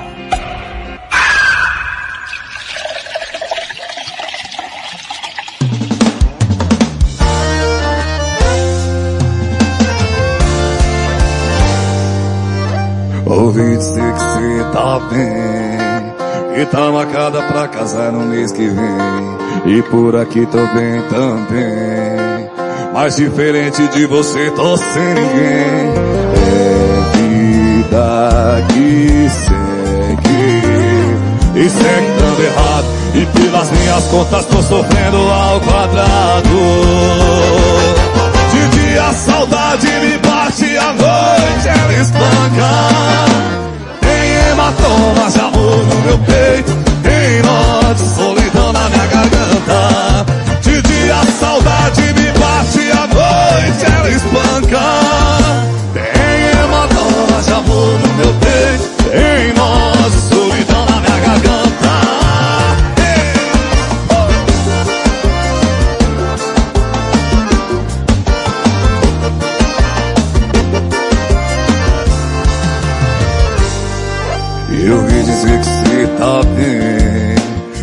[13.27, 19.77] Ouvi dizer que cê tá bem E tá marcada pra casar no mês que vem
[19.77, 22.49] E por aqui tô bem também
[22.95, 26.40] Mas diferente de você tô sem ninguém
[27.15, 30.61] Vida que segue.
[31.55, 36.49] E segue dando errado E pelas minhas contas tô sofrendo ao quadrado.
[38.53, 42.71] De dia a saudade me bate à noite ela espanca.
[44.01, 46.73] Tem hematomas de amor no meu peito.
[47.03, 50.27] Tem nó de solidão na minha garganta.
[50.63, 54.90] De dia a saudade me bate à noite ela espanca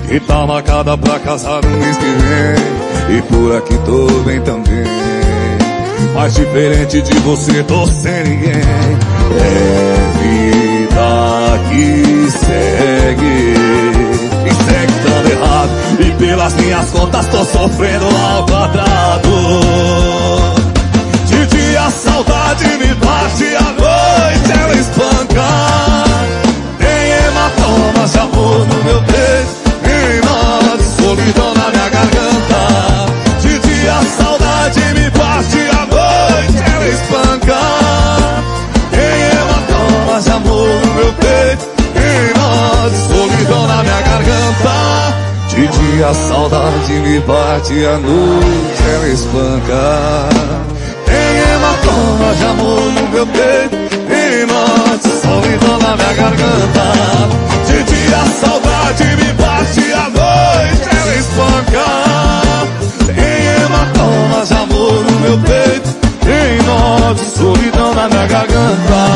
[0.07, 3.17] Que tá marcada pra casar no mês que vem.
[3.17, 4.85] E por aqui tô bem também.
[6.13, 8.51] Mas diferente de você tô sem ninguém.
[9.35, 13.53] É vida que segue.
[14.45, 15.71] E segue dando errado.
[15.99, 19.29] E pelas minhas contas tô sofrendo ao quadrado.
[21.25, 26.06] De dia a saudade me bate à noite ela espanca
[31.27, 32.61] solidão na minha garganta.
[33.41, 37.59] De dia a saudade me bate à noite ela espanca.
[38.91, 44.77] Tem hematomas de amor no meu peito Tem nó de solidão na minha garganta.
[45.49, 50.29] De dia a saudade me bate, a noite ela espanca.
[51.05, 56.85] Tem hematoma de amor no meu peito, e morte, solidão na minha garganta.
[57.65, 60.86] De dia a saudade me bate, a noite
[67.07, 69.07] e morte, solidão na minha garganta.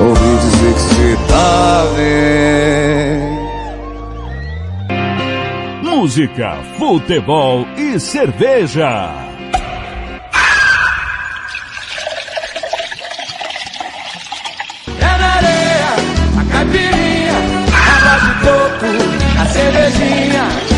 [0.00, 3.38] Ouvi dizer que cê tá bem.
[5.82, 9.12] Música, futebol e cerveja.
[20.74, 20.77] É